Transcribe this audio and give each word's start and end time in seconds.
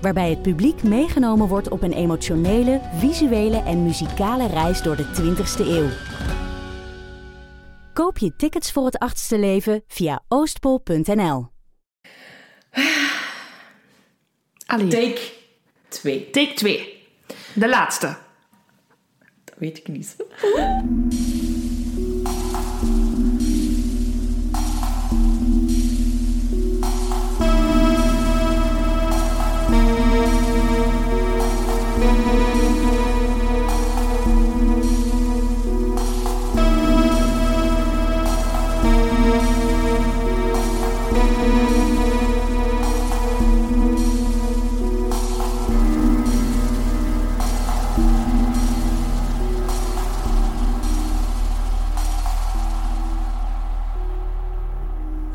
Waarbij 0.00 0.30
het 0.30 0.42
publiek 0.42 0.82
meegenomen 0.82 1.48
wordt 1.48 1.68
op 1.68 1.82
een 1.82 1.92
emotionele, 1.92 2.80
visuele 2.94 3.62
en 3.62 3.82
muzikale 3.82 4.46
reis 4.46 4.82
door 4.82 4.96
de 4.96 5.04
20ste 5.04 5.66
eeuw. 5.66 5.88
Koop 7.92 8.18
je 8.18 8.36
tickets 8.36 8.72
voor 8.72 8.84
het 8.84 8.98
achtste 8.98 9.38
leven 9.38 9.82
via 9.86 10.22
oostpol.nl. 10.28 11.48
Allee, 14.66 14.88
Take 14.88 15.20
2. 15.88 16.30
take 16.30 16.52
2. 16.54 17.02
De 17.54 17.68
laatste. 17.68 18.16
Dat 19.44 19.54
weet 19.58 19.78
ik 19.78 19.88
niet. 19.88 20.16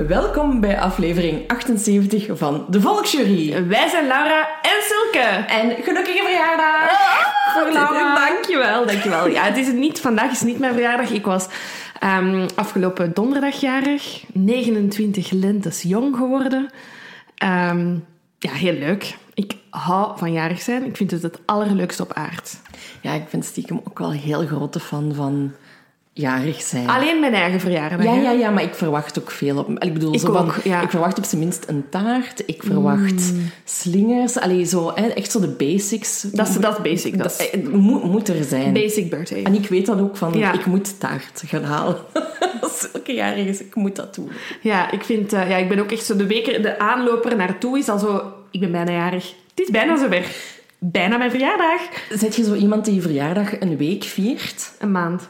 Welkom 0.07 0.59
bij 0.59 0.79
aflevering 0.79 1.47
78 1.47 2.37
van 2.37 2.65
De 2.69 2.81
Volksjury. 2.81 3.67
Wij 3.67 3.87
zijn 3.89 4.07
Laura 4.07 4.47
en 4.61 4.81
Silke. 4.81 5.27
En 5.47 5.83
gelukkige 5.83 6.21
verjaardag! 6.23 6.89
Voor 7.53 7.71
Laura. 7.73 8.29
Dankjewel, 8.29 8.85
dankjewel. 8.85 9.27
Ja, 9.27 9.43
het 9.43 9.57
is 9.57 9.67
het 9.67 9.75
niet, 9.75 9.99
vandaag 10.01 10.31
is 10.31 10.41
niet 10.41 10.59
mijn 10.59 10.73
verjaardag. 10.73 11.09
Ik 11.09 11.25
was 11.25 11.47
ehm, 11.99 12.47
afgelopen 12.55 13.13
donderdag 13.13 13.59
jarig. 13.59 14.23
29 14.33 15.31
lentes 15.31 15.81
jong 15.81 16.15
geworden. 16.15 16.69
Ehm, 17.35 17.93
ja, 18.39 18.51
heel 18.51 18.73
leuk. 18.73 19.17
Ik 19.33 19.55
hou 19.69 20.17
van 20.17 20.31
jarig 20.31 20.61
zijn. 20.61 20.85
Ik 20.85 20.97
vind 20.97 21.11
het 21.11 21.21
het 21.21 21.39
allerleukste 21.45 22.03
op 22.03 22.13
aard. 22.13 22.57
Ja, 23.01 23.13
ik 23.13 23.29
ben 23.29 23.43
stiekem 23.43 23.81
ook 23.83 23.99
wel 23.99 24.11
een 24.11 24.17
heel 24.17 24.45
grote 24.45 24.79
fan 24.79 25.13
van 25.13 25.53
jarig 26.17 26.61
zijn. 26.61 26.87
Alleen 26.87 27.19
mijn 27.19 27.33
eigen 27.33 27.59
verjaardag. 27.59 28.03
Ja, 28.03 28.13
hè? 28.13 28.21
ja, 28.21 28.31
ja, 28.31 28.49
maar 28.49 28.63
ik 28.63 28.73
verwacht 28.73 29.19
ook 29.19 29.31
veel 29.31 29.57
op... 29.57 29.83
Ik 29.83 29.93
bedoel, 29.93 30.13
Ik 30.13 30.19
zo 30.19 30.33
van, 30.33 30.45
ook, 30.45 30.55
ja. 30.63 30.81
ik 30.81 30.89
verwacht 30.89 31.17
op 31.17 31.23
zijn 31.23 31.41
minst 31.41 31.63
een 31.67 31.85
taart. 31.89 32.43
Ik 32.45 32.63
verwacht 32.63 33.33
slingers. 33.63 34.37
Allee, 34.37 34.63
zo, 34.65 34.89
echt 34.89 35.31
zo 35.31 35.39
de 35.39 35.47
basics. 35.47 36.21
Dat 36.21 36.47
is, 36.47 36.55
dat 36.55 36.83
basic. 36.83 37.17
Dat 37.17 37.31
is 37.39 37.49
eh, 37.49 37.67
moet, 37.67 38.03
moet 38.03 38.27
er 38.27 38.43
zijn. 38.43 38.73
basic 38.73 39.09
birthday. 39.09 39.43
En 39.43 39.53
ik 39.53 39.67
weet 39.67 39.85
dat 39.85 39.99
ook 39.99 40.17
van, 40.17 40.33
Ja. 40.33 40.53
ik 40.53 40.65
moet 40.65 40.99
taart 40.99 41.43
gaan 41.45 41.63
halen. 41.63 41.97
Als 42.61 42.91
elke 42.93 43.13
jarig 43.13 43.45
is, 43.45 43.61
ik 43.61 43.75
moet 43.75 43.95
dat 43.95 44.15
doen. 44.15 44.29
Ja, 44.61 44.91
ik 44.91 45.03
vind... 45.03 45.33
eh, 45.33 45.49
ja, 45.49 45.55
ik 45.57 45.69
ben 45.69 45.79
ook 45.79 45.91
echt 45.91 46.05
zo 46.05 46.15
de 46.15 46.27
week... 46.27 46.45
De 46.63 46.79
aanloper 46.79 47.35
naartoe 47.35 47.77
is 47.77 47.89
al 47.89 47.99
zo... 47.99 48.21
Ik 48.51 48.59
ben 48.59 48.71
bijna 48.71 48.91
jarig. 48.91 49.33
Het 49.55 49.59
is 49.65 49.69
bijna 49.69 49.97
zover. 49.97 50.25
Bijna 50.79 51.17
mijn 51.17 51.31
verjaardag. 51.31 51.81
Zet 52.09 52.35
je 52.35 52.43
zo 52.43 52.53
iemand 52.53 52.85
die 52.85 52.93
je 52.95 53.01
verjaardag 53.01 53.59
een 53.59 53.77
week 53.77 54.03
viert? 54.03 54.71
Een 54.79 54.91
maand. 54.91 55.29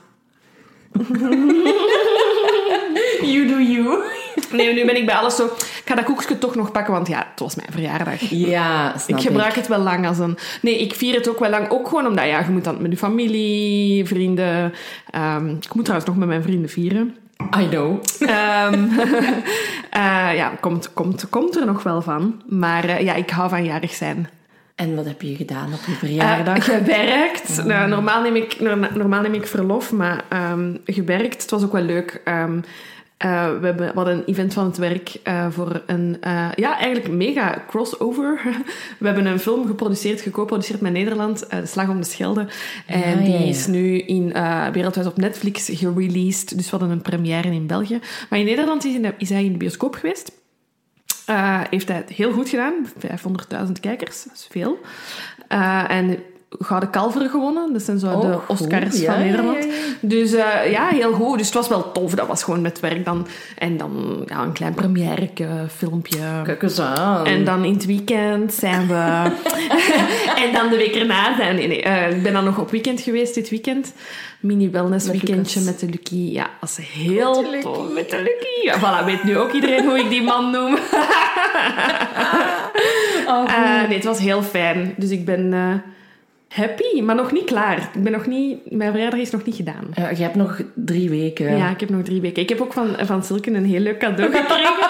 You 3.22 3.47
do 3.47 3.59
you. 3.59 4.03
Nee, 4.51 4.73
nu 4.73 4.85
ben 4.85 4.95
ik 4.95 5.06
bij 5.06 5.16
alles 5.16 5.35
zo... 5.35 5.45
Ik 5.45 5.81
ga 5.85 5.95
dat 5.95 6.06
koekje 6.06 6.38
toch 6.38 6.56
nog 6.56 6.72
pakken, 6.72 6.94
want 6.94 7.07
ja, 7.07 7.28
het 7.31 7.39
was 7.39 7.56
mijn 7.56 7.72
verjaardag. 7.72 8.19
Ja, 8.29 8.97
snap 8.97 9.19
ik 9.19 9.25
gebruik 9.25 9.56
het 9.56 9.67
wel 9.67 9.79
lang 9.79 10.07
als 10.07 10.19
een... 10.19 10.38
Nee, 10.61 10.79
ik 10.79 10.94
vier 10.94 11.16
het 11.16 11.29
ook 11.29 11.39
wel 11.39 11.50
lang. 11.50 11.69
Ook 11.69 11.88
gewoon 11.88 12.07
omdat, 12.07 12.25
ja, 12.25 12.39
je 12.39 12.50
moet 12.50 12.63
dan 12.63 12.81
met 12.81 12.91
je 12.91 12.97
familie, 12.97 14.06
vrienden... 14.06 14.73
ehm, 15.09 15.50
ik 15.50 15.73
moet 15.73 15.83
trouwens 15.83 16.09
nog 16.09 16.19
met 16.19 16.28
mijn 16.28 16.44
vrienden 16.44 16.69
vieren. 16.69 17.16
I 17.59 17.67
know. 17.69 18.03
Ehm, 18.19 18.88
eh, 19.89 20.35
ja, 20.35 20.51
komt, 20.59 20.94
komt, 20.94 21.29
komt 21.29 21.56
er 21.56 21.66
nog 21.66 21.83
wel 21.83 22.01
van. 22.01 22.41
Maar 22.47 22.83
eh, 22.83 23.01
ja, 23.01 23.13
ik 23.13 23.29
hou 23.29 23.50
van 23.50 23.66
jarig 23.66 23.94
zijn. 23.94 24.29
En 24.75 24.96
wat 24.96 25.06
heb 25.06 25.22
je 25.22 25.36
gedaan 25.36 25.74
op 25.74 25.80
je 25.86 25.91
Eh, 25.91 25.97
verjaardag? 25.97 26.66
gewerkt. 26.66 27.66
Nou, 27.66 27.90
normaal, 27.90 28.22
neem 28.22 28.36
ik, 28.36 28.59
norma- 28.59 28.90
normaal 28.96 29.22
neem 29.22 29.34
ik 29.34 29.47
verlof, 29.47 29.91
maar 29.91 30.24
ehm, 30.30 30.75
gewerkt. 30.86 31.41
Het 31.41 31.52
was 31.52 31.63
ook 31.63 31.72
wel 31.72 31.81
leuk. 31.81 32.22
Ehm, 32.24 32.59
eh, 33.18 33.46
we, 33.59 33.66
hebben, 33.66 33.88
we 33.88 33.91
hadden 33.96 34.13
een 34.13 34.25
event 34.25 34.53
van 34.53 34.66
het 34.66 34.78
werk 34.78 35.16
eh, 35.24 35.46
voor 35.50 35.81
een, 35.86 36.18
eh, 36.22 36.47
ja, 36.56 36.78
eigenlijk 36.78 37.13
mega 37.13 37.63
crossover. 37.68 38.41
we 39.00 39.06
hebben 39.06 39.25
een 39.25 39.40
film 39.40 39.68
geproduceerd, 39.68 40.22
geco-produceerd 40.22 40.81
met 40.81 40.92
Nederland, 40.94 41.50
De 41.50 41.66
Slag 41.66 41.90
om 41.90 42.00
de 42.00 42.06
Schelde. 42.07 42.47
En 42.86 43.00
ja, 43.09 43.16
die 43.16 43.31
ja. 43.31 43.40
is 43.40 43.68
nu 43.68 43.97
in 44.00 44.34
wereldwijd 44.72 45.07
op 45.07 45.18
Netflix 45.18 45.69
gereleased. 45.74 46.56
Dus 46.57 46.66
we 46.69 46.78
hadden 46.78 46.90
een 46.90 47.02
première 47.02 47.52
in 47.52 47.68
België. 47.68 48.00
Maar 48.30 48.40
in 48.40 48.46
Nederland 48.46 48.86
is, 48.86 48.94
in 48.96 49.02
de- 49.02 49.13
is 49.18 49.30
hij 49.30 49.44
in 49.46 49.52
de 49.52 49.57
bioscoop 49.57 49.96
geweest. 49.96 50.31
Eh, 51.25 51.62
heeft 51.69 51.88
hij 51.88 51.97
het 51.97 52.09
heel 52.09 52.31
goed 52.31 52.50
gedaan. 52.50 52.74
500.000 52.97 53.80
kijkers, 53.80 54.24
dat 54.24 54.34
is 54.34 54.47
veel. 54.52 54.80
Eh, 55.47 55.91
en 55.91 56.24
Gouden 56.60 56.90
Kalveren 56.90 57.30
gewonnen. 57.30 57.74
Dat 57.74 57.82
zijn 57.82 58.00
zo 58.00 58.08
Oh, 58.08 58.22
de 58.22 58.34
goed. 58.34 58.60
Oscars 58.60 59.00
Ja, 59.00 59.12
van 59.14 59.22
Nederland. 59.22 59.64
ja, 59.64 59.70
ja. 59.70 59.76
Dus 60.02 60.34
eh, 60.34 60.72
ja, 60.72 60.88
heel 60.88 61.12
goed. 61.14 61.38
Dus 61.38 61.46
het 61.46 61.56
was 61.56 61.68
wel 61.68 61.92
tof. 61.92 62.14
Dat 62.16 62.28
was 62.28 62.44
gewoon 62.44 62.62
met 62.62 62.80
werk 62.80 63.06
dan. 63.06 63.28
En 63.58 63.78
dan 63.78 64.24
ja, 64.26 64.42
een 64.42 64.52
klein 64.52 64.74
première, 64.74 65.30
filmpje. 65.76 66.18
Kijk 66.44 66.64
eens 66.64 66.80
aan. 66.80 67.26
En 67.26 67.46
dan 67.46 67.64
in 67.64 67.74
het 67.74 67.86
weekend 67.86 68.54
zijn 68.54 68.88
we... 68.88 69.32
en 70.46 70.54
dan 70.54 70.70
de 70.70 70.78
week 70.78 70.96
erna 70.96 71.36
zijn... 71.38 71.56
Nee, 71.56 71.68
nee, 71.68 71.82
eh, 71.82 72.16
ik 72.16 72.24
ben 72.24 72.34
dan 72.34 72.44
nog 72.44 72.58
op 72.60 72.72
weekend 72.72 73.02
geweest 73.02 73.34
dit 73.36 73.50
weekend. 73.50 73.94
Mini-wellness 74.40 75.08
Met 75.08 75.22
weekendje 75.22 75.60
Lucas. 75.60 75.72
met 75.72 75.80
de 75.80 75.86
Lucky. 75.98 76.32
Ja, 76.34 76.50
dat 76.60 76.70
is 76.78 76.86
heel 76.92 77.42
Met 77.52 77.62
tof. 77.62 77.78
Lucky. 77.78 77.94
Met 77.94 78.10
de 78.10 78.18
Lucky. 78.18 78.66
Ja, 78.66 78.80
voilà, 78.80 79.06
weet 79.06 79.24
nu 79.24 79.38
ook 79.38 79.52
iedereen 79.52 79.86
hoe 79.86 80.00
ik 80.00 80.10
die 80.10 80.24
man 80.24 80.52
noem. 80.52 80.78
Oh, 83.28 83.44
nee, 83.88 83.96
het 83.98 84.04
was 84.06 84.20
heel 84.20 84.42
fijn. 84.44 84.94
Dus 84.98 85.10
ik 85.10 85.26
ben 85.26 85.54
happy, 86.56 87.02
maar 87.02 87.16
nog 87.16 87.32
niet 87.32 87.44
klaar. 87.44 87.90
Ik 87.94 88.04
ben 88.04 88.12
nog 88.12 88.26
niet... 88.26 88.72
Mijn 88.72 88.92
verjaardag 88.92 89.20
is 89.20 89.32
nog 89.32 89.46
niet 89.46 89.56
gedaan. 89.56 89.88
Ja, 89.94 90.10
je 90.10 90.22
hebt 90.22 90.36
nog 90.36 90.62
drie 90.74 91.10
weken. 91.10 91.58
Ja, 91.58 91.70
ik 91.70 91.80
heb 91.80 91.90
nog 91.90 92.02
drie 92.02 92.22
weken. 92.22 92.42
Ik 92.42 92.50
heb 92.50 92.62
ook 92.62 92.74
van, 92.74 92.96
van 93.00 93.24
Silke 93.24 93.52
een 93.52 93.66
heel 93.66 93.80
leuk 93.80 94.00
cadeau 94.00 94.32
gekregen. 94.32 94.90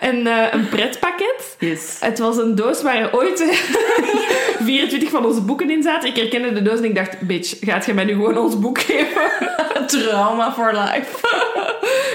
een, 0.10 0.26
eh, 0.26 0.46
een 0.52 0.68
pretpakket. 0.68 1.56
Yes. 1.58 1.96
Het 2.00 2.18
was 2.18 2.36
een 2.36 2.54
doos 2.54 2.82
waar 2.82 3.14
ooit 3.14 3.38
24 4.64 5.10
van 5.10 5.24
onze 5.24 5.40
boeken 5.40 5.70
in 5.70 5.82
zaten. 5.82 6.08
Ik 6.08 6.16
herkende 6.16 6.52
de 6.52 6.62
doos 6.62 6.78
en 6.78 6.84
ik 6.84 6.94
dacht, 6.94 7.20
bitch, 7.20 7.56
gaat 7.60 7.86
je 7.86 7.94
mij 7.94 8.04
nu 8.04 8.12
gewoon 8.12 8.38
ons 8.38 8.58
boek 8.58 8.78
geven? 8.80 9.30
Trauma 9.86 10.52
for 10.52 10.72
life. 10.72 11.18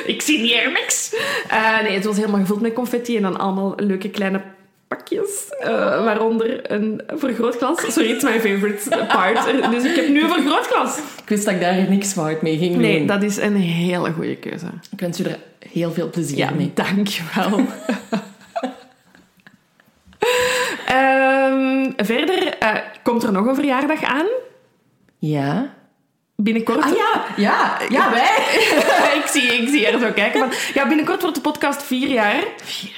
ik 0.06 0.22
zie 0.22 0.38
hier 0.38 0.72
niks. 0.72 1.16
Eh, 1.48 1.82
nee, 1.82 1.94
het 1.94 2.06
was 2.06 2.16
helemaal 2.16 2.40
gevuld 2.40 2.62
met 2.62 2.74
confetti 2.74 3.16
en 3.16 3.22
dan 3.22 3.40
allemaal 3.40 3.74
leuke 3.78 4.10
kleine 4.10 4.42
pakjes. 4.90 5.48
eh, 5.60 5.70
waaronder 6.04 6.72
een 6.72 7.02
vergrootglas. 7.16 7.94
Sorry, 7.94 8.10
it's 8.10 8.24
my 8.24 8.40
favorite 8.40 9.06
part. 9.08 9.46
Dus 9.72 9.84
ik 9.84 9.96
heb 9.96 10.08
nu 10.08 10.24
een 10.24 10.30
vergrootglas. 10.30 10.98
Ik 10.98 11.30
wist 11.30 11.46
dat 11.46 11.54
ik 11.54 11.62
daar 11.62 11.90
niks 11.90 12.14
fout 12.14 12.42
mee 12.42 12.58
ging 12.58 12.76
Nee, 12.76 12.98
doen. 12.98 13.08
dat 13.08 13.24
is 13.24 13.38
een 13.38 13.56
hele 13.56 14.12
goede 14.12 14.36
keuze. 14.36 14.66
Ik 14.92 15.00
wens 15.00 15.20
u 15.20 15.24
er 15.24 15.38
heel 15.70 15.92
veel 15.92 16.10
plezier 16.10 16.38
Ja, 16.38 16.50
mee. 16.52 16.72
dankjewel. 16.74 17.60
Ehm 20.86 21.92
verder 21.98 22.58
eh, 22.58 22.76
komt 23.04 23.24
er 23.24 23.32
nog 23.32 23.46
een 23.46 23.56
verjaardag 23.56 24.04
aan. 24.04 24.26
Ja? 25.20 25.74
Binnenkort. 26.36 26.84
Ah 26.84 26.90
ja, 26.96 27.26
ja, 27.38 27.78
ja, 27.90 28.12
wij. 28.12 28.36
ik, 29.20 29.26
zie, 29.28 29.42
ik 29.44 29.70
zie 29.70 29.88
er 29.88 30.00
zo 30.00 30.12
kijken. 30.12 30.40
Van, 30.40 30.50
ja, 30.74 30.88
binnenkort 30.88 31.22
wordt 31.22 31.36
de 31.36 31.42
podcast 31.42 31.84
vier 31.84 32.08
jaar. 32.08 32.44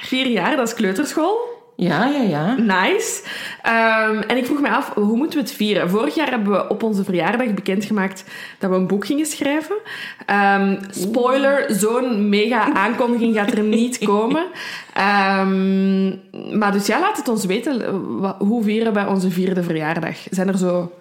Vier 0.02 0.26
jaar, 0.26 0.56
dat 0.56 0.68
is 0.68 0.74
kleuterschool. 0.74 1.51
Ja, 1.76 2.06
ja, 2.06 2.22
ja. 2.22 2.54
Nice. 2.56 3.22
Ehm, 3.62 4.18
en 4.18 4.36
ik 4.36 4.46
vroeg 4.46 4.60
me 4.60 4.70
af, 4.70 4.94
hoe 4.94 5.16
moeten 5.16 5.38
we 5.38 5.44
het 5.44 5.54
vieren? 5.54 5.90
Vorig 5.90 6.14
jaar 6.14 6.30
hebben 6.30 6.52
we 6.52 6.68
op 6.68 6.82
onze 6.82 7.04
verjaardag 7.04 7.54
bekendgemaakt 7.54 8.24
dat 8.58 8.70
we 8.70 8.76
een 8.76 8.86
boek 8.86 9.06
gingen 9.06 9.26
schrijven. 9.26 9.76
Ehm, 10.26 10.76
spoiler, 10.90 11.64
zo'n 11.68 12.28
mega 12.28 12.72
aankondiging 12.72 13.34
gaat 13.34 13.52
er 13.52 13.62
niet 13.62 13.98
komen. 14.12 14.46
Ehm, 14.94 16.08
maar 16.58 16.72
dus 16.72 16.86
ja, 16.86 17.00
laat 17.00 17.16
het 17.16 17.28
ons 17.28 17.44
weten. 17.44 17.84
Hoe 18.38 18.62
vieren 18.62 18.92
wij 18.92 19.06
onze 19.06 19.30
vierde 19.30 19.62
verjaardag? 19.62 20.16
Zijn 20.30 20.48
er 20.48 20.58
zo... 20.58 20.92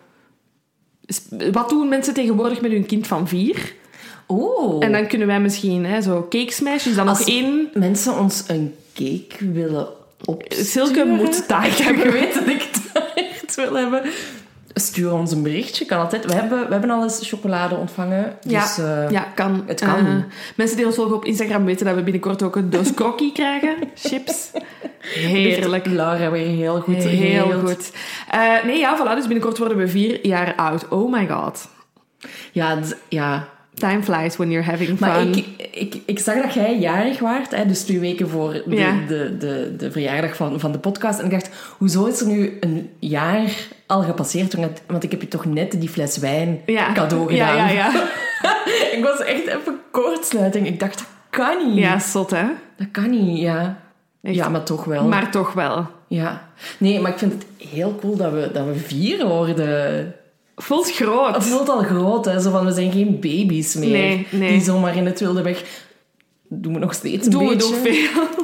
Wat 1.52 1.70
doen 1.70 1.90
mensen 1.90 2.14
tegenwoordig 2.14 2.62
met 2.62 2.72
hun 2.72 2.86
kind 2.86 3.08
van 3.08 3.28
vier? 3.28 3.74
Oeh. 4.28 4.86
En 4.86 4.92
dan 4.92 5.08
kunnen 5.08 5.28
wij 5.28 5.40
misschien 5.40 5.86
hè, 5.86 6.02
zo 6.02 6.28
cake 6.30 6.52
smash. 6.52 6.84
Dus 6.84 6.96
dan 6.96 7.06
nog 7.06 7.18
Als 7.18 7.28
één... 7.28 7.70
mensen 7.74 8.20
ons 8.20 8.44
een 8.48 8.76
cake 8.94 9.52
willen 9.52 9.88
opsturen... 10.26 10.66
Silke 10.66 11.06
moet 11.06 11.44
Ja, 11.48 11.62
hebben. 11.84 12.12
Weet 12.12 12.34
dat 12.34 12.48
ik 12.48 12.70
taart 12.94 13.56
wil 13.56 13.74
hebben. 13.74 14.02
Stuur 14.74 15.14
ons 15.14 15.32
een 15.32 15.44
berichtje, 15.44 15.86
kan 15.86 16.00
altijd. 16.00 16.26
We 16.26 16.34
hebben, 16.34 16.66
we 16.66 16.72
hebben 16.72 16.90
al 16.90 17.04
eens 17.04 17.28
chocolade 17.28 17.76
ontvangen. 17.76 18.38
Dus, 18.42 18.76
ja, 18.76 19.04
eh, 19.04 19.12
ja, 19.12 19.22
kan. 19.36 19.64
het 19.66 19.80
kan. 19.80 20.06
Eh, 20.06 20.16
mensen 20.56 20.78
die 20.78 20.86
ons 20.86 20.96
volgen 20.96 21.16
op 21.16 21.26
Instagram 21.26 21.66
weten 21.66 21.86
dat 21.86 21.96
we 21.96 22.04
binnenkort 22.04 22.44
ook 22.44 22.56
een 22.56 22.70
doos 22.70 22.94
croquis 23.00 23.32
krijgen. 23.34 23.76
Chips. 23.96 24.52
Heerlijk. 25.02 25.86
Laura 25.86 26.32
weer 26.32 26.48
heel 26.48 26.80
goed 26.80 26.96
Heel 26.96 27.60
goed. 27.66 27.92
Eh, 28.30 28.64
nee, 28.66 28.80
ja, 28.80 28.98
voilà. 28.98 29.16
Dus 29.16 29.28
binnenkort 29.28 29.58
worden 29.58 29.78
we 29.78 29.88
vier 29.88 30.28
jaar 30.28 30.56
oud. 30.56 30.88
Oh 30.88 31.12
my 31.12 31.28
god. 31.28 31.70
Ja, 32.52 32.80
ja. 33.10 33.48
Time 33.74 34.04
flies 34.04 34.36
when 34.36 34.52
you're 34.52 34.70
having 34.70 34.98
fun. 34.98 35.08
Maar 35.08 35.22
ik, 35.22 35.41
ik, 35.72 35.96
ik 36.06 36.20
zag 36.20 36.42
dat 36.42 36.54
jij 36.54 36.78
jarig 36.80 37.20
waart, 37.20 37.56
hè, 37.56 37.66
dus 37.66 37.82
twee 37.84 38.00
weken 38.00 38.30
voor 38.30 38.52
de, 38.66 38.76
Ja. 38.76 38.94
de, 39.08 39.38
de, 39.38 39.74
de 39.78 39.92
verjaardag 39.92 40.36
van, 40.36 40.60
van 40.60 40.72
de 40.72 40.80
podcast. 40.80 41.20
En 41.20 41.26
ik 41.26 41.32
dacht, 41.32 41.50
hoezo 41.78 42.06
is 42.06 42.22
er 42.22 42.28
nu 42.28 42.58
een 42.60 42.90
jaar 43.00 43.52
al 43.88 44.02
gepasseerd? 44.04 44.54
Want- 44.88 45.04
ik 45.04 45.12
heb 45.12 45.22
je 45.22 45.28
toch 45.28 45.46
net 45.46 45.72
die 45.72 45.90
fles 45.90 46.18
wijn 46.18 46.62
ja. 46.66 46.94
cadeau 46.94 47.30
gedaan. 47.30 47.56
Ja, 47.56 47.70
ja, 47.70 47.92
ja. 47.92 48.04
ik 48.98 49.00
was 49.04 49.20
echt 49.20 49.48
even 49.48 49.80
kortsluiting. 49.92 50.68
Ik 50.68 50.80
dacht, 50.80 50.98
dat 50.98 51.08
kan 51.30 51.68
niet. 51.68 51.78
Ja, 51.78 52.00
zot 52.00 52.30
hè. 52.32 52.44
Dat 52.78 52.88
kan 52.92 53.10
niet, 53.10 53.40
ja. 53.40 53.80
Echt. 54.22 54.36
Ja, 54.36 54.50
maar 54.50 54.64
toch 54.64 54.84
wel. 54.84 55.08
Maar 55.08 55.32
toch 55.32 55.54
wel. 55.54 55.86
Ja. 56.08 56.50
Nee, 56.78 57.00
maar 57.00 57.12
ik 57.12 57.18
vind 57.18 57.34
het 57.34 57.70
heel 57.70 57.96
cool 58.02 58.16
dat 58.16 58.32
we, 58.32 58.50
dat 58.54 58.66
we 58.66 58.76
vier 58.76 59.26
worden. 59.28 60.16
Voelt 60.62 60.92
groot. 60.92 61.36
Het 61.36 61.44
voelt 61.44 61.70
al 61.70 61.84
groot, 61.84 62.26
hè. 62.26 62.40
Zo 62.40 62.52
van, 62.52 62.66
we 62.66 62.72
zijn 62.72 62.92
geen 62.92 63.20
baby's 63.20 63.76
meer. 63.76 63.90
Nee, 63.90 64.28
nee. 64.30 64.52
Die 64.52 64.62
zomaar 64.62 64.96
in 64.96 65.06
het 65.06 65.20
wilde 65.20 65.42
weg... 65.42 65.64
Doen 66.48 66.74
we 66.74 66.80
nog 66.80 66.94
steeds 66.94 67.26
een 67.26 67.32
Doen 67.32 67.48
we 67.48 67.56
beetje. 67.56 67.70
nog 67.70 67.82
veel. 67.82 68.24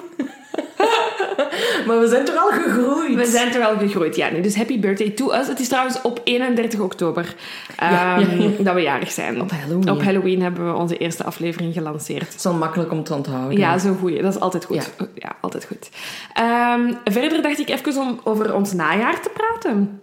Maar 1.87 1.99
we 1.99 2.07
zijn 2.07 2.25
toch 2.25 2.35
al 2.35 2.49
gegroeid? 2.49 3.15
We 3.15 3.25
zijn 3.25 3.53
er 3.53 3.59
wel 3.59 3.77
gegroeid, 3.77 4.15
ja. 4.15 4.29
Nee, 4.29 4.41
dus 4.41 4.55
happy 4.55 4.79
birthday 4.79 5.09
to 5.09 5.31
us. 5.31 5.47
Het 5.47 5.59
is 5.59 5.67
trouwens 5.67 6.01
op 6.01 6.21
31 6.23 6.79
oktober 6.79 7.35
Ja, 7.79 8.17
ehm, 8.17 8.41
ja, 8.41 8.49
dat 8.63 8.73
we 8.73 8.81
jarig 8.81 9.11
zijn. 9.11 9.41
Op 9.41 9.51
Halloween. 9.51 9.89
Op 9.89 10.03
Halloween 10.03 10.41
hebben 10.41 10.71
we 10.71 10.77
onze 10.77 10.97
eerste 10.97 11.23
aflevering 11.23 11.73
gelanceerd. 11.73 12.25
Het 12.25 12.35
is 12.35 12.43
wel 12.43 12.53
makkelijk 12.53 12.91
om 12.91 13.03
te 13.03 13.13
onthouden. 13.13 13.57
Ja, 13.57 13.77
zo 13.77 13.95
goeie. 13.99 14.21
Dat 14.21 14.35
is 14.35 14.39
altijd 14.39 14.65
goed. 14.65 14.91
Ja, 15.15 15.35
altijd 15.41 15.65
goed. 15.65 15.89
Ehm, 16.33 16.93
verder 17.03 17.41
dacht 17.41 17.59
ik 17.59 17.69
even 17.69 18.01
om 18.01 18.19
over 18.23 18.53
ons 18.53 18.73
najaar 18.73 19.21
te 19.21 19.29
praten. 19.33 19.99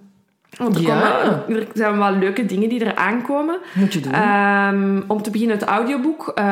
Want 0.58 0.76
er, 0.76 0.82
Ja. 0.82 1.00
komen, 1.00 1.60
er 1.60 1.66
zijn 1.74 1.98
wel 1.98 2.12
leuke 2.12 2.46
dingen 2.46 2.68
die 2.68 2.84
er 2.84 2.94
aankomen. 2.96 3.58
Moet 3.74 3.92
je 3.92 4.00
doen. 4.00 4.12
Ehm, 4.12 5.00
om 5.06 5.22
te 5.22 5.30
beginnen, 5.30 5.56
het 5.56 5.66
audioboek 5.68 6.32
eh, 6.34 6.44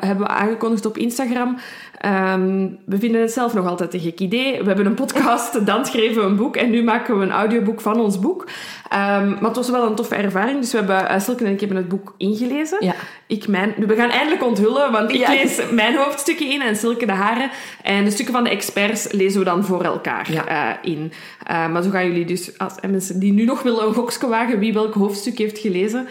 hebben 0.00 0.26
we 0.26 0.32
aangekondigd 0.32 0.86
op 0.86 0.96
Instagram. 0.96 1.56
Ehm, 1.98 2.68
we 2.84 2.98
vinden 2.98 3.20
het 3.20 3.32
zelf 3.32 3.54
nog 3.54 3.66
altijd 3.66 3.94
een 3.94 4.00
gek 4.00 4.20
idee. 4.20 4.58
We 4.60 4.66
hebben 4.66 4.86
een 4.86 4.94
podcast, 4.94 5.66
dan 5.66 5.86
schreven 5.86 6.22
we 6.22 6.28
een 6.28 6.36
boek 6.36 6.56
en 6.56 6.70
nu 6.70 6.82
maken 6.82 7.18
we 7.18 7.24
een 7.24 7.30
audioboek 7.30 7.80
van 7.80 8.00
ons 8.00 8.18
boek. 8.18 8.46
Ehm, 8.88 9.28
maar 9.28 9.42
het 9.42 9.56
was 9.56 9.70
wel 9.70 9.86
een 9.86 9.94
toffe 9.94 10.14
ervaring. 10.14 10.60
Dus 10.60 10.70
we 10.72 10.78
hebben, 10.78 11.02
uh, 11.02 11.18
Silke 11.20 11.44
en 11.44 11.52
ik 11.52 11.60
hebben 11.60 11.76
het 11.76 11.88
boek 11.88 12.14
ingelezen. 12.16 12.84
Ja. 12.84 12.94
Ik 13.26 13.48
mijn, 13.48 13.74
we 13.86 13.94
gaan 13.94 14.10
eindelijk 14.10 14.44
onthullen, 14.44 14.92
want 14.92 15.10
ik 15.10 15.16
Ja. 15.16 15.30
lees 15.30 15.60
mijn 15.70 15.96
hoofdstukken 15.96 16.50
in 16.50 16.60
en 16.60 16.76
Silke 16.76 17.06
de 17.06 17.12
haren. 17.12 17.50
En 17.82 18.04
de 18.04 18.10
stukken 18.10 18.34
van 18.34 18.44
de 18.44 18.50
experts 18.50 19.12
lezen 19.12 19.38
we 19.38 19.44
dan 19.44 19.64
voor 19.64 19.82
elkaar 19.82 20.32
Ja. 20.32 20.46
eh, 20.46 20.90
in. 20.92 21.12
Eh, 21.46 21.68
maar 21.68 21.82
zo 21.82 21.90
gaan 21.90 22.06
jullie 22.06 22.24
dus, 22.24 22.58
als 22.58 22.74
en 22.80 22.90
mensen 22.90 23.18
die 23.20 23.32
nu 23.32 23.44
nog 23.44 23.62
willen 23.62 23.86
een 23.86 23.94
gokske 23.94 24.26
wagen 24.28 24.58
wie 24.58 24.72
welk 24.72 24.94
hoofdstuk 24.94 25.38
heeft 25.38 25.58
gelezen, 25.58 26.06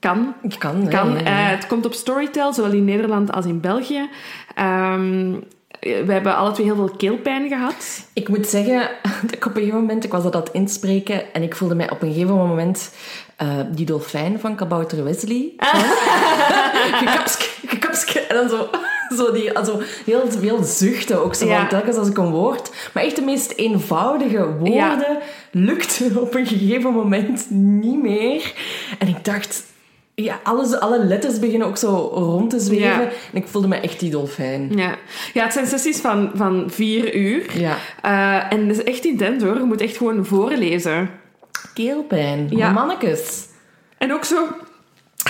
kan. 0.00 0.34
Kan, 0.58 0.88
kan. 0.88 1.16
Het 1.16 1.66
komt 1.66 1.86
op 1.86 1.92
Storytel, 1.92 2.52
zowel 2.52 2.72
in 2.72 2.84
Nederland 2.84 3.32
als 3.32 3.46
in 3.46 3.60
België. 3.60 4.08
Ehm, 4.58 5.32
we 5.80 6.12
hebben 6.12 6.36
alle 6.36 6.52
twee 6.52 6.66
heel 6.66 6.74
veel 6.74 6.90
keelpijn 6.96 7.48
gehad. 7.48 8.06
Ik 8.12 8.28
moet 8.28 8.46
zeggen, 8.46 8.90
dat 9.22 9.32
ik 9.36 9.44
op 9.46 9.54
een 9.54 9.58
gegeven 9.60 9.80
moment, 9.80 10.04
ik 10.04 10.12
was 10.12 10.22
dat 10.22 10.34
aan 10.34 10.42
het 10.42 10.52
inspreken 10.52 11.32
en 11.32 11.42
ik 11.42 11.56
voelde 11.56 11.74
mij 11.74 11.90
op 11.90 12.02
een 12.02 12.12
gegeven 12.12 12.34
moment 12.34 12.94
eh, 13.36 13.48
die 13.70 13.86
dolfijn 13.86 14.40
van 14.40 14.54
Kabouter 14.54 15.04
Wesley. 15.04 15.52
gekapsk, 17.00 17.40
gekapsk. 17.66 18.10
En 18.14 18.36
dan 18.36 18.48
zo, 18.48 18.68
zo, 19.24 19.32
die, 19.32 19.50
zo 19.64 19.80
heel 20.04 20.22
veel 20.30 20.62
zuchten 20.62 21.24
ook 21.24 21.34
zo 21.34 21.46
Ja. 21.46 21.66
telkens 21.66 21.96
als 21.96 22.08
ik 22.08 22.18
een 22.18 22.30
woord. 22.30 22.70
Maar 22.94 23.02
echt 23.02 23.16
de 23.16 23.22
meest 23.22 23.52
eenvoudige 23.56 24.46
woorden 24.52 24.72
Ja. 24.74 25.18
lukte 25.50 26.10
op 26.20 26.34
een 26.34 26.46
gegeven 26.46 26.92
moment 26.92 27.46
niet 27.50 28.02
meer. 28.02 28.52
En 28.98 29.08
ik 29.08 29.24
dacht... 29.24 29.64
Ja, 30.22 30.40
alles, 30.42 30.74
alle 30.74 31.04
letters 31.04 31.38
beginnen 31.38 31.66
ook 31.66 31.76
zo 31.76 32.10
rond 32.12 32.50
te 32.50 32.60
zweven. 32.60 33.02
Ja. 33.02 33.08
En 33.32 33.42
ik 33.42 33.46
voelde 33.46 33.68
me 33.68 33.76
echt 33.76 34.00
die 34.00 34.10
dolfijn. 34.10 34.72
Ja, 34.76 34.94
ja 35.32 35.44
het 35.44 35.52
zijn 35.52 35.66
sessies 35.66 36.00
van, 36.00 36.30
van 36.34 36.70
vier 36.70 37.14
uur. 37.14 37.58
Ja. 37.58 37.76
Eh, 38.02 38.52
en 38.52 38.68
dat 38.68 38.76
is 38.76 38.82
echt 38.84 39.04
intens 39.04 39.42
hoor. 39.42 39.56
Je 39.56 39.62
moet 39.62 39.80
echt 39.80 39.96
gewoon 39.96 40.26
voorlezen. 40.26 41.10
Keelpijn. 41.74 42.46
Ja. 42.50 42.70
Mannekes. 42.70 43.46
En 43.98 44.12
ook 44.12 44.24
zo 44.24 44.46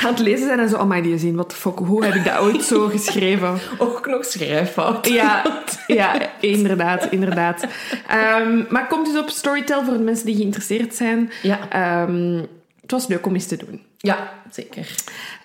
aan 0.03 0.11
het 0.11 0.19
lezen 0.19 0.47
zijn 0.47 0.59
en 0.59 0.69
zo, 0.69 0.77
oh 0.77 0.89
my, 0.89 1.03
die 1.03 1.19
zien, 1.19 1.37
wat 1.37 1.51
de 1.51 1.57
fuck, 1.57 1.79
hoe 1.79 2.05
heb 2.05 2.15
ik 2.15 2.25
dat 2.25 2.39
ooit 2.39 2.63
zo 2.63 2.87
geschreven? 2.97 3.59
Ook 3.79 4.07
nog 4.07 4.25
schrijffout. 4.25 5.09
Ja, 5.09 5.43
ja 5.87 6.31
inderdaad, 6.41 7.07
inderdaad. 7.11 7.67
Ehm, 8.09 8.65
maar 8.69 8.81
het 8.81 8.91
komt 8.91 9.07
dus 9.07 9.21
op 9.21 9.29
Storytel 9.29 9.85
voor 9.85 9.93
de 9.93 10.03
mensen 10.03 10.27
die 10.27 10.37
geïnteresseerd 10.37 10.95
zijn. 10.95 11.31
Ja. 11.43 11.59
Ehm, 11.71 12.43
het 12.89 13.01
was 13.01 13.09
leuk 13.09 13.27
om 13.27 13.35
eens 13.35 13.47
te 13.47 13.57
doen. 13.57 13.81
Ja, 13.99 14.33
zeker. 14.51 14.95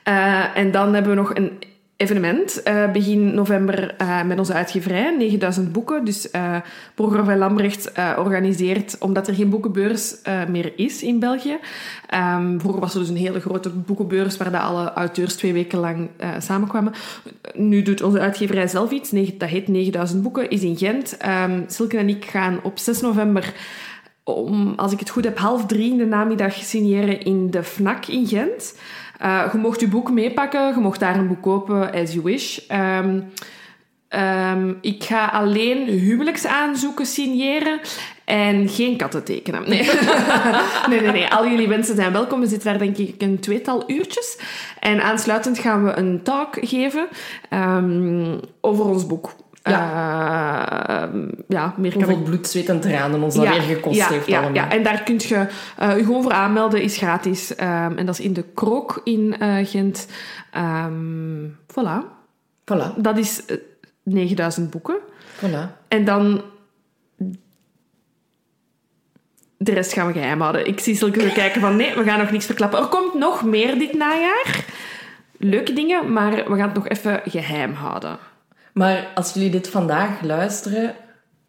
Eh, 0.04 0.58
en 0.58 0.72
dan 0.72 0.94
hebben 0.94 1.12
we 1.12 1.18
nog 1.18 1.36
een 1.36 1.52
evenement 1.98 2.64
eh, 2.64 2.92
begin 2.92 3.34
november 3.34 3.96
eh, 3.96 4.24
met 4.24 4.40
onze 4.40 4.54
uitgeverij, 4.54 5.16
9000 5.18 5.72
boeken. 5.72 6.06
Dus 6.06 6.30
Programma 6.96 7.26
van 7.26 7.38
Lambrecht 7.38 7.92
organiseert, 8.18 8.98
omdat 9.00 9.28
er 9.28 9.34
geen 9.34 9.50
boekenbeurs 9.50 10.16
meer 10.48 10.74
is 10.76 11.04
in 11.04 11.20
België. 11.20 11.58
Ehm, 12.08 12.60
vroeger 12.60 12.82
was 12.82 12.94
er 12.94 13.00
dus 13.00 13.10
een 13.10 13.16
hele 13.16 13.40
grote 13.40 13.70
boekenbeurs 13.70 14.38
waar 14.38 14.52
dat 14.52 14.62
alle 14.62 14.94
auteurs 14.94 15.36
twee 15.36 15.54
weken 15.54 15.80
lang 15.80 16.10
samenkwamen. 16.40 16.94
Nu 17.54 17.82
doet 17.82 18.02
onze 18.02 18.20
uitgeverij 18.20 18.68
zelf 18.68 18.92
iets, 18.92 19.10
dat 19.38 19.50
heet 19.50 19.68
9000 19.68 20.22
boeken, 20.22 20.50
is 20.50 20.62
in 20.62 20.78
Gent. 20.78 21.18
Ehm 21.18 21.62
Silke 21.68 21.98
en 21.98 22.10
ik 22.10 22.26
gaan 22.26 22.60
op 22.64 22.78
6 22.80 23.02
november 23.02 23.54
om, 24.24 24.74
als 24.76 24.92
ik 24.92 25.00
het 25.00 25.10
goed 25.10 25.24
heb, 25.24 25.38
half 25.38 25.66
drie 25.66 25.92
in 25.92 25.98
de 25.98 26.06
namiddag 26.06 26.54
signeren 26.54 27.22
in 27.22 27.52
de 27.52 27.64
FNAC 27.64 28.08
in 28.08 28.28
Gent. 28.28 28.78
Eh, 29.20 29.50
je 29.52 29.58
mocht 29.58 29.80
je 29.80 29.88
boek 29.88 30.12
meepakken, 30.12 30.74
je 30.74 30.80
mocht 30.80 31.00
daar 31.00 31.16
een 31.16 31.28
boek 31.28 31.42
kopen, 31.42 31.92
as 31.92 32.12
you 32.12 32.24
wish. 32.24 32.58
Ehm, 32.68 33.20
ehm, 34.08 34.74
ik 34.82 35.04
ga 35.04 35.26
alleen 35.26 35.88
huwelijksaanzoeken 35.88 37.06
signeren 37.06 37.80
en 38.26 38.70
geen 38.70 38.98
katten 38.98 39.24
tekenen. 39.24 39.70
Nee. 39.70 39.90
nee, 40.90 41.02
nee, 41.02 41.12
nee. 41.12 41.28
Al 41.28 41.48
jullie 41.48 41.68
wensen 41.68 41.96
zijn 41.96 42.12
welkom. 42.12 42.40
We 42.40 42.48
zitten 42.48 42.70
daar 42.70 42.80
denk 42.80 42.98
ik 42.98 43.22
een 43.22 43.40
tweetal 43.40 43.84
uurtjes. 43.88 44.40
En 44.80 45.04
aansluitend 45.04 45.60
gaan 45.60 45.84
we 45.84 45.92
een 45.92 46.24
talk 46.24 46.58
geven 46.62 47.08
ehm, 47.50 48.38
over 48.62 48.86
ons 48.86 49.08
boek. 49.08 49.36
Ja, 49.64 51.10
ja 51.48 51.74
meer 51.78 51.92
ik 51.92 51.94
Hoeveel 51.94 52.24
bloed, 52.24 52.48
zweet 52.48 52.70
en 52.70 52.80
tranen 52.80 53.24
ons 53.24 53.36
dat 53.36 53.48
weer 53.48 53.62
gekost 53.62 53.96
ja, 53.96 54.08
heeft 54.08 54.28
ja, 54.28 54.38
allemaal. 54.38 54.56
ja, 54.56 54.72
en 54.72 54.84
daar 54.84 55.04
kun 55.04 55.16
je 55.18 55.48
eh, 55.78 55.98
je 55.98 56.04
gewoon 56.04 56.24
voor 56.24 56.32
aanmelden, 56.32 56.82
is 56.82 56.98
gratis. 56.98 57.56
Ehm, 57.56 57.98
en 57.98 58.06
dat 58.06 58.20
is 58.20 58.26
in 58.26 58.34
de 58.34 58.44
Krook 58.54 59.02
in 59.04 59.38
eh, 59.40 59.68
Gent. 59.68 60.08
Ehm, 60.52 61.48
voilà. 61.48 62.06
Voilà, 62.74 62.96
Dat 62.98 63.18
is 63.18 63.46
eh, 63.46 63.58
9000 64.04 64.70
boeken. 64.70 64.98
voilà. 65.40 65.88
En 65.88 66.06
dan... 66.06 66.42
De 69.58 69.74
rest 69.74 69.94
gaan 69.94 70.08
we 70.08 70.14
geheim 70.14 70.42
houden. 70.42 70.68
Ik 70.68 70.80
zie 70.80 70.96
zo 70.96 71.10
kijken 71.12 71.62
van... 71.62 71.76
Nee, 71.76 71.96
we 71.96 72.04
gaan 72.04 72.20
nog 72.20 72.32
niks 72.32 72.46
verklappen. 72.46 72.80
Er 72.80 72.88
komt 72.88 73.14
nog 73.14 73.44
meer 73.44 73.80
dit 73.80 73.94
najaar. 73.94 74.66
Leuke 75.38 75.74
dingen, 75.74 76.14
maar 76.14 76.32
we 76.32 76.56
gaan 76.56 76.70
het 76.70 76.74
nog 76.74 76.88
even 76.88 77.22
geheim 77.26 77.74
houden. 77.74 78.18
Maar 78.74 79.12
als 79.16 79.34
jullie 79.34 79.50
dit 79.50 79.70
vandaag 79.70 80.22
luisteren, 80.22 80.96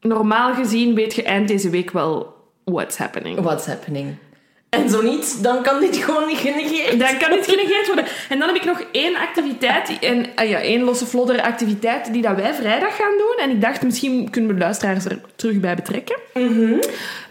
Normaal 0.01 0.55
gezien 0.55 0.95
weet 0.95 1.15
je 1.15 1.23
eind 1.23 1.49
deze 1.49 1.71
week 1.71 1.91
wel 1.91 2.35
what's 2.65 2.97
happening. 2.97 3.41
what's 3.41 3.67
happening? 3.67 4.17
En 4.75 4.89
zo 4.89 5.03
niet, 5.03 5.43
dan 5.43 5.63
kan 5.63 5.81
dit 5.81 5.97
gewoon 5.97 6.27
niet 6.27 6.39
genegeerd. 6.39 6.99
Dan 6.99 7.19
kan 7.19 7.31
dit 7.31 7.47
genegeerd 7.47 7.87
worden. 7.87 8.05
En 8.29 8.39
dan 8.39 8.49
heb 8.49 8.57
ik 8.57 8.65
nog 8.65 8.83
één 8.93 9.17
activiteit, 9.17 9.99
en, 10.01 10.27
ah 10.35 10.49
ja, 10.49 10.59
één 10.59 10.83
losse 10.83 11.07
vlodder 11.07 11.43
activiteit 11.43 12.13
die 12.13 12.23
dat 12.23 12.37
wij 12.37 12.55
vrijdag 12.55 12.97
gaan 12.97 13.19
doen. 13.19 13.45
En 13.45 13.51
ik 13.51 13.61
dacht, 13.61 13.83
misschien 13.83 14.31
kunnen 14.31 14.51
we 14.51 14.57
de 14.57 14.63
luisteraars 14.63 15.05
er 15.05 15.21
terug 15.37 15.61
bij 15.61 15.75
betrekken. 15.75 16.17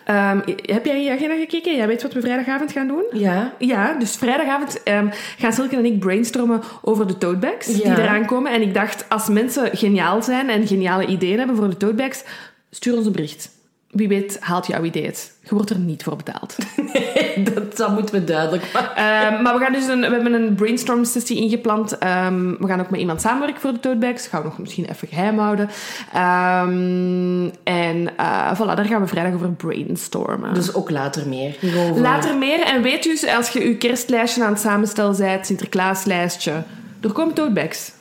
Ehm, 0.04 0.40
heb 0.46 0.86
jij 0.86 0.96
in 0.96 1.04
je 1.04 1.12
agenda 1.12 1.36
gekeken? 1.36 1.76
Jij 1.76 1.88
weet 1.88 2.02
wat 2.02 2.14
we 2.14 2.22
vrijdagavond 2.22 2.72
gaan 2.72 2.88
doen? 2.88 3.04
Ja. 3.12 3.54
Ja, 3.58 3.94
dus 3.94 4.16
vrijdagavond 4.16 4.84
ehm, 4.84 5.08
gaan 5.38 5.54
Silke 5.54 5.76
en 5.76 5.86
ik 5.86 6.00
brainstormen 6.00 6.62
over 6.82 7.08
de 7.08 7.18
totebags 7.18 7.66
die 7.66 7.86
eraan 7.86 8.26
komen. 8.26 8.52
En 8.52 8.62
ik 8.62 8.74
dacht, 8.74 9.06
als 9.10 9.28
mensen 9.28 9.78
geniaal 9.78 10.24
zijn 10.24 10.50
en 10.50 10.68
geniale 10.68 11.06
ideeën 11.06 11.38
hebben 11.38 11.56
voor 11.56 11.70
de 11.70 11.78
totebags, 11.78 12.24
stuur 12.70 12.96
ons 12.98 13.06
een 13.06 13.12
bericht. 13.12 13.50
Wie 13.94 14.08
weet 14.08 14.38
haalt 14.40 14.68
jouw 14.68 14.84
idee 14.84 15.06
het. 15.06 15.34
Je 15.42 15.56
wordt 15.56 15.70
er 15.70 15.80
niet 15.80 16.04
voor 16.04 16.16
betaald. 16.16 16.56
dat, 17.54 17.78
dat 17.78 17.92
moeten 17.92 18.16
we 18.16 18.24
duidelijk 18.24 18.74
maken. 18.74 18.96
Ehm, 18.96 19.42
maar 19.42 19.54
we, 19.54 19.64
gaan 19.64 19.74
dus 19.74 19.88
een, 19.88 20.00
we 20.00 20.08
hebben 20.08 20.34
een 20.34 20.56
brainstorm 20.56 21.06
sessie 21.06 21.38
ingepland. 21.38 21.98
Ehm, 21.98 22.56
we 22.60 22.68
gaan 22.68 22.80
ook 22.80 22.90
met 22.90 23.00
iemand 23.00 23.22
samenwerken 23.22 23.62
voor 23.62 23.74
de 23.74 23.80
totebags. 23.80 24.28
Gaan 24.28 24.42
we 24.42 24.48
nog 24.48 24.58
misschien 24.58 24.86
even 24.86 25.08
geheim 25.08 25.40
houden. 25.40 25.70
Ehm, 26.14 27.50
en 27.64 28.18
eh, 28.18 28.54
voilà, 28.56 28.76
daar 28.76 28.86
gaan 28.86 29.02
we 29.02 29.08
vrijdag 29.08 29.34
over 29.34 29.52
brainstormen. 29.52 30.54
Dus 30.54 30.74
ook 30.74 30.90
later 30.90 31.28
meer. 31.28 31.56
Hierover. 31.60 32.02
Later 32.02 32.38
meer. 32.38 32.60
En 32.60 32.82
weet 32.82 33.04
dus, 33.04 33.28
als 33.28 33.50
je 33.50 33.60
je 33.60 33.78
kerstlijstje 33.78 34.44
aan 34.44 34.52
het 34.52 34.62
samenstellen 34.62 35.18
bent, 35.18 35.46
Sinterklaaslijstje, 35.46 36.64
er 37.02 37.12
komen 37.12 37.34
totebags. 37.34 37.92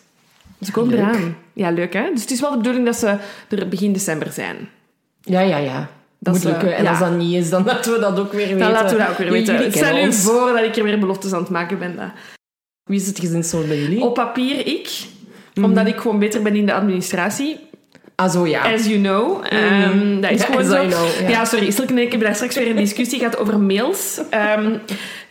Ze 0.61 0.73
komen 0.73 0.91
leuk. 0.91 1.01
eraan. 1.01 1.37
Ja, 1.53 1.71
leuk 1.71 1.93
hè? 1.93 2.11
Dus 2.13 2.21
het 2.21 2.31
is 2.31 2.41
wel 2.41 2.51
de 2.51 2.57
bedoeling 2.57 2.87
dat 2.87 2.97
ze 2.97 3.17
er 3.49 3.69
begin 3.69 3.93
december 3.93 4.33
zijn. 4.33 4.69
Ja, 5.23 5.41
ja, 5.41 5.57
ja. 5.57 5.89
Dat 6.19 6.35
Moet 6.35 6.43
is, 6.45 6.51
lukken. 6.51 6.73
eh, 6.73 6.79
En 6.79 6.85
ja. 6.85 6.91
als 6.91 6.99
dat 6.99 7.11
niet 7.17 7.35
is, 7.35 7.51
dan 7.51 7.65
laten 7.73 7.93
we 7.93 7.99
dat 7.99 8.19
ook 8.19 8.33
weer 8.33 8.41
weten. 8.47 8.59
Dan 8.59 8.71
laten 8.71 8.97
we 8.97 9.03
dat 9.03 9.11
ook 9.11 9.19
weer 9.19 9.31
weten. 9.31 9.73
Stel 9.73 10.05
u 10.05 10.13
voor 10.13 10.53
dat 10.53 10.63
ik 10.65 10.77
er 10.77 10.85
weer 10.85 10.99
beloftes 10.99 11.33
aan 11.33 11.41
het 11.41 11.51
maken 11.51 11.79
ben. 11.79 11.97
Dat. 11.97 12.07
Wie 12.85 13.01
is 13.01 13.07
het 13.07 13.19
gezinssoort 13.19 13.69
bij 13.69 13.79
jullie? 13.79 14.01
Op 14.03 14.15
papier 14.15 14.67
ik, 14.67 14.91
Mhm. 15.55 15.65
omdat 15.65 15.87
ik 15.87 15.97
gewoon 16.01 16.19
beter 16.19 16.43
ben 16.43 16.57
in 16.57 16.67
de 16.67 16.73
administratie. 16.73 17.57
Ah, 18.15 18.31
zo 18.31 18.47
ja. 18.47 18.73
As 18.73 18.87
you 18.87 18.99
know. 19.01 19.45
Ehm, 19.49 20.21
dat 20.21 20.31
is 20.31 20.41
Ja, 20.41 20.47
gewoon 20.47 20.65
zo. 20.65 20.83
I 20.83 20.87
know, 20.89 21.07
ja. 21.21 21.29
ja. 21.29 21.45
sorry. 21.45 21.71
Silke 21.71 21.93
en 21.93 21.99
ik 21.99 22.09
hebben 22.11 22.27
daar 22.27 22.35
straks 22.37 22.55
weer 22.55 22.71
een 22.71 22.77
discussie 22.87 23.19
gehad 23.19 23.37
over 23.39 23.59
mails. 23.61 24.21
Ehm, 24.31 24.77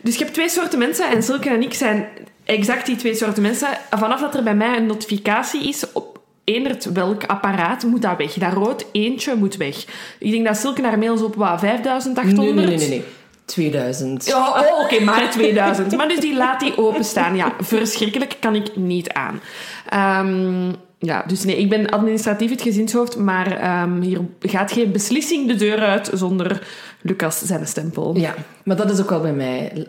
dus 0.02 0.14
je 0.14 0.20
hebt 0.22 0.34
twee 0.34 0.48
soorten 0.48 0.78
mensen. 0.78 1.10
En 1.10 1.22
Silke 1.22 1.48
en 1.48 1.62
ik 1.62 1.74
zijn 1.74 2.06
exact 2.44 2.86
die 2.86 2.96
twee 2.96 3.14
soorten 3.14 3.42
mensen. 3.42 3.68
Vanaf 3.90 4.20
dat 4.20 4.34
er 4.34 4.42
bij 4.42 4.54
mij 4.54 4.76
een 4.76 4.86
notificatie 4.86 5.68
is 5.68 5.92
op 5.92 6.11
eenderd 6.44 6.84
welk 6.92 7.24
apparaat, 7.24 7.82
moet 7.84 8.02
dat 8.02 8.16
weg. 8.16 8.32
Dat 8.32 8.52
rood 8.52 8.86
eentje 8.92 9.34
moet 9.34 9.56
weg. 9.56 9.84
Ik 10.18 10.30
denk 10.30 10.46
dat 10.46 10.56
Silke 10.56 10.82
haar 10.82 10.98
mails 10.98 11.22
op 11.22 11.34
wat, 11.34 11.60
5800? 11.60 12.56
Nee, 12.56 12.66
nee, 12.66 12.76
nee, 12.76 12.88
nee, 12.88 12.88
nee. 12.88 13.04
2000. 13.44 14.26
Ja, 14.26 14.48
oh, 14.48 14.82
oké, 14.84 15.04
maar 15.04 15.30
2000. 15.30 15.96
Maar 15.96 16.08
dus 16.08 16.20
die 16.20 16.36
laat 16.36 16.60
die 16.60 16.78
openstaan. 16.78 17.36
Ja, 17.36 17.52
verschrikkelijk 17.60 18.36
kan 18.40 18.54
ik 18.54 18.76
niet 18.76 19.10
aan. 19.12 19.40
Ehm, 19.88 20.72
ja, 20.98 21.24
dus 21.26 21.44
nee, 21.44 21.56
ik 21.56 21.68
ben 21.68 21.90
administratief 21.90 22.50
het 22.50 22.62
gezinshoofd, 22.62 23.16
maar 23.16 23.56
ehm, 23.56 24.00
hier 24.00 24.20
gaat 24.40 24.72
geen 24.72 24.92
beslissing 24.92 25.48
de 25.48 25.54
deur 25.54 25.78
uit 25.78 26.10
zonder 26.12 26.66
Lucas 27.00 27.38
zijn 27.42 27.66
stempel. 27.66 28.16
Ja, 28.16 28.34
maar 28.64 28.76
dat 28.76 28.90
is 28.90 29.00
ook 29.00 29.10
wel 29.10 29.20
bij 29.20 29.32
mij. 29.32 29.86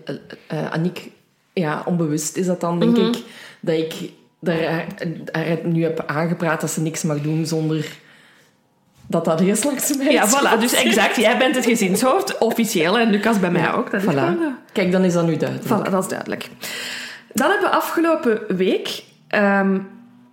Uh, 0.54 0.72
Aniek, 0.72 1.10
ja, 1.54 1.82
onbewust 1.86 2.38
is 2.38 2.46
dat 2.46 2.62
dan, 2.62 2.80
denk 2.80 2.98
Mhm. 2.98 3.06
ik, 3.08 3.18
dat 3.60 3.76
ik 3.78 3.94
daar 4.44 4.64
haar, 4.64 4.86
haar 5.32 5.58
nu 5.64 5.84
heb 5.84 6.04
aangepraat 6.08 6.62
dat 6.62 6.72
ze 6.72 6.82
niks 6.82 7.04
mag 7.04 7.22
doen 7.22 7.46
zonder 7.46 7.86
dat 9.08 9.26
dat 9.26 9.40
eerst 9.42 9.64
langs 9.64 9.98
mij 9.98 10.12
Ja, 10.12 10.28
voilà. 10.30 10.60
Dus 10.60 10.74
exact, 10.74 11.16
jij 11.16 11.38
bent 11.38 11.56
het 11.56 11.66
gezinshoofd, 11.66 12.38
officieel, 12.38 13.00
en 13.00 13.10
Lucas 13.10 13.40
bij 13.40 13.52
mij 13.52 13.74
ook. 13.74 13.92
Dat 13.92 14.02
is 14.02 14.08
Voilà. 14.08 14.18
gewoon 14.18 14.38
zo. 14.38 14.52
Kijk, 14.72 14.92
dan 14.92 15.04
is 15.04 15.14
dat 15.14 15.26
nu 15.26 15.38
duidelijk. 15.38 15.68
Voilà, 15.70 15.92
dat 15.92 16.04
is 16.04 16.10
duidelijk. 16.10 16.50
Dan 17.34 17.50
hebben 17.50 17.70
we 17.70 17.76
afgelopen 17.76 18.56
week 18.56 19.04
ehm, 19.28 19.80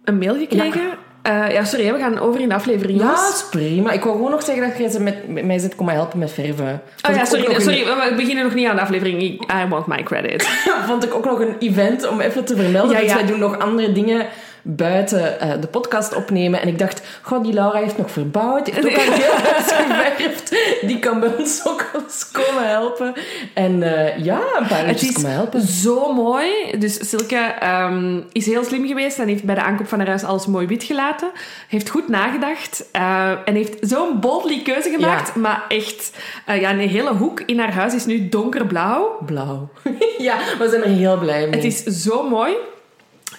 een 0.05 0.19
mail 0.19 0.35
gekregen. 0.35 0.81
Ja. 0.83 0.99
Ja, 1.23 1.65
sorry, 1.65 1.93
we 1.93 1.99
gaan 1.99 2.19
over 2.19 2.41
in 2.41 2.49
de 2.49 2.55
aflevering, 2.55 2.99
Ja, 2.99 3.05
jongens. 3.05 3.29
is 3.35 3.49
prima. 3.51 3.91
Ik 3.91 4.03
wou 4.03 4.17
gewoon 4.17 4.31
nog 4.31 4.43
zeggen 4.43 4.69
dat 4.69 4.79
jij 4.79 4.89
ze 4.89 5.01
met, 5.01 5.29
met 5.29 5.45
mij 5.45 5.59
zit 5.59 5.75
komen 5.75 5.95
helpen 5.95 6.19
met 6.19 6.31
verven. 6.33 6.83
Oh 7.09 7.15
ja, 7.15 7.25
sorry, 7.25 7.61
sorry, 7.61 7.85
we 7.85 8.13
beginnen 8.17 8.45
nog 8.45 8.55
niet 8.55 8.67
aan 8.69 8.77
de 8.77 8.83
aflevering. 8.83 9.23
I 9.23 9.69
want 9.69 9.87
my 9.87 10.03
credit. 10.03 10.49
vond 10.87 11.05
ik 11.05 11.15
ook 11.15 11.25
nog 11.25 11.41
een 11.41 11.57
event 11.59 12.09
om 12.09 12.21
even 12.21 12.45
te 12.45 12.57
vermelden. 12.57 12.91
Ja, 12.97 12.99
Dus 13.01 13.09
ja. 13.11 13.15
wij 13.17 13.27
doen 13.27 13.39
nog 13.39 13.59
andere 13.59 13.93
dingen 13.93 14.27
buiten 14.63 15.41
eh, 15.41 15.61
de 15.61 15.67
podcast 15.67 16.15
opnemen. 16.15 16.61
En 16.61 16.69
ik 16.69 16.79
dacht, 16.79 17.03
god, 17.23 17.45
die 17.45 17.53
Laura 17.53 17.79
heeft 17.79 17.99
nog 17.99 18.11
verbouwd. 18.11 18.65
Die 18.65 18.75
heeft 18.75 18.87
ook 18.87 18.97
al 19.07 19.13
heel 19.13 19.51
huis 19.51 19.73
geverfd. 19.73 20.55
Die 20.87 20.99
kan 20.99 21.21
bij 21.21 21.31
ons 21.39 21.67
ook 21.67 21.91
eens 21.95 22.31
komen 22.31 22.69
helpen. 22.69 23.15
En 23.55 23.83
eh, 23.83 24.25
ja, 24.25 24.41
een 24.59 24.67
paar 24.67 24.89
uurtjes 24.89 25.13
komen 25.13 25.31
helpen. 25.31 25.61
zo 25.61 26.13
mooi. 26.13 26.49
Dus 26.79 27.09
Silke 27.09 27.37
ehm, 27.61 28.21
is 28.33 28.47
heel 28.47 28.65
slim 28.65 28.87
geweest 28.87 29.19
en 29.19 29.29
heeft 29.29 29.45
bij 29.45 29.55
de 29.55 29.63
aankoop 29.63 29.89
van 29.89 29.99
haar 29.99 30.09
huis 30.09 30.25
alles 30.25 30.47
mooi 30.47 30.67
wit 30.67 30.85
gelaten. 30.85 31.31
Heeft 31.69 31.91
goed 31.91 32.09
nagedacht 32.09 32.85
eh, 32.93 33.31
en 33.45 33.55
heeft 33.55 33.77
zo'n 33.81 34.21
boldly 34.21 34.63
keuze 34.63 34.91
gemaakt. 34.91 35.35
Maar 35.35 35.65
echt, 35.69 36.13
ja, 36.47 36.71
een 36.71 36.79
hele 36.79 37.13
hoek 37.13 37.41
in 37.41 37.59
haar 37.59 37.73
huis 37.73 37.95
is 37.95 38.07
nu 38.07 38.29
donkerblauw. 38.29 39.19
Blauw. 39.27 39.69
ja, 40.19 40.39
we 40.59 40.69
zijn 40.69 40.83
er 40.83 40.89
heel 40.89 41.19
blij 41.19 41.47
mee. 41.47 41.51
Het 41.51 41.65
is 41.65 41.83
zo 42.03 42.29
mooi. 42.29 42.53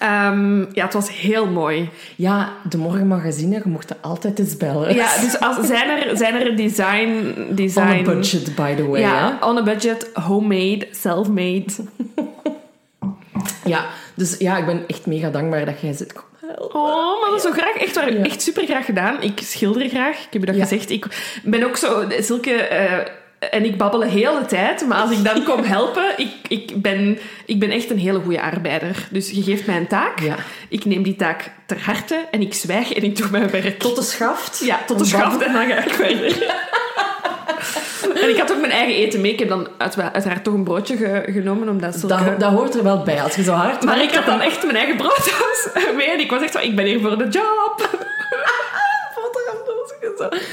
Ehm, 0.01 0.59
ja, 0.59 0.83
het 0.85 0.93
was 0.93 1.11
heel 1.11 1.45
mooi. 1.47 1.89
Ja, 2.15 2.49
de 2.69 2.77
morgenmagazine, 2.77 3.55
je 3.55 3.69
mocht 3.69 3.89
er 3.89 3.95
altijd 4.01 4.39
eens 4.39 4.57
bellen. 4.57 4.95
Ja, 4.95 5.19
dus 5.21 5.39
als, 5.39 5.67
zijn, 5.67 5.89
er, 5.89 6.17
zijn 6.17 6.35
er 6.35 6.55
design... 6.55 7.33
design 7.49 7.81
On 7.81 7.87
a 7.99 8.01
budget, 8.01 8.55
by 8.55 8.75
the 8.75 8.87
way. 8.87 8.99
Ja, 9.01 9.37
hè? 9.39 9.45
on 9.45 9.57
a 9.57 9.63
budget, 9.63 10.09
homemade, 10.13 10.87
self-made. 10.91 11.65
ja, 13.65 13.85
dus 14.15 14.35
ja, 14.37 14.57
ik 14.57 14.65
ben 14.65 14.83
echt 14.87 15.05
mega 15.05 15.29
dankbaar 15.29 15.65
dat 15.65 15.81
jij 15.81 15.93
zit. 15.93 16.13
Oh, 16.57 17.21
maar 17.21 17.29
dat 17.29 17.37
is 17.37 17.41
zo 17.43 17.51
graag. 17.51 17.75
Echt, 17.75 17.95
waar, 17.95 18.13
Ja. 18.13 18.23
echt 18.23 18.41
super 18.41 18.65
graag 18.65 18.85
gedaan. 18.85 19.21
Ik 19.21 19.39
schilder 19.43 19.89
graag. 19.89 20.17
Ik 20.17 20.27
heb 20.29 20.41
je 20.41 20.47
dat 20.47 20.55
Ja. 20.55 20.61
gezegd. 20.61 20.89
Ik 20.89 21.05
ben 21.43 21.63
ook 21.63 21.77
zo... 21.77 22.03
Silke 22.19 22.51
eh, 22.51 22.97
en 23.49 23.65
ik 23.65 23.77
babbelen 23.77 24.09
heel 24.09 24.39
de 24.39 24.45
tijd. 24.45 24.85
Maar 24.87 24.97
als 25.01 25.11
ik 25.11 25.23
dan 25.23 25.43
kom 25.49 25.63
helpen... 25.63 26.03
Ik, 26.17 26.31
ik, 26.47 26.81
ben, 26.81 27.19
ik 27.45 27.59
ben 27.59 27.69
echt 27.71 27.89
een 27.89 27.97
hele 27.99 28.19
goede 28.19 28.41
arbeider. 28.41 29.07
Dus 29.11 29.29
je 29.29 29.41
geeft 29.43 29.65
mij 29.65 29.77
een 29.77 29.87
taak. 29.87 30.19
Ja. 30.19 30.35
Ik 30.69 30.85
neem 30.85 31.03
die 31.03 31.15
taak 31.15 31.51
ter 31.65 31.77
harte. 31.85 32.25
En 32.31 32.41
ik 32.41 32.53
zwijg 32.53 32.93
en 32.93 33.03
ik 33.03 33.17
doe 33.17 33.27
mijn 33.31 33.49
werk. 33.49 33.79
Tot 33.79 33.95
de 33.95 34.01
schaft. 34.03 34.61
Ja, 34.65 34.79
tot 34.85 34.99
de 34.99 35.05
schaft 35.05 35.41
en 35.41 35.53
dan 35.53 35.67
ga 35.67 35.77
ik 35.83 35.93
verder. 36.03 36.59
en 38.21 38.29
ik 38.29 38.37
had 38.37 38.51
ook 38.51 38.59
mijn 38.59 38.71
eigen 38.71 38.95
eten 38.95 39.21
mee. 39.21 39.31
Ik 39.31 39.39
heb 39.39 39.49
dan 39.49 39.67
uit- 39.77 39.99
uiteraard 40.13 40.43
toch 40.43 40.53
een 40.53 40.63
broodje 40.63 40.97
ge- 40.97 41.23
genomen, 41.31 41.69
omdat 41.69 41.95
Silke... 41.99 42.23
Dat, 42.25 42.39
dat 42.39 42.51
hoort 42.51 42.75
er 42.75 42.83
wel 42.83 43.03
bij 43.03 43.21
als 43.21 43.35
je 43.35 43.43
zo 43.43 43.53
hard 43.53 43.83
Maar 43.83 44.01
ik 44.03 44.11
had 44.11 44.25
dan 44.25 44.41
echt 44.41 44.63
mijn 44.63 44.77
eigen 44.77 44.95
broodhuis 44.97 45.67
mee. 45.97 46.11
En 46.11 46.19
ik 46.19 46.31
was 46.31 46.41
echt 46.41 46.51
zo, 46.51 46.59
ik 46.59 46.75
ben 46.75 46.85
hier 46.85 46.99
voor 47.01 47.17
de 47.17 47.27
job. 47.29 47.89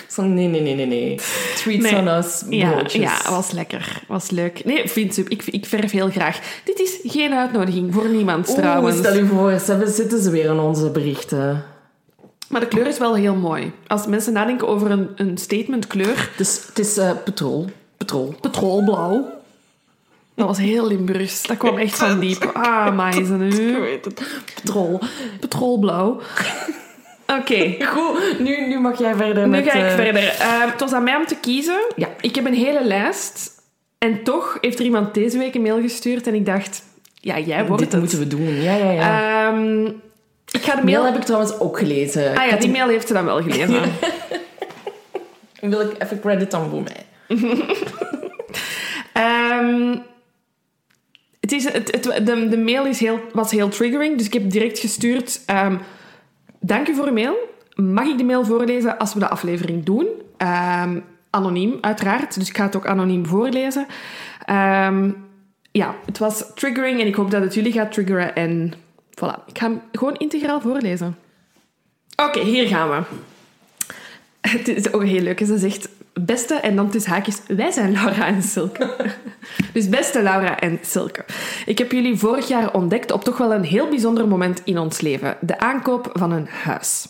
Zo. 0.09 0.23
Nee, 0.23 0.47
nee, 0.49 0.61
nee, 0.61 0.75
nee, 0.75 0.87
nee. 0.87 1.19
Treats 1.57 1.91
Nee. 1.91 1.97
on 2.01 2.09
us, 2.09 2.43
Ja, 2.51 2.71
broodjes. 2.71 3.03
ja, 3.03 3.31
was 3.31 3.51
lekker. 3.51 4.03
Was 4.09 4.31
leuk. 4.31 4.65
Nee, 4.65 4.79
ik 4.83 4.91
vind 4.91 5.17
het- 5.17 5.31
ik, 5.31 5.47
ik 5.47 5.67
verf 5.67 5.91
heel 5.91 6.11
graag. 6.11 6.39
Dit 6.65 6.79
is 6.81 6.99
geen 7.03 7.33
uitnodiging 7.33 7.95
voor 7.95 8.09
niemand 8.09 8.49
Oeh, 8.49 8.59
trouwens. 8.59 8.99
stel 8.99 9.17
u 9.17 9.27
voor, 9.27 9.59
ze 9.59 9.93
zitten 9.95 10.23
ze 10.23 10.31
weer 10.31 10.45
in 10.45 10.59
onze 10.59 10.91
berichten. 10.91 11.65
Maar 12.49 12.61
de 12.61 12.69
kleur 12.69 12.87
is 12.87 12.99
wel 12.99 13.15
heel 13.15 13.35
mooi. 13.35 13.73
Als 13.87 14.07
mensen 14.07 14.33
nadenken 14.33 14.69
over 14.69 14.91
een, 14.91 15.09
een 15.17 15.39
statement 15.39 15.87
kleur, 15.87 16.31
Dus 16.37 16.61
het 16.67 16.79
is 16.79 16.97
eh 16.97 17.11
petrol. 17.25 17.67
Petrol. 17.97 18.35
petrolblauw. 18.41 19.37
Dat 20.35 20.47
was 20.47 20.59
heel 20.59 20.87
Limburgs. 20.87 21.43
Dat 21.47 21.57
kwam 21.57 21.79
echt 21.79 21.97
van 21.99 22.21
diep. 22.21 22.51
Ah, 22.55 23.11
weet 23.81 24.05
het. 24.05 24.23
Petrol. 24.55 25.01
Petrolblauw. 25.41 26.21
Oké. 27.37 27.77
Goed, 27.95 28.39
nu, 28.39 28.67
nu 28.67 28.81
mag 28.81 28.99
jij 28.99 29.15
verder 29.15 29.43
Nu 29.43 29.49
met... 29.49 29.71
ga 29.71 29.79
ik 29.79 29.85
eh, 29.85 29.95
verder. 29.95 30.23
Eh, 30.29 30.71
het 30.71 30.81
was 30.81 30.93
aan 30.93 31.05
mij 31.05 31.17
om 31.17 31.27
te 31.27 31.37
kiezen. 31.41 31.81
Ja. 31.97 32.09
Ik 32.21 32.35
heb 32.35 32.47
een 32.47 32.55
hele 32.55 32.85
lijst. 32.85 33.51
En 33.99 34.23
toch 34.23 34.59
heeft 34.61 34.79
er 34.79 34.85
iemand 34.85 35.15
deze 35.15 35.39
week 35.39 35.55
een 35.55 35.63
mail 35.63 35.81
gestuurd. 35.81 36.27
En 36.27 36.35
ik 36.35 36.47
dacht, 36.47 36.83
ja, 37.15 37.39
jij 37.39 37.67
wordt 37.67 37.83
Dit 37.83 37.93
het. 37.93 38.01
moeten 38.01 38.19
we 38.19 38.27
doen. 38.27 38.63
Ja, 38.63 38.75
ja, 38.77 38.91
ja. 38.91 39.49
Ehm, 39.49 39.85
ik 40.51 40.63
ga 40.63 40.75
de 40.75 40.85
mail 40.85 41.01
mail... 41.01 41.05
heb 41.05 41.17
ik 41.17 41.23
trouwens 41.25 41.59
ook 41.61 41.79
gelezen. 41.79 42.37
Ah 42.37 42.47
ja, 42.47 42.57
die 42.57 42.71
mail 42.71 42.89
heeft 42.89 43.07
ze 43.07 43.13
dan 43.13 43.25
wel 43.25 43.43
gelezen. 43.43 43.83
die- 45.61 45.71
wil 45.71 45.81
ik 45.81 46.03
even 46.03 46.21
credit 46.21 46.51
dan 46.51 46.71
voor 46.71 46.83
mij. 46.83 47.07
Ehm, 49.13 49.97
het 51.41 51.53
is, 51.53 51.65
het, 51.73 51.91
het, 51.91 52.27
de, 52.27 52.49
de 52.49 52.59
mail 52.59 52.87
is 52.87 53.01
heel, 53.01 53.21
was 53.33 53.51
heel 53.51 53.69
triggering, 53.69 54.17
dus 54.17 54.27
ik 54.27 54.33
heb 54.33 54.51
direct 54.51 54.79
gestuurd... 54.79 55.41
ehm, 55.47 55.77
dank 56.61 56.89
u 56.89 56.95
voor 56.95 57.07
uw 57.07 57.13
mail. 57.13 57.37
Mag 57.75 58.07
ik 58.07 58.19
de 58.19 58.25
mail 58.25 58.45
voorlezen 58.45 58.99
als 58.99 59.15
we 59.15 59.19
de 59.19 59.29
aflevering 59.29 59.85
doen? 59.85 60.07
Ehm, 60.37 61.01
anoniem, 61.31 61.79
uiteraard. 61.81 62.35
Dus 62.35 62.49
ik 62.49 62.57
ga 62.57 62.65
het 62.65 62.77
ook 62.77 62.87
anoniem 62.87 63.27
voorlezen. 63.27 63.87
Ehm, 64.45 65.11
ja, 65.71 65.95
het 66.07 66.19
was 66.19 66.45
triggering 66.55 67.01
en 67.01 67.07
ik 67.07 67.15
hoop 67.15 67.31
dat 67.31 67.43
het 67.43 67.55
jullie 67.55 67.73
gaat 67.73 67.93
triggeren. 67.93 68.35
En 68.35 68.73
voilà, 69.11 69.45
ik 69.47 69.59
ga 69.59 69.67
hem 69.67 69.81
gewoon 69.93 70.17
integraal 70.17 70.61
voorlezen. 70.61 71.17
Oké, 72.17 72.41
hier 72.41 72.67
gaan 72.67 72.91
we. 72.91 73.03
Het 74.51 74.69
is 74.69 74.93
ook 74.93 75.05
heel 75.05 75.21
leuk. 75.21 75.39
Ze 75.39 75.59
zegt... 75.59 75.89
beste, 76.21 76.55
en 76.55 76.77
dan 76.77 76.91
tussen 76.91 77.13
haakjes, 77.13 77.41
wij 77.47 77.71
zijn 77.71 77.93
Laura 77.93 78.27
en 78.27 78.43
Silke. 78.43 78.91
dus 79.73 79.89
beste 79.89 80.23
Laura 80.23 80.59
en 80.59 80.79
Silke. 80.83 81.25
Ik 81.67 81.79
heb 81.79 81.93
jullie 81.93 82.19
vorig 82.19 82.49
jaar 82.49 82.75
ontdekt 82.75 83.13
op 83.13 83.25
toch 83.25 83.39
wel 83.39 83.53
een 83.53 83.65
heel 83.65 83.89
bijzonder 83.89 84.29
moment 84.29 84.61
in 84.65 84.79
ons 84.79 85.01
leven. 85.01 85.37
De 85.41 85.59
aankoop 85.59 86.11
van 86.13 86.33
een 86.33 86.49
huis. 86.49 87.09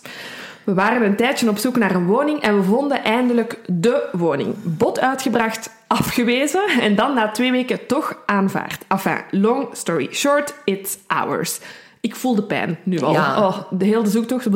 We 0.64 0.74
waren 0.74 1.02
een 1.02 1.16
tijdje 1.16 1.48
op 1.48 1.58
zoek 1.58 1.76
naar 1.76 1.94
een 1.94 2.06
woning 2.06 2.40
en 2.40 2.56
we 2.56 2.62
vonden 2.62 3.04
eindelijk 3.04 3.60
de 3.66 4.08
woning. 4.12 4.54
Bod 4.62 5.00
uitgebracht, 5.00 5.70
afgewezen 5.86 6.68
en 6.80 6.94
dan 6.94 7.14
na 7.14 7.30
twee 7.30 7.50
weken 7.50 7.86
toch 7.86 8.16
aanvaard. 8.26 8.84
Enfin, 8.88 9.20
long 9.30 9.68
story 9.72 10.08
short, 10.10 10.54
it's 10.64 10.98
ours. 11.06 11.60
Ik 12.00 12.16
voel 12.16 12.34
de 12.34 12.42
pijn 12.42 12.78
nu 12.82 13.00
al. 13.00 13.12
Ja. 13.12 13.46
Oh, 13.46 13.58
de 13.70 13.84
hele 13.84 14.06
zoektocht. 14.06 14.48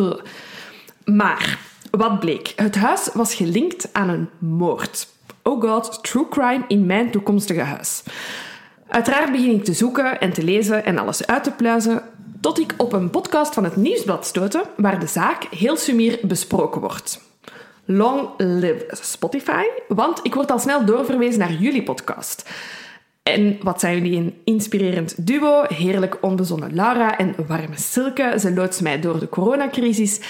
Maar 1.04 1.58
wat 1.98 2.20
bleek? 2.20 2.52
Het 2.56 2.76
huis 2.76 3.08
was 3.12 3.34
gelinkt 3.34 3.88
aan 3.92 4.08
een 4.08 4.28
moord. 4.38 5.08
Oh 5.42 5.62
god, 5.62 6.02
true 6.02 6.28
crime 6.28 6.64
in 6.68 6.86
mijn 6.86 7.10
toekomstige 7.10 7.60
huis. 7.60 8.02
Uiteraard 8.88 9.32
begin 9.32 9.54
ik 9.54 9.64
te 9.64 9.72
zoeken 9.72 10.20
en 10.20 10.32
te 10.32 10.42
lezen 10.42 10.84
en 10.84 10.98
alles 10.98 11.26
uit 11.26 11.44
te 11.44 11.50
pluizen, 11.50 12.02
tot 12.40 12.58
ik 12.58 12.74
op 12.76 12.92
een 12.92 13.10
podcast 13.10 13.54
van 13.54 13.64
het 13.64 13.76
Nieuwsblad 13.76 14.26
stootte, 14.26 14.64
waar 14.76 15.00
de 15.00 15.06
zaak 15.06 15.44
heel 15.44 15.76
sumier 15.76 16.18
besproken 16.22 16.80
wordt. 16.80 17.20
Long 17.84 18.28
live 18.36 18.86
Spotify, 18.90 19.64
want 19.88 20.20
ik 20.22 20.34
word 20.34 20.50
al 20.50 20.58
snel 20.58 20.84
doorverwezen 20.84 21.38
naar 21.38 21.52
jullie 21.52 21.82
podcast. 21.82 22.50
En 23.22 23.58
wat 23.62 23.80
zijn 23.80 23.94
jullie 23.96 24.18
een 24.18 24.34
inspirerend 24.44 25.26
duo, 25.26 25.62
heerlijk 25.68 26.18
onbezonnen 26.20 26.74
Laura 26.74 27.18
en 27.18 27.34
warme 27.46 27.76
Silke. 27.76 28.34
Ze 28.40 28.52
loodsen 28.54 28.82
mij 28.84 29.00
door 29.00 29.18
de 29.18 29.28
coronacrisis. 29.28 30.20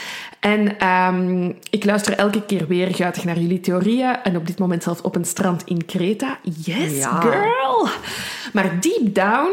En 0.40 0.78
ehm, 0.78 1.52
ik 1.70 1.84
luister 1.84 2.16
elke 2.18 2.42
keer 2.42 2.66
weer 2.66 2.94
guitig 2.94 3.24
naar 3.24 3.38
jullie 3.38 3.60
theorieën. 3.60 4.16
En 4.22 4.36
op 4.36 4.46
dit 4.46 4.58
moment 4.58 4.82
zelfs 4.82 5.00
op 5.00 5.14
een 5.16 5.24
strand 5.24 5.62
in 5.64 5.84
Kreta. 5.84 6.38
Yes, 6.64 6.96
Ja. 6.96 7.20
girl! 7.20 7.88
Maar 8.52 8.80
deep 8.80 9.14
down 9.14 9.50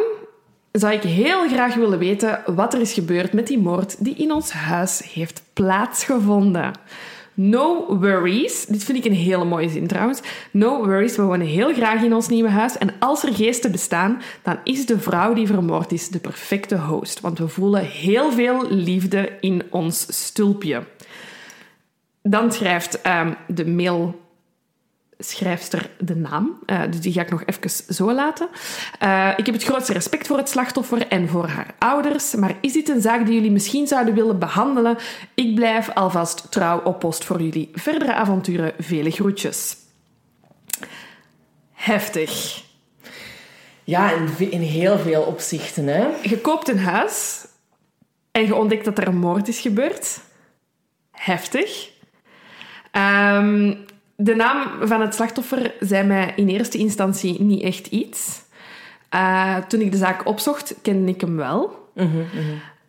zou 0.72 0.94
ik 0.94 1.04
heel 1.04 1.48
graag 1.48 1.76
willen 1.76 2.00
weten 2.00 2.42
wat 2.46 2.74
er 2.74 2.82
is 2.82 2.94
gebeurd 2.94 3.34
met 3.34 3.48
die 3.48 3.60
moord 3.60 4.04
die 4.04 4.16
in 4.16 4.32
ons 4.32 4.52
huis 4.52 5.12
heeft 5.14 5.44
plaatsgevonden. 5.54 6.72
No 7.42 7.98
worries. 8.00 8.66
Dit 8.66 8.84
vind 8.84 8.98
ik 8.98 9.06
een 9.06 9.18
hele 9.18 9.46
mooie 9.46 9.70
zin 9.70 9.88
trouwens. 9.88 10.22
No 10.52 10.86
worries, 10.86 11.16
we 11.16 11.22
wonen 11.22 11.48
heel 11.48 11.74
graag 11.74 12.04
in 12.04 12.14
ons 12.14 12.28
nieuwe 12.28 12.50
huis. 12.50 12.78
En 12.78 12.94
als 13.00 13.24
er 13.24 13.34
geesten 13.34 13.72
bestaan, 13.72 14.22
dan 14.42 14.60
is 14.64 14.86
de 14.86 15.00
vrouw 15.00 15.34
die 15.34 15.48
vermoord 15.48 15.92
is 15.92 16.10
de 16.10 16.20
perfecte 16.20 16.78
host. 16.78 17.20
Want 17.20 17.38
we 17.38 17.48
voelen 17.48 17.86
heel 17.86 18.32
veel 18.32 18.66
liefde 18.70 19.38
in 19.40 19.64
ons 19.70 20.26
stulpje. 20.26 20.84
Dan 22.22 22.52
schrijft 22.52 23.02
ehm, 23.02 23.34
de 23.48 23.68
mail 23.68 24.20
schrijfster 25.20 25.90
de 25.98 26.16
naam. 26.16 26.60
Eh, 26.66 26.82
dus 26.90 27.00
die 27.02 27.14
ga 27.14 27.22
ik 27.22 27.30
nog 27.30 27.44
even 27.46 27.94
zo 27.94 28.14
laten. 28.14 28.50
Eh, 29.00 29.30
ik 29.38 29.46
heb 29.46 29.56
het 29.56 29.64
grootste 29.64 29.94
respect 29.94 30.28
voor 30.28 30.38
het 30.38 30.50
slachtoffer 30.50 31.08
en 31.08 31.28
voor 31.28 31.48
haar 31.48 31.76
ouders. 31.80 32.36
Maar 32.36 32.56
is 32.62 32.74
dit 32.74 32.90
een 32.90 33.02
zaak 33.02 33.26
die 33.26 33.34
jullie 33.34 33.52
misschien 33.52 33.88
zouden 33.88 34.14
willen 34.14 34.40
behandelen? 34.40 34.98
Ik 35.34 35.56
blijf 35.56 35.90
alvast 35.90 36.52
trouw 36.52 36.82
op 36.84 37.00
post 37.00 37.24
voor 37.24 37.42
jullie 37.42 37.70
verdere 37.74 38.14
avonturen. 38.14 38.74
Vele 38.78 39.12
groetjes. 39.12 39.78
Heftig. 41.74 42.64
Ja, 43.84 44.12
in, 44.12 44.52
in 44.52 44.62
heel 44.62 45.00
veel 45.00 45.22
opzichten, 45.22 45.88
hè. 45.88 46.08
Je 46.22 46.38
koopt 46.38 46.70
een 46.70 46.80
huis 46.80 47.46
en 48.32 48.46
je 48.46 48.56
ontdekt 48.56 48.86
dat 48.86 48.98
er 48.98 49.08
een 49.08 49.18
moord 49.18 49.48
is 49.48 49.60
gebeurd. 49.60 50.20
Heftig. 51.12 51.90
Ehm, 52.92 53.76
de 54.22 54.36
naam 54.36 54.88
van 54.88 55.02
het 55.02 55.16
slachtoffer 55.16 55.74
zei 55.80 56.08
mij 56.08 56.34
in 56.36 56.48
eerste 56.48 56.78
instantie 56.78 57.42
niet 57.42 57.64
echt 57.64 57.88
iets. 57.88 58.42
Eh, 59.10 59.58
toen 59.58 59.82
ik 59.82 59.92
de 59.92 59.98
zaak 59.98 60.28
opzocht, 60.28 60.76
kende 60.82 61.12
ik 61.12 61.22
hem 61.22 61.36
wel. 61.36 61.90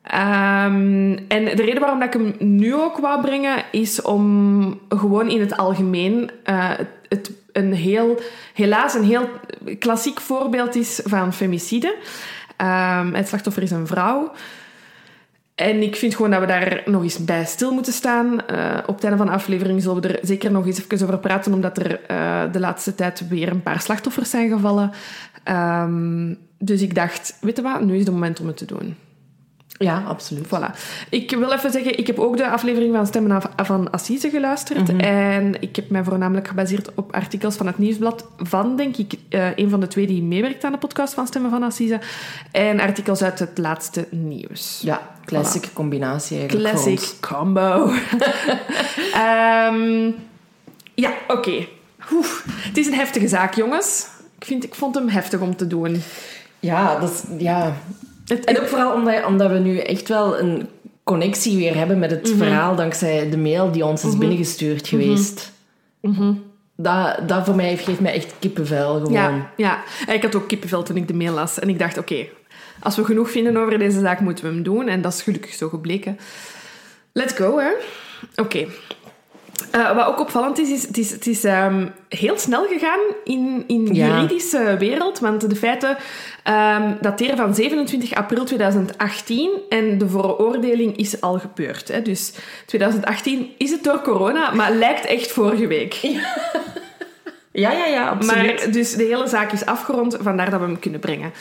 Ehm, 0.03 1.19
en 1.29 1.45
de 1.45 1.63
reden 1.63 1.81
waarom 1.81 1.99
dat 1.99 2.15
ik 2.15 2.21
hem 2.21 2.35
nu 2.59 2.75
ook 2.75 2.99
wou 2.99 3.21
brengen, 3.21 3.63
is 3.73 4.03
om 4.03 4.81
gewoon 4.89 5.29
in 5.29 5.41
het 5.41 5.57
algemeen 5.57 6.31
eh, 6.45 6.69
het, 6.69 6.89
het 7.09 7.33
een 7.53 7.73
heel, 7.73 8.21
helaas 8.55 8.95
een 8.95 9.05
heel 9.05 9.29
klassiek 9.79 10.21
voorbeeld 10.21 10.75
is 10.75 11.01
van 11.05 11.33
femicide. 11.33 11.97
Ehm, 12.57 13.15
het 13.15 13.29
slachtoffer 13.29 13.63
is 13.63 13.71
een 13.71 13.87
vrouw. 13.87 14.33
En 15.61 15.83
ik 15.83 15.97
vind 15.97 16.15
gewoon 16.15 16.31
dat 16.31 16.41
we 16.41 16.47
daar 16.47 16.83
nog 16.85 17.03
eens 17.03 17.25
bij 17.25 17.45
stil 17.45 17.73
moeten 17.73 17.93
staan. 17.93 18.47
Eh, 18.47 18.79
op 18.87 18.95
het 18.95 19.05
einde 19.05 19.19
van 19.19 19.27
de 19.27 19.33
aflevering 19.33 19.83
zullen 19.83 20.03
we 20.03 20.09
er 20.09 20.27
zeker 20.27 20.53
nog 20.53 20.67
eens 20.67 20.83
even 20.91 21.07
over 21.07 21.19
praten, 21.19 21.53
omdat 21.53 21.79
er 21.79 22.01
eh, 22.07 22.43
de 22.53 22.61
laatste 22.61 22.95
tijd 22.95 23.29
weer 23.29 23.49
een 23.49 23.63
paar 23.63 23.81
slachtoffers 23.81 24.31
zijn 24.31 24.51
gevallen. 24.51 24.91
Ehm, 25.45 26.35
dus 26.59 26.83
ik 26.83 26.95
dacht, 26.95 27.37
weet 27.41 27.57
je 27.57 27.63
wat, 27.63 27.81
nu 27.81 27.95
is 27.95 28.05
het 28.05 28.13
moment 28.13 28.41
om 28.41 28.47
het 28.47 28.57
te 28.57 28.65
doen. 28.65 28.97
Ja, 29.83 30.03
absoluut. 30.07 30.47
Voilà. 30.47 30.77
Ik 31.09 31.31
wil 31.31 31.53
even 31.53 31.71
zeggen, 31.71 31.99
ik 31.99 32.07
heb 32.07 32.19
ook 32.19 32.37
de 32.37 32.49
aflevering 32.49 32.95
van 32.95 33.07
Stemmen 33.07 33.43
van 33.57 33.91
Assise 33.91 34.31
geluisterd. 34.31 34.97
En 34.99 35.63
ik 35.63 35.77
heb 35.77 35.91
mij 35.91 36.05
voornamelijk 36.05 36.49
gebaseerd 36.49 36.95
op 36.95 37.13
artikels 37.13 37.57
van 37.57 37.67
het 37.67 37.79
Nieuwsblad 37.79 38.27
van, 38.37 38.77
denk 38.77 38.97
ik, 38.97 39.13
eh, 39.29 39.57
een 39.57 39.71
van 39.71 39.81
de 39.81 39.87
twee 39.87 40.07
die 40.07 40.23
meewerkt 40.23 40.65
aan 40.65 40.73
de 40.73 40.79
podcast 40.79 41.15
van 41.15 41.27
Stemmen 41.27 41.51
van 41.51 41.63
Assise. 41.63 42.01
En 42.51 42.81
artikels 42.81 43.23
uit 43.23 43.39
het 43.39 43.59
laatste 43.59 44.07
nieuws. 44.11 44.81
Ja, 44.83 45.11
classic 45.25 45.71
combinatie 45.73 46.39
eigenlijk. 46.39 46.69
Classic 46.69 47.21
combo. 47.21 47.87
Ehm, 49.13 50.11
ja, 50.95 51.13
oké. 51.29 51.67
Het 52.47 52.77
is 52.77 52.87
een 52.87 52.95
heftige 52.95 53.29
zaak, 53.29 53.55
jongens. 53.55 54.07
Ik, 54.39 54.45
vind, 54.45 54.65
ik 54.65 54.75
vond 54.75 54.95
hem 54.95 55.09
heftig 55.09 55.41
om 55.41 55.57
te 55.57 55.67
doen. 55.67 56.03
Ja, 56.59 56.99
dat 56.99 57.11
is... 57.11 57.23
Ja. 57.39 57.77
Het, 58.31 58.45
En 58.45 58.61
ook 58.61 58.67
vooral 58.67 58.93
omdat, 58.93 59.25
omdat 59.27 59.51
we 59.51 59.59
nu 59.59 59.79
echt 59.79 60.09
wel 60.09 60.39
een 60.39 60.69
connectie 61.05 61.57
weer 61.57 61.75
hebben 61.75 61.99
met 61.99 62.11
het 62.11 62.33
verhaal 62.37 62.77
dankzij 62.77 63.31
de 63.31 63.39
mail 63.39 63.73
die 63.73 63.85
ons 63.85 64.05
is 64.05 64.19
binnengestuurd 64.19 64.89
geweest. 64.89 65.53
Dat, 66.77 67.29
dat 67.29 67.45
voor 67.45 67.55
mij 67.55 67.77
geeft 67.77 68.01
mij 68.01 68.13
echt 68.13 68.35
kippenvel 68.39 68.95
gewoon. 68.95 69.13
Ja, 69.13 69.51
ja. 69.57 69.83
En 70.07 70.15
ik 70.15 70.23
had 70.23 70.35
ook 70.35 70.49
kippenvel 70.49 70.83
toen 70.83 70.97
ik 70.97 71.09
de 71.09 71.15
mail 71.15 71.33
las. 71.35 71.59
En 71.59 71.69
ik 71.69 71.79
dacht, 71.79 71.99
oké, 71.99 72.27
als 72.81 72.97
we 72.97 73.05
genoeg 73.05 73.31
vinden 73.31 73.57
over 73.57 73.79
deze 73.79 74.01
zaak, 74.01 74.21
moeten 74.21 74.45
we 74.45 74.51
hem 74.51 74.63
doen. 74.63 74.89
En 74.89 75.03
dat 75.03 75.13
is 75.13 75.23
gelukkig 75.23 75.53
zo 75.55 75.69
gebleken. 75.69 76.19
Let's 77.13 77.35
go, 77.35 77.59
hè. 77.59 77.71
Oké. 78.37 78.67
Eh, 79.71 79.97
wat 79.97 80.07
ook 80.07 80.21
opvallend 80.21 80.59
is, 80.59 80.71
is 80.71 80.83
het 80.87 80.99
is, 80.99 81.11
het 81.11 81.27
is 81.27 81.45
ehm, 81.45 81.87
heel 82.09 82.39
snel 82.39 82.67
gegaan 82.67 83.01
in, 83.25 83.65
in 83.67 83.85
de 83.85 83.95
Ja. 83.95 84.07
juridische 84.07 84.77
wereld. 84.79 85.19
Want 85.19 85.49
de 85.51 85.57
feiten 85.57 85.97
ehm, 86.43 86.93
dateren 87.01 87.37
van 87.37 87.55
27 87.55 88.15
april 88.15 88.45
2018 88.45 89.51
en 89.69 89.99
de 89.99 90.09
veroordeling 90.09 90.97
is 90.97 91.21
al 91.21 91.39
gebeurd. 91.39 91.89
Hè. 91.89 92.03
Dus 92.03 92.33
2018 92.67 93.51
is 93.59 93.71
het 93.71 93.85
door 93.85 94.01
corona, 94.01 94.51
maar 94.51 94.73
lijkt 94.73 95.05
echt 95.05 95.33
vorige 95.33 95.67
week. 95.67 95.93
ja, 95.93 97.73
ja, 97.73 97.87
ja, 97.87 98.09
absoluut. 98.09 98.63
Maar 98.65 98.73
dus 98.73 98.95
de 98.95 99.05
hele 99.05 99.29
zaak 99.29 99.53
is 99.53 99.65
afgerond, 99.67 100.17
vandaar 100.21 100.51
dat 100.51 100.61
we 100.61 100.67
hem 100.67 100.79
kunnen 100.79 101.01
brengen. 101.01 101.33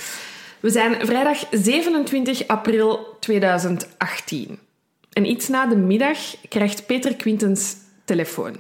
We 0.60 0.70
zijn 0.70 0.96
vrijdag 1.06 1.38
27 1.52 2.48
april 2.48 3.18
2018. 3.20 4.60
En 5.14 5.26
iets 5.26 5.48
na 5.48 5.66
de 5.66 5.76
middag 5.76 6.18
krijgt 6.50 6.86
Peter 6.86 7.16
Quintens 7.16 7.76
telefoon. 8.10 8.56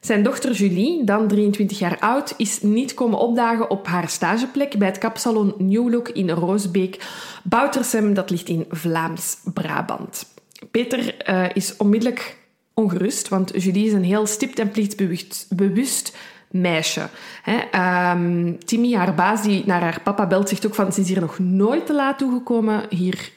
Zijn 0.00 0.22
dochter 0.22 0.52
Julie, 0.52 1.04
dan 1.04 1.28
23 1.28 1.78
jaar 1.78 1.98
oud, 1.98 2.34
is 2.36 2.62
niet 2.62 2.94
komen 2.94 3.18
opdagen 3.18 3.70
op 3.70 3.86
haar 3.86 4.08
stageplek 4.08 4.78
bij 4.78 4.88
het 4.88 4.98
kapsalon 4.98 5.54
New 5.58 5.92
Look 5.92 6.08
in 6.08 6.30
Roosbeek, 6.30 7.06
Boutersem, 7.44 8.14
dat 8.14 8.30
ligt 8.30 8.48
in 8.48 8.66
Vlaams-Brabant. 8.70 10.26
Peter 10.70 11.16
eh, 11.16 11.44
is 11.52 11.76
onmiddellijk 11.76 12.36
ongerust, 12.74 13.28
want 13.28 13.62
Julie 13.62 13.86
is 13.86 13.92
een 13.92 14.04
heel 14.04 14.26
stipt 14.26 14.58
en 14.58 14.70
plichtbewust 14.70 15.46
bewust 15.56 16.16
meisje. 16.50 17.08
Hè, 17.42 17.56
ehm, 17.70 18.54
Timmy, 18.64 18.94
haar 18.94 19.14
baas, 19.14 19.42
die 19.42 19.62
naar 19.66 19.80
haar 19.80 20.00
papa 20.02 20.26
belt, 20.26 20.48
zegt 20.48 20.66
ook 20.66 20.74
van 20.74 20.92
ze 20.92 21.00
is 21.00 21.08
hier 21.08 21.20
nog 21.20 21.38
nooit 21.38 21.86
te 21.86 21.94
laat 21.94 22.18
toegekomen. 22.18 22.82
Hier 22.88 23.30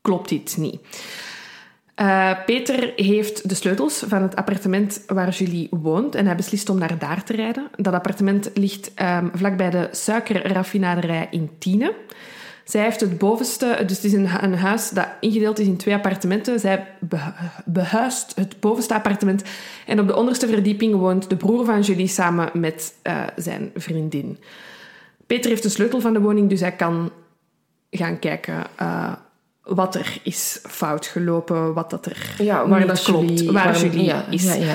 klopt 0.00 0.30
iets 0.30 0.56
niet. 0.56 0.80
Eh, 1.96 2.30
Peter 2.46 2.92
heeft 2.96 3.48
de 3.48 3.54
sleutels 3.54 4.04
van 4.06 4.22
het 4.22 4.36
appartement 4.36 5.02
waar 5.06 5.30
Julie 5.30 5.68
woont 5.70 6.14
en 6.14 6.26
hij 6.26 6.36
beslist 6.36 6.68
om 6.68 6.78
naar 6.78 6.98
daar 6.98 7.24
te 7.24 7.32
rijden. 7.32 7.68
Dat 7.76 7.94
appartement 7.94 8.50
ligt 8.54 8.94
ehm, 8.94 9.28
vlakbij 9.32 9.70
de 9.70 9.88
suikerraffinaderij 9.90 11.28
in 11.30 11.50
Tiene. 11.58 11.94
Zij 12.64 12.82
heeft 12.82 13.00
het 13.00 13.18
bovenste, 13.18 13.82
dus 13.86 13.96
het 13.96 14.04
is 14.04 14.12
een, 14.12 14.28
een 14.44 14.54
huis 14.54 14.90
dat 14.90 15.08
ingedeeld 15.20 15.58
is 15.58 15.66
in 15.66 15.76
twee 15.76 15.94
appartementen. 15.94 16.60
Zij 16.60 16.86
be- 17.00 17.32
behuist 17.64 18.34
het 18.34 18.60
bovenste 18.60 18.94
appartement 18.94 19.42
en 19.86 20.00
op 20.00 20.06
de 20.06 20.16
onderste 20.16 20.48
verdieping 20.48 20.94
woont 20.94 21.30
de 21.30 21.36
broer 21.36 21.64
van 21.64 21.80
Julie 21.80 22.08
samen 22.08 22.50
met 22.52 22.94
eh, 23.02 23.22
zijn 23.36 23.70
vriendin. 23.74 24.38
Peter 25.26 25.50
heeft 25.50 25.62
de 25.62 25.68
sleutel 25.68 26.00
van 26.00 26.12
de 26.12 26.20
woning, 26.20 26.48
dus 26.48 26.60
hij 26.60 26.72
kan 26.72 27.10
gaan 27.90 28.18
kijken 28.18 28.64
eh, 28.76 29.12
wat 29.66 29.94
er 29.94 30.18
is 30.22 30.60
fout 30.68 31.06
gelopen, 31.06 31.72
wat 31.74 31.90
dat 31.90 32.06
er 32.06 32.34
ja, 32.38 32.68
waar 32.68 32.78
niet 32.78 32.88
dat 32.88 33.02
klopt, 33.02 33.28
Julie- 33.38 33.52
waar 33.52 33.64
waarom- 33.64 33.82
Julie 33.82 34.04
ja, 34.04 34.24
is. 34.30 34.54
Ja. 34.54 34.74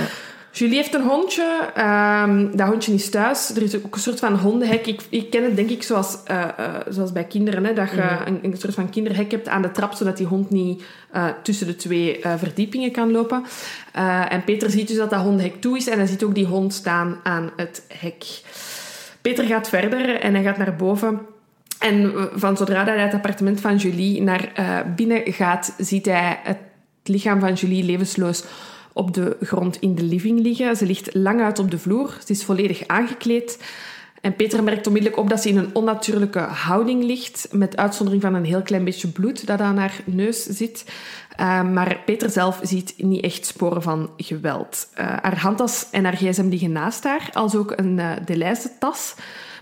Julie 0.54 0.76
heeft 0.76 0.94
een 0.94 1.04
hondje. 1.08 1.60
Ehm, 1.76 2.56
dat 2.58 2.68
hondje 2.68 2.94
is 2.94 3.10
thuis. 3.10 3.56
Er 3.56 3.62
is 3.62 3.76
ook 3.76 3.96
een 3.96 4.02
soort 4.02 4.20
van 4.20 4.36
hondenhek. 4.36 4.88
Ik, 4.88 5.02
ik 5.10 5.30
ken 5.30 5.44
het 5.44 5.56
denk 5.56 5.70
ik 5.70 5.84
zoals, 5.84 6.18
uh, 6.32 6.46
uh, 6.60 6.66
zoals 6.90 7.12
bij 7.12 7.24
kinderen. 7.24 7.64
Hè, 7.66 7.74
dat 7.74 7.90
je 7.90 7.96
Mhm. 7.96 8.28
een, 8.28 8.40
een 8.42 8.58
soort 8.58 8.74
van 8.74 8.90
kinderhek 8.90 9.32
hebt 9.32 9.48
aan 9.48 9.62
de 9.62 9.72
trap, 9.72 9.94
zodat 9.94 10.18
die 10.18 10.26
hond 10.28 10.50
niet 10.50 10.84
uh, 11.16 11.26
tussen 11.44 11.68
de 11.68 11.76
twee 11.76 12.20
verdiepingen 12.38 12.92
kan 12.92 13.12
lopen. 13.12 13.44
en 14.30 14.44
Peter 14.44 14.70
ziet 14.70 14.88
dus 14.88 14.98
dat 14.98 15.10
dat 15.10 15.22
hondenhek 15.22 15.62
toe 15.62 15.78
is. 15.78 15.88
En 15.88 15.98
hij 15.98 16.08
ziet 16.08 16.24
ook 16.24 16.36
die 16.36 16.46
hond 16.46 16.74
staan 16.74 17.20
aan 17.24 17.52
het 17.56 17.84
hek. 17.88 18.42
Peter 19.22 19.46
gaat 19.46 19.70
verder 19.70 20.16
en 20.20 20.34
hij 20.34 20.44
gaat 20.44 20.58
naar 20.58 20.76
boven. 20.76 21.20
En 21.82 22.14
van 22.34 22.58
zodra 22.58 22.84
hij 22.84 23.00
het 23.00 23.14
appartement 23.14 23.62
van 23.62 23.76
Julie 23.76 24.22
naar 24.22 24.52
binnen 24.96 25.22
gaat, 25.34 25.74
ziet 25.78 26.06
hij 26.06 26.40
het 26.44 26.58
lichaam 27.04 27.40
van 27.40 27.54
Julie 27.54 27.84
levensloos 27.84 28.44
op 28.94 29.14
de 29.14 29.38
grond 29.42 29.78
in 29.80 29.96
de 29.96 30.04
living 30.04 30.40
liggen. 30.40 30.76
Ze 30.76 30.86
ligt 30.86 31.14
lang 31.16 31.42
uit 31.42 31.60
op 31.60 31.72
de 31.72 31.80
vloer. 31.80 32.18
Ze 32.26 32.32
is 32.32 32.44
volledig 32.44 32.88
aangekleed. 32.88 33.60
En 34.22 34.36
Peter 34.36 34.64
merkt 34.64 34.88
onmiddellijk 34.88 35.22
op 35.22 35.30
dat 35.30 35.42
ze 35.42 35.50
in 35.50 35.58
een 35.58 35.76
onnatuurlijke 35.76 36.40
houding 36.40 37.04
ligt, 37.04 37.48
met 37.52 37.78
uitzondering 37.78 38.24
van 38.24 38.34
een 38.34 38.46
heel 38.46 38.62
klein 38.62 38.84
beetje 38.84 39.08
bloed 39.08 39.48
dat 39.48 39.60
aan 39.60 39.78
haar 39.78 40.02
neus 40.06 40.44
zit. 40.44 40.86
Uh, 41.40 41.64
maar 41.64 41.98
Peter 42.06 42.30
zelf 42.30 42.60
ziet 42.64 42.94
niet 42.98 43.24
echt 43.24 43.46
sporen 43.46 43.82
van 43.82 44.10
geweld. 44.18 44.88
Uh, 44.94 45.06
haar 45.06 45.40
handtas 45.40 45.88
en 45.92 46.04
haar 46.04 46.18
gsm 46.18 46.50
liggen 46.50 46.72
naast 46.72 47.04
haar, 47.04 47.30
als 47.34 47.56
ook 47.56 47.74
een 47.76 47.98
uh, 47.98 48.12
Deleuze 48.26 48.72
tas. 48.80 49.16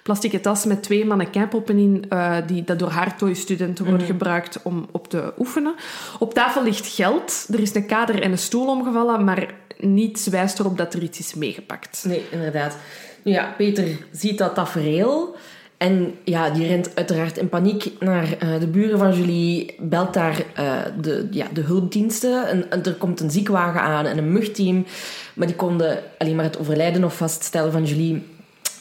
Plastieke 0.04 0.40
tas 0.40 0.66
met 0.66 0.84
twee 0.84 1.06
mannequinpoppen 1.06 1.78
in, 1.78 2.06
uh, 2.10 2.36
die, 2.48 2.64
dat 2.64 2.80
door 2.80 2.90
haar 2.90 3.16
studenten 3.34 3.86
wordt 3.86 4.02
mm. 4.02 4.08
gebruikt 4.08 4.62
om 4.64 4.88
op 4.92 5.08
te 5.10 5.34
oefenen. 5.38 5.76
Op 6.20 6.34
tafel 6.34 6.64
ligt 6.64 6.88
geld. 6.88 7.48
Er 7.54 7.60
is 7.60 7.76
een 7.76 7.86
kader 7.86 8.22
en 8.22 8.32
een 8.32 8.38
stoel 8.38 8.68
omgevallen, 8.68 9.24
maar 9.24 9.54
niets 9.78 10.28
wijst 10.28 10.60
erop 10.60 10.78
dat 10.78 10.94
er 10.94 11.04
iets 11.04 11.20
is 11.20 11.34
meegepakt. 11.34 12.04
Nee, 12.08 12.24
inderdaad. 12.32 12.78
Nu 13.24 13.32
ja, 13.32 13.54
Peter 13.58 13.88
ziet 14.12 14.38
dat 14.38 14.56
tafereel. 14.56 15.36
En 15.78 16.16
ja, 16.24 16.50
die 16.50 16.68
rent 16.68 16.96
uiteraard 16.96 17.38
in 17.38 17.50
paniek 17.50 17.92
naar 18.00 18.24
uh, 18.24 18.60
de 18.60 18.68
buren 18.68 18.98
van 18.98 19.14
Julie, 19.14 19.76
belt 19.80 20.14
daar 20.14 20.44
uh, 20.60 20.82
de, 21.02 21.28
ja, 21.32 21.48
de 21.54 21.62
hulpdiensten. 21.62 22.48
En, 22.48 22.72
en, 22.72 22.84
er 22.84 22.94
komt 22.94 23.20
een 23.20 23.32
ziekwagen 23.32 23.82
aan 23.82 24.06
en 24.06 24.18
een 24.18 24.32
mugteam. 24.32 24.86
Maar 25.34 25.48
die 25.48 25.56
konden 25.56 26.00
alleen 26.18 26.36
maar 26.36 26.46
het 26.46 26.60
overlijden 26.60 27.02
nog 27.02 27.16
vaststellen 27.16 27.72
van 27.72 27.86
Julie. 27.86 28.24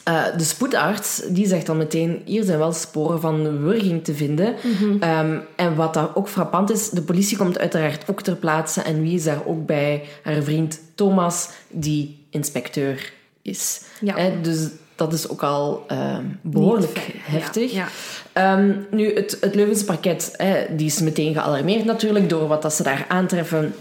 Uh, 0.09 0.23
de 0.37 0.43
spoedarts 0.43 1.21
die 1.29 1.47
zegt 1.47 1.65
dan 1.65 1.77
meteen: 1.77 2.21
hier 2.25 2.43
zijn 2.43 2.57
wel 2.57 2.71
sporen 2.71 3.21
van 3.21 3.63
wurging 3.63 4.03
te 4.03 4.13
vinden. 4.13 4.55
Mm-hmm. 4.61 5.03
Um, 5.03 5.41
en 5.55 5.75
wat 5.75 5.93
daar 5.93 6.15
ook 6.15 6.27
frappant 6.29 6.71
is, 6.71 6.89
de 6.89 7.01
politie 7.01 7.37
komt 7.37 7.59
uiteraard 7.59 8.09
ook 8.09 8.21
ter 8.21 8.35
plaatse. 8.35 8.81
En 8.81 9.01
wie 9.01 9.15
is 9.15 9.23
daar 9.23 9.41
ook 9.45 9.65
bij? 9.65 10.03
Haar 10.23 10.43
vriend 10.43 10.79
Thomas, 10.95 11.49
die 11.67 12.25
inspecteur 12.29 13.11
is. 13.41 13.81
Ja. 14.01 14.15
He, 14.15 14.41
dus 14.41 14.67
dat 14.95 15.13
is 15.13 15.29
ook 15.29 15.43
al 15.43 15.85
uh, 15.91 16.17
behoorlijk 16.41 17.11
heftig. 17.21 17.71
Ja, 17.71 17.87
ja. 18.33 18.57
Um, 18.57 18.85
nu, 18.91 19.13
het, 19.13 19.37
het 19.41 19.55
Leuvense 19.55 19.85
parket 19.85 20.33
hè, 20.37 20.75
die 20.75 20.85
is 20.85 20.99
meteen 20.99 21.33
gealarmeerd 21.33 21.85
natuurlijk 21.85 22.29
door 22.29 22.47
wat 22.47 22.61
dat 22.61 22.73
ze 22.73 22.83
daar 22.83 23.05
aantreffen 23.07 23.73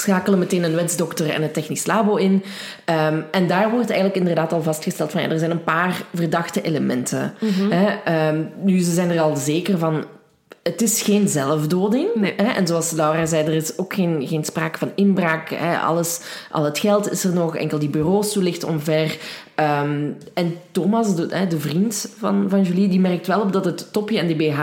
schakelen 0.00 0.38
meteen 0.38 0.64
een 0.64 0.74
wetsdokter 0.74 1.30
en 1.30 1.42
een 1.42 1.52
technisch 1.52 1.86
labo 1.86 2.16
in. 2.16 2.32
Um, 2.32 3.24
en 3.30 3.46
daar 3.46 3.70
wordt 3.70 3.90
eigenlijk 3.90 4.18
inderdaad 4.18 4.52
al 4.52 4.62
vastgesteld 4.62 5.10
van 5.10 5.22
ja, 5.22 5.30
er 5.30 5.38
zijn 5.38 5.50
een 5.50 5.64
paar 5.64 6.02
verdachte 6.14 6.62
elementen. 6.62 7.34
Mhm. 7.40 7.70
Hè? 7.70 8.28
Um, 8.28 8.50
nu, 8.62 8.80
ze 8.80 8.92
zijn 8.92 9.10
er 9.10 9.20
al 9.20 9.36
zeker 9.36 9.78
van. 9.78 10.04
Het 10.62 10.82
is 10.82 11.02
geen 11.02 11.28
zelfdoding. 11.28 12.08
Nee. 12.14 12.34
Hè? 12.36 12.52
En 12.52 12.66
zoals 12.66 12.90
Laura 12.90 13.26
zei, 13.26 13.46
er 13.46 13.54
is 13.54 13.78
ook 13.78 13.94
geen, 13.94 14.26
geen 14.26 14.44
sprake 14.44 14.78
van 14.78 14.92
inbraak. 14.94 15.50
Hè? 15.50 15.78
Alles, 15.78 16.20
al 16.50 16.64
het 16.64 16.78
geld 16.78 17.10
is 17.10 17.24
er 17.24 17.32
nog, 17.32 17.56
enkel 17.56 17.78
die 17.78 17.88
bureaustoel 17.88 18.42
ligt 18.42 18.64
omver. 18.64 19.16
Um, 19.60 20.16
en 20.34 20.58
Thomas, 20.70 21.16
de, 21.16 21.46
de, 21.48 21.60
vriend 21.60 22.08
van, 22.18 22.46
van 22.48 22.62
Julie, 22.62 22.88
die 22.88 23.00
merkt 23.00 23.26
wel 23.26 23.40
op 23.40 23.52
dat 23.52 23.64
het 23.64 23.92
topje 23.92 24.18
en 24.18 24.26
de 24.26 24.34
BH 24.34 24.60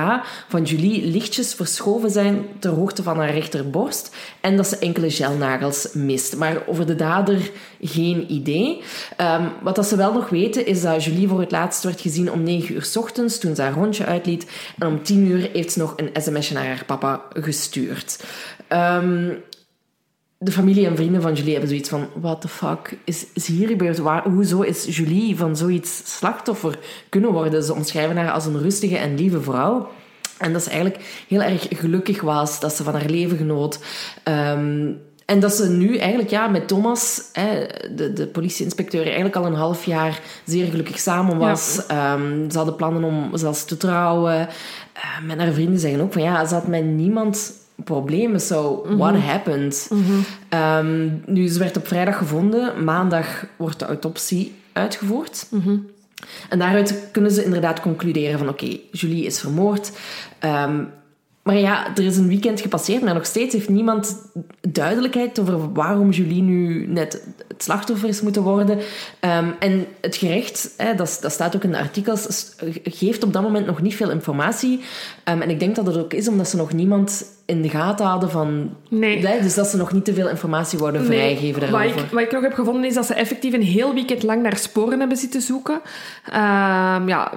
van 0.47 0.63
Julie 0.63 1.06
lichtjes 1.06 1.53
verschoven 1.53 2.10
zijn 2.10 2.45
ter 2.60 2.71
hoogte 2.71 3.03
van 3.03 3.17
haar 3.17 3.34
rechterborst. 3.34 4.15
En 4.41 4.58
dat 4.58 4.67
ze 4.67 4.77
enkele 4.77 5.12
gelnagels 5.12 5.89
mist. 5.93 6.38
Maar 6.38 6.58
over 6.67 6.86
de 6.86 6.95
dader 6.95 7.51
geen 7.82 8.32
idee. 8.32 8.82
Um, 9.21 9.51
wat 9.62 9.75
dat 9.75 9.86
ze 9.86 9.95
wel 9.95 10.13
nog 10.13 10.29
weten, 10.29 10.65
is 10.65 10.82
dat 10.82 11.03
Julie 11.03 11.27
voor 11.27 11.39
het 11.39 11.51
laatst 11.51 11.84
werd 11.84 12.01
gezien 12.01 12.32
om 12.32 12.43
9 12.43 12.75
uur 12.75 12.91
ochtends, 12.95 13.39
toen 13.39 13.56
ze 13.56 13.62
haar 13.62 13.73
hondje 13.73 14.06
uitliet. 14.06 14.45
En 14.79 14.88
om 14.88 15.03
10 15.03 15.25
uur 15.27 15.49
heeft 15.53 15.71
ze 15.71 15.79
nog 15.79 15.93
een 15.95 16.21
sms'je 16.21 16.53
naar 16.53 16.65
haar 16.65 16.86
papa 16.86 17.21
gestuurd. 17.34 18.23
Um, 18.69 19.43
de 20.43 20.51
familie 20.51 20.88
en 20.88 20.95
vrienden 20.95 21.21
van 21.21 21.34
Julie 21.34 21.51
hebben 21.51 21.69
zoiets 21.69 21.89
van... 21.89 22.08
What 22.21 22.41
the 22.41 22.47
fuck 22.47 22.97
is, 23.03 23.25
is 23.34 23.47
hier 23.47 23.67
gebeurd? 23.67 23.97
Waar, 23.97 24.23
hoezo 24.29 24.62
is 24.62 24.97
Julie 24.97 25.38
van 25.38 25.58
zoiets 25.58 26.17
slachtoffer 26.17 26.79
kunnen 27.10 27.32
worden? 27.32 27.63
Ze 27.63 27.73
omschrijven 27.73 28.17
haar 28.17 28.32
als 28.32 28.45
een 28.45 28.62
rustige 28.62 28.97
en 28.97 29.15
lieve 29.15 29.41
vrouw. 29.41 29.89
En 30.38 30.53
dat 30.53 30.63
ze 30.63 30.69
eigenlijk 30.69 31.25
heel 31.27 31.41
erg 31.41 31.67
gelukkig 31.69 32.21
was. 32.21 32.60
Dat 32.60 32.73
ze 32.73 32.84
van 32.84 32.93
haar 32.93 33.10
leven 33.10 33.38
genoot. 33.38 33.79
Um, 34.23 35.01
en 35.25 35.39
dat 35.39 35.53
ze 35.53 35.69
nu 35.69 35.97
eigenlijk 35.97 36.29
ja, 36.29 36.47
met 36.47 36.67
Thomas, 36.67 37.21
hè, 37.34 37.65
de, 37.95 38.13
de 38.13 38.27
politieinspecteur, 38.27 39.03
eigenlijk 39.03 39.36
al 39.36 39.45
een 39.45 39.53
half 39.53 39.86
jaar 39.86 40.21
zeer 40.45 40.65
gelukkig 40.65 40.99
samen 40.99 41.38
was. 41.38 41.84
Ja. 41.88 42.13
Um, 42.13 42.51
ze 42.51 42.58
hadden 42.58 42.75
plannen 42.75 43.03
om 43.03 43.38
zelfs 43.38 43.65
te 43.65 43.77
trouwen. 43.77 44.49
Um, 45.21 45.29
en 45.29 45.39
haar 45.39 45.51
vrienden 45.51 45.79
zeggen 45.79 46.01
ook 46.01 46.13
van 46.13 46.21
ja, 46.21 46.45
ze 46.45 46.53
had 46.53 46.67
met 46.67 46.84
niemand 46.86 47.53
problemen. 47.84 48.39
So, 48.41 48.84
Mhm. 48.86 48.98
what 48.98 49.15
happened? 49.15 49.89
Um, 50.50 51.22
nu, 51.26 51.48
ze 51.48 51.60
werd 51.60 51.78
op 51.78 51.88
vrijdag 51.88 52.17
gevonden. 52.17 52.84
Maandag 52.84 53.46
wordt 53.58 53.80
de 53.80 53.86
autopsie 53.86 54.56
uitgevoerd. 54.74 55.48
Mhm. 55.50 55.78
En 56.50 56.60
daaruit 56.60 57.10
kunnen 57.12 57.32
ze 57.32 57.43
inderdaad 57.43 57.80
concluderen 57.80 58.38
van... 58.39 58.50
Oké, 58.50 58.78
Julie 58.91 59.26
is 59.26 59.39
vermoord. 59.39 59.91
Um, 60.46 60.89
maar 61.43 61.58
ja, 61.58 61.88
er 61.95 62.03
is 62.03 62.17
een 62.17 62.27
weekend 62.27 62.62
gepasseerd, 62.62 63.01
maar 63.01 63.13
nog 63.13 63.25
steeds 63.25 63.53
heeft 63.53 63.69
niemand 63.69 64.17
duidelijkheid 64.62 65.39
over 65.39 65.73
waarom 65.73 66.10
Julie 66.10 66.41
nu 66.41 66.88
net 66.88 67.23
het 67.47 67.63
slachtoffer 67.63 68.10
is 68.10 68.21
moeten 68.21 68.41
worden. 68.41 68.77
Um, 68.77 69.53
en 69.60 69.86
het 70.01 70.15
gerecht, 70.15 70.73
hè, 70.77 70.95
dat, 70.95 71.17
dat, 71.21 71.32
staat 71.32 71.56
ook 71.56 71.63
in 71.63 71.71
de 71.71 71.77
artikels, 71.79 72.56
geeft 72.84 73.23
op 73.23 73.34
dat 73.34 73.41
moment 73.41 73.65
nog 73.65 73.82
niet 73.82 73.95
veel 73.95 74.12
informatie. 74.12 74.79
Um, 75.29 75.41
en 75.41 75.49
ik 75.49 75.60
denk 75.60 75.75
dat 75.75 75.86
het 75.86 75.97
ook 75.97 76.13
is 76.13 76.27
omdat 76.27 76.49
ze 76.49 76.56
nog 76.58 76.73
niemand 76.73 77.25
in 77.45 77.62
de 77.62 77.69
gaten 77.69 78.06
hadden 78.06 78.29
van... 78.29 78.75
Nee. 78.89 79.27
Hè, 79.27 79.41
dus 79.41 79.53
dat 79.56 79.67
ze 79.67 79.77
nog 79.77 79.91
niet 79.93 80.06
te 80.06 80.13
veel 80.13 80.29
informatie 80.29 80.79
worden 80.79 81.01
Nee, 81.01 81.10
vrijgeven 81.10 81.62
wat 81.62 81.69
daarover. 81.71 81.99
ik, 82.01 82.12
wat 82.12 82.21
ik 82.21 82.32
nog 82.32 82.41
heb 82.41 82.53
gevonden 82.53 82.84
is 82.86 82.93
dat 82.93 83.06
ze 83.06 83.13
effectief 83.13 83.53
een 83.53 83.62
heel 83.62 83.93
weekend 83.93 84.23
lang 84.23 84.41
naar 84.41 84.58
sporen 84.58 84.99
hebben 84.99 85.17
zitten 85.17 85.41
zoeken. 85.41 85.82
Ehm, 86.25 87.08
ja, 87.08 87.32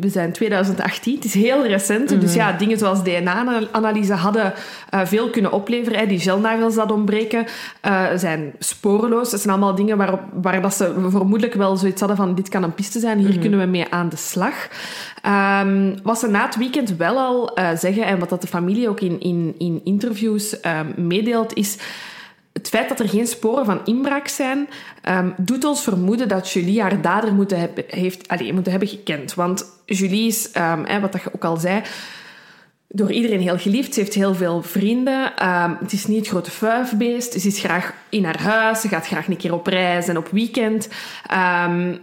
we 0.00 0.08
zijn 0.08 0.32
2018, 0.32 1.14
het 1.14 1.24
is 1.24 1.34
heel 1.34 1.66
recent. 1.66 2.08
Dus 2.08 2.30
Mhm. 2.30 2.38
ja, 2.38 2.52
dingen 2.52 2.78
zoals 2.78 3.02
DNA-analyse 3.28 4.12
hadden 4.14 4.52
uh, 4.94 5.00
veel 5.04 5.30
kunnen 5.30 5.52
opleveren. 5.52 5.98
Hè. 5.98 6.06
Die 6.06 6.20
gelnagels 6.20 6.74
dat 6.74 6.92
ontbreken 6.92 7.46
uh, 7.86 8.06
zijn 8.16 8.52
sporeloos. 8.58 9.30
Dat 9.30 9.40
zijn 9.40 9.52
allemaal 9.54 9.74
dingen 9.74 9.96
waar, 9.96 10.18
waar 10.32 10.62
dat 10.62 10.74
ze 10.74 11.06
vermoedelijk 11.08 11.54
wel 11.54 11.76
zoiets 11.76 12.00
hadden 12.00 12.16
van 12.16 12.34
dit 12.34 12.48
kan 12.48 12.62
een 12.62 12.74
piste 12.74 12.98
zijn, 12.98 13.18
hier 13.18 13.28
Mhm. 13.28 13.40
kunnen 13.40 13.58
we 13.58 13.66
mee 13.66 13.86
aan 13.90 14.08
de 14.08 14.16
slag. 14.16 14.68
Um, 15.62 15.94
wat 16.02 16.18
ze 16.18 16.28
na 16.28 16.44
het 16.46 16.56
weekend 16.56 16.96
wel 16.96 17.18
al 17.18 17.58
uh, 17.58 17.70
zeggen, 17.74 18.04
en 18.04 18.18
wat 18.18 18.28
dat 18.28 18.40
de 18.40 18.46
familie 18.46 18.88
ook 18.88 19.00
in, 19.00 19.20
in, 19.20 19.54
in 19.58 19.80
interviews 19.84 20.56
um, 20.64 21.06
meedeelt, 21.06 21.54
is 21.54 21.78
het 22.52 22.68
feit 22.68 22.88
dat 22.88 23.00
er 23.00 23.08
geen 23.08 23.26
sporen 23.26 23.64
van 23.64 23.80
inbraak 23.84 24.28
zijn, 24.28 24.68
um, 25.08 25.34
doet 25.36 25.64
ons 25.64 25.82
vermoeden 25.82 26.28
dat 26.28 26.50
Julie 26.50 26.80
haar 26.80 27.00
dader 27.00 27.34
moeten 27.34 27.58
hebben, 27.60 27.84
heeft, 27.86 28.28
allez, 28.28 28.52
moeten 28.52 28.70
hebben 28.70 28.88
gekend. 28.88 29.34
Want 29.34 29.64
Julie 29.86 30.26
is, 30.26 30.50
um, 30.56 30.84
hè, 30.84 31.00
wat 31.00 31.12
dat 31.12 31.22
je 31.22 31.34
ook 31.34 31.44
al 31.44 31.56
zei, 31.56 31.82
door 32.88 33.12
iedereen 33.12 33.40
heel 33.40 33.58
geliefd. 33.58 33.94
Ze 33.94 34.00
heeft 34.00 34.14
heel 34.14 34.34
veel 34.34 34.62
vrienden. 34.62 35.48
Um, 35.48 35.76
het 35.80 35.92
is 35.92 36.06
niet 36.06 36.18
het 36.18 36.28
grote 36.28 36.50
vuifbeest. 36.50 37.40
Ze 37.40 37.46
is 37.46 37.58
graag 37.58 37.94
in 38.08 38.24
haar 38.24 38.42
huis. 38.42 38.80
Ze 38.80 38.88
gaat 38.88 39.06
graag 39.06 39.28
een 39.28 39.36
keer 39.36 39.54
op 39.54 39.66
reis 39.66 40.08
en 40.08 40.16
op 40.16 40.28
weekend. 40.28 40.88
Um, 41.66 42.00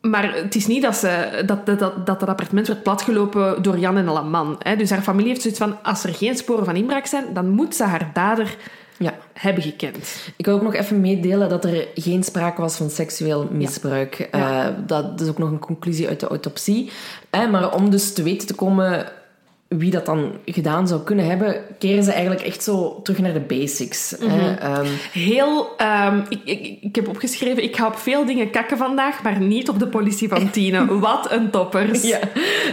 maar 0.00 0.34
het 0.34 0.54
is 0.54 0.66
niet 0.66 0.82
dat, 0.82 0.96
ze, 0.96 1.42
dat, 1.46 1.66
dat, 1.66 1.78
dat, 1.78 2.06
dat 2.06 2.28
appartement 2.28 2.66
werd 2.66 2.82
platgelopen 2.82 3.62
door 3.62 3.78
Jan 3.78 3.96
en 3.96 4.08
alle 4.08 4.22
man. 4.22 4.56
Hè. 4.58 4.76
Dus 4.76 4.90
haar 4.90 5.02
familie 5.02 5.28
heeft 5.28 5.42
zoiets 5.42 5.60
van... 5.60 5.82
Als 5.82 6.04
er 6.04 6.14
geen 6.14 6.36
sporen 6.36 6.64
van 6.64 6.76
inbraak 6.76 7.06
zijn, 7.06 7.24
dan 7.34 7.48
moet 7.48 7.74
ze 7.74 7.84
haar 7.84 8.10
dader 8.12 8.56
ja. 8.98 9.14
hebben 9.32 9.62
gekend. 9.62 10.30
Ik 10.36 10.44
wil 10.44 10.54
ook 10.54 10.62
nog 10.62 10.74
even 10.74 11.00
meedelen 11.00 11.48
dat 11.48 11.64
er 11.64 11.88
geen 11.94 12.22
sprake 12.22 12.60
was 12.60 12.76
van 12.76 12.90
seksueel 12.90 13.48
misbruik. 13.50 14.28
Ja. 14.32 14.38
Ja. 14.38 14.68
Uh, 14.68 14.74
dat 14.86 15.20
is 15.20 15.28
ook 15.28 15.38
nog 15.38 15.50
een 15.50 15.58
conclusie 15.58 16.08
uit 16.08 16.20
de 16.20 16.26
autopsie. 16.26 16.90
Eh, 17.30 17.50
maar 17.50 17.74
om 17.74 17.90
dus 17.90 18.12
te 18.12 18.22
weten 18.22 18.46
te 18.46 18.54
komen 18.54 19.06
wie 19.78 19.90
dat 19.90 20.06
dan 20.06 20.32
gedaan 20.44 20.88
zou 20.88 21.00
kunnen 21.00 21.26
hebben, 21.26 21.56
keren 21.78 22.04
ze 22.04 22.12
eigenlijk 22.12 22.42
echt 22.42 22.62
zo 22.62 23.00
terug 23.02 23.18
naar 23.18 23.32
de 23.32 23.40
basics. 23.40 24.14
Mm 24.18 24.28
-hmm. 24.28 24.38
hè. 24.38 24.78
Um, 24.78 24.86
Heel, 25.12 25.68
um, 26.08 26.24
ik, 26.28 26.40
ik, 26.44 26.78
ik 26.80 26.94
heb 26.94 27.08
opgeschreven, 27.08 27.62
ik 27.62 27.76
ga 27.76 27.86
op 27.86 27.96
veel 27.96 28.26
dingen 28.26 28.50
kakken 28.50 28.76
vandaag, 28.76 29.22
maar 29.22 29.40
niet 29.40 29.68
op 29.68 29.78
de 29.78 29.88
politie 29.88 30.28
van 30.28 30.50
Tine. 30.50 30.86
Wat 30.98 31.32
een 31.32 31.50
toppers. 31.50 32.02
Ja, 32.02 32.18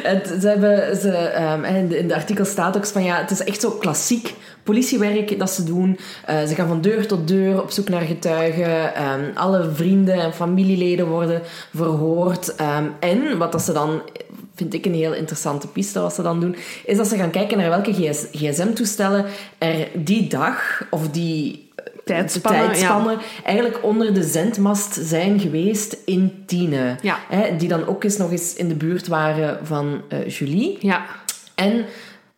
Het, 0.04 0.36
ze 0.42 0.48
hebben, 0.48 0.98
ze, 0.98 1.12
ehm, 1.12 1.64
in, 1.64 1.88
de, 1.88 1.98
in 1.98 2.08
de 2.08 2.16
artikel 2.16 2.46
staat 2.46 2.78
ook 2.78 2.86
van 2.86 3.04
ja, 3.04 3.18
het 3.18 3.32
is 3.32 3.44
echt 3.44 3.62
zo 3.62 3.72
klassiek 3.72 4.34
politiewerk 4.64 5.40
dat 5.40 5.50
ze 5.50 5.64
doen. 5.64 6.00
Uh, 6.30 6.44
ze 6.44 6.56
gaan 6.56 6.68
van 6.68 6.82
deur 6.82 7.08
tot 7.08 7.28
deur 7.28 7.62
op 7.62 7.72
zoek 7.72 7.90
naar 7.90 8.02
getuigen. 8.02 9.04
Um, 9.04 9.32
alle 9.34 9.70
vrienden 9.74 10.16
en 10.16 10.34
familieleden 10.34 11.08
worden 11.08 11.42
verhoord. 11.76 12.56
Um, 12.62 12.94
en 13.00 13.38
wat 13.38 13.52
dat 13.52 13.62
ze 13.62 13.74
dan 13.74 14.02
vind 14.60 14.74
ik 14.74 14.86
een 14.86 14.94
heel 14.94 15.14
interessante 15.14 15.68
piste 15.68 16.00
wat 16.00 16.14
ze 16.14 16.22
dan 16.22 16.40
doen, 16.40 16.56
is 16.86 16.98
dat 16.98 17.08
ze 17.08 17.18
gaan 17.18 17.32
kijken 17.32 17.58
naar 17.58 17.70
welke 17.70 18.18
gsm-toestellen 18.32 19.26
er 19.58 19.88
die 19.94 20.28
dag 20.28 20.82
of 20.90 21.10
die 21.10 21.72
tijdspannen, 22.06 22.66
tijdspannen 22.66 23.18
eigenlijk 23.44 23.84
onder 23.84 24.14
de 24.14 24.24
zendmast 24.24 25.00
zijn 25.02 25.40
geweest 25.40 25.98
in 26.06 26.44
Tiene. 26.46 26.96
Ja. 27.02 27.20
Hè, 27.30 27.56
die 27.56 27.68
dan 27.68 27.88
ook 27.88 28.04
eens 28.04 28.18
nog 28.18 28.32
eens 28.32 28.54
in 28.54 28.68
de 28.68 28.76
buurt 28.76 29.08
waren 29.08 29.66
van 29.66 30.02
uh, 30.10 30.28
Julie. 30.28 30.78
Ja. 30.80 31.06
En 31.56 31.86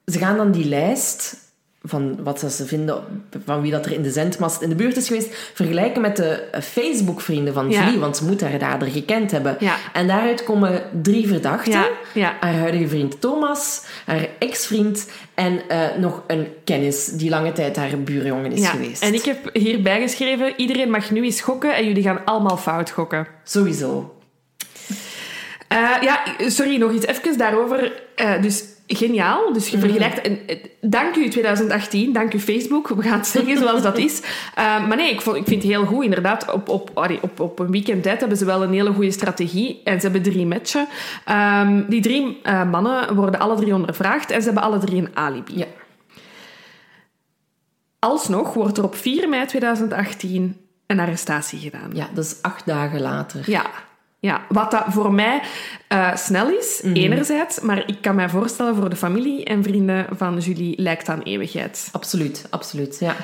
ze 0.05 0.17
gaan 0.17 0.37
dan 0.37 0.51
die 0.51 0.65
lijst 0.65 1.40
van 1.83 2.23
wat 2.23 2.39
ze 2.39 2.65
vinden 2.65 3.03
van 3.45 3.61
wie 3.61 3.71
dat 3.71 3.85
er 3.85 3.91
in 3.91 4.01
de 4.01 4.11
zendmast 4.11 4.61
in 4.61 4.69
de 4.69 4.75
buurt 4.75 4.97
is 4.97 5.07
geweest, 5.07 5.51
vergelijken 5.53 6.01
met 6.01 6.15
de 6.15 6.29
eh, 6.29 6.61
Facebook-vrienden 6.61 7.53
van 7.53 7.69
Julie, 7.69 7.99
want 7.99 8.17
ze 8.17 8.25
moet 8.25 8.41
haar 8.41 8.59
dader 8.59 8.87
gekend 8.87 9.31
hebben. 9.31 9.55
Ja. 9.59 9.75
En 9.93 10.07
daaruit 10.07 10.43
komen 10.43 10.81
drie 11.01 11.27
verdachten. 11.27 11.85
Ja. 12.13 12.37
Haar 12.39 12.53
huidige 12.53 12.87
vriend 12.87 13.21
Thomas, 13.21 13.85
haar 14.05 14.27
ex-vriend 14.39 15.09
en 15.33 15.61
uh, 15.69 15.95
nog 15.97 16.23
een 16.27 16.47
kennis 16.63 17.05
die 17.05 17.29
lange 17.29 17.51
tijd 17.51 17.75
haar 17.75 17.99
buurjongen 17.99 18.51
is 18.51 18.61
ja. 18.61 18.69
geweest. 18.69 19.03
En 19.03 19.13
ik 19.13 19.23
heb 19.23 19.49
hierbij 19.53 20.01
geschreven, 20.01 20.53
iedereen 20.57 20.89
mag 20.89 21.11
nu 21.11 21.23
eens 21.23 21.41
gokken 21.41 21.75
en 21.75 21.85
jullie 21.85 22.03
gaan 22.03 22.25
allemaal 22.25 22.57
fout 22.57 22.89
gokken. 22.89 23.27
Sowieso. 23.43 24.15
Uh, 25.73 26.01
ja, 26.01 26.23
sorry, 26.37 26.77
nog 26.77 26.91
iets 26.91 27.05
even 27.05 27.37
daarover. 27.37 28.01
Uh, 28.15 28.41
dus 28.41 28.63
geniaal. 28.95 29.53
Dus 29.53 29.67
je 29.67 29.77
Mhm. 29.77 29.85
vergelijkt... 29.85 30.21
En, 30.21 30.39
eh, 30.47 30.57
dank 30.81 31.15
u 31.15 31.29
2018, 31.29 32.13
dank 32.13 32.33
u 32.33 32.39
Facebook. 32.39 32.87
We 32.87 33.01
gaan 33.01 33.17
het 33.17 33.27
zeggen 33.27 33.57
zoals 33.57 33.81
dat 33.81 33.97
is. 33.97 34.21
Uh, 34.21 34.25
maar 34.87 34.97
nee, 34.97 35.11
ik, 35.11 35.21
vond, 35.21 35.35
ik 35.37 35.47
vind 35.47 35.63
het 35.63 35.71
heel 35.71 35.85
goed. 35.85 36.03
Inderdaad, 36.03 36.51
op, 36.51 36.69
op, 36.69 36.91
allee, 36.93 37.19
op, 37.21 37.39
op 37.39 37.59
een 37.59 37.71
weekend 37.71 38.03
tijd 38.03 38.19
hebben 38.19 38.37
ze 38.37 38.45
wel 38.45 38.63
een 38.63 38.73
hele 38.73 38.93
goede 38.93 39.11
strategie. 39.11 39.81
En 39.83 39.99
ze 40.01 40.09
hebben 40.09 40.31
drie 40.31 40.45
matchen. 40.45 40.87
Um, 41.61 41.85
die 41.89 42.01
drie 42.01 42.39
uh, 42.43 42.69
mannen 42.69 43.15
worden 43.15 43.39
alle 43.39 43.55
drie 43.55 43.73
ondervraagd 43.73 44.31
en 44.31 44.39
ze 44.41 44.45
hebben 44.45 44.63
alle 44.63 44.77
drie 44.79 45.01
een 45.01 45.09
alibi. 45.13 45.57
Ja. 45.57 45.65
Alsnog 47.99 48.53
wordt 48.53 48.77
er 48.77 48.83
op 48.83 48.95
4 48.95 49.29
mei 49.29 49.45
2018 49.45 50.57
een 50.87 50.99
arrestatie 50.99 51.59
gedaan. 51.59 51.89
Ja, 51.93 52.07
dat 52.13 52.25
is 52.25 52.35
acht 52.41 52.65
dagen 52.65 53.01
later. 53.01 53.43
Ja. 53.49 53.65
Ja, 54.21 54.41
wat 54.49 54.71
dat 54.71 54.83
voor 54.87 55.13
mij 55.13 55.41
uh, 55.89 56.15
snel 56.15 56.49
is, 56.49 56.81
Mhm. 56.83 56.95
enerzijds, 56.95 57.59
maar 57.59 57.83
ik 57.87 57.97
kan 58.01 58.15
mij 58.15 58.29
voorstellen 58.29 58.75
voor 58.75 58.89
de 58.89 58.95
familie 58.95 59.43
en 59.43 59.63
vrienden 59.63 60.05
van 60.11 60.37
Julie 60.37 60.81
lijkt 60.81 61.09
aan 61.09 61.21
eeuwigheid. 61.21 61.89
Absoluut, 61.91 62.47
absoluut, 62.49 62.99
ja. 62.99 63.15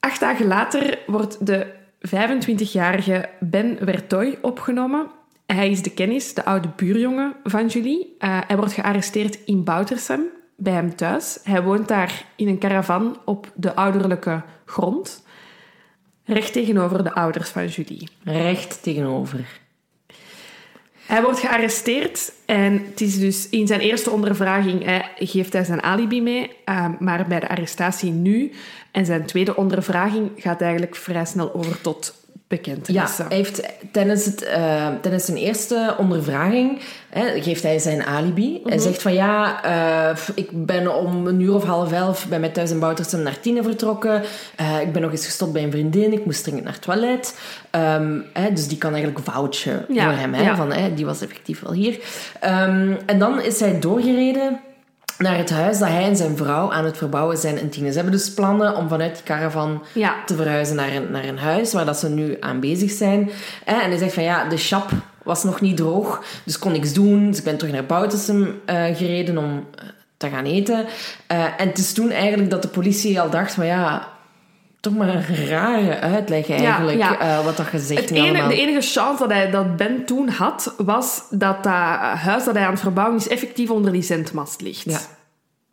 Acht 0.00 0.20
dagen 0.20 0.46
later 0.46 0.98
wordt 1.06 1.46
de 1.46 1.66
25-jarige 2.00 3.28
Ben 3.40 3.84
Wertoy 3.84 4.38
opgenomen. 4.42 5.06
Hij 5.46 5.70
is 5.70 5.82
de 5.82 5.90
kennis, 5.90 6.34
de 6.34 6.44
oude 6.44 6.68
buurjongen 6.76 7.34
van 7.44 7.66
Julie. 7.66 8.16
Uh, 8.18 8.38
hij 8.46 8.56
wordt 8.56 8.72
gearresteerd 8.72 9.38
in 9.44 9.64
Boutersem, 9.64 10.22
bij 10.56 10.72
hem 10.72 10.96
thuis. 10.96 11.38
Hij 11.44 11.62
woont 11.62 11.88
daar 11.88 12.24
in 12.36 12.48
een 12.48 12.58
caravan 12.58 13.18
op 13.24 13.50
de 13.54 13.74
ouderlijke 13.74 14.42
grond. 14.64 15.23
Recht 16.24 16.52
tegenover 16.52 17.04
de 17.04 17.14
ouders 17.14 17.48
van 17.50 17.66
Julie. 17.66 18.08
Recht 18.24 18.82
tegenover. 18.82 19.60
Hij 21.06 21.22
wordt 21.22 21.38
gearresteerd 21.38 22.32
en 22.46 22.84
het 22.90 23.00
is 23.00 23.18
dus 23.18 23.48
in 23.48 23.66
zijn 23.66 23.80
eerste 23.80 24.10
ondervraging 24.10 24.84
hij, 24.84 25.10
geeft 25.16 25.52
hij 25.52 25.64
zijn 25.64 25.82
alibi 25.82 26.22
mee, 26.22 26.50
uh, 26.68 26.88
maar 26.98 27.26
bij 27.26 27.40
de 27.40 27.48
arrestatie 27.48 28.10
nu 28.10 28.52
en 28.90 29.06
zijn 29.06 29.26
tweede 29.26 29.56
ondervraging 29.56 30.30
gaat 30.36 30.60
eigenlijk 30.60 30.96
vrij 30.96 31.24
snel 31.24 31.54
over 31.54 31.80
tot 31.80 32.23
bekentenissen. 32.56 33.24
Ja, 33.24 33.28
hij 33.28 33.36
heeft 33.36 33.62
tijdens, 33.90 34.24
het, 34.24 34.42
uh, 34.42 34.88
tijdens 35.00 35.24
zijn 35.24 35.36
eerste 35.36 35.94
ondervraging 35.98 36.80
hè, 37.08 37.42
geeft 37.42 37.62
hij 37.62 37.78
zijn 37.78 38.04
alibi. 38.04 38.48
Mm 38.48 38.60
-hmm. 38.62 38.70
Hij 38.70 38.78
zegt 38.78 39.02
van 39.02 39.12
ja, 39.12 39.64
uh, 40.10 40.18
ik 40.34 40.66
ben 40.66 40.96
om 40.96 41.26
een 41.26 41.40
uur 41.40 41.54
of 41.54 41.64
half 41.64 41.92
elf 41.92 42.28
bij 42.28 42.40
mij 42.40 42.48
thuis 42.48 42.70
in 42.70 42.78
Boutersem 42.78 43.22
naar 43.22 43.40
Tine 43.40 43.62
vertrokken. 43.62 44.22
Uh, 44.60 44.80
ik 44.80 44.92
ben 44.92 45.02
nog 45.02 45.10
eens 45.10 45.24
gestopt 45.24 45.52
bij 45.52 45.62
een 45.62 45.70
vriendin. 45.70 46.12
Ik 46.12 46.24
moest 46.24 46.42
dringend 46.42 46.64
naar 46.64 46.72
het 46.72 46.82
toilet. 46.82 47.38
Um, 47.70 48.24
hè, 48.32 48.52
dus 48.52 48.68
die 48.68 48.78
kan 48.78 48.92
eigenlijk 48.92 49.24
vouchen 49.24 49.84
ja, 49.88 50.04
voor 50.04 50.18
hem. 50.18 50.34
Hè, 50.34 50.42
ja. 50.42 50.56
van, 50.56 50.72
hè, 50.72 50.94
die 50.94 51.06
was 51.06 51.22
effectief 51.22 51.60
wel 51.60 51.72
hier. 51.72 51.98
Um, 52.44 52.98
en 53.06 53.18
dan 53.18 53.40
is 53.40 53.60
hij 53.60 53.80
doorgereden 53.80 54.60
naar 55.24 55.36
het 55.36 55.50
huis 55.50 55.78
dat 55.78 55.88
hij 55.88 56.04
en 56.04 56.16
zijn 56.16 56.36
vrouw 56.36 56.72
aan 56.72 56.84
het 56.84 56.96
verbouwen 56.96 57.36
zijn 57.36 57.58
in 57.58 57.68
Tine. 57.68 57.88
Ze 57.88 57.94
hebben 57.94 58.12
dus 58.12 58.34
plannen 58.34 58.76
om 58.76 58.88
vanuit 58.88 59.14
die 59.14 59.24
caravan 59.24 59.82
ja. 59.92 60.14
te 60.26 60.36
verhuizen 60.36 60.76
naar 60.76 60.92
een, 60.92 61.10
naar 61.10 61.24
een 61.24 61.38
huis 61.38 61.72
waar 61.72 61.84
dat 61.84 61.98
ze 61.98 62.08
nu 62.08 62.36
aan 62.40 62.60
bezig 62.60 62.90
zijn. 62.90 63.30
En 63.64 63.74
hij 63.74 63.98
zegt 63.98 64.14
van 64.14 64.22
ja, 64.22 64.48
de 64.48 64.56
chap 64.56 64.90
was 65.22 65.44
nog 65.44 65.60
niet 65.60 65.76
droog, 65.76 66.24
dus 66.44 66.58
kon 66.58 66.72
niks 66.72 66.92
doen. 66.92 67.26
Dus 67.26 67.38
ik 67.38 67.44
ben 67.44 67.56
terug 67.56 67.72
naar 67.72 67.86
Boutersem 67.86 68.42
uh, 68.42 68.84
gereden 68.96 69.38
om 69.38 69.66
te 70.16 70.28
gaan 70.28 70.44
eten. 70.44 70.86
Uh, 71.32 71.44
en 71.60 71.68
het 71.68 71.78
is 71.78 71.92
toen 71.92 72.10
eigenlijk 72.10 72.50
dat 72.50 72.62
de 72.62 72.68
politie 72.68 73.20
al 73.20 73.30
dacht 73.30 73.54
van 73.54 73.66
ja... 73.66 74.12
Toch 74.84 74.94
maar 74.94 75.08
een 75.08 75.46
rare 75.46 76.00
uitleg 76.00 76.50
eigenlijk, 76.50 76.98
ja, 76.98 77.16
ja. 77.20 77.38
Uh, 77.38 77.44
wat 77.44 77.56
dat 77.56 77.66
gezegd 77.66 78.00
het 78.00 78.10
enige, 78.10 78.48
De 78.48 78.56
enige 78.56 78.80
chance 78.80 79.18
dat, 79.18 79.30
hij, 79.30 79.50
dat 79.50 79.76
Ben 79.76 80.04
toen 80.04 80.28
had, 80.28 80.74
was 80.76 81.22
dat 81.30 81.62
dat 81.62 81.72
huis 82.16 82.44
dat 82.44 82.54
hij 82.54 82.64
aan 82.64 82.70
het 82.70 82.80
verbouwen 82.80 83.16
is 83.16 83.28
effectief 83.28 83.70
onder 83.70 83.92
die 83.92 84.02
zendmast 84.02 84.60
ligt. 84.60 84.84
Ja. 84.84 85.00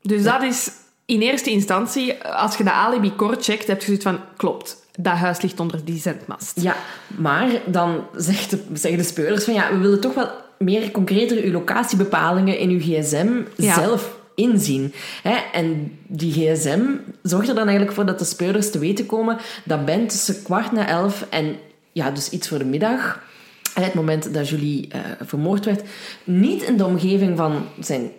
Dus 0.02 0.24
dat 0.24 0.43
is 0.43 0.71
in 1.06 1.21
eerste 1.21 1.50
instantie, 1.50 2.24
als 2.24 2.58
je 2.58 2.63
de 2.63 2.71
alibi 2.71 3.12
kort 3.15 3.43
checkt, 3.43 3.67
heb 3.67 3.80
je 3.80 3.86
zoiets 3.86 4.04
van, 4.04 4.19
klopt, 4.38 4.86
dat 5.00 5.13
huis 5.13 5.41
ligt 5.41 5.60
onder 5.60 5.86
die 5.86 6.00
zendmast. 6.00 6.62
Ja, 6.62 6.76
maar 7.08 7.50
dan 7.65 8.06
zegt 8.15 8.50
de, 8.50 8.63
zeggen 8.74 9.00
de 9.00 9.08
speurders 9.08 9.43
van, 9.43 9.54
ja, 9.54 9.71
we 9.71 9.78
willen 9.78 10.02
toch 10.02 10.13
wel 10.13 10.30
meer 10.58 10.91
concreter 10.91 11.43
uw 11.43 11.52
locatiebepalingen 11.52 12.58
in 12.58 12.69
uw 12.69 12.80
gsm 12.80 13.41
zelf 13.58 14.19
inzien. 14.36 14.94
Hè? 15.24 15.36
En 15.54 15.98
die 16.08 16.32
gsm 16.32 16.82
zorgt 17.22 17.50
er 17.50 17.56
dan 17.56 17.67
eigenlijk 17.67 17.96
voor 17.96 18.06
dat 18.06 18.20
de 18.20 18.26
speurders 18.26 18.72
te 18.72 18.80
weten 18.80 19.06
komen 19.06 19.38
dat 19.63 19.86
Ben 19.86 20.08
tussen 20.08 20.44
kwart 20.44 20.72
na 20.72 20.88
elf 20.88 21.26
en 21.30 21.56
ja, 21.91 22.12
dus 22.12 22.30
iets 22.30 22.48
voor 22.48 22.58
de 22.58 22.65
middag, 22.65 23.24
het 23.74 23.94
moment 23.94 24.34
dat 24.34 24.50
Julie 24.50 24.89
uh, 24.96 25.00
vermoord 25.22 25.65
werd, 25.65 25.84
niet 26.24 26.62
in 26.63 26.78
de 26.78 26.86
omgeving 26.86 27.38
van 27.38 27.65
zijn 27.80 28.12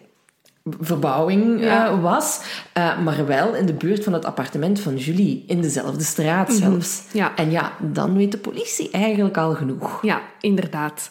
verbouwing 0.80 1.60
ja. 1.60 1.90
uh, 1.92 2.02
was, 2.02 2.40
uh, 2.78 2.98
maar 2.98 3.26
wel 3.26 3.54
in 3.54 3.66
de 3.66 3.72
buurt 3.72 4.04
van 4.04 4.12
het 4.12 4.24
appartement 4.24 4.80
van 4.80 4.96
Julie, 4.96 5.44
in 5.46 5.60
dezelfde 5.60 6.04
straat 6.04 6.48
Mhm. 6.48 6.56
zelfs. 6.58 7.02
Ja. 7.12 7.36
En 7.36 7.50
ja, 7.50 7.72
dan 7.80 8.16
weet 8.16 8.32
de 8.32 8.38
politie 8.38 8.90
eigenlijk 8.90 9.36
al 9.36 9.54
genoeg. 9.54 10.02
Ja, 10.02 10.20
inderdaad. 10.40 11.10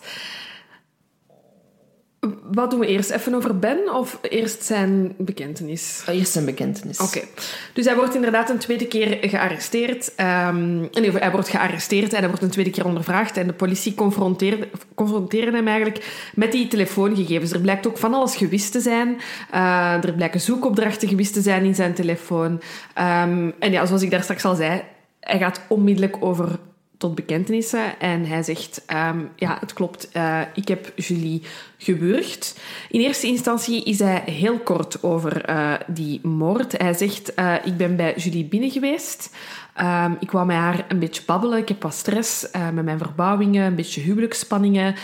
Wat 2.52 2.72
doen 2.72 2.80
we 2.80 2.88
eerst? 2.88 3.10
Even 3.10 3.36
over 3.36 3.60
Ben 3.60 3.96
of 3.96 4.20
eerst 4.22 4.64
zijn 4.64 5.14
bekentenis? 5.18 6.04
Eerst 6.08 6.32
zijn 6.32 6.46
bekentenis. 6.46 7.00
Oké. 7.00 7.18
Okay. 7.18 7.30
Dus 7.74 7.86
hij 7.86 7.96
wordt 7.96 8.16
inderdaad 8.16 8.50
een 8.50 8.58
tweede 8.58 8.88
keer 8.88 9.30
gearresteerd. 9.30 10.14
Um, 10.18 10.80
nee, 10.80 11.12
hij 11.12 11.32
wordt 11.32 11.50
gearresteerd 11.50 12.14
en 12.14 12.20
hij 12.20 12.28
wordt 12.28 12.44
een 12.44 12.50
tweede 12.50 12.70
keer 12.70 12.86
ondervraagd. 12.86 13.38
En 13.38 13.48
de 13.48 13.54
politie 13.54 13.94
confronteerde, 13.94 14.68
confronteerde 14.96 15.52
hem 15.52 15.68
eigenlijk 15.68 16.32
met 16.36 16.52
die 16.52 16.68
telefoongegevens. 16.68 17.52
Er 17.52 17.62
blijkt 17.62 17.88
ook 17.88 17.98
van 17.98 18.14
alles 18.14 18.36
gewist 18.36 18.72
te 18.72 18.80
zijn. 18.80 19.18
Uh, 19.54 20.04
er 20.04 20.14
blijken 20.14 20.42
zoekopdrachten 20.42 21.08
gewist 21.08 21.34
te 21.34 21.42
zijn 21.42 21.64
in 21.64 21.76
zijn 21.76 21.94
telefoon. 21.94 22.52
Um, 22.52 23.54
en 23.60 23.72
ja, 23.72 23.86
zoals 23.86 24.02
ik 24.02 24.12
daar 24.12 24.24
straks 24.24 24.46
al 24.46 24.56
zei, 24.56 24.82
hij 25.20 25.38
gaat 25.40 25.62
onmiddellijk 25.68 26.18
over 26.20 26.60
tot 27.02 27.16
bekentenissen. 27.16 28.00
En 28.00 28.26
hij 28.26 28.44
zegt, 28.44 28.86
um, 28.94 29.30
ja, 29.36 29.58
het 29.60 29.74
klopt, 29.74 30.10
uh, 30.14 30.42
ik 30.54 30.68
heb 30.68 30.92
Julie 30.96 31.42
gewurgd. 31.78 32.60
In 32.90 33.00
eerste 33.00 33.28
instantie 33.28 33.84
is 33.84 34.00
hij 34.00 34.24
heel 34.26 34.60
kort 34.60 35.04
over 35.04 35.50
uh, 35.50 35.74
die 35.88 36.20
moord. 36.24 36.78
Hij 36.78 36.94
zegt, 36.94 37.32
uh, 37.36 37.56
ik 37.64 37.78
ben 37.78 37.96
bij 37.96 38.16
Julie 38.16 38.46
binnen 38.46 38.72
geweest. 38.72 39.36
Um, 39.82 40.18
ik 40.20 40.32
wou 40.32 40.46
met 40.46 40.56
haar 40.56 40.86
een 40.88 41.00
beetje 41.00 41.22
babbelen. 41.26 41.58
Ik 41.58 41.68
heb 41.68 41.82
wat 41.82 41.94
stress 41.94 42.48
met 42.74 42.86
mijn 42.86 42.98
verbouwingen, 42.98 43.66
een 43.66 43.76
beetje 43.76 44.02
huwelijksspanningen. 44.02 44.96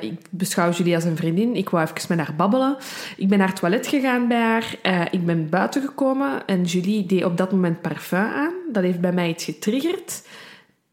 ik 0.00 0.18
beschouw 0.30 0.70
Julie 0.70 0.94
als 0.94 1.04
een 1.04 1.16
vriendin. 1.16 1.56
Ik 1.56 1.68
wou 1.68 1.84
even 1.84 2.16
met 2.16 2.26
haar 2.26 2.36
babbelen. 2.36 2.76
Ik 3.16 3.28
ben 3.28 3.38
naar 3.38 3.48
het 3.48 3.56
toilet 3.56 3.86
gegaan 3.86 4.28
bij 4.28 4.40
haar. 4.40 4.76
ik 5.10 5.26
ben 5.26 5.48
buiten 5.48 5.82
gekomen 5.82 6.46
en 6.46 6.62
Julie 6.62 7.06
deed 7.06 7.24
op 7.24 7.36
dat 7.36 7.52
moment 7.52 7.80
parfum 7.80 8.18
aan. 8.18 8.54
Dat 8.72 8.82
heeft 8.82 9.00
bij 9.00 9.12
mij 9.12 9.28
iets 9.28 9.44
getriggerd 9.44 10.22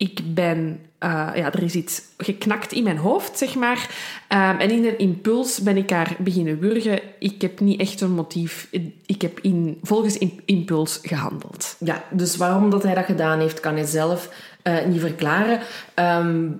ik 0.01 0.19
ben, 0.33 0.79
uh, 0.99 1.29
ja, 1.35 1.53
er 1.53 1.63
is 1.63 1.75
iets 1.75 2.01
geknakt 2.17 2.71
in 2.71 2.83
mijn 2.83 2.97
hoofd, 2.97 3.37
zeg 3.37 3.55
maar. 3.55 3.89
Um, 4.29 4.59
en 4.59 4.69
in 4.71 4.85
een 4.85 4.97
impuls 4.97 5.59
ben 5.61 5.77
ik 5.77 5.89
haar 5.89 6.15
beginnen 6.19 6.59
wurgen. 6.59 6.99
Ik 7.19 7.41
heb 7.41 7.59
niet 7.59 7.79
echt 7.79 8.01
een 8.01 8.11
motief. 8.11 8.67
Ik 9.05 9.21
heb 9.21 9.39
in, 9.39 9.77
volgens 9.81 10.17
in, 10.17 10.39
impuls 10.45 10.99
gehandeld. 11.01 11.75
Ja, 11.79 12.03
dus 12.11 12.37
waarom 12.37 12.69
dat 12.69 12.83
hij 12.83 12.93
dat 12.95 13.05
gedaan 13.05 13.39
heeft, 13.39 13.59
kan 13.59 13.73
hij 13.75 13.85
zelf 13.85 14.29
uh, 14.63 14.85
niet 14.85 14.99
verklaren. 14.99 15.59
Um, 15.95 16.59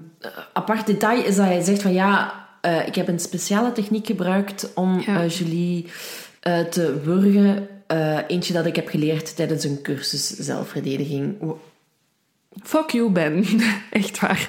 apart 0.53 0.85
detail 0.85 1.23
is 1.23 1.35
dat 1.35 1.45
hij 1.45 1.61
zegt 1.61 1.81
van 1.81 1.93
ja, 1.93 2.33
eh, 2.61 2.87
ik 2.87 2.95
heb 2.95 3.07
een 3.07 3.19
speciale 3.19 3.71
techniek 3.71 4.05
gebruikt 4.05 4.71
om 4.75 4.99
Ja. 5.05 5.21
eh, 5.21 5.29
Julie 5.29 5.87
eh, 6.39 6.59
te 6.59 6.99
wurgen. 7.03 7.67
Eh, 7.87 8.17
eentje 8.27 8.53
dat 8.53 8.65
ik 8.65 8.75
heb 8.75 8.87
geleerd 8.87 9.35
tijdens 9.35 9.63
een 9.63 9.79
cursus 9.81 10.27
zelfverdediging. 10.27 11.35
Fuck 12.63 12.89
you, 12.89 13.09
Ben. 13.09 13.45
Echt 13.91 14.19
waar. 14.19 14.47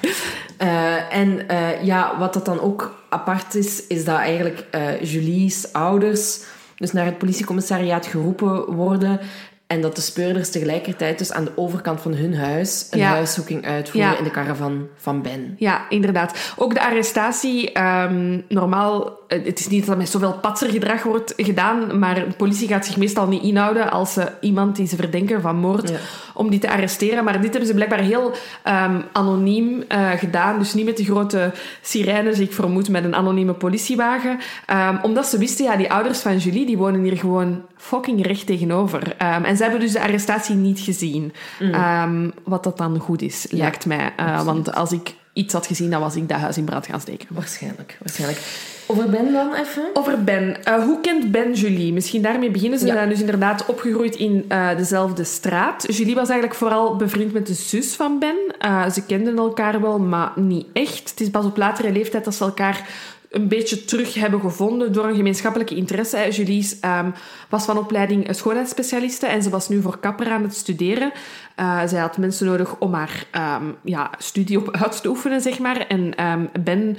Eh, 0.57 1.13
en 1.17 1.47
eh, 1.47 1.83
ja, 1.83 2.17
wat 2.19 2.33
dat 2.33 2.45
dan 2.45 2.59
ook 2.59 2.95
apart 3.09 3.55
is, 3.55 3.87
is 3.87 4.05
dat 4.05 4.17
eigenlijk 4.17 4.65
eh, 4.71 5.01
Julie's 5.01 5.67
ouders 5.71 6.39
dus 6.75 6.91
naar 6.91 7.05
het 7.05 7.17
politiecommissariaat 7.17 8.05
geroepen 8.05 8.65
worden 8.73 9.19
en 9.67 9.81
dat 9.81 9.95
de 9.95 10.01
speurders 10.01 10.49
tegelijkertijd 10.51 11.17
dus 11.17 11.31
aan 11.31 11.43
de 11.43 11.51
overkant 11.55 12.01
van 12.01 12.13
hun 12.13 12.35
huis 12.35 12.87
een 12.91 12.99
Ja. 12.99 13.09
huiszoeking 13.09 13.65
uitvoeren 13.65 14.11
Ja. 14.11 14.17
in 14.17 14.23
de 14.23 14.31
caravan 14.31 14.87
van 14.97 15.21
Ben. 15.21 15.55
Ja, 15.57 15.89
inderdaad. 15.89 16.53
Ook 16.57 16.73
de 16.73 16.81
arrestatie, 16.85 17.71
ehm, 17.71 18.39
normaal, 18.47 19.19
het 19.27 19.59
is 19.59 19.67
niet 19.67 19.79
dat 19.85 19.89
er 19.89 19.97
met 19.97 20.09
zoveel 20.09 20.33
patsergedrag 20.33 21.03
wordt 21.03 21.33
gedaan, 21.37 21.99
maar 21.99 22.15
de 22.15 22.27
politie 22.37 22.67
gaat 22.67 22.85
zich 22.85 22.97
meestal 22.97 23.27
niet 23.27 23.43
inhouden 23.43 23.91
als 23.91 24.13
ze 24.13 24.31
iemand 24.41 24.75
die 24.75 24.87
ze 24.87 24.95
verdenken 24.95 25.41
van 25.41 25.55
moord, 25.55 25.89
Ja. 25.89 25.95
Om 26.33 26.49
die 26.49 26.59
te 26.59 26.69
arresteren. 26.69 27.23
Maar 27.23 27.41
dit 27.41 27.49
hebben 27.49 27.67
ze 27.67 27.73
blijkbaar 27.73 27.99
heel 27.99 28.31
ehm, 28.63 29.01
anoniem 29.11 29.83
eh, 29.87 30.11
gedaan, 30.11 30.59
dus 30.59 30.73
niet 30.73 30.85
met 30.85 30.97
de 30.97 31.05
grote 31.05 31.51
sirenes, 31.81 32.39
ik 32.39 32.53
vermoed 32.53 32.89
met 32.89 33.03
een 33.03 33.15
anonieme 33.15 33.53
politiewagen. 33.53 34.39
Ehm, 34.65 34.97
omdat 35.01 35.27
ze 35.27 35.37
wisten, 35.37 35.65
ja, 35.65 35.75
die 35.75 35.91
ouders 35.91 36.19
van 36.19 36.37
Julie, 36.37 36.65
die 36.65 36.77
wonen 36.77 37.03
hier 37.03 37.17
gewoon 37.17 37.61
fucking 37.77 38.25
recht 38.25 38.45
tegenover. 38.45 39.15
Ehm, 39.17 39.43
en 39.43 39.57
ze 39.57 39.63
hebben 39.63 39.81
dus 39.81 39.91
de 39.91 40.01
arrestatie 40.01 40.55
niet 40.55 40.79
gezien. 40.79 41.33
Ehm, 41.59 42.29
wat 42.43 42.63
dat 42.63 42.77
dan 42.77 42.99
goed 42.99 43.21
is, 43.21 43.45
Ja, 43.49 43.57
lijkt 43.57 43.85
mij. 43.85 44.13
Eh, 44.15 44.43
want 44.43 44.73
als 44.73 44.91
ik 44.91 45.15
iets 45.33 45.53
had 45.53 45.67
gezien, 45.67 45.89
dan 45.89 46.01
was 46.01 46.15
ik 46.15 46.29
dat 46.29 46.37
huis 46.37 46.57
in 46.57 46.63
brand 46.65 46.85
gaan 46.85 47.01
steken. 47.01 47.27
Waarschijnlijk, 47.31 47.97
waarschijnlijk. 47.99 48.41
Over 48.87 49.09
Ben 49.09 49.33
dan 49.33 49.53
even? 49.53 49.83
Over 49.93 50.23
Ben. 50.23 50.63
Eh, 50.63 50.83
hoe 50.83 50.99
kent 51.01 51.31
Ben 51.31 51.53
Julie? 51.53 51.93
Misschien 51.93 52.21
daarmee 52.21 52.51
beginnen. 52.51 52.79
Ze 52.79 52.85
Ja. 52.85 52.93
zijn 52.93 53.09
dus 53.09 53.19
inderdaad 53.19 53.65
opgegroeid 53.65 54.15
in 54.15 54.45
eh, 54.47 54.77
dezelfde 54.77 55.23
straat. 55.23 55.85
Julie 55.95 56.15
was 56.15 56.29
eigenlijk 56.29 56.59
vooral 56.59 56.95
bevriend 56.95 57.33
met 57.33 57.47
de 57.47 57.53
zus 57.53 57.93
van 57.93 58.19
Ben. 58.19 58.35
Eh, 58.59 58.89
ze 58.89 59.05
kenden 59.05 59.37
elkaar 59.37 59.81
wel, 59.81 59.99
maar 59.99 60.31
niet 60.35 60.65
echt. 60.73 61.09
Het 61.09 61.21
is 61.21 61.29
pas 61.29 61.45
op 61.45 61.57
latere 61.57 61.91
leeftijd 61.91 62.23
dat 62.25 62.35
ze 62.35 62.43
elkaar 62.43 62.87
een 63.33 63.47
beetje 63.47 63.85
terug 63.85 64.13
hebben 64.13 64.39
gevonden 64.39 64.93
door 64.93 65.05
een 65.05 65.15
gemeenschappelijke 65.15 65.75
interesse. 65.75 66.27
Julie 66.31 66.77
ehm, 66.81 67.11
was 67.49 67.65
van 67.65 67.77
opleiding 67.77 68.27
schoonheidsspecialiste 68.35 69.27
en 69.27 69.43
ze 69.43 69.49
was 69.49 69.69
nu 69.69 69.81
voor 69.81 69.97
kapper 69.97 70.31
aan 70.31 70.43
het 70.43 70.55
studeren. 70.55 71.11
Eh, 71.55 71.81
zij 71.85 71.99
had 71.99 72.17
mensen 72.17 72.45
nodig 72.45 72.77
om 72.79 72.93
haar 72.93 73.25
ehm, 73.31 73.65
ja, 73.83 74.11
studie 74.17 74.57
op 74.57 74.71
uit 74.71 75.01
te 75.01 75.09
oefenen, 75.09 75.41
zeg 75.41 75.59
maar. 75.59 75.77
En 75.77 76.15
ehm, 76.15 76.45
Ben 76.63 76.97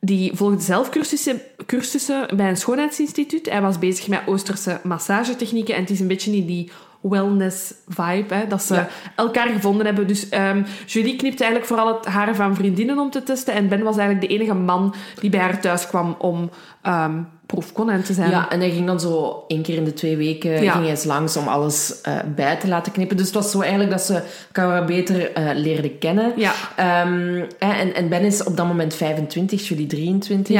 die 0.00 0.30
volgde 0.34 0.60
zelf 0.60 0.88
cursussen, 0.88 1.40
cursussen 1.66 2.36
bij 2.36 2.48
een 2.48 2.56
schoonheidsinstituut. 2.56 3.50
Hij 3.50 3.62
was 3.62 3.78
bezig 3.78 4.08
met 4.08 4.22
Oosterse 4.26 4.80
massagetechnieken. 4.82 5.74
En 5.74 5.80
het 5.80 5.90
is 5.90 6.00
een 6.00 6.08
beetje 6.08 6.36
in 6.36 6.46
die 6.46 6.70
wellness-vibe, 7.02 8.34
hè, 8.34 8.46
dat 8.46 8.62
ze 8.62 8.74
Ja. 8.74 8.88
elkaar 9.16 9.48
gevonden 9.48 9.86
hebben. 9.86 10.06
Dus 10.06 10.28
ehm, 10.28 10.62
Julie 10.86 11.16
knipte 11.16 11.44
eigenlijk 11.44 11.72
vooral 11.72 11.96
het 11.96 12.06
haar 12.06 12.34
van 12.34 12.54
vriendinnen 12.54 12.98
om 12.98 13.10
te 13.10 13.22
testen. 13.22 13.54
En 13.54 13.68
Ben 13.68 13.82
was 13.82 13.96
eigenlijk 13.96 14.28
de 14.28 14.34
enige 14.34 14.54
man 14.54 14.94
die 15.20 15.30
bij 15.30 15.40
haar 15.40 15.60
thuis 15.60 15.86
kwam 15.86 16.14
om 16.18 16.50
ehm 16.82 17.12
proefkonijn 17.46 18.02
te 18.02 18.12
zijn. 18.12 18.30
Ja, 18.30 18.50
en 18.50 18.60
hij 18.60 18.70
ging 18.70 18.86
dan 18.86 19.00
zo 19.00 19.44
één 19.48 19.62
keer 19.62 19.76
in 19.76 19.84
de 19.84 19.92
twee 19.92 20.16
weken 20.16 20.50
Ja. 20.50 20.58
ging 20.72 20.82
hij 20.82 20.90
eens 20.90 21.04
langs 21.04 21.36
om 21.36 21.48
alles 21.48 22.00
eh, 22.00 22.14
bij 22.34 22.56
te 22.56 22.68
laten 22.68 22.92
knippen. 22.92 23.16
Dus 23.16 23.26
het 23.26 23.34
was 23.34 23.50
zo 23.50 23.60
eigenlijk 23.60 23.90
dat 23.90 24.00
ze 24.02 24.22
elkaar 24.52 24.84
beter 24.84 25.30
leerden 25.54 25.98
kennen. 25.98 26.32
Ja. 26.36 26.52
Ehm, 26.76 27.44
en, 27.58 27.94
en 27.94 28.08
Ben 28.08 28.22
is 28.22 28.44
op 28.44 28.56
dat 28.56 28.66
moment 28.66 28.94
25, 28.94 29.68
jullie 29.68 29.86
23. 29.86 30.54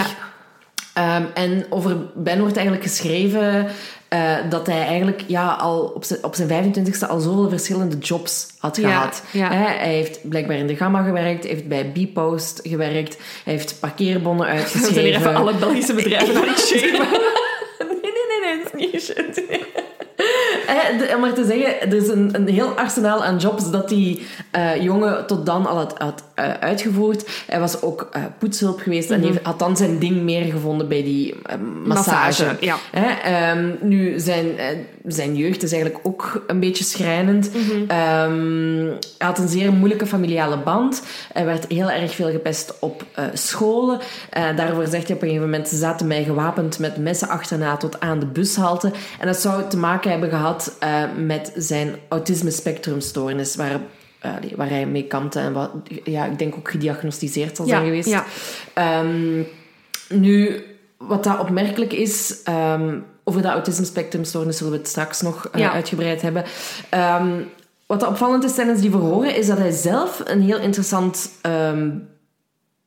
Ja. 0.95 1.23
En 1.35 1.67
over 1.71 1.97
Ben 2.15 2.41
wordt 2.41 2.57
eigenlijk 2.57 2.87
geschreven 2.87 3.67
eh, 4.13 4.35
dat 4.49 4.67
hij 4.67 4.87
eigenlijk 4.87 5.25
ja, 5.27 5.53
al 5.53 5.93
op 5.95 6.05
zijn, 6.05 6.25
op 6.25 6.35
zijn 6.35 6.49
25ste 6.75 7.09
al 7.09 7.21
zoveel 7.21 7.49
verschillende 7.49 7.99
jobs 7.99 8.47
had 8.59 8.77
Ja, 8.77 8.89
gehad. 8.89 9.23
ja. 9.33 9.49
Hij 9.53 9.93
heeft 9.95 10.29
blijkbaar 10.29 10.57
in 10.57 10.67
de 10.67 10.77
Gamma 10.77 11.03
gewerkt, 11.03 11.45
heeft 11.45 11.69
bij 11.69 11.93
Bpost 11.93 12.61
gewerkt, 12.63 13.17
hij 13.45 13.53
heeft 13.53 13.81
parkeerbonnen 13.81 14.47
We 14.47 14.53
uitgeschreven. 14.53 14.95
zijn 14.95 15.07
hier 15.07 15.15
even 15.17 15.35
alle 15.35 15.55
Belgische 15.55 15.95
bedrijven 15.95 16.37
aan 16.37 16.49
het 16.49 16.59
shamen. 16.69 17.09
Nee, 17.89 18.01
nee, 18.03 18.13
nee, 18.29 18.41
nee, 18.43 18.63
het 18.65 18.73
is 18.75 18.93
niet 18.93 19.03
shit. 19.03 19.43
Om 21.15 21.21
maar 21.21 21.33
te 21.35 21.45
zeggen, 21.45 21.81
er 21.81 21.95
is 21.97 22.09
een, 22.09 22.31
een 22.35 22.49
heel 22.49 22.69
arsenaal 22.69 23.25
aan 23.25 23.37
jobs 23.37 23.71
dat 23.71 23.89
die 23.89 24.27
eh, 24.51 24.83
jongen 24.83 25.27
tot 25.27 25.47
dan 25.47 25.67
al 25.67 25.77
had, 25.77 25.95
had 25.99 26.23
eh, 26.43 26.51
uitgevoerd. 26.61 27.45
Hij 27.47 27.61
was 27.61 27.83
ook 27.83 28.09
eh, 28.13 28.23
poetshulp 28.39 28.81
geweest 28.81 29.11
en 29.11 29.23
heeft, 29.23 29.43
had 29.43 29.59
dan 29.59 29.77
zijn 29.77 29.99
ding 29.99 30.23
meer 30.23 30.45
gevonden 30.53 30.89
bij 30.89 31.03
die 31.03 31.35
eh, 31.43 31.57
massage. 31.85 32.45
Massage, 32.45 32.57
ja. 32.61 32.77
Hè, 32.91 33.09
ehm, 33.09 33.71
nu, 33.81 34.21
zijn, 34.21 34.47
zijn 35.07 35.37
jeugd 35.37 35.63
is 35.63 35.73
eigenlijk 35.73 36.07
ook 36.07 36.45
een 36.47 36.61
beetje 36.61 36.85
schrijnend. 36.85 37.51
Ehm, 37.89 38.87
hij 39.19 39.27
had 39.27 39.39
een 39.39 39.49
zeer 39.49 39.73
moeilijke 39.73 40.07
familiale 40.07 40.59
band. 40.59 41.03
Hij 41.33 41.45
werd 41.45 41.67
heel 41.69 41.91
erg 41.91 42.15
veel 42.15 42.31
gepest 42.31 42.75
op 42.81 43.05
scholen. 43.33 43.99
Daarvoor 44.57 44.87
zegt 44.87 45.07
hij 45.07 45.17
op 45.17 45.23
een 45.23 45.29
gegeven 45.29 45.51
moment... 45.51 45.69
Ze 45.69 45.77
zaten 45.77 46.07
mij 46.07 46.25
gewapend 46.25 46.79
met 46.79 46.97
messen 46.97 47.29
achterna 47.29 47.77
tot 47.77 48.01
aan 48.01 48.19
de 48.19 48.27
bushalte. 48.27 48.93
En 49.21 49.27
dat 49.27 49.37
zou 49.37 49.69
te 49.69 49.77
maken 49.77 50.11
hebben 50.11 50.29
gehad 50.29 50.77
eh, 50.79 51.03
met 51.17 51.53
zijn 51.57 51.95
autisme-spectrumstoornis... 52.09 53.57
Waar, 53.57 53.81
eh, 54.23 54.33
waar 54.57 54.69
hij 54.69 54.87
mee 54.87 55.07
kampte 55.07 55.39
en 55.39 55.53
wat, 55.53 55.71
ja, 56.05 56.25
ik 56.25 56.39
denk 56.39 56.55
ook 56.57 56.71
gediagnosticeerd 56.71 57.57
zal 57.57 57.67
Ja, 57.67 57.71
zijn 57.73 57.85
geweest. 57.85 58.09
ja. 58.09 58.25
Ehm, 58.75 59.43
nu, 60.09 60.63
wat 60.99 61.25
dat 61.25 61.39
opmerkelijk 61.39 61.93
is, 61.93 62.43
ehm, 62.45 62.99
over 63.25 63.43
de 63.43 63.49
autisme-spectrumstoornis 63.49 64.57
zullen 64.57 64.73
we 64.73 64.79
het 64.79 64.89
straks 64.89 65.21
nog 65.21 65.47
eh, 65.53 65.61
Ja. 65.61 65.73
uitgebreid 65.73 66.23
hebben. 66.23 66.45
Ehm, 66.89 67.41
wat 67.87 68.07
opvallend 68.07 68.45
is 68.45 68.55
tijdens 68.55 68.81
die 68.81 68.91
verhoren, 68.91 69.37
is 69.37 69.47
dat 69.47 69.59
hij 69.59 69.71
zelf 69.71 70.23
een 70.25 70.43
heel 70.43 70.59
interessant 70.59 71.31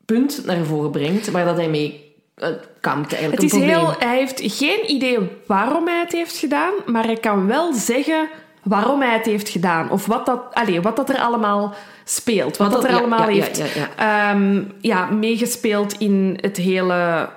punt 0.05 0.45
naar 0.45 0.65
voren 0.65 0.91
brengt, 0.91 1.31
waar 1.31 1.45
dat 1.45 1.55
hij 1.57 1.69
mee 1.69 2.03
uh, 2.37 2.47
kampt 2.79 3.11
eigenlijk. 3.13 3.41
Het 3.41 3.53
is 3.53 3.59
heel, 3.67 3.93
hij 3.99 4.17
heeft 4.17 4.41
geen 4.43 4.91
idee 4.91 5.19
waarom 5.47 5.87
hij 5.87 5.99
het 5.99 6.11
heeft 6.11 6.37
gedaan, 6.37 6.73
maar 6.85 7.05
hij 7.05 7.15
kan 7.17 7.47
wel 7.47 7.73
zeggen 7.73 8.29
waarom 8.65 9.01
hij 9.01 9.13
het 9.13 9.25
heeft 9.25 9.49
gedaan. 9.49 9.89
Of 9.89 10.05
wat 10.05 10.25
dat, 10.25 10.41
allez, 10.53 10.79
wat 10.81 10.95
dat 10.95 11.09
er 11.09 11.17
allemaal 11.17 11.73
speelt. 12.03 12.57
Wat, 12.57 12.71
Wat 12.71 12.81
dat 12.81 12.83
er 12.83 12.95
ja, 12.95 12.97
allemaal 12.97 13.29
ja, 13.29 13.35
heeft 13.35 13.57
ja, 13.57 14.31
ehm, 14.31 14.63
ja, 14.81 15.05
meegespeeld 15.05 15.93
in 15.97 16.37
het 16.41 16.57
hele 16.57 17.29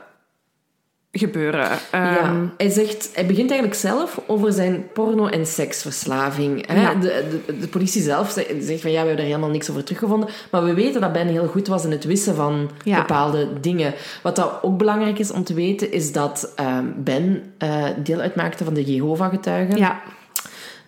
gebeuren. 1.12 1.69
Ehm, 1.91 2.45
hij, 2.57 2.69
zegt, 2.69 3.11
hij 3.14 3.27
begint 3.27 3.51
eigenlijk 3.51 3.81
zelf 3.81 4.21
over 4.27 4.53
zijn 4.53 4.87
porno- 4.93 5.27
en 5.27 5.47
seksverslaving. 5.47 6.67
Hè? 6.67 6.99
De, 6.99 7.41
de, 7.47 7.59
de 7.59 7.69
politie 7.69 8.03
zelf 8.03 8.31
zegt, 8.31 8.81
van 8.81 8.91
ja, 8.91 9.01
we 9.03 9.07
hebben 9.07 9.17
er 9.17 9.31
helemaal 9.31 9.51
niks 9.51 9.71
over 9.71 9.85
teruggevonden. 9.85 10.29
Maar 10.51 10.64
we 10.64 10.75
weten 10.75 11.01
dat 11.01 11.12
Ben 11.12 11.27
heel 11.27 11.47
goed 11.47 11.67
was 11.69 11.85
in 11.85 11.91
het 11.91 12.05
wissen 12.05 12.35
van 12.35 12.71
bepaalde 12.85 13.61
dingen. 13.61 13.95
Wat 14.23 14.37
dat 14.37 14.59
ook 14.62 14.79
belangrijk 14.79 15.19
is 15.19 15.31
om 15.31 15.45
te 15.45 15.55
weten, 15.55 15.93
is 15.93 16.12
dat 16.12 16.53
ehm, 16.57 16.85
Ben 16.97 17.53
eh, 17.59 17.85
deel 17.97 18.21
uitmaakte 18.21 18.64
van 18.64 18.75
de 18.75 18.95
Jehovah-getuigen. 18.95 19.77
ja. 19.79 20.01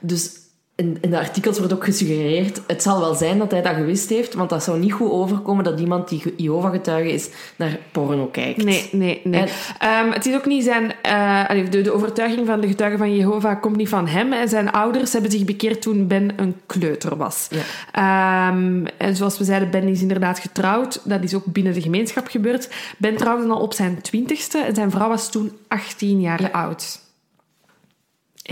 Dus 0.00 0.38
in, 0.74 0.98
in 1.00 1.10
de 1.10 1.18
artikels 1.18 1.58
wordt 1.58 1.72
ook 1.72 1.84
gesuggereerd, 1.84 2.60
het 2.66 2.82
zal 2.82 3.00
wel 3.00 3.14
zijn 3.14 3.38
dat 3.38 3.50
hij 3.50 3.62
dat 3.62 3.74
gewist 3.74 4.08
heeft, 4.08 4.34
want 4.34 4.50
dat 4.50 4.62
zou 4.62 4.78
niet 4.78 4.92
goed 4.92 5.10
overkomen 5.10 5.64
dat 5.64 5.80
iemand 5.80 6.08
die 6.08 6.34
Jehovah-getuige 6.36 7.12
is 7.12 7.28
naar 7.56 7.78
porno 7.92 8.26
kijkt. 8.26 8.64
Nee, 8.64 8.88
nee, 8.92 9.20
nee. 9.24 9.40
En- 9.40 9.48
Ehm, 9.78 10.10
het 10.10 10.26
is 10.26 10.34
ook 10.34 10.46
niet 10.46 10.64
zijn... 10.64 10.92
eh, 11.02 11.70
de, 11.70 11.80
de 11.80 11.92
overtuiging 11.92 12.46
van 12.46 12.60
de 12.60 12.66
getuigen 12.66 12.98
van 12.98 13.16
Jehovah 13.16 13.60
komt 13.60 13.76
niet 13.76 13.88
van 13.88 14.06
hem. 14.06 14.32
En 14.32 14.48
zijn 14.48 14.70
ouders 14.72 15.12
hebben 15.12 15.30
zich 15.30 15.44
bekeerd 15.44 15.82
toen 15.82 16.06
Ben 16.06 16.32
een 16.36 16.54
kleuter 16.66 17.16
was. 17.16 17.48
Ja. 17.50 17.60
Ehm, 17.92 18.86
en 18.96 19.16
zoals 19.16 19.38
we 19.38 19.44
zeiden, 19.44 19.70
Ben 19.70 19.88
is 19.88 20.00
inderdaad 20.02 20.38
getrouwd. 20.38 21.00
Dat 21.04 21.22
is 21.22 21.34
ook 21.34 21.44
binnen 21.44 21.72
de 21.72 21.80
gemeenschap 21.82 22.26
gebeurd. 22.26 22.68
Ben 22.98 23.16
trouwde 23.16 23.48
al 23.52 23.60
op 23.60 23.72
zijn 23.74 24.00
twintigste 24.02 24.58
en 24.58 24.74
zijn 24.74 24.90
vrouw 24.90 25.08
was 25.08 25.30
toen 25.30 25.52
18 25.68 26.20
jaar 26.20 26.40
Ja. 26.42 26.48
oud. 26.52 27.00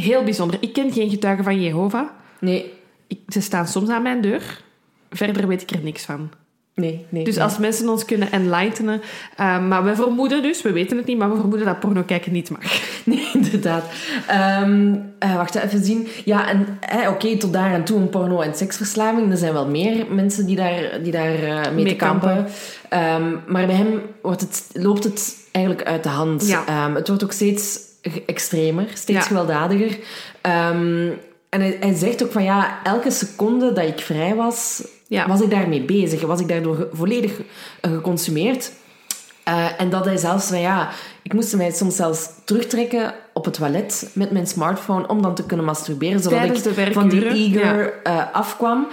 Heel 0.02 0.22
bijzonder. 0.24 0.56
Ik 0.60 0.72
ken 0.72 0.92
geen 0.92 1.10
getuigen 1.10 1.44
van 1.44 1.60
Jehovah. 1.62 2.06
Nee, 2.40 2.72
Ik, 3.06 3.18
ze 3.28 3.40
staan 3.40 3.66
soms 3.66 3.88
aan 3.88 4.02
mijn 4.02 4.20
deur. 4.20 4.62
Verder 5.10 5.46
weet 5.48 5.62
ik 5.62 5.70
er 5.70 5.82
niks 5.82 6.04
van. 6.04 6.30
nee, 6.74 7.06
nee. 7.08 7.24
Dus 7.24 7.34
nee. 7.34 7.44
als 7.44 7.58
mensen 7.58 7.88
ons 7.88 8.04
kunnen 8.04 8.32
enlightenen... 8.32 9.00
eh, 9.36 9.66
maar 9.66 9.84
we 9.84 9.94
vermoeden 9.94 10.42
dus, 10.42 10.62
we 10.62 10.72
weten 10.72 10.96
het 10.96 11.06
niet, 11.06 11.18
maar 11.18 11.30
we 11.30 11.36
vermoeden 11.36 11.66
dat 11.66 11.80
porno 11.80 12.02
kijken 12.02 12.32
niet 12.32 12.50
mag. 12.50 12.60
Nee, 13.04 13.28
inderdaad. 13.34 13.84
Ehm, 14.26 14.94
eh, 15.18 15.34
wacht 15.36 15.54
even 15.54 15.84
zien. 15.84 16.08
Ja, 16.24 16.48
en 16.48 16.66
eh, 16.80 17.08
oké, 17.10 17.36
tot 17.36 17.52
daar 17.52 17.72
en 17.72 17.84
toe 17.84 18.00
een 18.00 18.08
porno- 18.08 18.40
en 18.40 18.54
seksverslaving. 18.54 19.30
Er 19.30 19.36
zijn 19.36 19.52
wel 19.52 19.66
meer 19.68 20.06
mensen 20.10 20.46
die 20.46 20.56
daar, 20.56 21.02
die 21.02 21.12
daar 21.12 21.34
eh, 21.34 21.64
mee, 21.64 21.84
Mee 21.84 21.86
te 21.86 21.96
kampen. 21.96 22.28
kampen. 22.34 22.52
Ehm, 22.88 23.36
maar 23.46 23.66
bij 23.66 23.74
hem 23.76 24.00
wordt 24.22 24.40
het, 24.40 24.70
loopt 24.72 25.04
het 25.04 25.36
eigenlijk 25.52 25.86
uit 25.88 26.02
de 26.02 26.08
hand. 26.08 26.46
Ja. 26.48 26.66
Ehm, 26.66 26.94
het 26.94 27.08
wordt 27.08 27.24
ook 27.24 27.32
steeds 27.32 27.78
extremer, 28.26 28.86
steeds 28.94 29.18
Ja. 29.18 29.24
gewelddadiger. 29.24 29.98
Ehm, 30.40 31.10
en 31.48 31.60
hij, 31.60 31.76
hij 31.80 31.94
zegt 31.94 32.24
ook 32.24 32.32
van 32.32 32.44
ja, 32.44 32.78
elke 32.82 33.10
seconde 33.10 33.72
dat 33.72 33.84
ik 33.84 34.00
vrij 34.00 34.34
was, 34.34 34.82
Ja. 35.06 35.28
was 35.28 35.40
ik 35.40 35.50
daarmee 35.50 35.82
bezig. 35.82 36.20
Was 36.22 36.40
ik 36.40 36.48
daardoor 36.48 36.88
volledig 36.92 37.40
eh, 37.80 37.92
geconsumeerd. 37.92 38.72
Uh, 39.48 39.80
en 39.80 39.90
dat 39.90 40.04
hij 40.04 40.16
zelfs 40.16 40.46
van 40.46 40.60
ja, 40.60 40.88
ik 41.22 41.32
moest 41.32 41.56
mij 41.56 41.70
soms 41.70 41.96
zelfs 41.96 42.28
terugtrekken 42.44 43.14
op 43.32 43.44
het 43.44 43.54
toilet 43.54 44.10
met 44.14 44.30
mijn 44.30 44.46
smartphone 44.46 45.06
om 45.06 45.22
dan 45.22 45.34
te 45.34 45.46
kunnen 45.46 45.66
masturberen, 45.66 46.20
zodat 46.20 46.38
Tijdens 46.38 46.66
ik 46.66 46.92
van 46.92 47.08
die 47.08 47.26
eager 47.26 47.94
uh, 48.06 48.22
afkwam. 48.32 48.86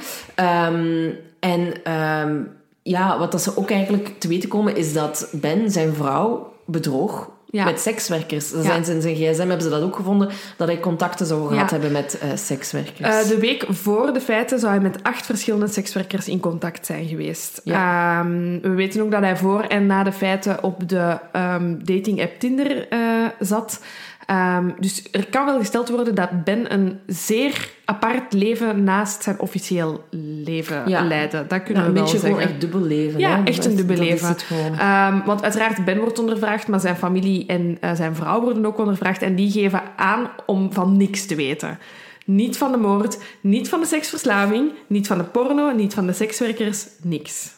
Um, 0.70 1.16
en 1.40 1.92
um, 1.94 2.52
ja, 2.84 3.20
wat 3.20 3.32
dat 3.32 3.42
ze 3.42 3.58
ook 3.58 3.70
eigenlijk 3.72 4.20
te 4.20 4.28
weten 4.28 4.50
komen 4.50 4.76
is 4.76 4.94
dat 4.94 5.28
Ben 5.32 5.72
zijn 5.72 5.94
vrouw 5.94 6.54
bedroog 6.66 7.30
Ja. 7.50 7.66
met 7.66 7.80
sekswerkers. 7.80 8.52
Ja. 8.52 8.62
zijn 8.62 8.86
ze 8.86 8.94
in 8.94 9.02
zijn 9.02 9.16
gsm 9.16 9.48
hebben 9.48 9.62
ze 9.62 9.70
dat 9.70 9.82
ook 9.82 9.96
gevonden, 9.96 10.30
dat 10.58 10.68
hij 10.68 10.80
contacten 10.80 11.26
zou 11.26 11.48
gehad 11.48 11.72
hebben 11.72 11.92
met 11.92 12.20
uh, 12.24 12.30
sekswerkers. 12.36 13.24
Eh, 13.24 13.28
de 13.28 13.40
week 13.40 13.66
voor 13.70 14.14
de 14.14 14.22
feiten 14.22 14.60
zou 14.60 14.72
hij 14.72 14.82
met 14.82 15.04
acht 15.04 15.26
verschillende 15.26 15.68
sekswerkers 15.68 16.28
in 16.28 16.40
contact 16.40 16.86
zijn 16.86 17.08
geweest. 17.08 17.62
Ehm, 17.66 18.60
we 18.62 18.70
weten 18.70 19.02
ook 19.02 19.12
dat 19.12 19.22
hij 19.22 19.38
voor 19.38 19.62
en 19.62 19.86
na 19.86 20.04
de 20.04 20.12
feiten 20.12 20.64
op 20.64 20.90
de 20.90 21.18
ehm, 21.32 21.76
dating-app 21.84 22.40
Tinder 22.40 22.88
eh, 22.90 23.00
zat. 23.40 23.80
Ehm, 24.26 24.70
dus 24.80 25.04
er 25.12 25.26
kan 25.30 25.46
wel 25.46 25.58
gesteld 25.60 25.90
worden 25.90 26.16
dat 26.16 26.44
Ben 26.44 26.74
een 26.74 27.00
zeer 27.08 27.70
apart 27.86 28.34
leven 28.34 28.84
naast 28.84 29.24
zijn 29.24 29.40
officieel 29.40 30.04
leven 30.44 30.90
Ja. 30.90 31.04
leidde. 31.04 31.46
Dat 31.48 31.64
kunnen 31.64 31.84
Ja, 31.84 31.90
een 31.90 31.94
we 31.94 32.00
wel 32.00 32.04
beetje 32.04 32.20
zeggen. 32.20 32.38
gewoon 32.40 32.52
echt 32.52 32.62
dubbel 32.62 32.82
leven. 32.82 33.20
Ja, 33.20 33.38
hè. 33.38 33.44
echt 33.44 33.58
Dat 33.58 33.66
een 33.66 33.76
dubbel 33.76 33.98
leven. 33.98 34.36
Ehm, 34.78 35.26
want 35.26 35.44
uiteraard, 35.44 35.86
Ben 35.86 36.00
wordt 36.00 36.20
ondervraagd, 36.20 36.68
maar 36.68 36.80
zijn 36.80 36.96
familie 36.96 37.46
en 37.46 37.78
eh, 37.82 37.94
zijn 37.94 38.16
vrouw 38.16 38.42
worden 38.42 38.66
ook 38.66 38.78
ondervraagd. 38.78 39.22
En 39.22 39.36
die 39.36 39.52
geven 39.52 39.82
aan 39.96 40.28
om 40.46 40.74
van 40.74 40.98
niks 40.98 41.26
te 41.26 41.36
weten. 41.36 41.80
Niet 42.26 42.58
van 42.58 42.72
de 42.72 42.78
moord, 42.78 43.18
niet 43.42 43.70
van 43.70 43.80
de 43.80 43.86
seksverslaving, 43.86 44.72
niet 44.88 45.08
van 45.08 45.18
de 45.18 45.24
porno, 45.24 45.72
niet 45.72 45.94
van 45.94 46.06
de 46.06 46.14
sekswerkers, 46.14 46.86
niks. 47.02 47.54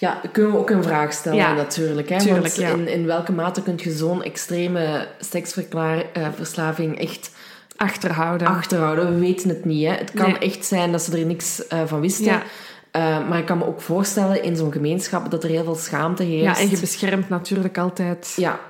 Ja, 0.00 0.20
kunnen 0.32 0.52
we 0.52 0.58
ook 0.58 0.70
een 0.70 0.82
vraag 0.82 1.12
stellen 1.12 1.38
Ja, 1.38 1.52
natuurlijk. 1.54 2.08
Hè? 2.08 2.18
tuurlijk, 2.18 2.42
Want 2.42 2.56
ja. 2.56 2.68
in, 2.68 2.88
in 2.88 3.06
welke 3.06 3.32
mate 3.32 3.62
kun 3.62 3.74
je 3.82 3.90
zo'n 3.90 4.22
extreme 4.22 5.06
seksverslaving 5.18 6.98
echt 6.98 7.30
Achterhouden. 7.76 8.46
achterhouden? 8.46 9.14
We 9.14 9.20
weten 9.20 9.48
het 9.48 9.64
niet. 9.64 9.86
Hè? 9.86 9.92
Het 9.92 10.10
kan 10.12 10.30
Nee. 10.30 10.38
echt 10.38 10.64
zijn 10.64 10.92
dat 10.92 11.02
ze 11.02 11.18
er 11.18 11.26
niks 11.26 11.66
eh, 11.66 11.78
van 11.86 12.00
wisten. 12.00 12.24
Ja. 12.24 12.42
Eh, 12.90 13.28
maar 13.28 13.38
ik 13.38 13.46
kan 13.46 13.58
me 13.58 13.66
ook 13.66 13.80
voorstellen 13.80 14.42
in 14.42 14.56
zo'n 14.56 14.72
gemeenschap 14.72 15.30
dat 15.30 15.44
er 15.44 15.50
heel 15.50 15.64
veel 15.64 15.74
schaamte 15.74 16.22
heerst. 16.22 16.58
ja, 16.58 16.64
en 16.64 16.70
je 16.70 16.80
beschermt 16.80 17.28
natuurlijk 17.28 17.78
altijd. 17.78 18.32
Ja. 18.36 18.60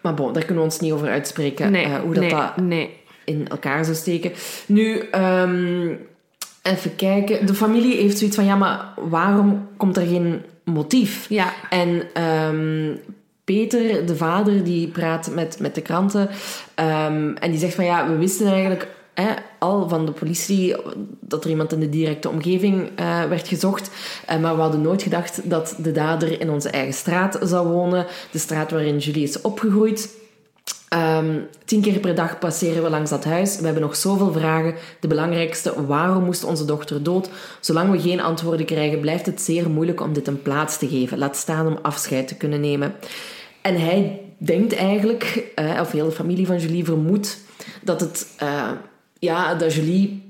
Maar 0.00 0.14
bon, 0.14 0.32
daar 0.32 0.44
kunnen 0.44 0.64
we 0.64 0.70
ons 0.70 0.80
niet 0.80 0.92
over 0.92 1.08
uitspreken. 1.08 1.72
nee, 1.72 1.84
eh, 1.84 1.94
hoe 2.00 2.14
dat, 2.14 2.22
nee, 2.22 2.30
dat 2.30 2.56
nee. 2.56 2.96
in 3.24 3.48
elkaar 3.48 3.84
zou 3.84 3.96
steken. 3.96 4.32
Nu, 4.66 4.98
ehm, 4.98 5.94
even 6.64 6.96
kijken. 6.96 7.46
De 7.46 7.54
familie 7.54 7.96
heeft 7.96 8.18
zoiets 8.18 8.36
van, 8.36 8.44
ja, 8.44 8.56
maar 8.56 8.88
waarom 8.96 9.68
komt 9.76 9.96
er 9.96 10.06
geen 10.06 10.42
motief? 10.64 11.26
Ja. 11.28 11.52
En 11.70 12.02
ehm, 12.12 12.96
Peter, 13.44 14.06
de 14.06 14.16
vader, 14.16 14.64
die 14.64 14.88
praat 14.88 15.30
met, 15.34 15.58
met 15.60 15.74
de 15.74 15.82
kranten. 15.82 16.28
ehm, 16.74 17.34
en 17.34 17.50
die 17.50 17.58
zegt 17.58 17.74
van, 17.74 17.84
ja, 17.84 18.08
we 18.08 18.16
wisten 18.16 18.46
eigenlijk 18.46 18.88
hè, 19.14 19.28
al 19.58 19.88
van 19.88 20.06
de 20.06 20.12
politie 20.12 20.76
dat 21.20 21.44
er 21.44 21.50
iemand 21.50 21.72
in 21.72 21.80
de 21.80 21.88
directe 21.88 22.28
omgeving 22.28 22.90
eh, 22.94 23.24
werd 23.24 23.48
gezocht. 23.48 23.90
Eh, 24.26 24.38
maar 24.38 24.54
we 24.54 24.60
hadden 24.60 24.80
nooit 24.80 25.02
gedacht 25.02 25.50
dat 25.50 25.76
de 25.78 25.92
dader 25.92 26.40
in 26.40 26.50
onze 26.50 26.70
eigen 26.70 26.94
straat 26.94 27.38
zou 27.42 27.68
wonen. 27.68 28.06
De 28.30 28.38
straat 28.38 28.70
waarin 28.70 28.98
Julie 28.98 29.22
is 29.22 29.40
opgegroeid. 29.40 30.22
Ehm, 30.94 31.38
tien 31.64 31.80
keer 31.80 31.98
per 31.98 32.14
dag 32.14 32.38
passeren 32.38 32.82
we 32.82 32.90
langs 32.90 33.10
dat 33.10 33.24
huis. 33.24 33.58
We 33.58 33.64
hebben 33.64 33.82
nog 33.82 33.96
zoveel 33.96 34.32
vragen. 34.32 34.74
De 35.00 35.08
belangrijkste, 35.08 35.86
waarom 35.86 36.24
moest 36.24 36.44
onze 36.44 36.64
dochter 36.64 37.02
dood? 37.02 37.28
Zolang 37.60 37.90
we 37.90 38.00
geen 38.00 38.20
antwoorden 38.20 38.66
krijgen, 38.66 39.00
blijft 39.00 39.26
het 39.26 39.40
zeer 39.40 39.70
moeilijk 39.70 40.00
om 40.00 40.12
dit 40.12 40.26
een 40.28 40.42
plaats 40.42 40.78
te 40.78 40.88
geven. 40.88 41.18
Laat 41.18 41.36
staan 41.36 41.66
om 41.66 41.78
afscheid 41.82 42.28
te 42.28 42.36
kunnen 42.36 42.60
nemen. 42.60 42.94
En 43.62 43.80
hij 43.80 44.20
denkt 44.38 44.74
eigenlijk, 44.74 45.44
eh, 45.54 45.78
of 45.80 45.92
heel 45.92 46.04
de 46.06 46.12
familie 46.12 46.46
van 46.46 46.58
Julie 46.58 46.84
vermoedt, 46.84 47.38
dat 47.82 48.00
het, 48.00 48.26
eh, 48.38 48.70
ja, 49.18 49.54
dat 49.54 49.74
Julie 49.74 50.22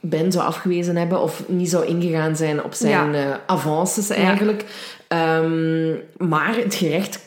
Ben 0.00 0.32
zou 0.32 0.44
afgewezen 0.46 0.96
hebben 0.96 1.22
of 1.22 1.42
niet 1.48 1.70
zou 1.70 1.86
ingegaan 1.86 2.36
zijn 2.36 2.64
op 2.64 2.74
zijn 2.74 3.12
Ja. 3.12 3.30
eh, 3.30 3.36
avances 3.46 4.10
eigenlijk. 4.10 4.64
Ehm, 5.08 5.92
maar 6.16 6.56
het 6.56 6.74
gerecht 6.74 7.20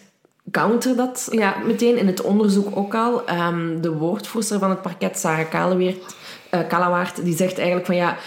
counter 0.51 0.95
dat 0.95 1.27
Ja. 1.31 1.55
meteen 1.65 1.97
in 1.97 2.07
het 2.07 2.21
onderzoek 2.21 2.77
ook 2.77 2.95
al. 2.95 3.25
Ehm, 3.25 3.81
de 3.81 3.91
woordvoerster 3.91 4.59
van 4.59 4.69
het 4.69 4.81
parket, 4.81 5.19
Sarah 5.19 5.49
Kaleweert, 5.49 6.15
eh, 6.49 6.59
Kalawaard, 6.67 7.25
die 7.25 7.35
zegt 7.35 7.57
eigenlijk 7.57 7.85
van 7.85 7.95
ja... 7.95 8.17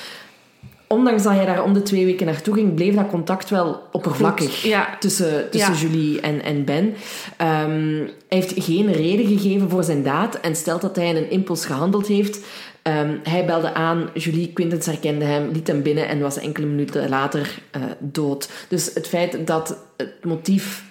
Ondanks 0.91 1.23
dat 1.23 1.33
hij 1.33 1.47
daar 1.47 1.63
om 1.63 1.73
de 1.73 1.83
twee 1.83 2.05
weken 2.05 2.27
naartoe 2.27 2.55
ging, 2.55 2.75
bleef 2.75 2.95
dat 2.95 3.09
contact 3.09 3.51
wel 3.51 3.83
oppervlakkig 3.93 4.63
ja. 4.63 4.97
tussen, 5.01 5.51
tussen 5.51 5.73
Ja. 5.73 5.79
Julie 5.79 6.21
en, 6.21 6.43
en 6.43 6.65
Ben. 6.65 6.95
Ehm, 7.37 7.97
hij 8.29 8.39
heeft 8.39 8.53
geen 8.57 8.93
reden 8.93 9.27
gegeven 9.27 9.71
voor 9.71 9.85
zijn 9.85 10.03
daad 10.03 10.41
en 10.41 10.57
stelt 10.57 10.81
dat 10.81 10.97
hij 10.97 11.09
in 11.09 11.17
een 11.17 11.31
impuls 11.31 11.67
gehandeld 11.67 12.07
heeft. 12.07 12.45
Ehm, 12.83 13.17
hij 13.23 13.45
belde 13.45 13.75
aan, 13.75 14.09
Julie 14.15 14.53
Quintens 14.53 14.87
herkende 14.87 15.25
hem, 15.25 15.51
liet 15.53 15.67
hem 15.67 15.83
binnen 15.83 16.09
en 16.09 16.21
was 16.21 16.39
enkele 16.39 16.67
minuten 16.67 17.09
later 17.09 17.59
eh, 17.71 17.83
dood. 17.99 18.51
Dus 18.69 18.91
het 18.95 19.09
feit 19.09 19.47
dat 19.47 19.77
het 19.97 20.25
motief 20.25 20.85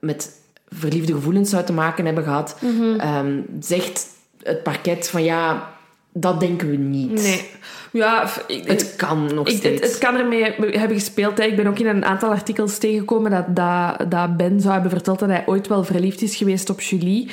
met 0.00 0.30
verliefde 0.68 1.12
gevoelens 1.12 1.50
zou 1.50 1.64
te 1.64 1.72
maken 1.72 2.04
hebben 2.06 2.24
gehad, 2.24 2.56
Mhm. 2.60 2.98
ehm, 3.00 3.40
zegt 3.60 4.06
het 4.42 4.62
parket 4.62 5.08
van 5.08 5.24
ja, 5.24 5.68
dat 6.12 6.40
denken 6.40 6.70
we 6.70 6.76
niet. 6.76 7.12
Nee. 7.22 7.48
Ja, 7.92 8.30
ik- 8.46 8.66
Het 8.68 8.96
kan 8.96 9.34
nog 9.34 9.48
Ik, 9.48 9.56
steeds. 9.56 9.80
het, 9.80 9.90
het 9.90 9.98
kan 10.00 10.14
ermee 10.16 10.42
hebben 10.78 10.96
gespeeld. 10.98 11.38
Hè. 11.38 11.44
Ik 11.44 11.56
ben 11.56 11.66
ook 11.66 11.78
in 11.78 11.86
een 11.86 12.04
aantal 12.04 12.30
artikels 12.30 12.78
tegengekomen 12.78 13.30
dat, 13.30 13.56
dat, 13.56 14.10
dat 14.10 14.36
Ben 14.36 14.60
zou 14.60 14.72
hebben 14.72 14.90
verteld 14.90 15.18
dat 15.18 15.28
hij 15.28 15.42
ooit 15.46 15.66
wel 15.68 15.84
verliefd 15.84 16.22
is 16.22 16.36
geweest 16.36 16.70
op 16.70 16.80
Julie. 16.80 17.30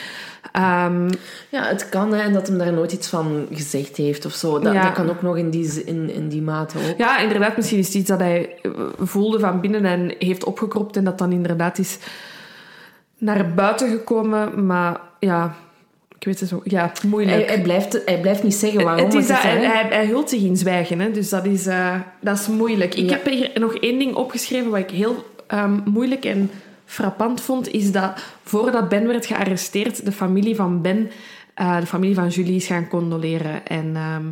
Ehm, 0.51 1.09
Ja, 1.49 1.63
het 1.63 1.89
kan 1.89 2.13
hè, 2.13 2.21
en 2.21 2.33
dat 2.33 2.47
hem 2.47 2.57
daar 2.57 2.73
nooit 2.73 2.91
iets 2.91 3.07
van 3.07 3.47
gezegd 3.51 3.97
heeft 3.97 4.25
of 4.25 4.33
zo. 4.33 4.59
Dat, 4.59 4.73
Ja. 4.73 4.83
dat 4.83 4.91
kan 4.93 5.09
ook 5.09 5.21
nog 5.21 5.37
in 5.37 5.49
die, 5.49 5.83
in, 5.85 6.09
in 6.09 6.27
die 6.29 6.41
mate 6.41 6.77
ook. 6.89 6.97
ja, 6.97 7.19
inderdaad, 7.19 7.55
misschien 7.55 7.79
is 7.79 7.85
het 7.85 7.95
iets 7.95 8.09
dat 8.09 8.19
hij 8.19 8.55
eh, 8.61 8.71
voelde 8.99 9.39
van 9.39 9.61
binnen 9.61 9.85
en 9.85 10.15
heeft 10.19 10.43
opgekropt 10.43 10.97
en 10.97 11.03
dat 11.03 11.17
dan 11.17 11.31
inderdaad 11.31 11.77
is 11.77 11.97
naar 13.17 13.53
buiten 13.53 13.89
gekomen. 13.89 14.65
Maar 14.65 14.99
ja, 15.19 15.55
ik 16.19 16.25
weet 16.25 16.39
het 16.39 16.49
zo. 16.49 16.61
Ja, 16.63 16.91
moeilijk. 17.07 17.37
Hij, 17.37 17.55
hij, 17.55 17.61
blijft, 17.61 18.01
hij 18.05 18.19
blijft 18.21 18.43
niet 18.43 18.53
zeggen 18.53 18.83
waarom. 18.83 19.05
het 19.05 19.13
is 19.13 19.27
dat, 19.27 19.41
hij, 19.41 19.87
hij, 19.89 20.13
zich 20.25 20.41
in 20.41 20.57
zwijgen, 20.57 20.99
hè? 20.99 21.11
dus 21.11 21.29
dat 21.29 21.45
is, 21.45 21.67
eh, 21.67 21.95
dat 22.19 22.39
is 22.39 22.47
moeilijk. 22.47 22.95
Ik 22.95 23.09
Ja. 23.09 23.15
heb 23.15 23.25
hier 23.25 23.51
nog 23.53 23.75
één 23.75 23.99
ding 23.99 24.13
opgeschreven 24.15 24.71
wat 24.71 24.79
ik 24.79 24.89
heel 24.89 25.25
ehm, 25.47 25.79
moeilijk 25.85 26.25
en 26.25 26.51
frappant 26.85 27.41
vond, 27.41 27.71
is 27.71 27.91
dat 27.91 28.11
voordat 28.43 28.89
Ben 28.89 29.07
werd 29.07 29.25
gearresteerd, 29.25 30.05
de 30.05 30.11
familie 30.11 30.55
van 30.55 30.81
Ben, 30.81 31.11
eh, 31.53 31.79
de 31.79 31.85
familie 31.85 32.15
van 32.15 32.27
Julie 32.27 32.55
is 32.55 32.67
gaan 32.67 32.87
condoleren 32.87 33.67
en 33.67 33.95
ehm, 33.95 34.25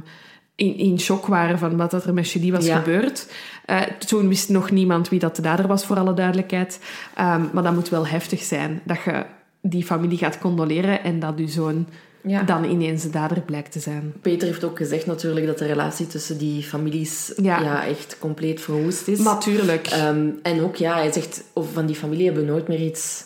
in, 0.55 0.77
in 0.77 0.99
shock 0.99 1.25
waren 1.25 1.59
van 1.59 1.77
wat 1.77 1.93
er 2.05 2.13
met 2.13 2.31
Julie 2.31 2.51
was 2.51 2.65
Ja. 2.65 2.77
gebeurd. 2.77 3.27
Eh, 3.65 3.81
toen 3.81 4.27
wist 4.27 4.49
nog 4.49 4.71
niemand 4.71 5.09
wie 5.09 5.19
dat 5.19 5.35
de 5.35 5.41
dader 5.41 5.67
was, 5.67 5.85
voor 5.85 5.97
alle 5.97 6.13
duidelijkheid. 6.13 6.79
Ehm, 7.15 7.41
maar 7.53 7.63
dat 7.63 7.73
moet 7.73 7.89
wel 7.89 8.07
heftig 8.07 8.41
zijn, 8.43 8.81
dat 8.83 8.97
je 9.05 9.25
die 9.61 9.85
familie 9.85 10.17
gaat 10.17 10.37
condoleren 10.39 11.03
en 11.03 11.19
dat 11.19 11.33
uw 11.37 11.47
zoon 11.47 11.87
Ja. 12.27 12.43
dan 12.43 12.63
ineens 12.63 13.01
de 13.03 13.09
dader 13.09 13.41
blijkt 13.41 13.71
te 13.71 13.79
zijn. 13.79 14.13
Peter 14.21 14.47
heeft 14.47 14.63
ook 14.63 14.77
gezegd 14.77 15.05
natuurlijk 15.05 15.45
dat 15.45 15.57
de 15.57 15.65
relatie 15.65 16.07
tussen 16.07 16.37
die 16.37 16.63
families 16.63 17.33
ja. 17.41 17.61
Ja. 17.61 17.85
echt 17.85 18.17
compleet 18.19 18.61
verwoest 18.61 19.07
is. 19.07 19.19
Natuurlijk. 19.19 19.87
Ehm, 19.87 20.29
en 20.43 20.61
ook, 20.63 20.75
ja, 20.75 20.95
hij 20.95 21.11
zegt, 21.11 21.43
van 21.73 21.85
die 21.85 21.95
familie 21.95 22.25
hebben 22.25 22.45
we 22.45 22.51
nooit 22.51 22.67
meer 22.67 22.81
iets 22.81 23.23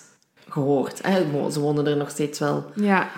gehoord. 0.49 0.99
Hè? 1.03 1.49
Ze 1.51 1.59
wonen 1.59 1.88
er 1.88 1.97
nog 1.97 2.09
steeds 2.09 2.39
wel 2.39 2.65
ja, 2.75 3.09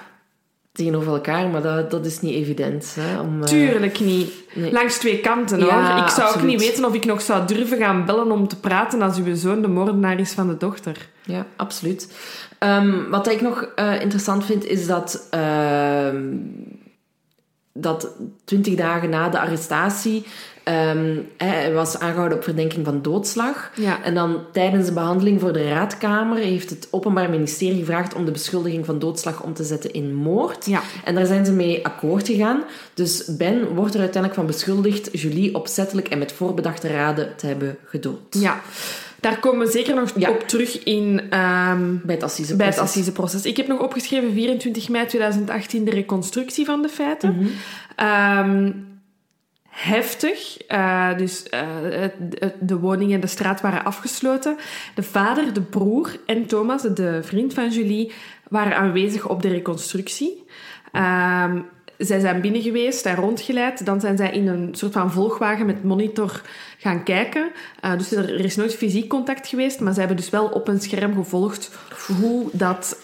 tegenover 0.72 1.14
elkaar, 1.14 1.50
maar 1.50 1.62
dat, 1.62 1.92
dat 1.92 2.06
is 2.06 2.22
niet 2.22 2.34
evident. 2.34 2.96
Hè? 3.00 3.20
Om, 3.20 3.42
eh, 3.42 3.48
tuurlijk 3.48 4.00
niet. 4.00 4.34
nee. 4.54 4.72
Langs 4.72 4.98
twee 4.98 5.20
kanten 5.20 5.60
Ja, 5.60 5.96
hoor. 5.96 6.04
Ik 6.04 6.10
zou 6.10 6.36
ook 6.36 6.44
niet 6.44 6.60
weten 6.60 6.86
of 6.86 6.94
ik 6.94 7.06
nog 7.06 7.22
zou 7.22 7.48
durven 7.48 7.78
gaan 7.78 8.06
bellen 8.06 8.32
om 8.32 8.48
te 8.48 8.60
praten 8.60 9.02
als 9.02 9.18
uw 9.18 9.36
zoon 9.36 9.62
de 9.62 9.68
moordenaar 9.68 10.20
is 10.20 10.32
van 10.32 10.48
de 10.48 10.58
dochter. 10.58 11.10
Ja, 11.26 11.46
absoluut. 11.56 12.14
Ehm, 12.60 13.10
wat 13.10 13.28
ik 13.28 13.42
nog 13.42 13.62
eh, 13.62 14.02
interessant 14.02 14.46
vind, 14.46 14.66
is 14.66 14.88
dat, 14.88 15.28
ehm, 15.30 16.36
dat 17.74 18.08
twintig 18.46 18.76
dagen 18.76 19.10
na 19.10 19.30
de 19.30 19.40
arrestatie 19.40 20.26
ehm, 20.64 21.18
hij 21.38 21.74
was 21.74 22.00
aangehouden 22.00 22.38
op 22.38 22.44
verdenking 22.44 22.86
van 22.86 23.02
doodslag. 23.02 23.72
Ja. 23.76 24.04
En 24.04 24.14
dan 24.14 24.40
tijdens 24.52 24.86
de 24.86 24.94
behandeling 24.94 25.40
voor 25.42 25.54
de 25.54 25.70
raadkamer 25.70 26.38
heeft 26.38 26.70
het 26.70 26.88
Openbaar 26.92 27.30
Ministerie 27.30 27.80
gevraagd 27.80 28.14
om 28.16 28.26
de 28.26 28.32
beschuldiging 28.32 28.86
van 28.86 29.00
doodslag 29.00 29.44
om 29.44 29.54
te 29.54 29.64
zetten 29.64 29.94
in 29.94 30.14
moord. 30.16 30.66
Ja. 30.66 30.82
En 31.04 31.16
daar 31.16 31.26
zijn 31.26 31.46
ze 31.46 31.52
mee 31.52 31.86
akkoord 31.86 32.28
gegaan. 32.28 32.64
Dus 32.94 33.26
Ben 33.38 33.74
wordt 33.76 33.94
er 33.94 34.00
uiteindelijk 34.00 34.42
van 34.42 34.46
beschuldigd 34.46 35.10
Julie 35.22 35.56
opzettelijk 35.56 36.08
en 36.08 36.18
met 36.20 36.32
voorbedachte 36.32 36.88
raden 36.88 37.30
te 37.36 37.46
hebben 37.48 37.78
gedood. 37.86 38.20
Ja. 38.30 38.62
Daar 39.20 39.40
komen 39.40 39.66
we 39.66 39.72
zeker 39.72 39.96
nog 39.96 40.10
Ja. 40.16 40.30
op 40.30 40.48
terug 40.48 40.84
in, 40.84 41.22
ehm, 41.30 41.96
Bij 42.04 42.16
het 42.16 42.24
assiseproces. 42.24 42.56
bij 42.58 42.68
het 42.68 42.80
assiseproces. 42.80 43.44
Ik 43.46 43.58
heb 43.58 43.68
nog 43.68 43.80
opgeschreven 43.80 44.34
24 44.34 44.90
mei 44.90 45.06
2018 45.06 45.86
de 45.86 45.92
reconstructie 45.92 46.66
van 46.66 46.82
de 46.82 46.90
feiten. 46.90 47.48
Ehm, 47.96 48.72
heftig. 49.82 50.58
Uh, 50.70 51.18
dus 51.18 51.46
uh, 51.54 52.04
de 52.60 52.78
woning 52.80 53.14
en 53.14 53.20
de 53.20 53.28
straat 53.28 53.62
waren 53.62 53.84
afgesloten. 53.84 54.58
De 54.96 55.04
vader, 55.04 55.54
de 55.54 55.62
broer 55.62 56.20
en 56.26 56.46
Thomas, 56.46 56.82
de 56.82 57.20
vriend 57.24 57.54
van 57.54 57.70
Julie, 57.70 58.12
waren 58.50 58.78
aanwezig 58.78 59.28
op 59.28 59.42
de 59.42 59.48
reconstructie. 59.48 60.46
Uh, 60.92 61.54
zij 61.98 62.20
zijn 62.20 62.42
binnen 62.42 62.62
geweest 62.62 63.06
en 63.06 63.16
rondgeleid. 63.16 63.86
Dan 63.86 64.00
zijn 64.00 64.18
zij 64.18 64.32
in 64.32 64.48
een 64.48 64.70
soort 64.72 64.94
van 64.94 65.12
volgwagen 65.12 65.66
met 65.66 65.84
monitor 65.84 66.42
gaan 66.78 67.04
kijken. 67.04 67.52
Uh, 67.86 67.98
dus 67.98 68.12
er, 68.12 68.30
is 68.30 68.56
nooit 68.56 68.76
fysiek 68.76 69.08
contact 69.10 69.48
geweest, 69.48 69.80
maar 69.80 69.94
ze 69.94 70.00
hebben 70.00 70.18
dus 70.18 70.30
wel 70.30 70.46
op 70.46 70.68
een 70.68 70.82
scherm 70.82 71.14
gevolgd 71.16 71.72
hoe 72.08 72.50
dat, 72.52 73.00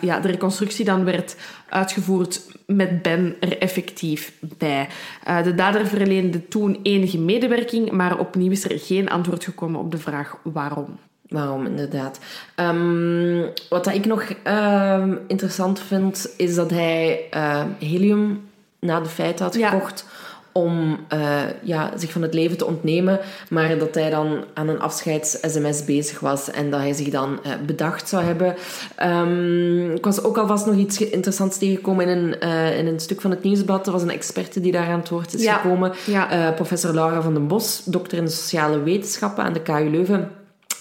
ja, 0.00 0.20
de 0.22 0.28
reconstructie 0.28 0.84
dan 0.84 1.04
werd 1.04 1.36
uitgevoerd 1.70 2.40
met 2.66 3.02
Ben 3.02 3.36
er 3.40 3.58
effectief 3.58 4.32
bij. 4.40 4.88
Uh, 5.28 5.42
de 5.42 5.54
dader 5.54 5.86
verleende 5.86 6.48
toen 6.48 6.80
enige 6.82 7.18
medewerking, 7.18 7.90
maar 7.90 8.18
opnieuw 8.18 8.50
is 8.50 8.64
er 8.64 8.78
geen 8.78 9.08
antwoord 9.08 9.44
gekomen 9.44 9.80
op 9.80 9.90
de 9.90 9.98
vraag 9.98 10.36
waarom. 10.42 10.98
Waarom, 11.28 11.66
inderdaad. 11.66 12.20
Um, 12.56 13.48
wat 13.68 13.86
ik 13.86 14.06
nog 14.06 14.24
um, 14.44 15.18
interessant 15.26 15.80
vind, 15.80 16.34
is 16.36 16.54
dat 16.54 16.70
hij 16.70 17.20
uh, 17.34 17.62
helium 17.78 18.48
na 18.78 19.00
de 19.00 19.08
feiten 19.08 19.44
had 19.44 19.56
gekocht 19.56 20.04
om 20.52 20.98
uh, 21.12 21.40
ja, 21.62 21.92
zich 21.96 22.12
van 22.12 22.22
het 22.22 22.34
leven 22.34 22.56
te 22.56 22.66
ontnemen, 22.66 23.20
maar 23.48 23.78
dat 23.78 23.94
hij 23.94 24.10
dan 24.10 24.44
aan 24.54 24.68
een 24.68 24.80
afscheids-sms 24.80 25.84
bezig 25.84 26.20
was 26.20 26.50
en 26.50 26.70
dat 26.70 26.80
hij 26.80 26.92
zich 26.92 27.08
dan 27.08 27.40
uh, 27.46 27.52
bedacht 27.66 28.08
zou 28.08 28.24
hebben. 28.24 28.54
Um, 29.02 29.92
ik 29.94 30.04
was 30.04 30.24
ook 30.24 30.36
alvast 30.36 30.66
nog 30.66 30.74
iets 30.74 31.00
interessants 31.00 31.58
tegengekomen 31.58 32.08
in 32.08 32.18
een, 32.18 32.34
uh, 32.42 32.78
in 32.78 32.86
een 32.86 33.00
stuk 33.00 33.20
van 33.20 33.30
het 33.30 33.42
Nieuwsblad. 33.42 33.86
Er 33.86 33.92
was 33.92 34.02
een 34.02 34.10
experte 34.10 34.60
die 34.60 34.72
daar 34.72 34.88
aan 34.88 34.98
het 34.98 35.08
woord 35.08 35.34
is 35.34 35.42
ja. 35.42 35.54
gekomen. 35.54 35.92
Ja. 36.06 36.52
professor 36.52 36.94
Laura 36.94 37.22
van 37.22 37.34
den 37.34 37.46
Bos, 37.46 37.82
dokter 37.84 38.18
in 38.18 38.24
de 38.24 38.30
sociale 38.30 38.82
wetenschappen 38.82 39.44
aan 39.44 39.52
de 39.52 39.62
KU 39.62 39.90
Leuven. 39.90 40.30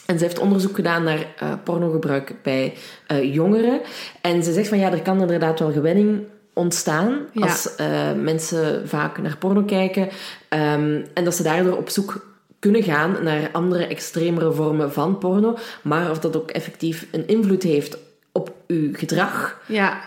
En 0.06 0.18
ze 0.18 0.24
heeft 0.24 0.40
onderzoek 0.40 0.76
gedaan 0.76 1.04
naar 1.04 1.26
pornogebruik 1.64 2.36
bij 2.44 2.74
jongeren. 3.22 3.82
En 4.22 4.44
ze 4.44 4.54
zegt 4.54 4.68
van 4.68 4.78
ja, 4.78 4.92
er 4.92 5.02
kan 5.02 5.22
inderdaad 5.22 5.60
wel 5.60 5.72
gewenning 5.72 6.22
ontstaan 6.60 7.20
ja. 7.32 7.42
als 7.42 7.70
uh, 7.80 8.14
mensen 8.14 8.88
vaak 8.88 9.18
naar 9.18 9.38
porno 9.38 9.64
kijken. 9.64 10.04
Um, 10.04 11.06
en 11.14 11.24
dat 11.24 11.36
ze 11.36 11.44
daardoor 11.44 11.78
op 11.78 11.90
zoek 11.90 12.28
kunnen 12.60 12.84
gaan 12.84 13.24
naar 13.24 13.50
andere 13.52 13.86
extremere 13.86 14.52
vormen 14.52 14.94
van 14.94 15.18
porno. 15.18 15.58
Maar 15.82 16.10
of 16.10 16.20
dat 16.20 16.36
ook 16.36 16.52
effectief 16.52 17.08
een 17.12 17.28
invloed 17.28 17.64
heeft 17.64 17.98
op 18.32 18.54
uw 18.68 18.94
gedrag. 18.94 19.62
Ja. 19.66 20.02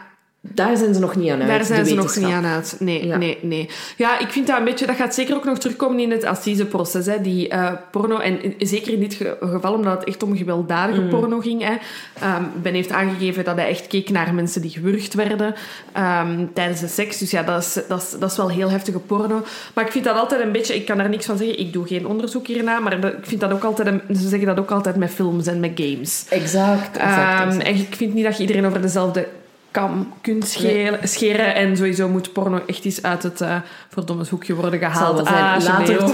Daar 0.45 0.77
zijn 0.77 0.95
ze 0.95 1.01
nog 1.01 1.17
niet 1.17 1.31
aan 1.31 1.39
uit. 1.41 1.49
Daar 1.49 1.65
zijn 1.65 1.83
de 1.83 1.89
ze 1.89 1.95
nog 1.95 2.17
niet 2.17 2.25
aan 2.33 2.45
uit. 2.45 2.77
Nee, 2.79 3.07
Ja. 3.07 3.17
nee, 3.17 3.39
nee. 3.43 3.69
Ja, 3.97 4.19
ik 4.19 4.29
vind 4.29 4.47
dat 4.47 4.59
een 4.59 4.65
beetje... 4.65 4.87
Dat 4.87 4.97
gaat 4.97 5.15
zeker 5.15 5.35
ook 5.37 5.45
nog 5.45 5.59
terugkomen 5.59 5.99
in 5.99 6.11
het 6.11 6.25
assiseproces. 6.25 7.07
Hè. 7.07 7.21
Die 7.21 7.49
eh, 7.49 7.73
porno... 7.91 8.19
En 8.19 8.55
zeker 8.59 8.93
in 8.93 9.01
dit 9.01 9.15
ge- 9.15 9.37
geval, 9.41 9.73
omdat 9.75 9.99
het 9.99 10.09
echt 10.09 10.23
om 10.23 10.37
gewelddadige 10.37 11.01
Mm. 11.01 11.09
porno 11.09 11.41
ging. 11.41 11.63
Hè. 11.63 11.75
Ehm, 12.21 12.43
ben 12.63 12.75
heeft 12.75 12.91
aangegeven 12.93 13.45
dat 13.45 13.57
hij 13.57 13.69
echt 13.69 13.87
keek 13.87 14.11
naar 14.11 14.35
mensen 14.35 14.61
die 14.63 14.71
gewurgd 14.71 15.15
werden 15.15 15.55
ehm, 15.93 16.47
tijdens 16.55 16.81
de 16.81 16.89
seks. 16.89 17.19
Dus 17.19 17.31
ja, 17.31 17.43
dat 17.43 17.63
is, 17.63 17.79
dat, 17.89 18.03
is, 18.03 18.19
dat 18.19 18.31
is 18.31 18.37
wel 18.37 18.51
heel 18.51 18.71
heftige 18.71 18.99
porno. 18.99 19.43
Maar 19.75 19.85
ik 19.85 19.93
vind 19.93 20.05
dat 20.05 20.17
altijd 20.17 20.43
een 20.43 20.53
beetje... 20.53 20.75
Ik 20.75 20.87
kan 20.87 20.97
daar 20.99 21.09
niks 21.09 21.27
van 21.27 21.37
zeggen. 21.37 21.59
Ik 21.59 21.73
doe 21.73 21.87
geen 21.87 22.07
onderzoek 22.07 22.47
hierna. 22.47 22.79
Maar 22.81 23.01
dat- 23.01 23.13
ik 23.13 23.27
vind 23.27 23.41
dat 23.41 23.53
ook 23.53 23.65
altijd... 23.65 23.89
Een, 23.89 24.17
ze 24.17 24.29
zeggen 24.29 24.49
dat 24.49 24.59
ook 24.59 24.71
altijd 24.71 24.97
met 24.97 25.11
films 25.11 25.47
en 25.47 25.61
met 25.61 25.71
games. 25.75 26.25
Exact, 26.29 26.97
exact, 26.97 27.41
Ehm, 27.41 27.49
exact. 27.49 27.63
en 27.67 27.75
ik 27.75 27.95
vind 27.97 28.15
niet 28.15 28.25
dat 28.25 28.35
je 28.37 28.41
iedereen 28.41 28.67
over 28.67 28.81
dezelfde 28.83 29.27
kam 29.73 30.13
kunt 30.21 30.47
scheren. 30.49 31.09
scheren 31.09 31.55
en 31.55 31.77
sowieso 31.77 32.09
moet 32.09 32.33
porno 32.33 32.61
echt 32.67 32.85
eens 32.85 33.03
uit 33.03 33.23
het 33.23 33.41
uh, 33.41 33.57
verdomme 33.89 34.25
hoekje 34.31 34.55
worden 34.55 34.81
zal 34.81 34.91
gehaald. 34.91 35.17
wel 35.17 35.27
zijn. 35.27 35.45
Ah, 35.45 35.65
Later 35.65 36.11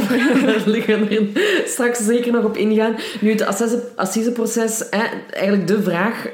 liggen 0.74 1.10
er 1.10 1.26
straks 1.66 2.04
zeker 2.04 2.32
nog 2.32 2.44
op 2.44 2.56
ingaan. 2.56 2.96
Nu, 3.20 3.30
het 3.30 3.42
assise- 3.42 3.82
assiseproces, 3.96 4.78
hè, 4.90 5.02
eigenlijk 5.30 5.66
de 5.66 5.82
vraag 5.82 6.26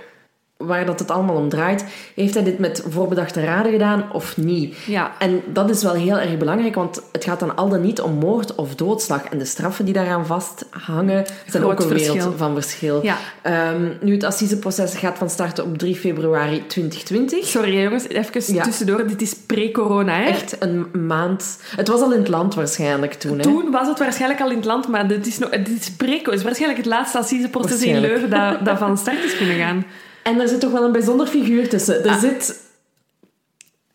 waar 0.56 0.86
dat 0.86 0.98
het 0.98 1.10
allemaal 1.10 1.36
om 1.36 1.48
draait. 1.48 1.84
Heeft 2.14 2.34
hij 2.34 2.42
dit 2.44 2.58
met 2.58 2.84
voorbedachte 2.88 3.44
raden 3.44 3.72
gedaan 3.72 4.12
of 4.12 4.36
niet? 4.36 4.76
Ja. 4.86 5.12
En 5.18 5.42
dat 5.52 5.70
is 5.70 5.82
wel 5.82 5.92
heel 5.92 6.18
erg 6.18 6.36
belangrijk, 6.38 6.74
want 6.74 7.02
het 7.12 7.24
gaat 7.24 7.40
dan 7.40 7.56
al 7.56 7.68
dan 7.68 7.80
niet 7.80 8.00
om 8.00 8.12
moord 8.12 8.54
of 8.54 8.74
doodslag. 8.74 9.24
En 9.24 9.38
de 9.38 9.44
straffen 9.44 9.84
die 9.84 9.94
daaraan 9.94 10.26
vasthangen 10.26 11.26
zijn 11.46 11.62
Groot 11.62 11.72
ook 11.72 11.80
een 11.80 11.88
wereld 11.88 12.06
verschil. 12.06 12.32
van 12.36 12.54
verschil. 12.54 13.02
Ja. 13.02 13.16
Ehm, 13.42 13.88
nu, 14.00 14.12
het 14.12 14.24
assiseproces 14.24 14.94
gaat 14.94 15.18
van 15.18 15.30
start 15.30 15.62
op 15.62 15.78
3 15.78 15.96
februari 15.96 16.66
2020. 16.66 17.46
Sorry 17.46 17.82
jongens, 17.82 18.08
even 18.08 18.54
Ja. 18.54 18.62
tussendoor. 18.62 19.06
Dit 19.06 19.22
is 19.22 19.34
pre-corona. 19.34 20.16
Hè? 20.16 20.24
Echt 20.24 20.56
een 20.62 21.06
maand. 21.06 21.58
Het 21.76 21.88
was 21.88 22.00
al 22.00 22.12
in 22.12 22.18
het 22.18 22.28
land 22.28 22.54
waarschijnlijk 22.54 23.14
toen. 23.14 23.36
Hè? 23.36 23.42
Toen 23.42 23.70
was 23.70 23.88
het 23.88 23.98
waarschijnlijk 23.98 24.40
al 24.40 24.50
in 24.50 24.56
het 24.56 24.64
land, 24.64 24.88
maar 24.88 25.08
dit 25.08 25.26
is, 25.26 25.38
nog, 25.38 25.50
dit 25.50 25.80
is 25.80 25.90
pre 25.90 26.20
Het 26.24 26.34
is 26.34 26.42
waarschijnlijk 26.42 26.80
het 26.84 26.92
laatste 26.92 27.18
assiseproces 27.18 27.82
in. 27.82 28.00
Leuven 28.00 28.30
dat, 28.30 28.64
dat 28.64 28.78
van 28.78 28.98
start 28.98 29.24
is 29.24 29.36
kunnen 29.36 29.56
gaan. 29.56 29.84
En 30.24 30.40
er 30.40 30.48
zit 30.48 30.60
toch 30.60 30.70
wel 30.72 30.84
een 30.84 30.92
bijzonder 30.92 31.26
figuur 31.26 31.68
tussen. 31.68 32.04
Er 32.04 32.10
Ah. 32.10 32.20
zit 32.20 32.62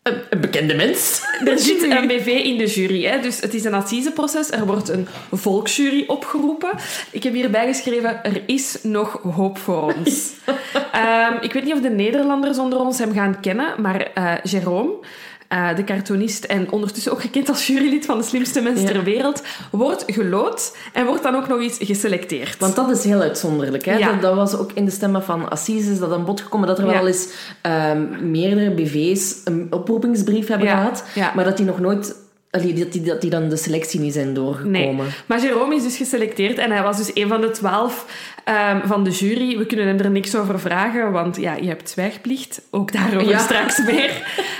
een, 0.02 0.40
bekende 0.40 0.74
mens. 0.74 1.20
Er 1.44 1.58
zit 1.58 1.82
een 1.82 2.06
BV 2.06 2.26
in 2.26 2.58
de 2.58 2.66
jury, 2.66 3.04
hè? 3.04 3.20
dus 3.20 3.40
het 3.40 3.54
is 3.54 3.64
een 3.64 3.74
assiseproces. 3.74 4.50
Er 4.50 4.66
wordt 4.66 4.88
een 4.88 5.06
volksjury 5.32 6.04
opgeroepen. 6.06 6.70
Ik 7.10 7.22
heb 7.22 7.32
hierbij 7.32 7.66
geschreven, 7.66 8.24
er 8.24 8.42
is 8.46 8.78
nog 8.82 9.20
hoop 9.22 9.58
voor 9.58 9.94
ons. 9.96 10.30
Ehm, 10.92 11.34
ik 11.40 11.52
weet 11.52 11.64
niet 11.64 11.74
of 11.74 11.80
de 11.80 11.90
Nederlanders 11.90 12.58
onder 12.58 12.78
ons 12.78 12.98
hem 12.98 13.12
gaan 13.12 13.40
kennen, 13.40 13.80
maar 13.80 14.10
Jérôme, 14.48 15.06
eh, 15.50 15.76
de 15.76 15.84
cartoonist 15.84 16.44
en 16.44 16.70
ondertussen 16.72 17.12
ook 17.12 17.20
gekend 17.20 17.48
als 17.48 17.66
jurylid 17.66 18.06
van 18.06 18.18
de 18.18 18.24
slimste 18.24 18.60
mensen 18.60 18.86
Ja. 18.86 18.92
ter 18.92 19.04
wereld, 19.04 19.42
wordt 19.70 20.04
gelood 20.06 20.76
en 20.92 21.06
wordt 21.06 21.22
dan 21.22 21.34
ook 21.36 21.48
nog 21.48 21.60
eens 21.60 21.76
geselecteerd. 21.80 22.56
Want 22.58 22.76
dat 22.76 22.90
is 22.90 23.04
heel 23.04 23.20
uitzonderlijk. 23.20 23.84
Hè? 23.84 23.96
Ja. 23.96 24.12
Dat, 24.12 24.20
dat 24.22 24.34
was 24.34 24.56
ook 24.56 24.70
in 24.74 24.84
de 24.84 24.90
stemmen 24.90 25.22
van 25.22 25.48
Assise 25.50 25.90
is 25.90 25.98
dat 25.98 26.12
aan 26.12 26.24
bod 26.24 26.40
gekomen. 26.40 26.68
Dat 26.68 26.78
er 26.78 26.86
Ja. 26.86 26.92
wel 26.92 27.06
eens 27.06 27.28
ehm, 27.62 28.30
meerdere 28.30 28.70
BV's 28.70 29.34
een 29.44 29.66
oproepingsbrief 29.70 30.46
hebben 30.48 30.68
gehad. 30.68 31.04
Maar 31.34 31.44
dat 31.44 31.56
die 31.56 31.66
nog 31.66 31.80
nooit... 31.80 32.14
allee, 32.50 32.72
dat, 32.74 32.92
die, 32.92 33.02
dat 33.02 33.20
die 33.20 33.30
dan 33.30 33.48
de 33.48 33.56
selectie 33.56 34.00
niet 34.00 34.12
zijn 34.12 34.34
doorgekomen. 34.34 34.72
Nee. 34.96 34.96
Maar 35.26 35.42
Jerome 35.42 35.74
is 35.74 35.82
dus 35.82 35.96
geselecteerd 35.96 36.58
en 36.58 36.70
hij 36.70 36.82
was 36.82 36.96
dus 36.96 37.10
een 37.14 37.28
van 37.28 37.40
de 37.40 37.50
twaalf 37.50 38.06
ehm, 38.44 38.86
van 38.86 39.04
de 39.04 39.10
jury. 39.10 39.58
We 39.58 39.66
kunnen 39.66 39.86
hem 39.86 39.98
er 39.98 40.10
niks 40.10 40.36
over 40.36 40.60
vragen, 40.60 41.12
want 41.12 41.36
ja, 41.36 41.54
je 41.54 41.68
hebt 41.68 41.90
zwijgplicht. 41.90 42.60
Ook 42.70 42.92
daarover 42.92 43.28
Ja. 43.28 43.38
straks 43.38 43.78
meer. 43.84 44.10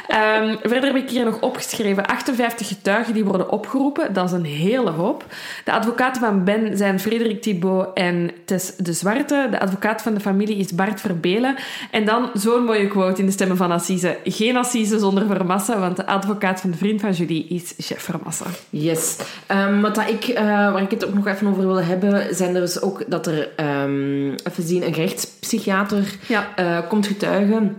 Ehm, 0.09 0.57
verder 0.63 0.85
heb 0.93 0.97
ik 0.97 1.11
hier 1.11 1.25
nog 1.25 1.41
opgeschreven 1.41 2.07
58 2.07 2.69
getuigen 2.69 3.15
die 3.15 3.25
worden 3.25 3.51
opgeroepen. 3.51 4.13
Dat 4.13 4.25
is 4.27 4.33
een 4.33 4.45
hele 4.45 4.91
hoop. 4.91 5.25
De 5.65 5.73
advocaten 5.73 6.21
van 6.23 6.45
Ben 6.45 6.77
zijn 6.77 7.01
Frederik 7.01 7.43
Thibault 7.43 7.89
en 7.95 8.31
Tess 8.45 8.77
de 8.77 8.93
Zwarte. 8.93 9.47
De 9.51 9.61
advocaat 9.61 10.03
van 10.03 10.15
de 10.15 10.21
familie 10.21 10.57
is 10.57 10.75
Bart 10.75 11.01
Verbelen. 11.01 11.55
En 11.91 12.05
dan 12.05 12.31
zo'n 12.35 12.65
mooie 12.65 12.89
quote 12.89 13.21
in 13.21 13.27
de 13.27 13.33
stemmen 13.33 13.57
van 13.57 13.71
Assise. 13.71 14.17
Geen 14.25 14.57
Assise 14.57 14.99
zonder 14.99 15.27
Vermassa, 15.27 15.79
want 15.79 15.97
de 15.97 16.07
advocaat 16.07 16.61
van 16.61 16.71
de 16.71 16.77
vriend 16.77 17.01
van 17.01 17.13
Julie 17.13 17.47
is 17.49 17.75
chef 17.79 18.03
Vermassa. 18.03 18.45
Yes. 18.71 19.17
Ehm, 19.47 19.81
wat 19.81 19.95
dat 19.95 20.09
ik, 20.09 20.25
eh, 20.25 20.45
waar 20.45 20.83
ik 20.83 20.91
het 20.91 21.07
ook 21.07 21.15
nog 21.15 21.27
even 21.27 21.47
over 21.47 21.67
wil 21.67 21.83
hebben, 21.83 22.35
zijn 22.35 22.55
er 22.55 22.61
dus 22.61 22.83
ook 22.83 23.05
dat 23.07 23.27
er, 23.27 23.49
ehm, 23.71 24.29
even 24.51 24.63
zien, 24.67 24.83
een 24.87 24.93
rechtspsychiater 24.93 26.15
Ja. 26.29 26.57
eh, 26.57 26.89
komt 26.89 27.07
getuigen. 27.07 27.77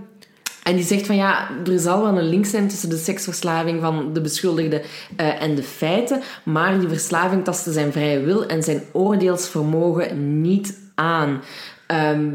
En 0.63 0.75
die 0.75 0.85
zegt 0.85 1.05
van 1.05 1.15
ja, 1.15 1.49
er 1.65 1.79
zal 1.79 2.01
wel 2.03 2.17
een 2.17 2.29
link 2.29 2.45
zijn 2.45 2.67
tussen 2.67 2.89
de 2.89 2.97
seksverslaving 2.97 3.81
van 3.81 4.13
de 4.13 4.21
beschuldigde 4.21 4.81
eh, 5.15 5.41
en 5.41 5.55
de 5.55 5.63
feiten, 5.63 6.21
maar 6.43 6.79
die 6.79 6.87
verslaving 6.87 7.43
tastte 7.43 7.71
zijn 7.71 7.91
vrije 7.91 8.19
wil 8.19 8.45
en 8.45 8.63
zijn 8.63 8.83
oordeelsvermogen 8.91 10.41
niet 10.41 10.77
aan. 10.95 11.41
Ehm, 11.87 12.29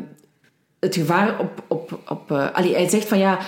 het 0.81 0.95
gevaar 0.95 1.39
op... 1.39 1.63
op, 1.69 1.99
op 2.09 2.31
eh, 2.31 2.47
allee, 2.53 2.75
hij 2.75 2.89
zegt 2.89 3.09
van 3.09 3.19
ja, 3.19 3.39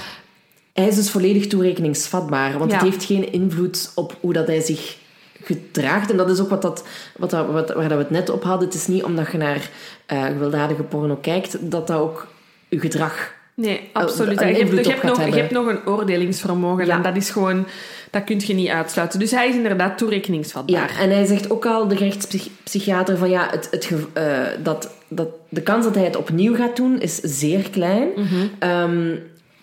hij 0.73 0.87
is 0.87 0.95
dus 0.95 1.11
volledig 1.11 1.47
toerekeningsvatbaar, 1.47 2.59
want 2.59 2.71
Ja. 2.71 2.77
het 2.79 2.87
heeft 2.93 3.05
geen 3.05 3.33
invloed 3.33 3.93
op 3.95 4.17
hoe 4.21 4.33
dat 4.33 4.47
hij 4.47 4.61
zich 4.61 4.97
gedraagt. 5.43 6.11
En 6.11 6.17
dat 6.17 6.31
is 6.31 6.41
ook 6.41 6.49
wat 6.49 6.63
dat, 6.63 6.85
wat 7.17 7.31
dat, 7.31 7.47
wat, 7.47 7.73
waar 7.73 7.89
dat 7.89 7.99
we 7.99 8.05
het 8.05 8.11
net 8.11 8.31
op 8.31 8.43
hadden. 8.43 8.69
Het 8.69 8.77
is 8.77 8.87
niet 8.87 9.05
omdat 9.05 9.33
je 9.33 9.39
naar 9.39 9.71
eh, 10.07 10.25
gewelddadige 10.25 10.83
porno 10.83 11.17
kijkt, 11.17 11.71
dat 11.71 11.87
dat 11.87 11.99
ook 11.99 12.27
je 12.69 12.81
gedrag... 12.81 13.37
Nee, 13.55 13.91
absoluut. 13.93 14.41
een 14.41 14.49
je, 14.49 14.55
hebt, 14.55 14.85
je, 14.85 14.91
hebt 14.91 15.03
nog, 15.03 15.25
je 15.25 15.41
hebt 15.41 15.51
nog 15.51 15.67
een 15.67 15.87
oordelingsvermogen 15.87 16.87
Ja. 16.87 16.97
en 16.97 17.03
dat 17.03 17.17
is 17.17 17.31
gewoon... 17.31 17.67
Dat 18.11 18.25
kun 18.25 18.41
je 18.47 18.55
niet 18.55 18.69
uitsluiten. 18.69 19.19
Dus 19.19 19.31
hij 19.31 19.49
is 19.49 19.55
inderdaad 19.55 19.99
toerekeningsvatbaar. 19.99 20.93
Ja, 20.95 21.01
en 21.01 21.11
hij 21.11 21.25
zegt 21.25 21.51
ook 21.51 21.67
al, 21.67 21.89
de 21.89 21.95
rechtspsychiater, 21.95 23.17
van 23.17 23.31
ja, 23.31 23.49
het, 23.51 23.69
het, 23.71 23.93
eh, 24.13 24.43
dat, 24.63 24.91
dat 25.09 25.29
de 25.49 25.63
kans 25.63 25.85
dat 25.85 25.95
hij 25.95 26.05
het 26.05 26.17
opnieuw 26.17 26.55
gaat 26.55 26.77
doen 26.77 27.01
is 27.01 27.17
zeer 27.17 27.71
klein. 27.71 28.09
Mhm. 28.17 28.47
Ehm, 28.59 29.15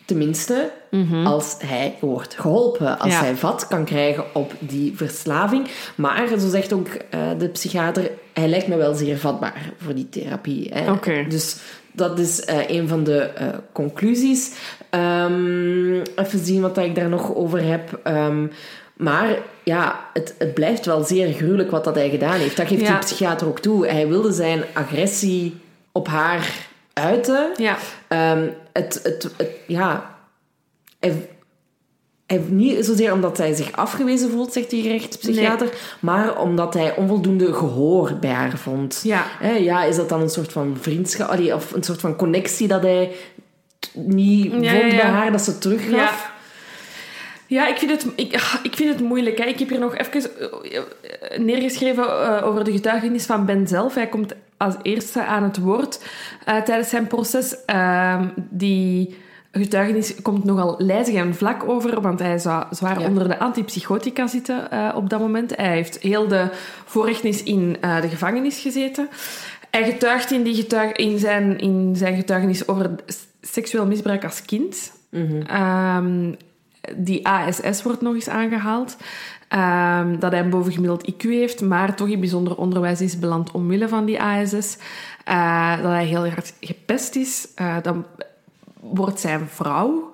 tenminste, 0.06 0.72
als 1.24 1.56
hij 1.66 1.96
wordt 2.00 2.36
geholpen. 2.40 3.00
Als 3.00 3.14
Ja. 3.14 3.20
hij 3.20 3.36
vat 3.36 3.68
kan 3.68 3.86
krijgen 3.86 4.24
op 4.34 4.54
die 4.60 4.94
verslaving. 4.96 5.68
Maar, 5.96 6.28
zo 6.40 6.50
zegt 6.50 6.74
ook 6.74 6.88
eh, 6.88 7.20
de 7.38 7.48
psychiater, 7.48 8.12
hij 8.34 8.48
lijkt 8.48 8.68
me 8.68 8.76
wel 8.76 8.94
zeer 8.94 9.18
vatbaar 9.18 9.72
voor 9.84 9.96
die 9.96 10.10
therapie. 10.10 10.72
Hè. 10.74 10.92
Oké. 10.92 11.26
Dus 11.30 11.56
dat 11.92 12.20
is 12.20 12.42
eh, 12.42 12.70
een 12.70 12.88
van 12.88 13.04
de 13.04 13.20
eh, 13.20 13.48
conclusies. 13.72 14.52
Ehm, 14.90 15.94
even 16.16 16.40
zien 16.46 16.62
wat 16.62 16.78
ik 16.78 16.96
daar 16.96 17.10
nog 17.10 17.36
over 17.36 17.64
heb. 17.64 18.00
Ehm, 18.04 18.48
maar 18.94 19.38
ja, 19.64 20.00
het, 20.14 20.36
het 20.38 20.54
blijft 20.54 20.86
wel 20.86 21.04
zeer 21.04 21.34
gruwelijk 21.34 21.72
wat 21.72 21.84
dat 21.84 21.96
hij 21.96 22.10
gedaan 22.10 22.40
heeft. 22.40 22.58
Dat 22.58 22.68
geeft 22.68 22.82
Ja. 22.82 22.88
die 22.90 22.98
psychiater 23.00 23.48
ook 23.48 23.60
toe. 23.60 23.88
Hij 23.88 24.08
wilde 24.08 24.32
zijn 24.32 24.64
agressie 24.74 25.56
op 25.92 26.08
haar 26.08 26.50
uiten. 26.94 27.50
Ja. 27.58 27.78
Ehm, 28.08 28.48
het, 28.84 29.00
het, 29.04 29.30
het, 29.38 29.50
ja, 29.68 30.16
hij, 31.00 31.30
hij, 32.26 32.42
niet 32.48 32.86
zozeer 32.86 33.14
omdat 33.14 33.38
hij 33.38 33.54
zich 33.54 33.72
afgewezen 33.72 34.30
voelt, 34.30 34.54
zegt 34.54 34.70
die 34.70 34.88
rechtspsychiater, 34.88 35.70
maar 36.00 36.42
omdat 36.42 36.74
hij 36.74 36.96
onvoldoende 36.96 37.54
gehoor 37.54 38.18
bij 38.20 38.32
haar 38.32 38.58
vond. 38.58 39.02
Ja. 39.04 39.24
Hè, 39.40 39.52
ja, 39.52 39.84
is 39.84 39.96
dat 39.96 40.10
dan 40.10 40.22
een 40.22 40.30
soort 40.30 40.52
van 40.52 40.78
vriendschap, 40.82 41.30
allee, 41.30 41.56
of 41.56 41.72
een 41.72 41.84
soort 41.84 42.00
van 42.00 42.16
connectie 42.16 42.68
dat 42.68 42.82
hij 42.82 43.12
niet 43.94 44.44
Ja, 44.44 44.52
vond 44.52 44.64
ja, 44.66 44.88
bij 44.88 45.00
haar, 45.00 45.32
dat 45.32 45.42
ze 45.42 45.58
teruggaf? 45.58 45.92
Ja. 46.28 46.34
Ja, 47.48 47.68
ik 47.68 47.78
vind 47.78 47.92
het, 47.92 48.08
ik, 48.16 48.60
ik 48.64 48.76
vind 48.76 48.94
het 48.94 49.00
moeilijk. 49.00 49.38
Hè. 49.38 49.46
Ik 49.46 49.60
heb 49.60 49.70
hier 49.70 49.80
nog 49.80 49.96
even 49.96 50.40
eh, 50.40 50.78
eh, 50.78 51.40
neergeschreven 51.40 52.04
eh, 52.04 52.48
over 52.48 52.64
de 52.64 52.72
getuigenis 52.72 53.26
van 53.26 53.46
Ben 53.46 53.68
zelf. 53.68 53.96
Hij 53.96 54.08
komt 54.08 54.34
als 54.58 54.76
eerste 54.82 55.24
aan 55.26 55.44
het 55.44 55.58
woord 55.60 56.06
eh, 56.46 56.62
tijdens 56.62 56.90
zijn 56.90 57.08
proces. 57.08 57.66
Ehm, 57.66 58.28
die 58.36 59.16
getuigenis 59.52 60.22
komt 60.22 60.44
nogal 60.44 60.76
lijzig 60.78 61.16
en 61.16 61.36
vlak 61.36 61.70
over, 61.70 62.02
want 62.02 62.20
hij 62.20 62.38
zou 62.38 62.64
zwaar 62.72 63.00
Ja. 63.00 63.08
onder 63.08 63.28
de 63.28 63.40
antipsychotica 63.40 64.28
zitten 64.28 64.72
eh, 64.72 64.92
op 64.96 65.10
dat 65.10 65.20
moment. 65.20 65.56
Hij 65.56 65.74
heeft 65.74 65.98
heel 66.02 66.28
de 66.28 66.48
voorrechtenis 66.86 67.44
in 67.44 67.78
eh, 67.82 68.02
de 68.02 68.10
gevangenis 68.10 68.60
gezeten. 68.60 69.10
Hij 69.72 69.84
getuigt 69.84 70.32
in, 70.32 70.44
die 70.44 70.56
getuig, 70.56 70.92
in, 70.92 71.20
zijn, 71.20 71.58
in 71.58 71.96
zijn 71.96 72.16
getuigenis 72.16 72.68
over 72.68 72.90
seksueel 73.42 73.86
misbruik 73.86 74.24
als 74.24 74.42
kind. 74.42 74.92
Ehm, 75.48 76.34
die 76.96 77.28
ASS 77.28 77.84
wordt 77.84 78.02
nog 78.02 78.14
eens 78.14 78.30
aangehaald. 78.30 78.98
Ehm, 79.56 80.20
dat 80.20 80.32
hij 80.32 80.42
een 80.42 80.50
bovengemiddeld 80.50 81.12
IQ 81.12 81.22
heeft, 81.22 81.62
maar 81.62 81.96
toch 81.96 82.08
in 82.08 82.20
bijzonder 82.20 82.58
onderwijs 82.58 83.02
is 83.02 83.20
beland 83.20 83.52
omwille 83.52 83.88
van 83.88 84.06
die 84.06 84.22
ASS. 84.22 84.78
Eh, 85.24 85.76
dat 85.82 85.92
hij 85.92 86.06
heel 86.06 86.28
hard 86.30 86.54
gepest 86.60 87.16
is. 87.16 87.48
Eh, 87.56 87.76
dan 87.82 88.06
wordt 88.80 89.20
zijn 89.20 89.48
vrouw 89.48 90.10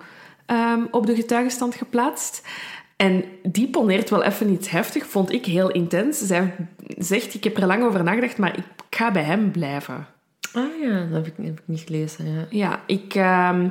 ehm, 0.46 0.80
op 0.90 1.06
de 1.06 1.14
getuigenstand 1.14 1.74
geplaatst. 1.74 2.48
En 2.96 3.24
die 3.42 3.68
poneert 3.68 4.10
wel 4.10 4.22
even 4.22 4.50
iets 4.50 4.70
heftig, 4.70 5.06
vond 5.06 5.32
ik 5.32 5.46
heel 5.46 5.70
intens. 5.70 6.18
Zij 6.18 6.54
zegt, 6.98 7.34
ik 7.34 7.44
heb 7.44 7.56
er 7.56 7.66
lang 7.66 7.84
over 7.84 8.04
nagedacht, 8.04 8.38
maar 8.38 8.56
ik 8.56 8.64
ga 8.90 9.10
bij 9.10 9.22
hem 9.22 9.50
blijven. 9.50 10.06
Ah 10.52 10.80
ja, 10.82 11.04
dat 11.10 11.24
heb 11.24 11.26
ik, 11.26 11.44
heb 11.44 11.58
ik 11.58 11.64
niet 11.64 11.80
gelezen. 11.80 12.24
Ja. 12.32 12.46
Ja, 12.50 12.80
ik, 12.86 13.14
ehm, 13.14 13.68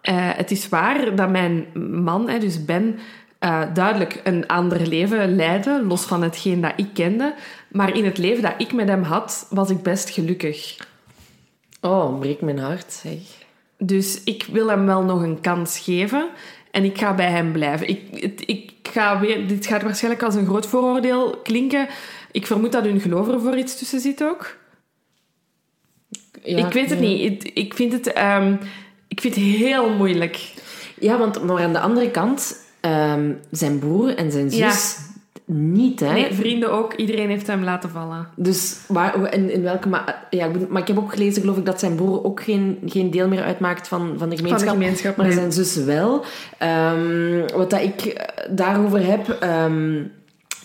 eh, 0.00 0.30
het 0.36 0.50
is 0.50 0.68
waar 0.68 1.16
dat 1.16 1.30
mijn 1.30 1.66
man, 2.02 2.26
dus 2.26 2.64
Ben, 2.64 2.98
eh, 3.42 3.62
duidelijk 3.74 4.20
een 4.24 4.46
ander 4.46 4.86
leven 4.86 5.36
leidde, 5.36 5.82
los 5.84 6.02
van 6.02 6.22
hetgeen 6.22 6.60
dat 6.60 6.72
ik 6.76 6.86
kende. 6.94 7.34
Maar 7.68 7.96
in 7.96 8.04
het 8.04 8.18
leven 8.18 8.42
dat 8.42 8.54
ik 8.58 8.72
met 8.72 8.88
hem 8.88 9.02
had, 9.02 9.46
was 9.50 9.70
ik 9.70 9.82
best 9.82 10.10
gelukkig. 10.10 10.76
Oh, 11.80 12.18
breek 12.18 12.40
mijn 12.40 12.58
hart, 12.58 12.92
zeg. 12.92 13.18
Dus 13.78 14.20
ik 14.24 14.46
wil 14.52 14.68
hem 14.68 14.86
wel 14.86 15.02
nog 15.02 15.22
een 15.22 15.40
kans 15.40 15.78
geven 15.78 16.28
en 16.70 16.84
ik 16.84 16.98
ga 16.98 17.14
bij 17.14 17.30
hem 17.30 17.52
blijven. 17.52 17.88
Ik, 17.88 18.00
het- 18.22 18.42
ik 18.46 18.72
ga 18.82 19.20
weer, 19.20 19.46
dit 19.48 19.66
gaat 19.66 19.82
waarschijnlijk 19.82 20.22
als 20.24 20.34
een 20.34 20.46
groot 20.46 20.66
vooroordeel 20.66 21.36
klinken. 21.42 21.88
Ik 22.32 22.46
vermoed 22.46 22.72
dat 22.72 22.84
hun 22.84 23.00
geloof 23.00 23.28
er 23.28 23.40
voor 23.40 23.56
iets 23.58 23.78
tussen 23.78 24.00
zit 24.00 24.22
ook. 24.24 24.56
Ja, 26.44 26.66
ik 26.66 26.72
weet 26.72 26.90
het 26.90 27.00
niet. 27.00 27.50
Ik 27.54 27.74
vind 27.74 27.92
het, 27.92 28.12
ehm, 28.12 28.56
ik 29.08 29.20
vind 29.20 29.34
het 29.34 29.44
heel 29.44 29.90
moeilijk. 29.90 30.52
Ja, 31.00 31.18
want 31.18 31.42
maar 31.44 31.62
aan 31.62 31.72
de 31.72 31.80
andere 31.80 32.10
kant, 32.10 32.56
ehm, 32.82 33.32
zijn 33.50 33.78
broer 33.78 34.16
en 34.16 34.32
zijn 34.32 34.50
zus 34.50 35.10
niet, 35.54 36.00
hè? 36.00 36.12
Nee, 36.12 36.34
vrienden 36.34 36.72
ook. 36.72 36.94
Iedereen 36.94 37.28
heeft 37.28 37.46
hem 37.46 37.64
laten 37.64 37.90
vallen. 37.90 38.28
Dus 38.36 38.78
waar, 38.88 39.34
in, 39.34 39.50
in 39.50 39.62
welke... 39.62 39.88
Ma 39.88 40.26
ja, 40.30 40.50
maar 40.68 40.80
ik 40.80 40.88
heb 40.88 40.98
ook 40.98 41.12
gelezen, 41.12 41.40
geloof 41.40 41.56
ik, 41.56 41.66
dat 41.66 41.80
zijn 41.80 41.94
broer 41.94 42.24
ook 42.24 42.42
geen, 42.42 42.78
geen 42.86 43.10
deel 43.10 43.28
meer 43.28 43.42
uitmaakt 43.42 43.88
van, 43.88 44.14
van 44.18 44.28
de 44.28 44.36
gemeenschap. 44.36 44.68
gemeenschap, 44.68 45.16
maar 45.16 45.26
nee. 45.26 45.34
zijn 45.34 45.52
zus 45.52 45.76
wel. 45.76 46.24
Ehm, 46.58 47.46
wat 47.54 47.70
dat 47.70 47.82
ik 47.82 48.00
eh, 48.00 48.44
daarover 48.50 49.06
heb... 49.06 49.28
ehm, 49.28 50.02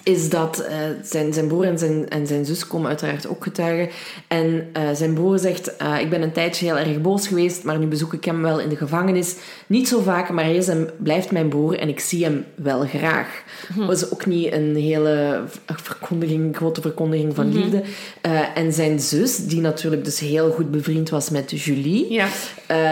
is 0.08 0.30
dat 0.30 0.60
eh, 0.60 0.76
zijn, 1.04 1.34
zijn 1.34 1.48
broer 1.48 1.66
en 1.66 1.78
zijn, 1.80 2.10
en 2.10 2.28
zijn 2.28 2.46
zus 2.46 2.68
komen 2.68 2.88
uiteraard 2.88 3.28
ook 3.28 3.44
getuigen. 3.44 3.90
En 4.28 4.68
eh, 4.74 4.84
zijn 4.94 5.14
broer 5.14 5.40
zegt, 5.40 5.76
eh, 5.78 6.00
ik 6.00 6.10
ben 6.10 6.22
een 6.22 6.32
tijdje 6.32 6.66
heel 6.66 6.78
erg 6.78 7.02
boos 7.02 7.28
geweest, 7.28 7.64
maar 7.64 7.80
nu 7.80 7.86
bezoek 7.88 8.14
ik 8.14 8.26
hem 8.26 8.42
wel 8.42 8.60
in 8.60 8.70
de 8.70 8.76
gevangenis. 8.76 9.36
Niet 9.68 9.88
zo 9.88 10.02
vaak, 10.02 10.30
maar 10.30 10.44
hij 10.44 10.56
is 10.56 10.68
en 10.68 10.90
blijft 10.98 11.32
mijn 11.32 11.50
broer 11.50 11.80
en 11.80 11.88
ik 11.90 12.00
zie 12.00 12.24
hem 12.24 12.46
wel 12.56 12.86
graag. 12.86 13.44
Dat 13.76 13.92
is 13.92 14.12
ook 14.12 14.26
niet 14.26 14.54
een 14.54 14.76
hele 14.76 15.44
verkondiging, 15.66 16.56
grote 16.56 16.82
verkondiging 16.82 17.36
van 17.36 17.54
liefde. 17.54 17.84
Eh, 18.22 18.58
en 18.58 18.74
zijn 18.74 19.00
zus, 19.00 19.36
die 19.48 19.62
natuurlijk 19.62 20.06
dus 20.06 20.20
heel 20.20 20.52
goed 20.52 20.72
bevriend 20.72 21.10
was 21.10 21.30
met 21.30 21.62
Julie, 21.62 22.14
Ja. 22.14 22.28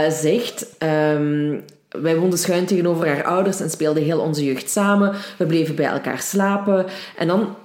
zegt... 0.09 0.67
ehm, 0.77 1.57
wij 2.01 2.17
woonden 2.17 2.39
schuin 2.39 2.65
tegenover 2.65 3.07
haar 3.07 3.23
ouders 3.23 3.59
en 3.59 3.69
speelden 3.69 4.03
heel 4.03 4.19
onze 4.19 4.43
jeugd 4.43 4.69
samen. 4.69 5.13
We 5.37 5.45
bleven 5.45 5.75
bij 5.75 5.85
elkaar 5.85 6.19
slapen. 6.19 6.85
En 7.17 7.27
dan, 7.27 7.55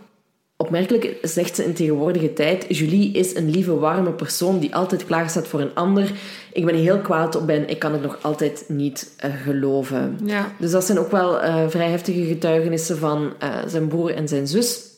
opmerkelijk, 0.56 1.18
zegt 1.22 1.56
ze 1.56 1.64
in 1.64 1.74
tegenwoordige 1.74 2.32
tijd... 2.32 2.64
Julie 2.68 3.12
is 3.12 3.36
een 3.36 3.50
lieve, 3.50 3.78
warme 3.78 4.12
persoon 4.12 4.58
die 4.58 4.74
altijd 4.74 5.04
klaar 5.04 5.30
staat 5.30 5.48
voor 5.48 5.60
een 5.60 5.74
ander. 5.74 6.10
Ik 6.52 6.64
ben 6.64 6.74
heel 6.74 6.98
kwaad 6.98 7.36
op 7.36 7.46
Ben. 7.46 7.68
Ik 7.68 7.78
kan 7.78 7.92
het 7.92 8.02
nog 8.02 8.18
altijd 8.22 8.64
niet 8.68 9.12
eh, 9.16 9.30
geloven. 9.44 10.18
Ja. 10.24 10.52
Dus 10.58 10.70
dat 10.70 10.84
zijn 10.84 10.98
ook 10.98 11.10
wel 11.10 11.40
eh, 11.40 11.68
vrij 11.68 11.90
heftige 11.90 12.24
getuigenissen 12.24 12.98
van 12.98 13.32
eh, 13.38 13.48
zijn 13.66 13.88
broer 13.88 14.14
en 14.14 14.28
zijn 14.28 14.46
zus. 14.46 14.89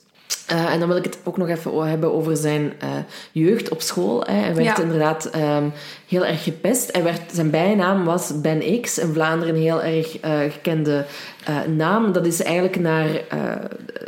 Eh, 0.52 0.72
en 0.72 0.78
dan 0.78 0.88
wil 0.88 0.96
ik 0.96 1.04
het 1.04 1.18
ook 1.24 1.36
nog 1.36 1.48
even 1.48 1.88
hebben 1.88 2.12
over 2.12 2.36
zijn 2.36 2.72
eh, 2.78 2.88
jeugd 3.32 3.68
op 3.68 3.80
school. 3.80 4.24
Hè. 4.26 4.32
Hij 4.32 4.54
werd 4.54 4.76
Ja. 4.76 4.82
inderdaad 4.82 5.24
ehm, 5.24 5.64
heel 6.08 6.24
erg 6.24 6.42
gepest. 6.42 6.92
Hij 6.92 7.02
werd, 7.02 7.20
zijn 7.32 7.50
bijnaam 7.50 8.04
was 8.04 8.40
Ben 8.40 8.80
X, 8.80 8.98
in 8.98 9.12
Vlaanderen 9.12 9.54
een 9.54 9.60
heel 9.60 9.82
erg 9.82 10.18
eh, 10.20 10.38
gekende 10.50 11.04
naam. 11.76 12.12
Dat 12.12 12.26
is 12.26 12.42
eigenlijk 12.42 12.80
naar... 12.80 13.08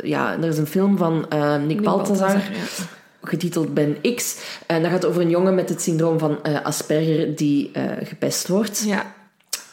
ja, 0.03 0.37
er 0.41 0.47
is 0.47 0.57
een 0.57 0.67
film 0.67 0.97
van 0.97 1.25
Nick, 1.29 1.67
Nick 1.67 1.81
Balthazar, 1.81 2.27
Balthazar, 2.27 2.53
ja. 2.53 2.85
getiteld 3.23 3.73
Ben 3.73 3.97
X. 4.15 4.37
En 4.65 4.81
dat 4.81 4.91
gaat 4.91 5.05
over 5.05 5.21
een 5.21 5.29
jongen 5.29 5.55
met 5.55 5.69
het 5.69 5.81
syndroom 5.81 6.19
van 6.19 6.37
Asperger 6.63 7.35
die 7.35 7.71
gepest 8.03 8.47
wordt. 8.47 8.83
Ja. 8.85 9.13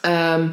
Ehm, 0.01 0.47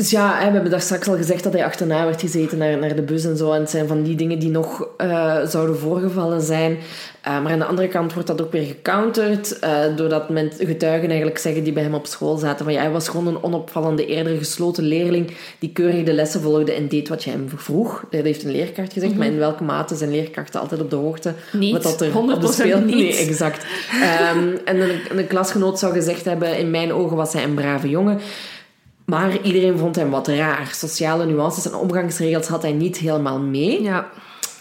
dus 0.00 0.10
ja, 0.10 0.38
we 0.38 0.52
hebben 0.52 0.70
daar 0.70 0.80
straks 0.80 1.08
al 1.08 1.16
gezegd 1.16 1.42
dat 1.42 1.52
hij 1.52 1.64
achterna 1.64 2.04
werd 2.04 2.20
gezeten 2.20 2.58
naar, 2.58 2.78
naar 2.78 2.94
de 2.94 3.02
bus 3.02 3.24
en 3.24 3.36
zo. 3.36 3.52
En 3.52 3.60
het 3.60 3.70
zijn 3.70 3.88
van 3.88 4.02
die 4.02 4.16
dingen 4.16 4.38
die 4.38 4.50
nog 4.50 4.88
eh, 4.96 5.46
zouden 5.46 5.78
voorgevallen 5.78 6.40
zijn. 6.40 6.78
Eh, 7.20 7.42
maar 7.42 7.52
aan 7.52 7.58
de 7.58 7.64
andere 7.64 7.88
kant 7.88 8.12
wordt 8.12 8.28
dat 8.28 8.42
ook 8.42 8.52
weer 8.52 8.64
gecounterd. 8.64 9.58
eh, 9.58 9.96
doordat 9.96 10.28
men, 10.28 10.50
getuigen 10.58 11.08
eigenlijk 11.08 11.38
zeggen 11.38 11.64
die 11.64 11.72
bij 11.72 11.82
hem 11.82 11.94
op 11.94 12.06
school 12.06 12.36
zaten. 12.36 12.64
Van 12.64 12.74
ja, 12.74 12.80
hij 12.80 12.90
was 12.90 13.08
gewoon 13.08 13.26
een 13.26 13.42
onopvallende, 13.42 14.06
eerder 14.06 14.36
gesloten 14.36 14.84
leerling. 14.84 15.30
Die 15.58 15.72
keurig 15.72 16.04
de 16.04 16.12
lessen 16.12 16.40
volgde 16.40 16.72
en 16.72 16.88
deed 16.88 17.08
wat 17.08 17.24
je 17.24 17.30
hem 17.30 17.48
vroeg. 17.56 18.04
Dat 18.10 18.22
heeft 18.22 18.44
een 18.44 18.50
leerkracht 18.50 18.92
gezegd. 18.92 19.16
Maar 19.16 19.26
in 19.26 19.38
welke 19.38 19.64
mate 19.64 19.96
zijn 19.96 20.10
leerkrachten 20.10 20.60
altijd 20.60 20.80
op 20.80 20.90
de 20.90 20.96
hoogte? 20.96 21.34
Niet. 21.52 21.72
Wat 21.72 21.82
dat 21.82 22.00
er 22.00 22.10
100% 22.10 22.12
op 22.14 22.40
de 22.40 22.52
speel... 22.52 22.80
niet. 22.80 22.94
Nee, 22.94 23.16
exact. 23.16 23.66
Ehm, 23.90 24.48
en 24.64 24.80
een, 24.80 25.18
een 25.18 25.26
klasgenoot 25.26 25.78
zou 25.78 25.92
gezegd 25.92 26.24
hebben... 26.24 26.58
In 26.58 26.70
mijn 26.70 26.92
ogen 26.92 27.16
was 27.16 27.32
hij 27.32 27.44
een 27.44 27.54
brave 27.54 27.88
jongen. 27.88 28.20
Maar 29.10 29.42
iedereen 29.42 29.78
vond 29.78 29.96
hem 29.96 30.10
wat 30.10 30.28
raar. 30.28 30.70
Sociale 30.74 31.26
nuances 31.26 31.66
en 31.66 31.74
omgangsregels 31.74 32.46
had 32.46 32.62
hij 32.62 32.72
niet 32.72 32.96
helemaal 32.96 33.38
mee. 33.38 33.82
Ja. 33.82 34.10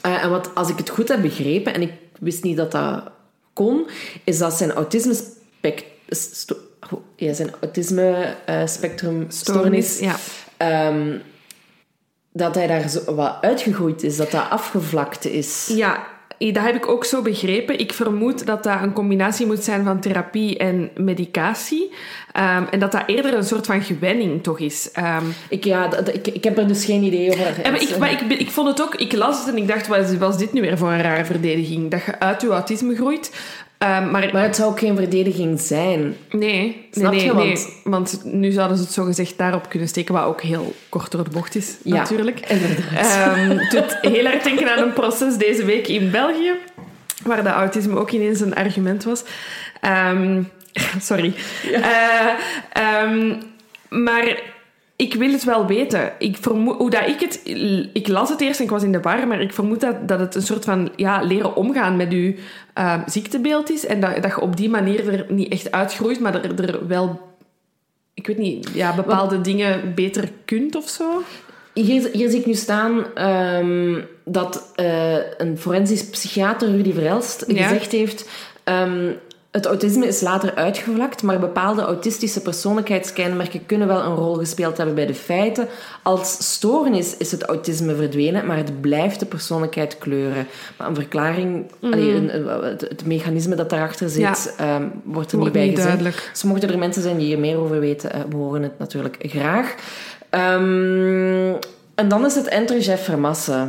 Eh, 0.01 0.23
en 0.23 0.29
wat, 0.29 0.55
als 0.55 0.69
ik 0.69 0.77
het 0.77 0.89
goed 0.89 1.07
heb 1.07 1.21
begrepen, 1.21 1.73
en 1.73 1.81
ik 1.81 1.93
wist 2.19 2.43
niet 2.43 2.57
dat 2.57 2.71
dat 2.71 3.03
kon, 3.53 3.87
is 4.23 4.37
dat 4.37 4.53
zijn 4.53 4.71
autisme 4.71 5.13
ja, 7.15 7.33
zijn 7.33 7.51
autisme 7.61 8.35
eh, 8.45 8.65
spectrum 8.65 9.25
stoornis, 9.27 9.99
Ja. 9.99 10.15
ehm, 10.57 11.17
dat 12.33 12.55
hij 12.55 12.67
daar 12.67 12.89
zo 12.89 13.15
wat 13.15 13.37
uitgegroeid 13.41 14.03
is, 14.03 14.17
dat 14.17 14.31
dat 14.31 14.49
afgevlakt 14.49 15.25
is. 15.25 15.71
Ja, 15.73 16.07
dat 16.39 16.63
heb 16.63 16.75
ik 16.75 16.87
ook 16.87 17.05
zo 17.05 17.21
begrepen. 17.21 17.79
Ik 17.79 17.93
vermoed 17.93 18.45
dat 18.45 18.63
dat 18.63 18.81
een 18.81 18.93
combinatie 18.93 19.45
moet 19.45 19.63
zijn 19.63 19.83
van 19.83 19.99
therapie 19.99 20.57
en 20.57 20.89
medicatie. 20.95 21.91
Ehm, 22.31 22.63
en 22.71 22.79
dat 22.79 22.91
dat 22.91 23.03
eerder 23.05 23.33
een 23.33 23.43
soort 23.43 23.65
van 23.65 23.81
gewenning 23.81 24.43
toch 24.43 24.59
is. 24.59 24.89
Ehm, 24.93 25.23
Ik, 25.49 25.63
ja, 25.63 25.87
dat- 25.87 26.13
ik, 26.13 26.27
ik 26.27 26.43
heb 26.43 26.57
er 26.57 26.67
dus 26.67 26.85
geen 26.85 27.03
idee 27.03 27.31
over. 27.31 27.61
en 27.63 27.71
maar 27.71 27.81
ik, 27.81 27.97
maar 27.97 28.11
ik, 28.11 28.21
ik 28.39 28.49
vond 28.51 28.67
het 28.67 28.81
ook, 28.81 28.95
ik 28.95 29.13
las 29.13 29.39
het 29.39 29.47
en 29.47 29.57
ik 29.61 29.67
dacht, 29.67 29.87
wat 29.87 30.09
is- 30.09 30.17
was 30.17 30.37
dit 30.37 30.53
nu 30.53 30.61
weer 30.61 30.77
voor 30.77 30.89
een 30.91 31.01
rare 31.01 31.25
verdediging? 31.25 31.91
Dat 31.91 32.01
je 32.05 32.19
uit 32.19 32.41
je 32.41 32.47
autisme 32.47 32.95
groeit. 32.95 33.31
Ehm, 33.79 34.09
maar, 34.11 34.29
Maar 34.33 34.43
het 34.43 34.55
zou 34.55 34.69
ook 34.69 34.79
geen 34.79 34.95
verdediging 34.95 35.59
zijn. 35.61 36.15
nee, 36.31 36.87
Snap 36.91 37.11
nee, 37.11 37.25
je? 37.25 37.33
nee. 37.33 37.45
Want- 37.45 37.67
Want 37.83 38.21
nu 38.23 38.51
zouden 38.51 38.77
ze 38.77 38.83
het 38.83 38.91
zogezegd 38.91 39.37
daarop 39.37 39.69
kunnen 39.69 39.87
steken, 39.87 40.13
wat 40.13 40.23
ook 40.23 40.41
heel 40.41 40.73
kort 40.89 41.11
door 41.11 41.23
de 41.23 41.29
bocht 41.29 41.55
is, 41.55 41.75
Ja, 41.83 41.95
natuurlijk. 41.95 42.39
inderdaad. 42.39 43.35
Het 43.35 43.71
doet 43.71 43.97
heel 44.13 44.25
erg 44.25 44.43
denken 44.43 44.71
aan 44.71 44.83
een 44.83 44.93
proces 44.93 45.37
deze 45.37 45.65
week 45.65 45.87
in 45.87 46.11
België, 46.11 46.51
waar 47.23 47.43
de 47.43 47.49
autisme 47.49 47.97
ook 47.99 48.11
ineens 48.11 48.39
een 48.39 48.55
argument 48.55 49.03
was. 49.03 49.23
Ehm, 49.81 50.41
sorry. 51.09 51.33
Eh, 51.71 53.21
maar 53.89 54.41
ik 54.99 55.13
wil 55.13 55.31
het 55.31 55.43
wel 55.43 55.65
weten. 55.65 56.11
Ik 56.17 56.37
vermoed, 56.41 56.77
hoe 56.77 56.89
dat 56.89 57.07
ik 57.07 57.19
het... 57.19 57.41
Ik 57.93 58.07
las 58.07 58.29
het 58.29 58.41
eerst 58.41 58.59
en 58.59 58.65
ik 58.65 58.71
was 58.71 58.83
in 58.83 58.91
de 58.91 58.99
war, 58.99 59.27
maar 59.27 59.41
ik 59.41 59.53
vermoed 59.53 59.79
dat, 59.79 60.07
dat 60.07 60.19
het 60.19 60.35
een 60.35 60.41
soort 60.41 60.65
van 60.65 60.89
ja, 60.95 61.21
leren 61.21 61.55
omgaan 61.55 61.95
met 61.95 62.11
je 62.11 62.35
uh, 62.77 63.01
ziektebeeld 63.05 63.71
is. 63.71 63.85
En 63.85 63.99
dat, 63.99 64.15
dat 64.21 64.31
je 64.31 64.41
op 64.41 64.57
die 64.57 64.69
manier 64.69 65.13
er 65.13 65.25
niet 65.29 65.51
echt 65.51 65.71
uitgroeit, 65.71 66.19
maar 66.19 66.43
er, 66.43 66.63
er 66.63 66.87
wel... 66.87 67.19
Ik 68.13 68.27
weet 68.27 68.37
niet, 68.37 68.69
ja, 68.73 68.95
bepaalde 68.95 69.41
dingen 69.41 69.93
beter 69.95 70.29
kunt 70.45 70.75
of 70.75 70.89
zo. 70.89 71.23
Hier, 71.73 72.09
hier 72.13 72.29
zie 72.29 72.39
ik 72.39 72.45
nu 72.45 72.53
staan 72.53 73.05
um, 73.27 74.05
dat 74.25 74.73
uh, 74.75 75.15
een 75.37 75.57
forensisch 75.57 76.09
psychiater, 76.09 76.71
Rudy 76.71 76.93
Verelst, 76.93 77.43
ja. 77.47 77.67
gezegd 77.67 77.91
heeft... 77.91 78.29
Um, 78.63 79.15
het 79.51 79.65
autisme 79.65 80.07
is 80.07 80.21
later 80.21 80.55
uitgevlakt, 80.55 81.23
maar 81.23 81.39
bepaalde 81.39 81.81
autistische 81.81 82.41
persoonlijkheidskenmerken 82.41 83.65
kunnen 83.65 83.87
wel 83.87 84.03
een 84.03 84.15
rol 84.15 84.33
gespeeld 84.33 84.77
hebben 84.77 84.95
bij 84.95 85.05
de 85.05 85.13
feiten. 85.13 85.67
Als 86.03 86.53
stoornis 86.53 87.17
is 87.17 87.31
het 87.31 87.43
autisme 87.43 87.95
verdwenen, 87.95 88.45
maar 88.45 88.57
het 88.57 88.81
blijft 88.81 89.19
de 89.19 89.25
persoonlijkheid 89.25 89.97
kleuren. 89.97 90.47
Maar 90.77 90.87
een 90.87 90.95
verklaring, 90.95 91.71
mm. 91.79 91.93
allee, 91.93 92.15
een, 92.15 92.29
het, 92.63 92.81
het, 92.81 93.05
mechanisme 93.05 93.55
dat 93.55 93.69
daarachter 93.69 94.09
zit, 94.09 94.55
ja. 94.57 94.75
um, 94.75 94.91
wordt 95.03 95.31
er 95.31 95.37
wordt 95.37 95.53
niet 95.53 95.63
bij 95.63 95.67
gezegd. 95.67 95.87
Duidelijk. 95.87 96.29
Dus 96.31 96.43
mochten 96.43 96.69
er 96.69 96.77
mensen 96.77 97.01
zijn 97.01 97.17
die 97.17 97.25
hier 97.25 97.39
meer 97.39 97.57
over 97.57 97.79
weten, 97.79 98.11
uh, 98.15 98.21
we 98.29 98.35
horen 98.35 98.63
het 98.63 98.79
natuurlijk 98.79 99.17
graag. 99.19 99.75
Um, 100.29 101.57
en 101.95 102.07
dan 102.07 102.25
is 102.25 102.35
het 102.35 102.47
Enter 102.47 102.79
Jeff 102.79 103.03
Vermassen. 103.03 103.65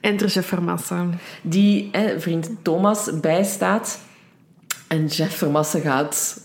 Enter 0.00 0.28
Jeff 0.28 0.48
Vermassen. 0.48 1.20
Die 1.42 1.88
eh, 1.92 2.02
vriend 2.18 2.50
Thomas 2.62 3.10
bijstaat. 3.20 3.98
En 4.90 5.06
Jeff 5.06 5.36
Vermassen 5.36 5.80
gaat 5.80 6.40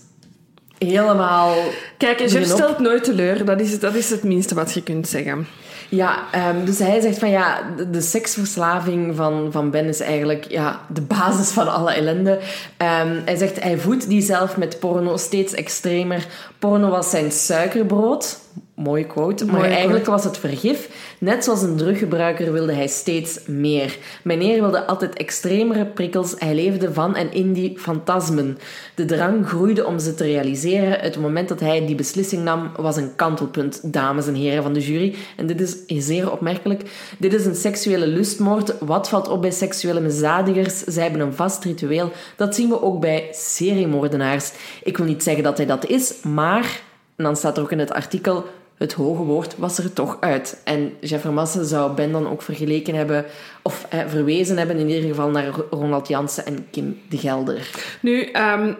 helemaal... 0.78 1.54
Kijk, 1.96 2.20
Jeff 2.20 2.46
stelt 2.46 2.78
nooit 2.78 3.04
teleur. 3.04 3.44
Dat 3.44 3.60
is, 3.60 3.80
dat 3.80 3.94
is 3.94 4.10
het 4.10 4.22
minste 4.22 4.54
wat 4.54 4.72
je 4.72 4.82
kunt 4.82 5.08
zeggen. 5.08 5.46
Ja, 5.88 6.24
um, 6.50 6.64
dus 6.64 6.78
hij 6.78 7.00
zegt 7.00 7.18
van 7.18 7.30
ja, 7.30 7.72
de, 7.76 7.90
de, 7.90 8.00
seksverslaving 8.00 9.16
van, 9.16 9.48
van 9.52 9.70
Ben 9.70 9.84
is 9.84 10.00
eigenlijk 10.00 10.44
ja, 10.48 10.80
de 10.88 11.00
basis 11.00 11.50
van 11.50 11.72
alle 11.72 11.92
ellende. 11.92 12.30
Um, 12.30 13.22
hij 13.24 13.36
zegt 13.36 13.62
hij 13.62 13.78
voedt 13.78 14.08
die 14.08 14.22
zelf 14.22 14.56
met 14.56 14.78
porno 14.78 15.16
steeds 15.16 15.54
extremer. 15.54 16.26
Porno 16.58 16.88
was 16.88 17.10
zijn 17.10 17.32
suikerbrood. 17.32 18.38
Mooie 18.76 19.06
quote. 19.06 19.44
Maar 19.44 19.60
eigenlijk 19.62 20.04
quote. 20.04 20.10
was 20.10 20.24
het 20.24 20.38
vergif. 20.38 20.88
Net 21.18 21.44
zoals 21.44 21.62
een 21.62 21.76
druggebruiker 21.76 22.52
wilde 22.52 22.72
hij 22.72 22.86
steeds 22.86 23.40
meer. 23.46 23.98
Meneer 24.22 24.60
wilde 24.60 24.86
altijd 24.86 25.14
extremere 25.14 25.86
prikkels. 25.86 26.34
Hij 26.38 26.54
leefde 26.54 26.92
van 26.92 27.14
en 27.16 27.32
in 27.32 27.52
die 27.52 27.78
fantasmen. 27.78 28.58
De 28.94 29.04
drang 29.04 29.48
groeide 29.48 29.86
om 29.86 29.98
ze 29.98 30.14
te 30.14 30.24
realiseren. 30.24 31.00
Het 31.00 31.18
moment 31.18 31.48
dat 31.48 31.60
hij 31.60 31.86
die 31.86 31.94
beslissing 31.94 32.42
nam, 32.42 32.70
was 32.76 32.96
een 32.96 33.16
kantelpunt, 33.16 33.92
dames 33.92 34.26
en 34.26 34.34
heren 34.34 34.62
van 34.62 34.72
de 34.72 34.80
jury. 34.80 35.14
En 35.36 35.46
dit 35.46 35.60
is 35.60 36.06
zeer 36.06 36.32
opmerkelijk. 36.32 36.82
Dit 37.18 37.34
is 37.34 37.46
een 37.46 37.56
seksuele 37.56 38.06
lustmoord. 38.06 38.74
Wat 38.80 39.08
valt 39.08 39.28
op 39.28 39.40
bij 39.40 39.50
seksuele 39.50 40.00
misdadigers? 40.00 40.84
Zij 40.84 41.02
hebben 41.02 41.20
een 41.20 41.34
vast 41.34 41.64
ritueel. 41.64 42.12
Dat 42.36 42.54
zien 42.54 42.68
we 42.68 42.82
ook 42.82 43.00
bij 43.00 43.28
seriemoordenaars. 43.32 44.52
Ik 44.82 44.96
wil 44.96 45.06
niet 45.06 45.22
zeggen 45.22 45.42
dat 45.42 45.56
hij 45.56 45.66
dat 45.66 45.86
is, 45.86 46.22
maar... 46.22 46.84
En 47.16 47.24
dan 47.24 47.36
staat 47.36 47.56
er 47.56 47.62
ook 47.62 47.72
in 47.72 47.78
het 47.78 47.92
artikel 47.92 48.44
het 48.76 48.92
hoge 48.92 49.22
woord 49.22 49.56
was 49.58 49.78
er 49.78 49.92
toch 49.92 50.16
uit. 50.20 50.60
En 50.64 50.92
Jeff 51.00 51.22
Vermassen 51.22 51.66
zou 51.66 51.94
Ben 51.94 52.12
dan 52.12 52.28
ook 52.28 52.42
vergeleken 52.42 52.94
hebben, 52.94 53.24
of 53.62 53.86
eh, 53.90 54.00
verwezen 54.06 54.58
hebben 54.58 54.76
in 54.76 54.88
ieder 54.88 55.08
geval 55.08 55.30
naar 55.30 55.50
Ronald 55.70 56.08
Jansen 56.08 56.46
en 56.46 56.66
Kim 56.70 57.00
de 57.08 57.18
Gelder. 57.18 57.70
Nu, 58.00 58.28
um, 58.32 58.76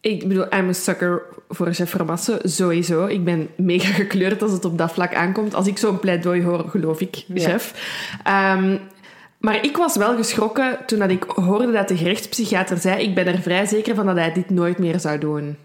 ik 0.00 0.28
bedoel, 0.28 0.54
I'm 0.54 0.68
a 0.68 0.72
sucker 0.72 1.22
voor 1.48 1.70
Jeff 1.70 1.90
Vermassen, 1.90 2.50
sowieso. 2.50 3.06
Ik 3.06 3.24
ben 3.24 3.48
mega 3.56 3.92
gekleurd 3.92 4.42
als 4.42 4.52
het 4.52 4.64
op 4.64 4.78
dat 4.78 4.92
vlak 4.92 5.14
aankomt. 5.14 5.54
Als 5.54 5.66
ik 5.66 5.78
zo'n 5.78 6.00
pleidooi 6.00 6.44
hoor, 6.44 6.68
geloof 6.68 7.00
ik, 7.00 7.24
Jeff. 7.26 7.74
Ja. 8.24 8.56
Um, 8.56 8.80
maar 9.38 9.64
ik 9.64 9.76
was 9.76 9.96
wel 9.96 10.16
geschrokken 10.16 10.78
toen 10.86 10.98
dat 10.98 11.10
ik 11.10 11.22
hoorde 11.22 11.72
dat 11.72 11.88
de 11.88 11.96
gerechtspsychiater 11.96 12.78
zei 12.78 13.02
ik 13.02 13.14
ben 13.14 13.26
er 13.26 13.38
vrij 13.38 13.66
zeker 13.66 13.94
van 13.94 14.06
dat 14.06 14.16
hij 14.16 14.32
dit 14.32 14.50
nooit 14.50 14.78
meer 14.78 15.00
zou 15.00 15.18
doen. 15.18 15.56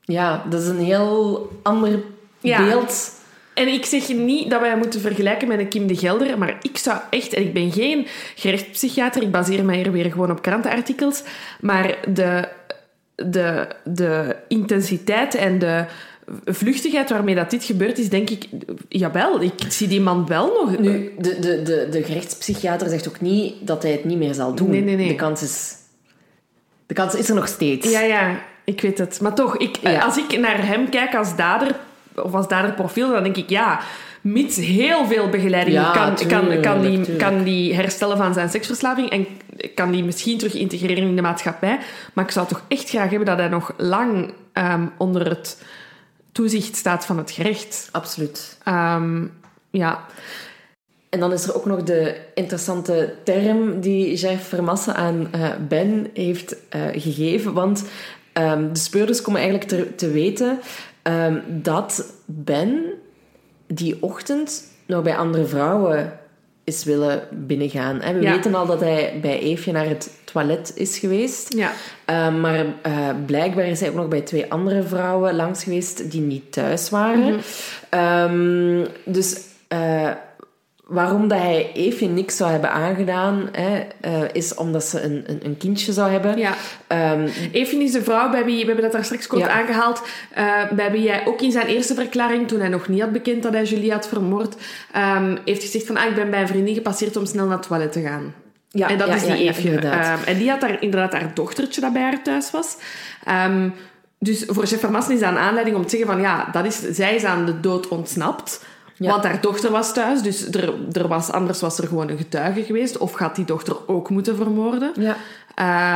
Ja, 0.00 0.44
dat 0.50 0.62
is 0.62 0.68
een 0.68 0.78
heel 0.78 1.48
ander 1.62 2.00
ja. 2.40 2.64
beeld. 2.64 3.16
En 3.54 3.68
ik 3.68 3.84
zeg 3.84 4.08
niet 4.08 4.50
dat 4.50 4.60
wij 4.60 4.76
moeten 4.76 5.00
vergelijken 5.00 5.48
met 5.48 5.58
een 5.58 5.68
Kim 5.68 5.86
de 5.86 5.96
Gelder, 5.96 6.38
maar 6.38 6.58
ik 6.62 6.78
zou 6.78 6.98
echt, 7.10 7.32
en 7.32 7.42
ik 7.42 7.52
ben 7.52 7.72
geen 7.72 8.06
gerechtspsychiater, 8.34 9.22
ik 9.22 9.30
baseer 9.30 9.64
mij 9.64 9.76
hier 9.76 9.92
weer 9.92 10.10
gewoon 10.10 10.30
op 10.30 10.42
krantenartikels, 10.42 11.22
maar 11.60 11.98
de, 12.08 12.48
de, 13.14 13.68
de 13.84 14.36
intensiteit 14.48 15.34
en 15.34 15.58
de 15.58 15.84
vluchtigheid 16.44 17.10
waarmee 17.10 17.34
dat 17.34 17.50
dit 17.50 17.64
gebeurd 17.64 17.98
is, 17.98 18.08
denk 18.08 18.30
ik, 18.30 18.48
jawel, 18.88 19.42
ik 19.42 19.52
zie 19.68 19.88
die 19.88 20.00
man 20.00 20.26
wel 20.26 20.46
nog. 20.46 20.78
Nu, 20.78 21.12
de, 21.18 21.38
de, 21.38 21.62
de, 21.62 21.88
de 21.90 22.02
gerechtspsychiater 22.02 22.88
zegt 22.88 23.08
ook 23.08 23.20
niet 23.20 23.54
dat 23.60 23.82
hij 23.82 23.92
het 23.92 24.04
niet 24.04 24.18
meer 24.18 24.34
zal 24.34 24.54
doen. 24.54 24.70
Nee, 24.70 24.82
nee, 24.82 24.96
nee. 24.96 25.08
De 25.08 25.14
kans 25.14 25.42
is, 25.42 25.74
de 26.86 26.94
kans 26.94 27.14
is 27.14 27.28
er 27.28 27.34
nog 27.34 27.48
steeds. 27.48 27.90
Ja, 27.90 28.00
ja, 28.00 28.40
ik 28.64 28.80
weet 28.80 28.98
het. 28.98 29.20
Maar 29.20 29.34
toch, 29.34 29.56
ik, 29.56 29.76
ja. 29.76 30.00
als 30.00 30.16
ik 30.16 30.38
naar 30.38 30.66
hem 30.66 30.88
kijk 30.88 31.14
als 31.14 31.36
dader, 31.36 31.76
of 32.24 32.34
als 32.34 32.48
daar 32.48 32.64
het 32.64 32.76
profiel, 32.76 33.10
dan 33.12 33.22
denk 33.22 33.36
ik 33.36 33.50
ja, 33.50 33.80
mits 34.20 34.56
heel 34.56 35.06
veel 35.06 35.28
begeleiding 35.28 35.76
ja, 35.76 35.90
kan, 35.90 36.14
tuurlijk, 36.14 36.62
kan, 36.62 36.72
kan, 36.72 36.90
die, 36.90 37.16
kan 37.16 37.42
die 37.42 37.74
herstellen 37.74 38.16
van 38.16 38.34
zijn 38.34 38.48
seksverslaving 38.48 39.10
en 39.10 39.26
kan 39.74 39.90
die 39.90 40.04
misschien 40.04 40.38
terug 40.38 40.54
integreren 40.54 41.04
in 41.04 41.16
de 41.16 41.22
maatschappij. 41.22 41.78
Maar 42.12 42.24
ik 42.24 42.30
zou 42.30 42.46
toch 42.46 42.62
echt 42.68 42.88
graag 42.88 43.10
hebben 43.10 43.26
dat 43.26 43.38
hij 43.38 43.48
nog 43.48 43.72
lang 43.76 44.32
um, 44.52 44.92
onder 44.96 45.28
het 45.28 45.62
toezicht 46.32 46.76
staat 46.76 47.06
van 47.06 47.18
het 47.18 47.30
gerecht. 47.30 47.88
Absoluut. 47.92 48.58
Um, 48.68 49.32
ja. 49.70 50.04
En 51.08 51.20
dan 51.20 51.32
is 51.32 51.48
er 51.48 51.54
ook 51.54 51.64
nog 51.64 51.82
de 51.82 52.20
interessante 52.34 53.14
term 53.24 53.80
die 53.80 54.16
Jeff 54.16 54.48
Vermassen 54.48 54.94
aan 54.94 55.28
uh, 55.34 55.48
Ben 55.68 56.10
heeft 56.14 56.56
uh, 56.76 56.82
gegeven. 56.92 57.52
Want 57.52 57.84
um, 58.32 58.72
de 58.72 58.78
speurders 58.78 59.22
komen 59.22 59.40
eigenlijk 59.40 59.70
te, 59.70 59.94
te 59.94 60.10
weten 60.10 60.58
um, 61.08 61.42
dat 61.46 62.12
Ben 62.24 62.84
die 63.66 64.02
ochtend 64.02 64.64
nog 64.86 65.02
bij 65.02 65.16
andere 65.16 65.44
vrouwen 65.44 66.18
is 66.64 66.84
willen 66.84 67.28
binnengaan. 67.30 67.98
We 67.98 68.20
ja. 68.20 68.34
weten 68.34 68.54
al 68.54 68.66
dat 68.66 68.80
hij 68.80 69.18
bij 69.22 69.40
Eefje 69.40 69.72
naar 69.72 69.86
het 69.86 70.10
toilet 70.24 70.72
is 70.74 70.98
geweest. 70.98 71.54
Ja. 71.54 71.72
Uh, 72.10 72.40
maar 72.40 72.64
uh, 72.64 73.08
blijkbaar 73.26 73.64
is 73.64 73.80
hij 73.80 73.88
ook 73.88 73.94
nog 73.94 74.08
bij 74.08 74.20
twee 74.20 74.52
andere 74.52 74.82
vrouwen 74.82 75.34
langs 75.36 75.64
geweest 75.64 76.10
die 76.10 76.20
niet 76.20 76.52
thuis 76.52 76.90
waren. 76.90 77.32
Mm 77.32 77.40
-hmm. 77.90 78.00
um, 78.80 78.86
dus 79.04 79.40
uh, 79.72 80.10
waarom 80.88 81.28
dat 81.28 81.38
hij 81.38 81.70
Eefje 81.74 82.08
niks 82.08 82.36
zou 82.36 82.50
hebben 82.50 82.70
aangedaan, 82.70 83.48
hè, 83.52 83.86
uh, 84.04 84.22
is 84.32 84.54
omdat 84.54 84.84
ze 84.84 85.02
een, 85.02 85.24
een, 85.26 85.40
een, 85.42 85.56
kindje 85.56 85.92
zou 85.92 86.10
hebben. 86.10 86.38
Ja. 86.38 86.54
Um, 87.12 87.24
is 87.52 87.92
de 87.92 88.02
vrouw 88.02 88.30
bij 88.30 88.44
wie, 88.44 88.60
we 88.60 88.66
hebben 88.66 88.84
dat 88.84 88.92
daar 88.92 89.04
straks 89.04 89.26
kort 89.26 89.42
ja. 89.42 89.48
aangehaald, 89.48 90.02
uh, 90.38 90.70
bij 90.70 90.90
wie 90.90 91.02
jij 91.02 91.26
ook 91.26 91.40
in 91.40 91.52
zijn 91.52 91.66
eerste 91.66 91.94
verklaring, 91.94 92.48
toen 92.48 92.60
hij 92.60 92.68
nog 92.68 92.88
niet 92.88 93.00
had 93.00 93.12
bekend 93.12 93.42
dat 93.42 93.52
hij 93.52 93.64
Julie 93.64 93.92
had 93.92 94.08
vermoord, 94.08 94.54
um, 94.96 95.38
heeft 95.44 95.62
gezegd 95.62 95.86
van, 95.86 95.96
ah, 95.96 96.08
ik 96.08 96.14
ben 96.14 96.30
bij 96.30 96.40
een 96.40 96.48
vriendin 96.48 96.74
gepasseerd 96.74 97.16
om 97.16 97.26
snel 97.26 97.46
naar 97.46 97.58
het 97.58 97.66
toilet 97.66 97.92
te 97.92 98.00
gaan. 98.00 98.34
Ja, 98.68 98.88
en 98.88 98.98
dat 98.98 99.08
ja, 99.08 99.14
is 99.14 99.22
die 99.22 99.30
ja, 99.30 99.50
Eefje. 99.50 99.72
um, 99.72 100.24
en 100.24 100.38
die 100.38 100.50
had 100.50 100.60
daar 100.60 100.82
inderdaad 100.82 101.12
haar 101.12 101.34
dochtertje 101.34 101.80
dat 101.80 101.92
bij 101.92 102.02
haar 102.02 102.22
thuis 102.22 102.50
was. 102.50 102.76
Um, 103.46 103.74
dus 104.18 104.44
voor 104.46 104.66
chef 104.66 104.80
Vermassen 104.80 105.14
is 105.14 105.20
dat 105.20 105.30
een 105.30 105.38
aanleiding 105.38 105.76
om 105.76 105.82
te 105.82 105.88
zeggen 105.88 106.08
van, 106.08 106.20
ja, 106.20 106.48
dat 106.52 106.64
is, 106.64 106.80
zij 106.90 107.14
is 107.14 107.24
aan 107.24 107.46
de 107.46 107.60
dood 107.60 107.88
ontsnapt. 107.88 108.64
Ja. 108.98 109.10
Want 109.10 109.24
haar 109.24 109.40
dochter 109.40 109.70
was 109.70 109.92
thuis, 109.94 110.22
dus 110.22 110.48
er, 110.48 110.74
er 110.92 111.08
was, 111.08 111.30
anders 111.30 111.60
was 111.60 111.78
er 111.78 111.86
gewoon 111.86 112.08
een 112.08 112.16
getuige 112.16 112.62
geweest. 112.62 112.98
Of 112.98 113.12
gaat 113.12 113.36
die 113.36 113.44
dochter 113.44 113.88
ook 113.88 114.10
moeten 114.10 114.36
vermoorden? 114.36 114.92
Ja. 114.94 115.16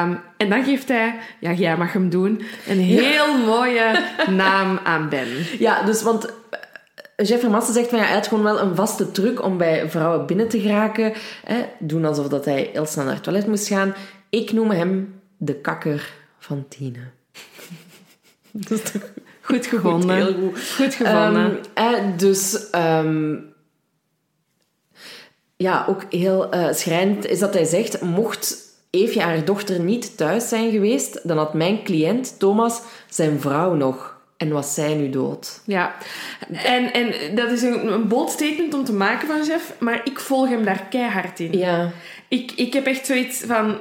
Um, 0.04 0.20
en 0.36 0.50
dan 0.50 0.64
geeft 0.64 0.88
hij, 0.88 1.18
ja, 1.40 1.52
jij 1.52 1.76
mag 1.76 1.92
hem 1.92 2.10
doen, 2.10 2.42
een 2.68 2.78
heel 2.78 3.26
ja. 3.26 3.44
mooie 3.46 4.04
naam 4.30 4.78
aan 4.84 5.08
Ben. 5.08 5.28
Ja, 5.58 5.82
dus 5.82 6.02
want 6.02 6.32
Jeffrey 7.16 7.50
Massen 7.50 7.74
zegt 7.74 7.88
van 7.88 7.98
ja, 7.98 8.04
hij 8.04 8.14
had 8.14 8.26
gewoon 8.26 8.44
wel 8.44 8.60
een 8.60 8.74
vaste 8.74 9.10
truc 9.10 9.42
om 9.42 9.56
bij 9.56 9.90
vrouwen 9.90 10.26
binnen 10.26 10.48
te 10.48 10.60
geraken. 10.60 11.12
Hè, 11.44 11.64
doen 11.78 12.04
alsof 12.04 12.28
dat 12.28 12.44
hij 12.44 12.70
heel 12.72 12.86
snel 12.86 13.04
naar 13.04 13.14
het 13.14 13.22
toilet 13.22 13.46
moest 13.46 13.68
gaan. 13.68 13.94
Ik 14.28 14.52
noem 14.52 14.70
hem 14.70 15.20
de 15.36 15.54
kakker 15.54 16.12
van 16.38 16.64
Tine. 16.68 17.10
dat 18.50 18.70
is 18.70 18.90
toch 18.90 19.02
Goed 19.42 19.66
gevonden. 19.66 20.26
Goed, 20.26 20.34
heel 20.34 20.42
goed. 20.42 20.70
Goed 20.76 20.94
gevonden. 20.94 21.44
Um, 21.44 21.60
eh, 21.74 21.94
dus 22.16 22.66
um, 22.74 23.52
ja, 25.56 25.84
ook 25.88 26.02
heel 26.10 26.54
uh, 26.54 26.72
schrijnend 26.72 27.26
is 27.26 27.38
dat 27.38 27.54
hij 27.54 27.64
zegt: 27.64 28.00
mocht 28.00 28.70
Eefje 28.90 29.20
haar 29.20 29.44
dochter 29.44 29.80
niet 29.80 30.16
thuis 30.16 30.48
zijn 30.48 30.70
geweest, 30.70 31.28
dan 31.28 31.36
had 31.36 31.54
mijn 31.54 31.82
cliënt 31.84 32.38
Thomas 32.38 32.80
zijn 33.08 33.40
vrouw 33.40 33.74
nog. 33.74 34.20
En 34.36 34.48
was 34.48 34.74
zij 34.74 34.94
nu 34.94 35.10
dood? 35.10 35.60
Ja, 35.64 35.94
en, 36.52 36.92
en 36.92 37.34
dat 37.34 37.50
is 37.50 37.62
een, 37.62 37.92
een 37.92 38.08
bold 38.08 38.30
statement 38.30 38.74
om 38.74 38.84
te 38.84 38.92
maken 38.92 39.28
van 39.28 39.44
Jeff, 39.44 39.74
maar 39.78 40.00
ik 40.04 40.20
volg 40.20 40.48
hem 40.48 40.64
daar 40.64 40.86
keihard 40.90 41.40
in. 41.40 41.52
Ja. 41.52 41.90
Ik, 42.28 42.52
ik 42.52 42.72
heb 42.72 42.86
echt 42.86 43.06
zoiets 43.06 43.40
van... 43.40 43.78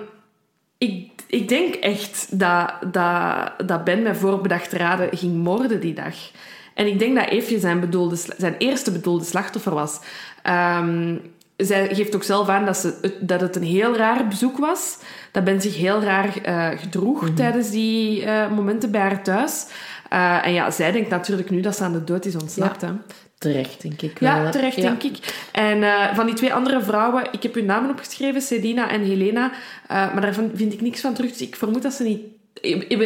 Ik 0.78 1.11
ik 1.32 1.48
denk 1.48 1.76
echt 1.76 2.40
dat, 2.40 2.74
dat, 2.92 3.68
dat 3.68 3.84
Ben 3.84 4.02
met 4.02 4.18
voorbedachte 4.18 4.78
raden 4.78 5.18
ging 5.18 5.44
moorden 5.44 5.80
die 5.80 5.94
dag. 5.94 6.16
en 6.74 6.88
ik 6.88 7.00
denk 7.00 7.16
dat 7.16 7.28
Eefje 7.28 7.60
zijn, 7.60 7.80
bedoelde, 7.80 8.16
zijn 8.38 8.56
eerste 8.58 8.92
bedoelde 8.92 9.26
slachtoffer 9.26 9.74
was. 9.74 10.00
Ehm, 10.42 11.16
zij 11.58 11.96
geeft 11.96 12.16
ook 12.16 12.24
zelf 12.24 12.48
aan 12.48 12.66
dat, 12.66 12.78
ze, 12.78 13.18
dat 13.20 13.42
het 13.42 13.56
een 13.56 13.64
heel 13.64 13.96
raar 13.96 14.28
bezoek 14.28 14.58
was. 14.58 14.98
Dat 15.32 15.44
Ben 15.44 15.62
zich 15.62 15.78
heel 15.78 16.02
raar 16.04 16.30
uh, 16.46 16.80
gedroeg 16.80 17.22
mhm. 17.22 17.34
tijdens 17.34 17.70
die 17.70 18.24
uh, 18.24 18.52
momenten 18.52 18.92
bij 18.92 19.02
haar 19.02 19.24
thuis. 19.24 19.68
Uh, 20.14 20.46
en 20.46 20.54
ja, 20.54 20.72
zij 20.72 20.92
denkt 20.92 21.10
natuurlijk 21.10 21.50
nu 21.50 21.62
dat 21.62 21.76
ze 21.76 21.84
aan 21.84 21.94
de 21.94 22.04
dood 22.04 22.26
is 22.26 22.36
ontsnapt. 22.36 22.82
Ja. 22.82 22.98
Terecht, 23.42 23.82
denk 23.82 24.02
ik. 24.02 24.20
Wel. 24.20 24.30
Ja, 24.30 24.50
terecht, 24.50 24.82
denk 24.82 25.04
ik. 25.04 25.18
En 25.52 25.78
uh, 25.78 26.16
van 26.16 26.26
die 26.26 26.36
twee 26.36 26.54
andere 26.54 26.82
vrouwen, 26.82 27.24
ik 27.32 27.44
heb 27.44 27.54
hun 27.54 27.66
namen 27.66 27.90
opgeschreven, 27.90 28.42
Sedina 28.42 28.90
en 28.90 29.02
Helena, 29.02 29.52
uh, 29.52 29.52
maar 29.88 30.22
daarvan 30.22 30.52
vind 30.54 30.74
ik 30.74 30.82
niks 30.82 31.02
van 31.02 31.14
terug. 31.14 31.32
Dus 31.32 31.42
ik 31.42 31.56
vermoed 31.56 31.82
dat 31.82 31.94
ze 31.94 32.04
niet... 32.04 32.20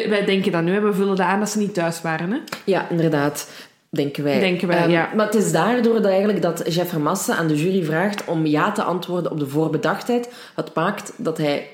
Wij 0.10 0.26
denken 0.26 0.52
dat 0.52 0.64
nu, 0.64 0.80
we 0.80 0.94
vullen 0.94 1.16
dat 1.16 1.26
aan 1.26 1.40
dat 1.40 1.50
ze 1.50 1.58
niet 1.58 1.74
thuis 1.74 2.02
waren. 2.02 2.32
Hè? 2.32 2.38
Ja, 2.64 2.90
inderdaad. 2.90 3.50
Denken 3.90 4.24
wij. 4.24 4.40
Denken 4.40 4.68
wij, 4.68 4.84
um, 4.84 4.90
ja. 4.90 5.10
Maar 5.16 5.26
het 5.26 5.36
is 5.36 5.52
daardoor 5.52 6.02
dat, 6.02 6.12
eigenlijk 6.12 6.42
dat 6.42 6.74
Jeff 6.74 6.94
aan 7.30 7.48
de 7.48 7.56
jury 7.56 7.84
vraagt 7.84 8.26
om 8.26 8.46
ja 8.46 8.72
te 8.72 8.84
antwoorden 8.84 9.32
op 9.32 9.40
de 9.40 9.48
voorbedachtheid. 9.48 10.30
Wat 10.56 10.76
maakt 10.76 11.14
dat 11.18 11.38
hij 11.38 11.70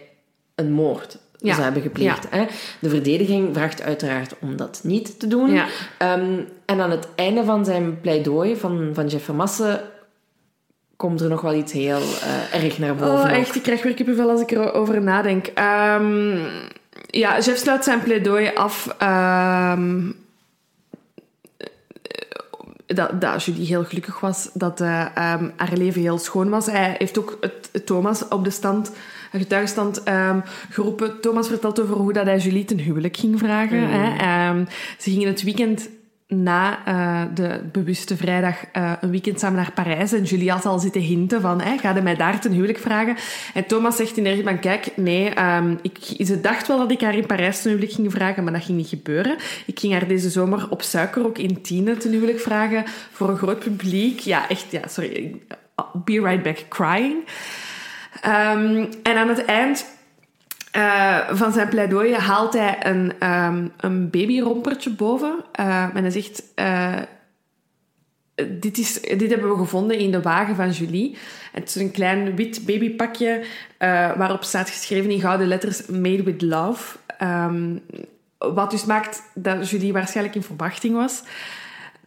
een 0.56 0.72
moord 0.72 1.18
ja. 1.38 1.52
zou 1.52 1.64
hebben 1.64 1.82
gepleegd. 1.82 2.28
Hè? 2.30 2.46
De 2.80 2.90
verdediging 2.90 3.50
vraagt 3.54 3.82
uiteraard 3.82 4.36
om 4.42 4.56
dat 4.56 4.80
niet 4.84 5.20
te 5.20 5.28
doen. 5.28 5.52
Ja. 5.52 5.66
Um, 6.18 6.48
en 6.72 6.82
aan 6.82 6.92
het 6.92 7.08
einde 7.16 7.44
van 7.44 7.66
zijn 7.66 8.02
pleidooi 8.02 8.56
van, 8.56 8.90
van 8.94 9.08
Jeff 9.08 9.26
Vermassen 9.26 9.82
komt 10.96 11.22
er 11.22 11.30
nog 11.30 11.42
wel 11.42 11.54
iets 11.54 11.72
heel 11.72 12.00
uh, 12.00 12.64
erg 12.64 12.78
naar 12.78 12.96
boven. 12.96 13.14
Oh, 13.14 13.32
echt, 13.32 13.56
ik 13.56 13.62
krijg 13.62 13.84
weer 13.84 13.94
kippenvel 13.94 14.30
als 14.30 14.42
ik 14.42 14.52
erover 14.52 15.02
nadenk. 15.02 15.48
Um, 15.48 16.40
ja, 17.08 17.40
Jeff 17.40 17.58
sluit 17.58 17.84
zijn 17.84 18.04
pleidooi 18.04 18.52
af 18.54 18.96
um, 19.74 20.16
dat, 22.86 23.22
dat 23.22 23.44
Julie 23.44 23.66
heel 23.66 23.84
gelukkig 23.84 24.20
was, 24.20 24.50
dat 24.54 24.82
uh, 24.82 25.06
um, 25.16 25.52
haar 25.56 25.74
leven 25.74 26.02
heel 26.02 26.18
schoon 26.18 26.50
was. 26.50 26.66
Hij 26.66 26.96
heeft 26.98 27.20
ook 27.20 27.38
het, 27.42 27.86
Thomas 27.86 28.28
op 28.28 28.44
de 28.44 28.50
stand, 28.50 28.92
getuigenstand 29.32 30.08
um, 30.08 30.44
geroepen. 30.70 31.22
Thomas 31.22 31.48
vertelt 31.48 31.82
over 31.82 31.96
hoe 31.96 32.14
dat 32.14 32.26
hij 32.26 32.38
Julie 32.38 32.66
ten 32.66 32.80
huwelijk 32.80 33.18
ging 33.18 33.40
vragen. 33.40 33.80
Mm. 33.80 33.90
Hè. 33.90 34.50
Um, 34.50 34.68
ze 34.98 35.10
gingen 35.10 35.28
het 35.28 35.44
weekend 35.44 35.90
na 36.36 36.80
uh, 36.88 37.22
de 37.34 37.62
bewuste 37.72 38.18
vrijdag 38.18 38.56
uh, 38.78 38.92
een 39.02 39.10
weekend 39.12 39.40
samen 39.40 39.58
naar 39.58 39.72
Parijs. 39.72 40.14
En 40.14 40.24
Julie 40.24 40.52
had 40.52 40.66
al 40.66 40.80
zitten 40.80 41.02
hinten 41.02 41.42
van, 41.42 41.62
hey, 41.62 41.78
ga 41.78 41.96
je 41.96 42.02
mij 42.02 42.16
daar 42.16 42.40
ten 42.40 42.52
huwelijk 42.52 42.80
vragen? 42.80 43.16
En 43.54 43.66
Thomas 43.66 43.96
zegt 43.96 44.18
in 44.18 44.24
de 44.24 44.42
van, 44.44 44.60
kijk, 44.60 44.88
nee, 44.96 45.44
um, 45.44 45.80
ik, 45.82 46.26
ze 46.26 46.42
dacht 46.42 46.68
wel 46.68 46.78
dat 46.78 46.92
ik 46.92 47.02
haar 47.02 47.16
in 47.16 47.26
Parijs 47.26 47.62
ten 47.62 47.70
huwelijk 47.70 47.94
ging 47.94 48.12
vragen, 48.12 48.44
maar 48.44 48.54
dat 48.54 48.64
ging 48.64 48.78
niet 48.78 48.88
gebeuren. 48.88 49.36
Ik 49.66 49.80
ging 49.80 49.94
haar 49.94 50.08
deze 50.08 50.30
zomer 50.30 50.68
op 50.70 50.82
suiker 50.82 51.26
ook 51.26 51.38
in 51.38 51.62
Tiene 51.62 51.98
ten 51.98 52.12
huwelijk 52.12 52.40
vragen 52.40 52.84
voor 53.12 53.30
een 53.30 53.38
groot 53.38 53.60
publiek. 53.60 54.20
Ja, 54.20 54.50
echt, 54.50 54.66
ja, 54.70 54.88
sorry. 54.88 55.42
Be 55.94 56.22
right 56.22 56.44
back 56.44 56.66
crying. 56.70 57.16
Um, 58.26 58.90
en 59.04 59.18
aan 59.18 59.28
het 59.28 59.46
eind 59.46 59.86
uh, 60.78 61.30
van 61.30 61.52
zijn 61.52 61.70
pleidooi 61.70 62.16
haalt 62.16 62.54
hij 62.54 62.86
een, 62.86 63.30
um, 63.30 63.72
een 63.78 64.10
babyrompertje 64.10 64.90
boven. 64.90 65.44
Uh, 65.60 65.96
en 65.96 66.02
hij 66.02 66.10
zegt... 66.10 66.44
Uh, 66.56 66.98
dit, 68.60 68.78
is, 68.78 69.02
dit 69.02 69.30
hebben 69.30 69.50
we 69.50 69.58
gevonden 69.58 69.98
in 69.98 70.12
de 70.12 70.22
wagen 70.22 70.56
van 70.56 70.70
Julie. 70.70 71.18
Het 71.52 71.68
is 71.68 71.76
een 71.76 71.92
klein 71.92 72.36
wit 72.36 72.66
babypakje 72.66 73.44
waarop 74.18 74.44
staat 74.44 74.70
geschreven 74.70 75.12
in 75.12 75.22
gouden 75.22 75.48
letters 75.48 75.86
Made 75.86 76.24
with 76.24 76.42
Love. 76.42 76.98
Um, 77.24 77.82
wat 78.38 78.72
dus 78.72 78.86
maakt 78.86 79.22
dat 79.34 79.70
Julie 79.70 79.94
waarschijnlijk 79.94 80.36
in 80.36 80.44
verwachting 80.44 80.96
was. 80.96 81.24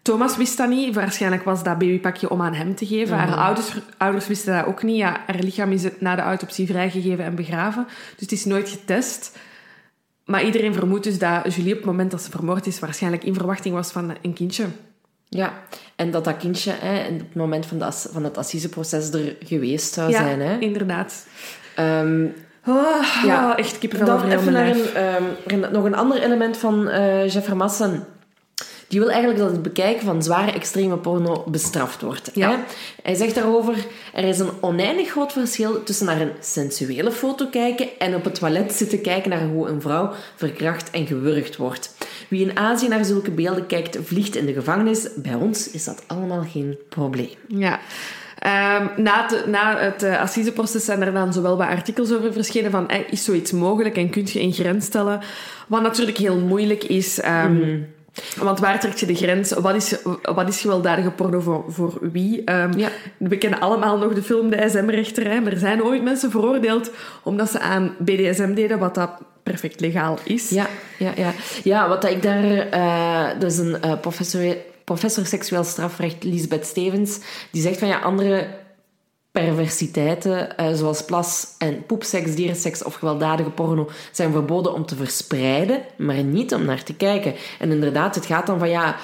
Thomas 0.04 0.36
wist 0.36 0.56
dat 0.56 0.68
niet. 0.68 0.94
Waarschijnlijk 0.94 1.44
was 1.44 1.62
dat 1.62 1.78
babypakje 1.78 2.30
om 2.30 2.42
aan 2.42 2.54
hem 2.54 2.74
te 2.74 2.86
geven. 2.86 3.16
Haar 3.16 3.28
mhm. 3.28 3.38
ouders, 3.38 3.76
ouders 3.96 4.26
wisten 4.26 4.56
dat 4.56 4.66
ook 4.66 4.82
niet. 4.82 4.96
Ja, 4.96 5.20
haar 5.26 5.38
lichaam 5.38 5.72
is 5.72 5.84
na 5.98 6.16
de 6.16 6.22
autopsie 6.22 6.66
vrijgegeven 6.66 7.24
en 7.24 7.34
begraven. 7.34 7.86
Dus 7.86 8.20
het 8.20 8.32
is 8.32 8.44
nooit 8.44 8.68
getest. 8.68 9.38
Maar 10.24 10.44
iedereen 10.44 10.74
vermoedt 10.74 11.04
dus 11.04 11.18
dat 11.18 11.54
Julie 11.54 11.72
op 11.72 11.78
het 11.78 11.86
moment 11.86 12.10
dat 12.10 12.22
ze 12.22 12.30
vermoord 12.30 12.66
is... 12.66 12.78
waarschijnlijk 12.78 13.24
in 13.24 13.34
verwachting 13.34 13.74
was 13.74 13.92
van 13.92 14.16
een 14.22 14.32
kindje. 14.32 14.64
Ja, 15.28 15.52
en 15.96 16.10
dat 16.10 16.24
dat 16.24 16.36
kindje 16.36 16.72
hè, 16.78 17.08
op 17.08 17.18
het 17.18 17.34
moment 17.34 17.66
van, 17.66 17.78
de, 17.78 17.92
van 17.92 18.24
het 18.24 18.38
assiseproces 18.38 19.10
er 19.10 19.36
geweest 19.44 19.92
zou 19.92 20.12
zijn. 20.12 20.40
Hè? 20.40 20.58
inderdaad. 20.58 21.26
Um, 21.78 22.34
oh, 22.66 23.06
ja, 23.24 23.50
oh, 23.50 23.58
echt 23.58 23.78
kippenvel 23.78 24.06
Dan 24.06 24.30
even 24.30 24.56
um, 25.52 25.72
nog 25.72 25.84
een 25.84 25.96
ander 25.96 26.22
element 26.22 26.56
van 26.56 26.88
uh, 26.88 27.28
Jeff 27.28 27.54
Massen 27.54 28.06
die 28.94 29.02
wil 29.02 29.12
eigenlijk 29.12 29.42
dat 29.42 29.52
het 29.52 29.62
bekijken 29.62 30.04
van 30.04 30.22
zware 30.22 30.52
extreme 30.52 30.96
porno 30.96 31.44
bestraft 31.46 32.00
wordt. 32.02 32.30
Ja. 32.34 32.64
Hij 33.02 33.14
zegt 33.14 33.34
daarover, 33.34 33.86
er 34.12 34.24
is 34.24 34.38
een 34.38 34.50
oneindig 34.60 35.10
groot 35.10 35.32
verschil 35.32 35.82
tussen 35.82 36.06
naar 36.06 36.20
een 36.20 36.32
sensuele 36.40 37.10
foto 37.10 37.46
kijken 37.46 37.88
en 37.98 38.14
op 38.14 38.24
het 38.24 38.34
toilet 38.34 38.72
zitten 38.72 39.00
kijken 39.00 39.30
naar 39.30 39.46
hoe 39.46 39.68
een 39.68 39.80
vrouw 39.80 40.12
verkracht 40.36 40.90
en 40.90 41.06
gewurgd 41.06 41.56
wordt. 41.56 41.94
Wie 42.28 42.48
in 42.48 42.58
Azië 42.58 42.88
naar 42.88 43.04
zulke 43.04 43.30
beelden 43.30 43.66
kijkt, 43.66 43.98
vliegt 44.02 44.36
in 44.36 44.46
de 44.46 44.52
gevangenis. 44.52 45.08
Bij 45.16 45.34
ons 45.34 45.70
is 45.70 45.84
dat 45.84 46.04
allemaal 46.06 46.44
geen 46.52 46.78
probleem. 46.88 47.34
Ja. 47.48 47.72
Um, 48.44 48.90
na, 48.96 49.26
het, 49.26 49.46
na 49.46 49.78
het 49.78 50.02
uh, 50.02 50.20
assiseproces 50.20 50.84
zijn 50.84 51.02
er 51.02 51.12
dan 51.12 51.32
zowel 51.32 51.56
wat 51.56 51.68
artikels 51.68 52.12
over 52.12 52.32
verschenen 52.32 52.70
van 52.70 52.90
is 53.10 53.24
zoiets 53.24 53.52
mogelijk 53.52 53.96
en 53.96 54.10
kun 54.10 54.26
je 54.32 54.40
een 54.40 54.52
grens 54.52 54.84
stellen? 54.84 55.20
Wat 55.66 55.82
natuurlijk 55.82 56.18
heel 56.18 56.38
moeilijk 56.38 56.84
is. 56.84 57.24
Um, 57.24 57.93
want 58.36 58.58
waar 58.58 58.80
trek 58.80 58.96
je 58.96 59.06
de 59.06 59.14
grens? 59.14 59.52
Wat 59.52 59.74
is, 59.74 59.96
wat 60.22 60.48
is 60.48 60.60
gewelddadige 60.60 61.10
porno 61.10 61.40
voor, 61.40 61.64
voor 61.68 61.98
wie? 62.00 62.52
Um, 62.52 62.78
ja. 62.78 62.88
We 63.16 63.38
kennen 63.38 63.60
allemaal 63.60 63.98
nog 63.98 64.14
de 64.14 64.22
film 64.22 64.50
De 64.50 64.68
SM-rechter. 64.68 65.46
Er 65.46 65.58
zijn 65.58 65.82
ooit 65.82 66.02
mensen 66.02 66.30
veroordeeld 66.30 66.90
omdat 67.22 67.50
ze 67.50 67.60
aan 67.60 67.94
BDSM 67.98 68.54
deden, 68.54 68.78
wat 68.78 68.94
dat 68.94 69.10
perfect 69.42 69.80
legaal 69.80 70.18
is. 70.24 70.48
Ja, 70.48 70.66
ja, 70.98 71.12
ja. 71.16 71.32
ja 71.62 71.88
wat 71.88 72.04
ik 72.04 72.22
daar... 72.22 72.44
Uh, 72.74 73.48
is 73.48 73.58
een 73.58 73.76
uh, 73.84 74.00
professor, 74.00 74.56
professor 74.84 75.26
seksueel 75.26 75.64
strafrecht, 75.64 76.24
Lisbeth 76.24 76.66
Stevens, 76.66 77.18
die 77.50 77.62
zegt 77.62 77.78
van 77.78 77.88
ja, 77.88 77.98
andere 77.98 78.46
perversiteiten, 79.42 80.48
uh, 80.60 80.66
zoals 80.72 81.04
plas- 81.04 81.54
en 81.58 81.86
poepseks, 81.86 82.34
dierenseks 82.34 82.82
of 82.82 82.94
gewelddadige 82.94 83.50
porno, 83.50 83.90
zijn 84.12 84.32
verboden 84.32 84.74
om 84.74 84.86
te 84.86 84.96
verspreiden, 84.96 85.82
maar 85.96 86.22
niet 86.22 86.54
om 86.54 86.64
naar 86.64 86.82
te 86.82 86.94
kijken. 86.94 87.34
En 87.58 87.70
inderdaad, 87.70 88.14
het 88.14 88.26
gaat 88.26 88.46
dan 88.46 88.58
van 88.58 88.68
ja, 88.68 88.96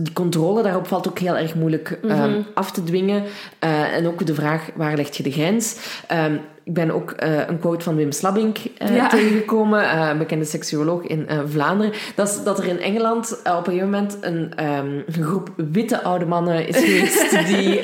die 0.00 0.12
controle 0.12 0.62
daarop 0.62 0.86
valt 0.86 1.08
ook 1.08 1.18
heel 1.18 1.36
erg 1.36 1.54
moeilijk 1.54 1.98
mm 2.02 2.46
af 2.54 2.70
te 2.72 2.84
dwingen. 2.84 3.22
Uh, 3.22 3.94
en 3.94 4.06
ook 4.06 4.26
de 4.26 4.34
vraag, 4.34 4.68
waar 4.74 4.96
leg 4.96 5.16
je 5.16 5.22
de 5.22 5.32
grens? 5.32 5.76
Um, 6.12 6.40
ik 6.64 6.74
ben 6.74 6.90
ook 6.90 7.14
uh, 7.22 7.48
een 7.48 7.58
quote 7.58 7.84
van 7.84 7.96
Wim 7.96 8.12
Slabbink 8.12 8.58
uh, 8.58 9.08
tegengekomen, 9.08 9.82
uh, 9.82 10.08
een 10.10 10.18
bekende 10.18 10.44
seksuoloog 10.44 11.02
in 11.02 11.28
Vlaanderen. 11.46 11.92
Dat, 12.14 12.28
is, 12.28 12.42
dat 12.44 12.58
er 12.58 12.66
in 12.66 12.80
Engeland 12.80 13.40
op 13.44 13.56
een 13.56 13.64
gegeven 13.64 13.90
moment 13.90 14.16
een, 14.20 14.52
um, 14.64 15.04
een, 15.06 15.24
groep 15.24 15.50
witte 15.56 16.02
oude 16.02 16.24
mannen 16.24 16.68
is 16.68 16.76
geweest 16.76 17.30
die 17.56 17.82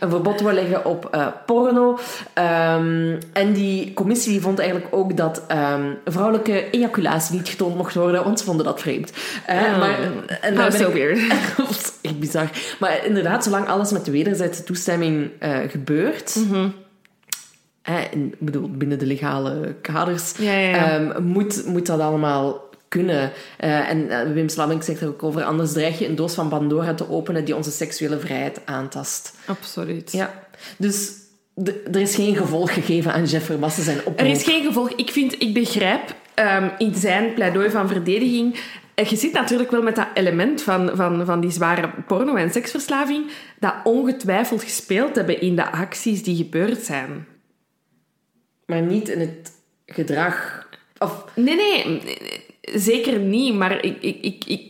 een 0.00 0.10
verbod 0.10 0.40
wil 0.40 0.52
leggen 0.52 0.84
op 0.84 1.30
porno. 1.46 1.98
Um, 2.78 3.18
en 3.32 3.52
die 3.52 3.92
commissie 3.94 4.40
vond 4.40 4.58
eigenlijk 4.58 4.94
ook 4.94 5.16
dat 5.16 5.42
vrouwelijke 6.04 6.70
ejaculatie 6.70 7.36
niet 7.36 7.48
getoond 7.48 7.76
mocht 7.76 7.94
worden, 7.94 8.24
want 8.24 8.38
ze 8.38 8.44
vonden 8.44 8.64
dat 8.64 8.80
vreemd. 8.80 9.12
Oh, 9.48 9.78
maar, 9.78 9.98
en 10.40 10.56
How 10.56 10.72
so 10.72 10.92
weird. 10.92 11.18
echt 12.02 12.18
bizar. 12.18 12.50
Maar 12.78 13.06
inderdaad, 13.06 13.44
zolang 13.44 13.68
alles 13.68 13.92
met 13.92 14.04
de 14.04 14.10
wederzijdse 14.10 14.64
toestemming 14.64 15.30
gebeurt... 15.68 16.36
Mm 16.48 16.81
ik 18.10 18.38
bedoel, 18.38 18.70
binnen 18.70 18.98
de 18.98 19.06
legale 19.06 19.74
kaders, 19.80 20.32
ehm, 20.38 21.22
moet, 21.22 21.66
moet 21.66 21.86
dat 21.86 22.00
allemaal 22.00 22.70
kunnen. 22.88 23.32
Uh, 23.60 23.88
en 23.88 23.98
uh, 23.98 24.32
Wim 24.32 24.48
Slamming 24.48 24.84
zegt 24.84 25.00
er 25.00 25.08
ook 25.08 25.22
over, 25.22 25.42
anders 25.44 25.72
dreig 25.72 25.98
je 25.98 26.08
een 26.08 26.14
doos 26.14 26.34
van 26.34 26.48
Pandora 26.48 26.94
te 26.94 27.10
openen 27.10 27.44
die 27.44 27.56
onze 27.56 27.70
seksuele 27.70 28.18
vrijheid 28.18 28.60
aantast. 28.64 29.34
Absoluut. 29.46 30.12
Ja. 30.12 30.34
Dus 30.76 31.12
er 31.92 32.00
is 32.00 32.14
geen 32.14 32.36
gevolg 32.36 32.74
gegeven 32.74 33.12
aan 33.12 33.24
Jeff 33.24 33.46
Vermassen 33.46 33.84
zijn 33.84 33.98
oproep. 33.98 34.20
Er 34.20 34.26
is 34.26 34.42
geen 34.42 34.64
gevolg. 34.64 34.90
Ik 34.90 35.10
vind, 35.10 35.42
ik 35.42 35.54
begrijp 35.54 36.14
um, 36.34 36.70
in 36.78 36.94
zijn 36.94 37.34
pleidooi 37.34 37.70
van 37.70 37.88
verdediging 37.88 38.58
eh, 38.94 39.06
je 39.06 39.16
zit 39.16 39.32
natuurlijk 39.32 39.70
wel 39.70 39.82
met 39.82 39.96
dat 39.96 40.06
element 40.14 40.62
van, 40.62 40.90
van, 40.94 41.24
van 41.26 41.40
die 41.40 41.50
zware 41.50 41.90
porno- 42.06 42.34
en 42.34 42.50
seksverslaving, 42.50 43.30
dat 43.58 43.74
ongetwijfeld 43.84 44.62
gespeeld 44.62 45.16
hebben 45.16 45.40
in 45.40 45.56
de 45.56 45.70
acties 45.70 46.22
die 46.22 46.36
gebeurd 46.36 46.82
zijn 46.82 47.26
maar 48.72 48.82
niet 48.82 49.08
in 49.08 49.20
het 49.20 49.52
gedrag. 49.86 50.66
Of... 50.98 51.24
Nee, 51.34 51.56
nee, 51.56 52.02
zeker 52.60 53.18
niet. 53.18 53.54
Maar 53.54 53.84
ik, 53.84 54.02
ik, 54.02 54.18
ik, 54.22 54.44
ik, 54.44 54.62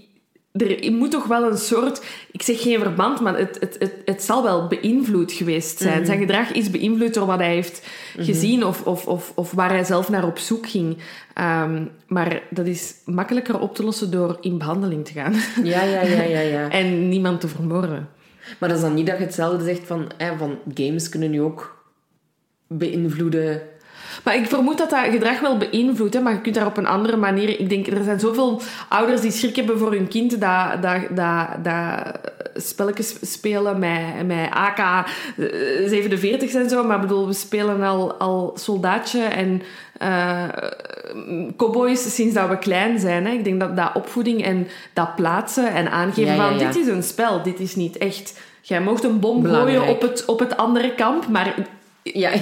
er 0.53 0.93
moet 0.93 1.11
toch 1.11 1.27
wel 1.27 1.51
een 1.51 1.59
soort, 1.59 2.05
ik 2.31 2.43
zeg 2.43 2.63
geen 2.63 2.81
verband, 2.81 3.21
maar 3.21 3.39
het, 3.39 3.57
het, 3.61 3.77
het, 3.79 3.95
het 4.05 4.23
zal 4.23 4.43
wel 4.43 4.67
beïnvloed 4.67 5.33
geweest 5.33 5.79
zijn. 5.79 5.97
Mhm. 5.97 6.07
Zijn 6.07 6.19
gedrag 6.19 6.53
is 6.53 6.71
beïnvloed 6.71 7.15
door 7.15 7.27
wat 7.27 7.39
hij 7.39 7.55
heeft 7.55 7.87
gezien 8.17 8.65
of, 8.65 8.87
of, 8.87 9.07
of, 9.07 9.33
of 9.35 9.53
waar 9.53 9.71
hij 9.71 9.85
zelf 9.85 10.09
naar 10.09 10.27
op 10.27 10.39
zoek 10.39 10.69
ging. 10.69 10.99
Ehm, 11.35 11.85
maar 12.07 12.43
dat 12.51 12.67
is 12.67 12.95
makkelijker 13.05 13.59
op 13.59 13.75
te 13.75 13.85
lossen 13.85 14.11
door 14.11 14.39
in 14.41 14.59
behandeling 14.59 15.05
te 15.05 15.13
gaan 15.13 15.35
Ja, 15.63 15.83
ja, 15.83 16.03
ja, 16.03 16.23
ja, 16.23 16.41
ja. 16.41 16.71
en 16.81 17.09
niemand 17.09 17.41
te 17.41 17.49
vermoorden. 17.49 18.09
Maar 18.59 18.69
dat 18.69 18.79
is 18.79 18.85
dan 18.85 18.95
niet 18.95 19.07
dat 19.07 19.19
je 19.19 19.25
hetzelfde 19.25 19.65
zegt 19.65 19.87
van, 19.87 20.11
hè, 20.17 20.37
van 20.37 20.59
games 20.75 21.09
kunnen 21.09 21.31
nu 21.31 21.41
ook 21.41 21.85
beïnvloeden. 22.67 23.63
Maar 24.23 24.37
ik 24.37 24.47
vermoed 24.47 24.79
dat 24.79 24.91
dat 24.91 25.05
gedrag 25.11 25.41
wel 25.41 25.57
beïnvloedt, 25.57 26.15
hè, 26.15 26.21
maar 26.21 26.33
je 26.33 26.41
kunt 26.41 26.55
daar 26.55 26.67
op 26.67 26.77
een 26.77 26.87
andere 26.87 27.17
manier... 27.17 27.61
Ik 27.61 27.69
denk, 27.69 27.87
er 27.87 28.05
zijn 28.05 28.21
zoveel 28.21 28.61
ouders 28.89 29.21
die 29.21 29.31
schrik 29.31 29.57
hebben 29.57 29.79
voor 29.79 29.93
hun 29.93 30.09
kind 30.09 30.41
dat, 30.41 30.83
dat, 30.83 31.01
dat, 31.11 31.65
dat 31.65 32.19
spelletjes 32.55 33.17
spelen 33.21 33.79
met, 33.79 34.27
met 34.27 34.49
AK-47's 34.51 36.55
en 36.55 36.69
zo. 36.69 36.85
Maar 36.85 36.97
ik 36.97 37.03
bedoel, 37.03 37.27
we 37.27 37.33
spelen 37.33 37.83
al, 37.83 38.15
al 38.15 38.53
soldaatje 38.57 39.23
en 39.23 39.63
eh 39.99 40.45
cowboys 41.57 42.15
sinds 42.15 42.35
dat 42.35 42.49
we 42.49 42.59
klein 42.59 42.99
zijn. 42.99 43.27
Hè. 43.27 43.33
Ik 43.33 43.45
denk 43.45 43.61
dat 43.61 43.77
dat 43.77 43.91
opvoeding 43.95 44.45
en 44.45 44.69
dat 44.93 45.17
plaatsen 45.17 45.73
en 45.73 45.91
aangeven 45.91 46.35
Ja, 46.35 46.35
ja, 46.35 46.49
van... 46.49 46.59
Dit 46.59 46.77
is 46.77 46.87
een 46.87 47.03
spel, 47.03 47.43
dit 47.43 47.61
is 47.61 47.75
niet 47.75 47.99
echt... 47.99 48.41
Jij 48.61 48.81
mocht 48.81 49.05
een 49.05 49.21
bom 49.21 49.43
Belangrijk. 49.43 49.79
gooien 49.79 49.95
op 49.95 50.03
het, 50.03 50.25
op 50.25 50.39
het 50.39 50.57
andere 50.57 50.95
kamp, 50.95 51.29
maar 51.29 51.55
Ja, 52.03 52.31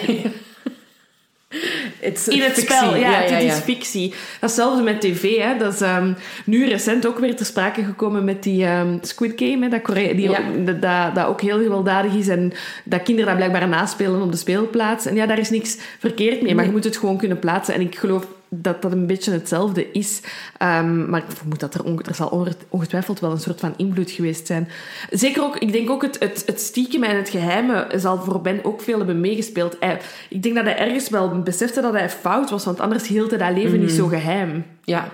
Is 2.00 2.28
in 2.28 2.40
het 2.40 2.52
fictie. 2.52 2.76
spel, 2.76 2.96
ja, 2.96 3.10
ja, 3.10 3.20
het 3.20 3.30
ja, 3.30 3.38
is 3.38 3.58
fictie. 3.58 4.14
Datzelfde 4.40 4.82
met 4.82 5.00
tv. 5.00 5.36
Hè. 5.36 5.56
Dat 5.56 5.74
is 5.74 5.80
ehm, 5.80 6.12
nu 6.44 6.68
recent 6.68 7.06
ook 7.06 7.18
weer 7.18 7.36
ter 7.36 7.46
sprake 7.46 7.84
gekomen 7.84 8.24
met 8.24 8.42
die 8.42 8.64
ehm, 8.64 8.98
Squid 9.00 9.32
Game. 9.36 9.64
Hè, 9.64 9.68
dat, 9.68 9.82
Korea, 9.82 10.14
die 10.14 10.30
dat, 10.64 11.14
dat 11.14 11.26
ook 11.26 11.40
heel 11.40 11.58
gewelddadig 11.58 12.14
is. 12.14 12.28
En 12.28 12.52
dat 12.84 13.02
kinderen 13.02 13.36
dat 13.36 13.48
blijkbaar 13.48 13.68
naspelen 13.68 14.22
op 14.22 14.30
de 14.30 14.38
speelplaats. 14.38 15.06
En 15.06 15.14
ja, 15.14 15.26
daar 15.26 15.38
is 15.38 15.50
niks 15.50 15.78
verkeerd 15.98 16.42
mee. 16.42 16.54
Maar 16.54 16.64
je 16.64 16.70
moet 16.70 16.84
het 16.84 16.96
gewoon 16.96 17.18
kunnen 17.18 17.38
plaatsen. 17.38 17.74
En 17.74 17.80
ik 17.80 17.98
geloof 17.98 18.26
dat 18.52 18.82
dat 18.82 18.92
een 18.92 19.06
beetje 19.06 19.32
hetzelfde 19.32 19.92
is. 19.92 20.20
Ehm, 20.58 21.10
maar 21.10 21.20
ik 21.20 21.36
vermoed 21.36 21.60
dat 21.60 21.74
er, 21.74 21.84
onge- 21.84 22.02
er 22.02 22.14
zal 22.14 22.28
onge- 22.28 22.56
ongetwijfeld 22.68 23.20
wel 23.20 23.30
een 23.30 23.40
soort 23.40 23.60
van 23.60 23.74
invloed 23.76 24.10
geweest 24.10 24.46
zijn. 24.46 24.68
Zeker 25.10 25.42
ook, 25.42 25.56
ik 25.56 25.72
denk 25.72 25.90
ook 25.90 26.02
het, 26.02 26.16
het, 26.18 26.42
het 26.46 26.60
stiekem 26.60 27.02
en 27.04 27.16
het 27.16 27.28
geheime 27.28 27.86
zal 27.96 28.22
voor 28.22 28.40
Ben 28.40 28.64
ook 28.64 28.80
veel 28.80 28.96
hebben 28.98 29.20
meegespeeld. 29.20 29.76
Hij- 29.80 30.00
ik 30.28 30.42
denk 30.42 30.54
dat 30.54 30.64
hij 30.64 30.76
ergens 30.78 31.08
wel 31.08 31.42
besefte 31.42 31.80
dat 31.80 31.92
hij 31.92 32.10
fout 32.10 32.50
was, 32.50 32.64
want 32.64 32.80
anders 32.80 33.08
hield 33.08 33.30
hij 33.30 33.38
dat 33.38 33.56
leven 33.62 33.80
niet 33.80 33.90
zo 33.92 34.06
geheim. 34.06 34.64
Ja. 34.84 35.08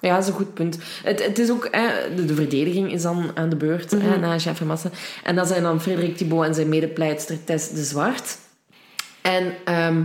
Ja, 0.00 0.14
dat 0.14 0.22
is 0.22 0.28
een 0.28 0.34
goed 0.34 0.54
punt. 0.54 0.78
Het, 1.04 1.24
het 1.24 1.38
is 1.38 1.50
ook, 1.50 1.68
hè, 1.70 2.14
de, 2.14 2.24
de 2.24 2.34
verdediging 2.34 2.92
is 2.92 3.02
dan 3.02 3.30
aan 3.34 3.48
de 3.48 3.56
beurt 3.56 3.90
hè, 3.90 4.18
na 4.18 4.36
Massen. 4.66 4.90
En 5.24 5.34
dat 5.34 5.48
zijn 5.48 5.62
dan 5.62 5.80
Frederik 5.80 6.16
Thibault 6.16 6.46
en 6.46 6.54
zijn 6.54 6.68
medepleitster 6.68 7.44
Tess 7.44 7.70
de 7.70 7.82
Zwart. 7.82 8.38
En 9.22 9.52
ehm, 9.64 10.02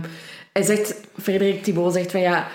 hij 0.54 0.62
zegt, 0.62 0.94
Frederik 1.22 1.62
Thibault 1.62 1.92
zegt 1.92 2.10
van 2.10 2.20
ja, 2.20 2.48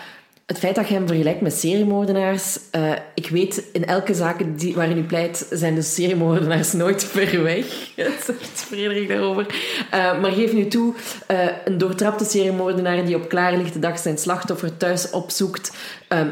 het 0.46 0.60
feit 0.60 0.76
dat 0.76 0.88
je 0.88 0.94
hem 0.94 1.08
vergelijkt 1.08 1.42
met 1.42 1.54
seriemoordenaars, 1.54 2.60
eh, 2.72 2.92
ik 3.16 3.30
weet 3.30 3.64
in 3.74 3.86
elke 3.86 4.14
zaak 4.14 4.60
die, 4.60 4.76
waarin 4.76 4.98
u 4.98 5.04
pleit, 5.04 5.48
zijn 5.50 5.76
de 5.76 5.82
seriemoordenaars 5.82 6.74
nooit 6.74 7.04
ver 7.04 7.44
weg. 7.44 7.66
Zegt 8.26 8.52
Frederik 8.54 9.08
daarover. 9.08 9.46
Eh, 9.92 10.22
maar 10.22 10.32
geef 10.32 10.54
nu 10.54 10.68
toe, 10.68 10.94
eh, 11.28 11.48
een 11.66 11.78
doortrapte 11.78 12.26
seriemoordenaar 12.26 13.06
die 13.06 13.16
op 13.16 13.30
klaarlichte 13.30 13.80
dag 13.80 14.00
zijn 14.00 14.18
slachtoffer 14.18 14.78
thuis 14.78 15.10
opzoekt, 15.10 15.72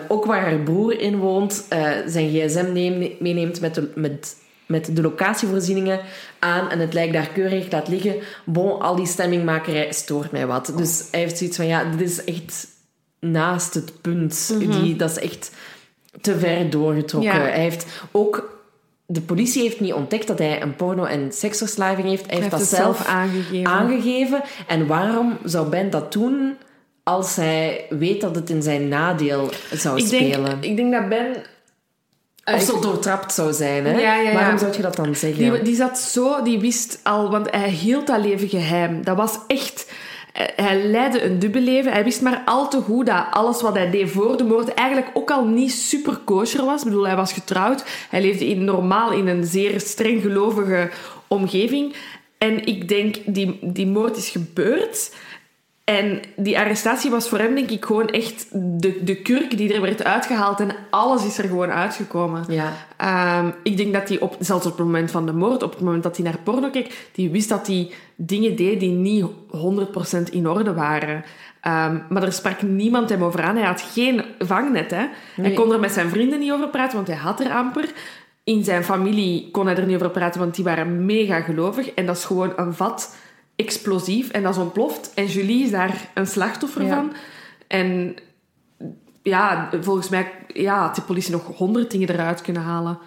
ook 0.08 0.26
waar 0.26 0.42
haar 0.42 0.60
broer 0.60 1.00
in 1.00 1.18
woont, 1.18 1.66
zijn 2.06 2.30
gsm 2.30 2.72
neem- 2.74 3.16
meeneemt 3.20 3.62
met 3.62 3.76
de, 3.76 3.92
met, 3.96 4.36
met 4.68 4.96
de 4.96 5.02
locatievoorzieningen 5.02 6.00
aan 6.40 6.70
en 6.70 6.80
het 6.80 6.94
lijkt 6.94 7.14
daar 7.14 7.28
keurig 7.30 7.72
laat 7.72 7.88
liggen. 7.88 8.16
Bon, 8.46 8.82
al 8.82 8.96
die 8.96 9.06
stemmingmakerij 9.08 9.92
stoort 9.92 10.32
mij 10.32 10.48
wat. 10.48 10.74
Dus 10.76 11.04
hij 11.12 11.20
heeft 11.20 11.38
zoiets 11.38 11.56
van, 11.58 11.68
ja, 11.68 11.84
dit 11.84 12.10
is 12.10 12.24
echt 12.24 12.68
naast 13.20 13.74
het 13.74 14.02
punt. 14.02 14.54
die, 14.60 14.96
dat 14.96 15.10
is 15.10 15.20
echt 15.20 15.52
te 16.22 16.40
ver 16.40 16.70
doorgetrokken. 16.70 17.34
Ja. 17.34 17.40
Hij 17.40 17.60
heeft 17.62 17.86
ook... 18.12 18.56
De 19.10 19.22
politie 19.22 19.62
heeft 19.62 19.80
niet 19.80 19.94
ontdekt 19.94 20.28
dat 20.28 20.38
hij 20.40 20.62
een 20.62 20.76
porno- 20.76 21.04
en 21.06 21.32
seksverslaving 21.32 22.08
heeft. 22.08 22.26
Hij, 22.26 22.34
Hij 22.34 22.40
heeft 22.40 22.52
dat 22.58 22.68
zelf 22.68 22.96
zelf 22.96 23.08
aangegeven. 23.08 23.66
aangegeven. 23.72 24.42
En 24.68 24.88
waarom 24.88 25.38
zou 25.44 25.70
Ben 25.70 25.90
dat 25.90 26.14
doen 26.14 26.58
als 27.04 27.36
hij 27.36 27.86
weet 27.90 28.22
dat 28.22 28.36
het 28.36 28.50
in 28.50 28.62
zijn 28.62 28.88
nadeel 28.88 29.50
zou 29.74 29.98
Ik 30.00 30.10
denk, 30.10 30.34
spelen? 30.34 30.58
ik 30.62 30.76
denk 30.76 30.92
dat 30.92 31.10
Ben... 31.10 31.28
Of 32.54 32.62
zo 32.62 32.80
doortrapt 32.80 33.34
zou 33.34 33.54
zijn, 33.54 33.86
hè? 33.86 33.92
Ja, 33.92 34.16
ja, 34.16 34.30
ja. 34.30 34.34
Waarom 34.34 34.58
zou 34.58 34.74
je 34.76 34.82
dat 34.82 34.96
dan 34.96 35.16
zeggen? 35.16 35.52
Die, 35.52 35.62
die 35.62 35.76
zat 35.76 36.00
zo, 36.00 36.44
die 36.44 36.60
wist 36.60 37.00
al, 37.04 37.30
want 37.30 37.52
hij 37.52 37.70
hield 37.70 38.08
dat 38.08 38.20
leven 38.20 38.50
geheim. 38.50 39.04
Dat 39.04 39.18
was 39.18 39.38
echt. 39.48 39.92
Hij 40.56 40.84
leidde 40.84 41.24
een 41.24 41.40
dubbel 41.40 41.62
leven. 41.62 41.92
Hij 41.92 42.04
wist 42.04 42.22
maar 42.22 42.42
al 42.46 42.70
te 42.70 42.82
goed 42.82 43.06
dat 43.06 43.26
alles 43.32 43.62
wat 43.62 43.76
hij 43.76 43.90
deed 43.90 44.10
voor 44.10 44.38
de 44.38 44.44
moord 44.44 44.74
eigenlijk 44.74 45.10
ook 45.14 45.32
al 45.32 45.46
niet 45.46 45.72
super 45.72 46.18
kosher 46.18 46.66
was. 46.66 46.82
Ik 46.82 46.88
bedoel, 46.88 47.08
hij 47.08 47.16
was 47.16 47.34
getrouwd. 47.34 47.84
Hij 48.10 48.22
leefde 48.22 48.48
in, 48.48 48.64
normaal 48.64 49.12
in 49.12 49.28
een 49.28 49.46
zeer 49.46 49.80
streng 49.80 50.22
gelovige 50.22 50.90
omgeving. 51.28 51.96
En 52.38 52.66
ik 52.66 52.88
denk, 52.88 53.16
die, 53.26 53.60
die 53.62 53.88
moord 53.88 54.18
is 54.18 54.30
gebeurd. 54.30 55.12
En 55.90 56.22
die 56.36 56.60
arrestatie 56.60 57.12
was 57.12 57.30
voor 57.30 57.40
hem, 57.40 57.56
denk 57.56 57.70
ik, 57.70 57.86
gewoon 57.86 58.08
echt 58.08 58.48
de, 58.52 59.04
de 59.04 59.16
kurk 59.16 59.58
die 59.58 59.74
er 59.74 59.82
werd 59.82 60.04
uitgehaald. 60.04 60.60
En 60.60 60.76
alles 60.90 61.26
is 61.26 61.38
er 61.38 61.48
gewoon 61.48 61.72
uitgekomen. 61.72 62.46
Ja. 62.48 62.74
Ehm, 62.98 63.50
ik 63.64 63.78
denk 63.78 63.94
dat 63.94 64.10
hij, 64.10 64.20
op, 64.20 64.36
zelfs 64.40 64.66
op 64.66 64.78
het 64.78 64.86
moment 64.86 65.12
van 65.12 65.26
de 65.26 65.32
moord, 65.34 65.64
op 65.64 65.72
het 65.72 65.82
moment 65.82 66.04
dat 66.04 66.18
hij 66.18 66.26
naar 66.26 66.38
porno 66.44 66.70
keek, 66.70 67.10
die 67.12 67.30
wist 67.30 67.50
dat 67.50 67.68
hij 67.68 67.92
dingen 68.16 68.56
deed 68.56 68.80
die 68.80 68.90
niet 68.90 69.26
100% 69.52 70.32
in 70.32 70.50
orde 70.50 70.74
waren. 70.74 71.24
Ehm, 71.62 71.98
maar 72.10 72.24
er 72.24 72.34
sprak 72.34 72.62
niemand 72.62 73.10
hem 73.10 73.24
over 73.24 73.42
aan. 73.42 73.56
Hij 73.56 73.66
had 73.66 73.82
geen 73.82 74.24
vangnet. 74.40 74.92
Hè? 74.92 75.06
Hij 75.42 75.54
kon 75.54 75.74
er 75.74 75.80
met 75.80 75.92
zijn 75.92 76.10
vrienden 76.10 76.40
niet 76.40 76.52
over 76.52 76.70
praten, 76.70 76.96
want 76.96 77.08
hij 77.08 77.18
had 77.18 77.40
er 77.40 77.52
amper. 77.52 77.90
In 78.44 78.64
zijn 78.64 78.84
familie 78.84 79.52
kon 79.52 79.66
hij 79.66 79.76
er 79.76 79.86
niet 79.86 79.96
over 79.96 80.10
praten, 80.10 80.40
want 80.40 80.56
die 80.56 80.64
waren 80.64 81.06
mega 81.06 81.42
gelovig. 81.42 81.90
En 81.90 82.06
dat 82.06 82.18
is 82.18 82.26
gewoon 82.26 82.54
een 82.56 82.74
vat 82.74 83.16
explosief 83.58 84.30
en 84.30 84.44
dat 84.44 84.54
is 84.56 84.62
ontploft. 84.62 85.12
En 85.14 85.26
Julie 85.26 85.64
is 85.64 85.72
daar 85.72 86.10
een 86.14 86.28
slachtoffer 86.28 86.84
Ja. 86.84 86.96
van. 86.96 87.14
En 87.68 88.16
ja, 89.24 89.70
volgens 89.82 90.10
mij 90.10 90.32
ja, 90.48 90.80
had 90.80 90.96
de 90.96 91.02
politie 91.02 91.32
nog 91.32 91.46
honderd 91.58 91.92
dingen 91.92 92.10
eruit 92.10 92.42
kunnen 92.42 92.62
halen. 92.62 93.00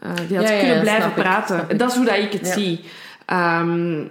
Eh, 0.00 0.10
die 0.28 0.36
had 0.36 0.48
Ja, 0.48 0.58
kunnen 0.58 0.74
ja, 0.76 0.80
blijven 0.80 1.14
praten. 1.14 1.66
ik. 1.68 1.78
Dat 1.78 1.90
is 1.90 1.96
hoe 1.96 2.04
dat 2.04 2.16
ik 2.18 2.32
het 2.32 2.46
zie. 2.46 2.84
Ehm, 3.26 4.04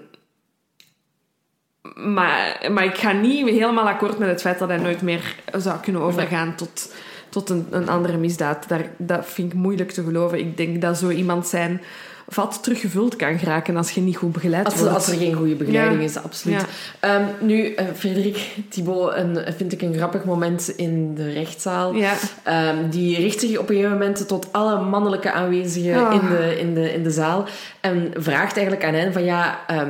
maar, 1.96 2.68
maar 2.72 2.84
ik 2.86 2.98
ga 2.98 3.12
niet 3.12 3.48
helemaal 3.50 3.88
akkoord 3.88 4.18
met 4.18 4.30
het 4.30 4.42
feit 4.42 4.60
dat 4.60 4.68
hij 4.68 4.78
nooit 4.78 5.02
meer 5.02 5.36
zou 5.58 5.80
kunnen 5.80 6.02
overgaan 6.02 6.56
tot, 6.56 6.94
tot 7.30 7.50
een, 7.50 7.68
een 7.72 7.90
andere 7.90 8.18
misdaad. 8.18 8.68
Daar, 8.70 8.86
dat 8.98 9.26
vind 9.26 9.52
ik 9.54 9.58
moeilijk 9.60 9.92
te 9.92 10.04
geloven. 10.04 10.40
Ik 10.40 10.58
denk 10.58 10.82
dat 10.82 10.98
zo 10.98 11.10
iemand 11.10 11.48
zijn 11.48 11.82
vat 12.30 12.64
teruggevuld 12.64 13.16
kan 13.16 13.40
geraken 13.40 13.78
als 13.78 13.92
je 13.92 14.02
niet 14.02 14.18
goed 14.18 14.32
begeleid 14.32 14.66
Als, 14.66 14.76
wordt. 14.76 14.94
als 14.94 15.08
er 15.08 15.18
geen 15.18 15.34
goede 15.34 15.56
begeleiding 15.56 16.00
Ja. 16.00 16.06
is, 16.06 16.18
absoluut. 16.18 16.62
Ja. 16.62 17.10
Ehm, 17.16 17.24
nu, 17.40 17.74
eh, 17.74 17.86
Frederik 17.96 18.56
Thibault, 18.70 19.16
een, 19.16 19.40
vind 19.58 19.72
ik 19.74 19.82
een 19.82 19.94
grappig 19.96 20.24
moment 20.24 20.70
in 20.76 21.16
de 21.16 21.32
rechtszaal. 21.32 21.94
Ja. 21.94 22.14
Ehm, 22.44 22.90
die 22.90 23.18
richt 23.20 23.40
zich 23.40 23.58
op 23.58 23.70
een 23.70 23.76
gegeven 23.76 23.92
moment 23.98 24.28
tot 24.28 24.54
alle 24.54 24.82
mannelijke 24.82 25.32
aanwezigen 25.32 26.02
Oh. 26.08 26.14
in, 26.14 26.20
de, 26.30 26.60
in, 26.60 26.74
de, 26.74 26.94
in 26.94 27.04
de 27.04 27.12
zaal. 27.12 27.46
En 27.82 28.12
vraagt 28.18 28.56
eigenlijk 28.58 28.86
aan 28.88 28.94
hen 28.94 29.14
van 29.14 29.24
ja, 29.24 29.60
ehm, 29.68 29.88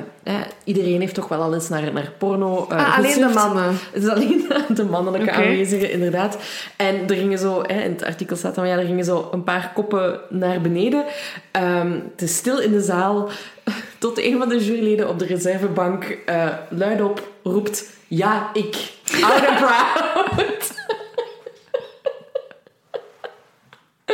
iedereen 0.64 1.00
heeft 1.00 1.14
toch 1.14 1.28
wel 1.28 1.42
al 1.42 1.54
eens 1.54 1.70
naar, 1.70 1.94
naar 1.94 2.12
porno 2.18 2.68
eh, 2.70 2.78
Ah, 2.78 2.98
alleen 2.98 3.20
de 3.20 3.32
mannen. 3.34 3.78
Het 3.92 4.04
is 4.04 4.10
alleen 4.10 4.46
de 4.76 4.86
mannelijke 4.86 5.32
aanwezigen, 5.32 5.92
inderdaad. 5.92 6.38
En 6.76 7.10
er 7.10 7.16
gingen 7.16 7.38
zo, 7.38 7.62
hè, 7.62 7.82
in 7.82 7.92
het 7.92 8.04
artikel 8.04 8.36
staat 8.36 8.56
dan, 8.56 8.68
ja, 8.68 8.78
er 8.78 8.86
gingen 8.86 9.06
zo 9.06 9.28
een 9.32 9.44
paar 9.44 9.72
koppen 9.74 10.20
naar 10.30 10.62
beneden. 10.62 11.06
Ehm, 11.52 11.92
het 11.92 12.22
is 12.22 12.36
stil 12.36 12.60
in 12.60 12.72
de 12.72 12.82
zaal. 12.82 13.30
Tot 13.98 14.20
een 14.20 14.38
van 14.38 14.50
de 14.50 14.66
juryleden 14.66 15.10
op 15.10 15.20
de 15.20 15.26
reservebank 15.26 16.04
eh 16.26 16.48
luidop 16.70 17.28
roept: 17.44 17.86
Ja, 18.08 18.50
ik. 18.54 18.76
Out 19.24 19.48
and 19.48 19.58
proud. 19.58 20.57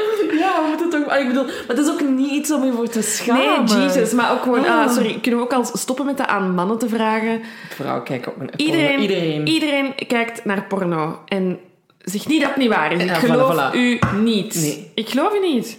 Ja, 0.43 0.61
we 0.61 0.67
moeten 0.67 0.89
toch... 0.89 1.07
ah, 1.13 1.19
Ik 1.21 1.27
bedoel, 1.27 1.43
maar 1.45 1.53
het 1.67 1.77
is 1.77 1.89
ook 1.89 2.01
niet 2.09 2.31
iets 2.31 2.51
om 2.51 2.65
je 2.65 2.71
voor 2.71 2.87
te 2.89 3.01
schamen. 3.01 3.63
Nee, 3.65 3.81
Jesus. 3.83 4.11
Maar 4.13 4.31
ook 4.31 4.41
gewoon... 4.41 4.65
ah, 4.65 4.85
Ah. 4.85 4.91
sorry, 4.93 5.19
kunnen 5.19 5.39
we 5.39 5.45
ook 5.45 5.53
al 5.53 5.65
stoppen 5.73 6.05
met 6.05 6.17
dat 6.17 6.27
aan 6.27 6.53
mannen 6.53 6.77
te 6.77 6.89
vragen? 6.89 7.41
Vrouw, 7.69 8.01
kijk 8.03 8.27
op 8.27 8.37
mijn 8.37 8.49
Iedereen, 8.55 8.99
Iedereen. 8.99 9.47
iedereen 9.47 9.95
kijkt 10.07 10.45
naar 10.45 10.63
porno. 10.63 11.19
En 11.27 11.59
zeg 11.97 12.27
niet 12.27 12.39
dat 12.41 12.49
het 12.49 12.57
niet 12.59 12.69
waar 12.69 12.91
is. 12.91 13.01
Ik 13.01 13.07
Ja, 13.09 13.13
geloof 13.15 13.71
voilà. 13.71 13.75
u 13.75 13.99
niet. 14.21 14.55
Nee. 14.55 14.91
Ik 14.95 15.09
geloof 15.09 15.33
u 15.33 15.39
niet. 15.53 15.77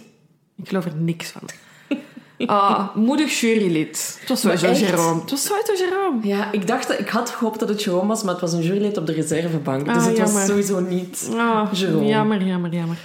Ik 0.57 0.67
geloof 0.67 0.85
er 0.85 0.95
niks 0.95 1.29
van. 1.29 1.41
Ah, 2.45 2.95
moedig 2.95 3.39
jurylid. 3.39 4.17
Het 4.19 4.29
was 4.29 4.41
sowieso? 4.41 4.71
Jerome. 4.71 5.21
Het 5.21 5.31
was 5.31 5.43
sowieso 5.45 5.73
Jerome. 5.83 6.17
Ja, 6.27 6.47
ik 6.51 6.67
dacht, 6.67 6.87
dat- 6.87 6.99
ik 6.99 7.09
had 7.09 7.29
gehoopt 7.29 7.59
dat 7.59 7.69
het 7.69 7.83
Jerome 7.83 8.07
was, 8.07 8.23
maar 8.23 8.31
het 8.31 8.41
was 8.41 8.53
een 8.53 8.61
jurylid 8.61 8.97
op 8.97 9.05
de 9.05 9.13
reservebank. 9.13 9.87
Ah, 9.87 9.93
dus 9.93 10.05
het 10.05 10.17
jammer. 10.17 10.35
was 10.35 10.45
sowieso 10.45 10.79
niet 10.79 11.29
Ah, 11.37 11.67
Jerome. 11.73 12.05
jammer, 12.05 12.41
jammer, 12.43 12.73
jammer. 12.73 12.97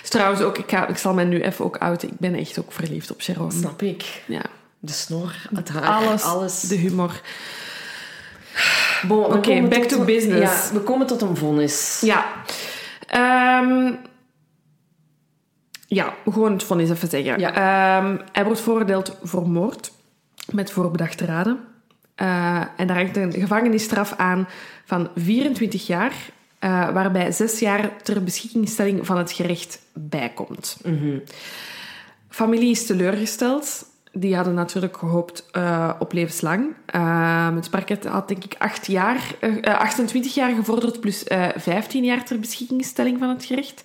Dus 0.00 0.10
trouwens 0.10 0.40
ook, 0.42 0.58
ik, 0.58 0.70
ga, 0.70 0.86
ik 0.86 0.96
zal 0.96 1.14
mij 1.14 1.24
nu 1.24 1.40
even 1.42 1.64
ook 1.64 1.76
outen. 1.76 2.08
Ik 2.08 2.18
ben 2.18 2.34
echt 2.34 2.58
ook 2.58 2.72
verliefd 2.72 3.10
op 3.10 3.22
Sharon. 3.22 3.52
Snap 3.52 3.82
ik. 3.82 4.22
Ja. 4.26 4.42
De 4.78 4.92
snor, 4.92 5.34
het 5.54 5.68
haar, 5.68 5.82
Alles, 5.82 6.22
alles. 6.22 6.60
de 6.60 6.74
humor. 6.76 7.20
Bon, 9.06 9.24
Oké, 9.24 9.60
back 9.68 9.82
to 9.84 9.98
een- 10.00 10.04
business. 10.06 10.66
Ja, 10.68 10.72
we 10.72 10.80
komen 10.80 11.06
tot 11.06 11.22
een 11.22 11.36
vonnis. 11.36 12.00
Ja. 12.04 12.26
Ehm, 13.06 13.92
ja, 15.86 16.14
gewoon 16.24 16.52
het 16.52 16.62
vonnis 16.62 16.90
even 16.90 17.08
zeggen. 17.08 17.38
Ja. 17.38 17.52
Ehm, 17.54 18.16
hij 18.32 18.44
wordt 18.44 18.60
veroordeeld 18.60 19.16
voor 19.22 19.48
moord 19.48 19.90
met 20.52 20.70
voorbedachte 20.70 21.24
raden. 21.24 21.58
Eh, 22.14 22.62
en 22.76 22.86
daar 22.86 22.96
hangt 22.96 23.16
een 23.16 23.32
gevangenisstraf 23.32 24.12
aan 24.16 24.48
van 24.84 25.08
24 25.14 25.86
jaar, 25.86 26.12
eh, 26.66 26.92
waarbij 26.92 27.32
zes 27.32 27.58
jaar 27.58 27.90
ter 28.02 28.22
beschikkingstelling 28.22 29.06
van 29.06 29.18
het 29.18 29.32
gerecht 29.32 29.80
bijkomt. 29.92 30.76
Familie 32.28 32.70
is 32.70 32.86
teleurgesteld. 32.86 33.86
Die 34.12 34.34
hadden 34.34 34.54
natuurlijk 34.54 34.96
gehoopt 34.96 35.46
eh, 35.52 35.90
op 35.98 36.12
levenslang. 36.12 36.74
Eh, 36.86 37.54
het 37.54 37.70
parket 37.70 38.04
had 38.04 38.28
denk 38.28 38.44
ik 38.44 38.54
acht 38.58 38.86
jaar, 38.86 39.34
eh, 39.40 39.56
eh, 39.60 39.78
28 39.78 40.34
jaar 40.34 40.54
gevorderd 40.54 41.00
plus 41.00 41.24
eh 41.24 41.48
15 41.56 42.04
jaar 42.04 42.24
ter 42.24 42.38
beschikkingstelling 42.38 43.18
van 43.18 43.28
het 43.28 43.44
gerecht. 43.44 43.82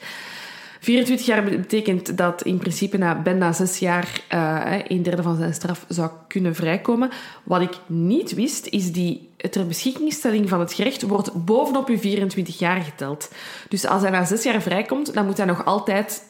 24 0.84 1.26
jaar 1.26 1.44
betekent 1.44 2.18
dat 2.18 2.42
in 2.42 2.58
principe 2.58 2.98
na, 2.98 3.22
bijna 3.22 3.52
zes 3.54 3.80
jaar 3.80 4.22
eh, 4.28 4.80
een 4.88 5.04
derde 5.04 5.22
van 5.22 5.38
zijn 5.38 5.54
straf 5.54 5.86
zou 5.88 6.10
kunnen 6.28 6.56
vrijkomen. 6.56 7.10
Wat 7.44 7.62
ik 7.62 7.74
niet 7.86 8.34
wist, 8.34 8.68
is 8.68 8.92
die 8.92 9.30
ter 9.50 9.68
beschikkingstelling 9.68 10.50
van 10.50 10.60
het 10.60 10.74
gerecht 10.74 11.02
wordt 11.02 11.46
bovenop 11.46 11.88
uw 11.88 11.98
24 11.98 12.60
jaar 12.60 12.82
geteld. 12.82 13.32
Dus 13.70 13.86
als 13.86 14.02
hij 14.02 14.12
na 14.12 14.26
zes 14.26 14.44
jaar 14.44 14.62
vrijkomt, 14.62 15.14
dan 15.14 15.26
moet 15.26 15.38
hij 15.38 15.46
nog 15.46 15.66
altijd 15.66 16.24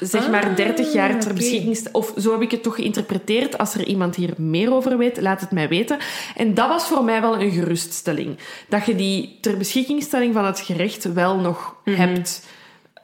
zeg 0.00 0.30
maar 0.30 0.44
Ah, 0.44 0.56
30 0.56 0.92
jaar 0.92 1.20
ter 1.20 1.34
beschikking... 1.34 1.88
Of 1.92 2.12
zo 2.18 2.32
heb 2.32 2.40
ik 2.42 2.50
het 2.50 2.62
toch 2.62 2.74
geïnterpreteerd. 2.74 3.58
Als 3.58 3.74
er 3.74 3.84
iemand 3.86 4.16
hier 4.16 4.34
meer 4.36 4.72
over 4.72 4.98
weet, 4.98 5.20
laat 5.20 5.40
het 5.40 5.50
mij 5.50 5.68
weten. 5.68 5.98
En 6.36 6.54
dat 6.54 6.68
was 6.68 6.86
voor 6.86 7.04
mij 7.04 7.20
wel 7.20 7.40
een 7.40 7.50
geruststelling. 7.50 8.38
Dat 8.68 8.86
je 8.86 8.94
die 8.94 9.38
ter 9.40 9.56
beschikkingstelling 9.56 10.34
van 10.34 10.44
het 10.44 10.60
gerecht 10.60 11.12
wel 11.12 11.36
nog 11.36 11.74
Mhm. 11.84 11.96
hebt 11.96 12.46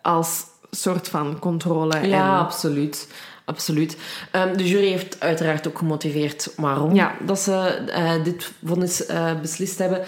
als 0.02 0.44
soort 0.70 1.08
van 1.08 1.38
controle. 1.38 2.06
Ja, 2.08 2.32
en, 2.38 2.38
absoluut. 2.44 3.08
Absoluut. 3.44 3.96
Ehm, 4.30 4.56
de 4.56 4.68
jury 4.68 4.88
heeft 4.90 5.20
uiteraard 5.20 5.68
ook 5.68 5.78
gemotiveerd 5.78 6.52
waarom 6.56 6.94
Ja. 6.94 7.14
dat 7.26 7.38
ze 7.38 7.52
eh, 7.52 8.24
dit 8.24 8.50
vonnis 8.64 9.06
eh, 9.06 9.40
beslist 9.40 9.78
hebben. 9.78 10.00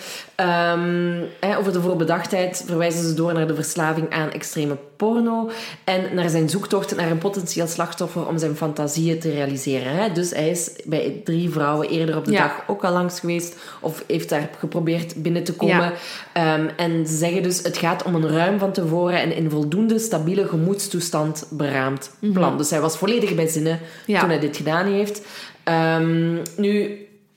Ehm, 0.42 1.56
over 1.58 1.72
de 1.72 1.80
voorbedachtheid 1.80 2.62
verwijzen 2.66 3.08
ze 3.08 3.14
door 3.14 3.32
naar 3.32 3.46
de 3.46 3.54
verslaving 3.54 4.10
aan 4.10 4.30
extreme 4.30 4.76
porno 4.96 5.50
en 5.84 6.14
naar 6.14 6.28
zijn 6.28 6.48
zoektocht 6.48 6.96
naar 6.96 7.10
een 7.10 7.18
potentieel 7.18 7.66
slachtoffer 7.66 8.26
om 8.26 8.38
zijn 8.38 8.56
fantasieën 8.56 9.18
te 9.20 9.30
realiseren. 9.30 10.14
Dus 10.14 10.30
hij 10.30 10.50
is 10.50 10.70
bij 10.84 11.20
drie 11.24 11.50
vrouwen 11.50 11.88
eerder 11.88 12.16
op 12.16 12.24
de 12.24 12.32
Ja. 12.32 12.42
dag 12.42 12.62
ook 12.66 12.84
al 12.84 12.92
langs 12.92 13.20
geweest 13.20 13.56
of 13.80 14.04
heeft 14.06 14.28
daar 14.28 14.48
geprobeerd 14.58 15.22
binnen 15.22 15.44
te 15.44 15.52
komen. 15.54 15.76
Ja. 15.76 15.92
Ehm, 16.32 16.68
en 16.76 17.06
ze 17.06 17.16
zeggen 17.16 17.42
dus, 17.42 17.62
het 17.62 17.76
gaat 17.76 18.02
om 18.02 18.14
een 18.14 18.28
ruim 18.28 18.58
van 18.58 18.72
tevoren 18.72 19.20
en 19.20 19.34
in 19.36 19.50
voldoende 19.50 19.98
stabiele 19.98 20.46
gemoedstoestand 20.48 21.46
beraamd 21.50 22.10
plan. 22.32 22.56
Dus 22.58 22.70
hij 22.70 22.80
was 22.80 22.96
volledig 22.96 23.34
bij 23.34 23.46
zinnen 23.46 23.78
Ja. 24.06 24.20
toen 24.20 24.28
hij 24.28 24.38
dit 24.40 24.56
gedaan 24.56 24.86
heeft. 24.86 25.22
Ehm, 25.64 26.36
nu, 26.56 26.96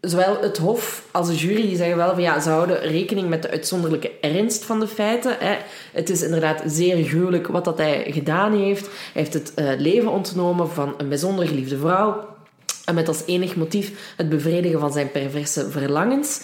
zowel 0.09 0.41
het 0.41 0.57
Hof 0.57 1.03
als 1.11 1.27
de 1.27 1.35
jury 1.35 1.75
zeggen 1.75 1.97
wel 1.97 2.13
van 2.13 2.21
ja, 2.21 2.39
ze 2.39 2.49
houden 2.49 2.79
rekening 2.79 3.29
met 3.29 3.41
de 3.41 3.49
uitzonderlijke 3.49 4.11
ernst 4.21 4.65
van 4.65 4.79
de 4.79 4.87
feiten. 4.87 5.35
Hè. 5.39 5.57
Het 5.93 6.09
is 6.09 6.21
inderdaad 6.21 6.61
zeer 6.65 7.03
gruwelijk 7.03 7.47
wat 7.47 7.65
dat 7.65 7.77
hij 7.77 8.05
gedaan 8.09 8.53
heeft. 8.53 8.85
Hij 8.85 9.21
heeft 9.21 9.33
het 9.33 9.53
eh, 9.53 9.69
leven 9.77 10.11
ontnomen 10.11 10.69
van 10.69 10.93
een 10.97 11.09
bijzonder 11.09 11.47
geliefde 11.47 11.77
vrouw. 11.77 12.33
En 12.85 12.95
met 12.95 13.07
als 13.07 13.23
enig 13.25 13.55
motief 13.55 14.13
het 14.17 14.29
bevredigen 14.29 14.79
van 14.79 14.91
zijn 14.91 15.11
perverse 15.11 15.69
verlangens. 15.69 16.41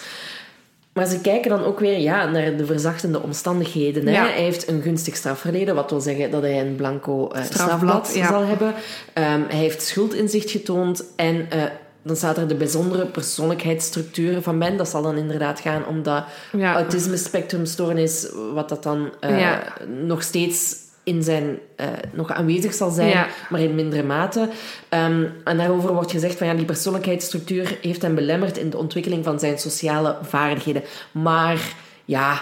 Maar 0.93 1.05
ze 1.05 1.21
kijken 1.21 1.49
dan 1.49 1.63
ook 1.63 1.79
weer 1.79 1.99
ja, 1.99 2.25
naar 2.25 2.57
de 2.57 2.65
verzachtende 2.65 3.21
omstandigheden. 3.21 4.07
Hè. 4.07 4.11
Ja. 4.11 4.23
Hij 4.23 4.41
heeft 4.41 4.67
een 4.67 4.81
gunstig 4.81 5.15
strafverleden, 5.15 5.75
wat 5.75 5.89
wil 5.89 6.01
zeggen 6.01 6.31
dat 6.31 6.41
hij 6.41 6.59
een 6.59 6.75
blanco 6.75 7.27
eh, 7.27 7.43
Strafblad, 7.43 8.07
strafblad 8.07 8.15
ja. 8.15 8.27
zal 8.27 8.45
hebben. 8.45 8.73
Ehm, 9.13 9.41
hij 9.47 9.59
heeft 9.59 9.81
schuldinzicht 9.81 10.51
getoond 10.51 11.03
en 11.15 11.45
eh, 11.49 11.63
dan 12.03 12.15
staat 12.15 12.37
er 12.37 12.47
de 12.47 12.55
bijzondere 12.55 13.05
persoonlijkheidsstructuur 13.05 14.41
van 14.41 14.59
Ben. 14.59 14.77
Dat 14.77 14.89
zal 14.89 15.01
dan 15.01 15.17
inderdaad 15.17 15.59
gaan 15.59 15.85
om 15.85 16.03
dat 16.03 16.23
Ja. 16.51 16.73
autisme 16.73 17.17
spectrumstoornis, 17.17 18.27
wat 18.53 18.69
dat 18.69 18.83
dan 18.83 19.09
eh, 19.19 19.39
Ja. 19.39 19.63
nog 19.87 20.23
steeds 20.23 20.75
in 21.03 21.23
zijn, 21.23 21.59
eh, 21.75 21.87
nog 22.13 22.31
aanwezig 22.31 22.73
zal 22.73 22.89
zijn, 22.89 23.09
Ja. 23.09 23.27
maar 23.49 23.59
in 23.59 23.75
mindere 23.75 24.03
mate. 24.03 24.49
Ehm, 24.89 25.25
en 25.43 25.57
daarover 25.57 25.93
wordt 25.93 26.11
gezegd 26.11 26.37
van 26.37 26.47
ja, 26.47 26.53
die 26.53 26.65
persoonlijkheidsstructuur 26.65 27.77
heeft 27.81 28.01
hem 28.01 28.15
belemmerd 28.15 28.57
in 28.57 28.69
de 28.69 28.77
ontwikkeling 28.77 29.23
van 29.23 29.39
zijn 29.39 29.59
sociale 29.59 30.17
vaardigheden. 30.21 30.83
Maar 31.11 31.73
ja, 32.05 32.41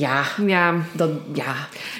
ja, 0.00 0.22
Ja. 0.46 0.74
dat, 0.92 1.10
ja, 1.32 1.54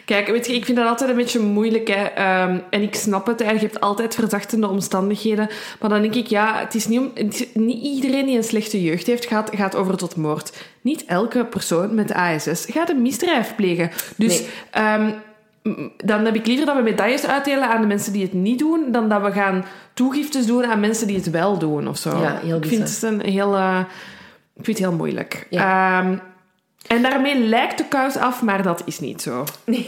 Kijk, 0.04 0.26
weet 0.28 0.46
je, 0.46 0.54
ik 0.54 0.64
vind 0.64 0.76
dat 0.76 0.86
altijd 0.86 1.10
een 1.10 1.16
beetje 1.16 1.38
moeilijk. 1.40 1.88
Hè. 1.88 2.02
Ehm, 2.04 2.58
en 2.70 2.82
ik 2.82 2.94
snap 2.94 3.26
het. 3.26 3.40
hè. 3.44 3.50
Je 3.50 3.58
hebt 3.58 3.80
altijd 3.80 4.14
verzachtende 4.14 4.68
omstandigheden. 4.68 5.48
Maar 5.80 5.90
dan 5.90 6.02
denk 6.02 6.14
ik, 6.14 6.26
ja, 6.26 6.58
het 6.58 6.74
is 6.74 6.86
niet, 6.88 6.98
om, 6.98 7.10
het 7.14 7.34
is 7.40 7.46
niet 7.54 7.82
iedereen 7.82 8.26
die 8.26 8.36
een 8.36 8.44
slechte 8.44 8.82
jeugd 8.82 9.06
heeft, 9.06 9.26
gaat, 9.26 9.50
gaat 9.54 9.76
over 9.76 9.96
tot 9.96 10.16
moord. 10.16 10.52
Niet 10.80 11.04
elke 11.04 11.44
persoon 11.44 11.94
met 11.94 12.12
ASS 12.12 12.66
gaat 12.70 12.88
een 12.90 13.02
misdrijf 13.02 13.54
plegen. 13.56 13.90
Dus 14.16 14.38
Nee. 14.40 14.48
ehm, 14.70 15.10
dan 15.96 16.24
heb 16.24 16.34
ik 16.34 16.46
liever 16.46 16.66
dat 16.66 16.76
we 16.76 16.82
medailles 16.82 17.26
uitdelen 17.26 17.68
aan 17.68 17.80
de 17.80 17.86
mensen 17.86 18.12
die 18.12 18.22
het 18.22 18.32
niet 18.32 18.58
doen, 18.58 18.92
dan 18.92 19.08
dat 19.08 19.22
we 19.22 19.32
gaan 19.32 19.64
toegiftes 19.94 20.46
doen 20.46 20.64
aan 20.66 20.80
mensen 20.80 21.06
die 21.06 21.16
het 21.16 21.30
wel 21.30 21.58
doen 21.58 21.88
of 21.88 21.96
zo. 21.98 22.20
Ja, 22.20 22.38
heel 22.44 22.56
ik 22.56 22.64
vind 22.66 22.88
het 22.88 23.02
een 23.02 23.20
heel, 23.20 23.54
eh, 23.56 23.78
ik 24.56 24.64
vind 24.64 24.78
het 24.78 24.86
heel 24.88 24.96
moeilijk. 24.96 25.46
Ja. 25.50 25.98
Ehm, 26.00 26.16
en 26.86 27.02
daarmee 27.02 27.38
lijkt 27.38 27.78
de 27.78 27.88
kous 27.88 28.16
af, 28.16 28.42
maar 28.42 28.62
dat 28.62 28.82
is 28.84 29.00
niet 29.00 29.22
zo. 29.22 29.44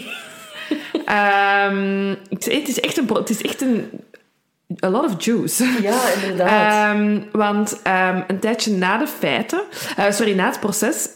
Ik 2.28 2.42
zei, 2.42 2.58
het 2.58 2.68
is 2.68 2.80
echt 2.80 2.96
een... 2.96 3.08
Het 3.08 3.30
is 3.30 3.42
echt 3.42 3.60
een... 3.60 3.90
A 4.84 4.88
lot 4.88 5.04
of 5.04 5.24
juice. 5.24 5.64
ja 5.82 6.00
inderdaad. 6.22 6.94
Ehm, 6.94 7.20
want 7.32 7.80
ehm, 7.82 8.22
een 8.26 8.38
tijdje 8.38 8.72
na 8.72 8.98
de 8.98 9.06
feiten, 9.06 9.62
eh, 9.96 10.10
sorry, 10.10 10.34
na 10.34 10.46
het 10.46 10.60
proces, 10.60 11.08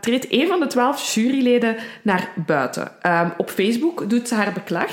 treedt 0.00 0.26
een 0.32 0.46
van 0.46 0.60
de 0.60 0.66
twaalf 0.66 1.14
juryleden 1.14 1.76
naar 2.02 2.32
buiten. 2.46 2.92
Op 3.36 3.50
Facebook 3.50 4.10
doet 4.10 4.28
ze 4.28 4.34
haar 4.34 4.52
beklag. 4.52 4.90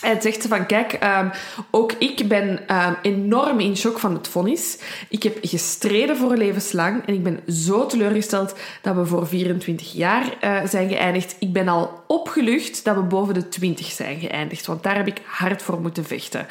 En 0.00 0.22
zegt 0.22 0.42
ze 0.42 0.48
van, 0.48 0.66
kijk, 0.66 0.92
ehm, 0.92 1.28
ook 1.70 1.92
ik 1.92 2.28
ben 2.28 2.68
ehm, 2.68 2.94
enorm 3.02 3.60
in 3.60 3.76
shock 3.76 3.98
van 3.98 4.14
het 4.14 4.28
vonnis. 4.28 4.78
Ik 5.08 5.22
heb 5.22 5.38
gestreden 5.42 6.16
voor 6.16 6.36
levenslang 6.36 7.06
en 7.06 7.14
ik 7.14 7.22
ben 7.22 7.40
zo 7.46 7.86
teleurgesteld 7.86 8.54
dat 8.82 8.94
we 8.94 9.06
voor 9.06 9.26
24 9.26 9.92
jaar 9.92 10.36
eh, 10.40 10.60
zijn 10.64 10.88
geëindigd. 10.88 11.36
Ik 11.38 11.52
ben 11.52 11.68
al 11.68 12.02
opgelucht 12.06 12.84
dat 12.84 12.94
we 12.94 13.02
boven 13.02 13.34
de 13.34 13.48
20 13.48 13.86
zijn 13.86 14.20
geëindigd, 14.20 14.66
want 14.66 14.82
daar 14.82 14.96
heb 14.96 15.06
ik 15.06 15.20
hard 15.24 15.62
voor 15.62 15.80
moeten 15.80 16.04
vechten. 16.04 16.46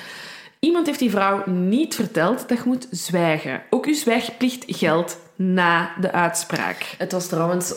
Iemand 0.59 0.85
heeft 0.85 0.99
die 0.99 1.09
vrouw 1.09 1.43
niet 1.45 1.95
verteld 1.95 2.49
dat 2.49 2.57
je 2.57 2.63
moet 2.65 2.87
zwijgen. 2.91 3.61
Ook 3.69 3.85
uw 3.85 3.93
zwijgplicht 3.93 4.63
geldt 4.67 5.17
na 5.35 5.91
de 6.01 6.11
uitspraak. 6.11 6.95
Het 6.97 7.11
was 7.11 7.27
trouwens 7.27 7.73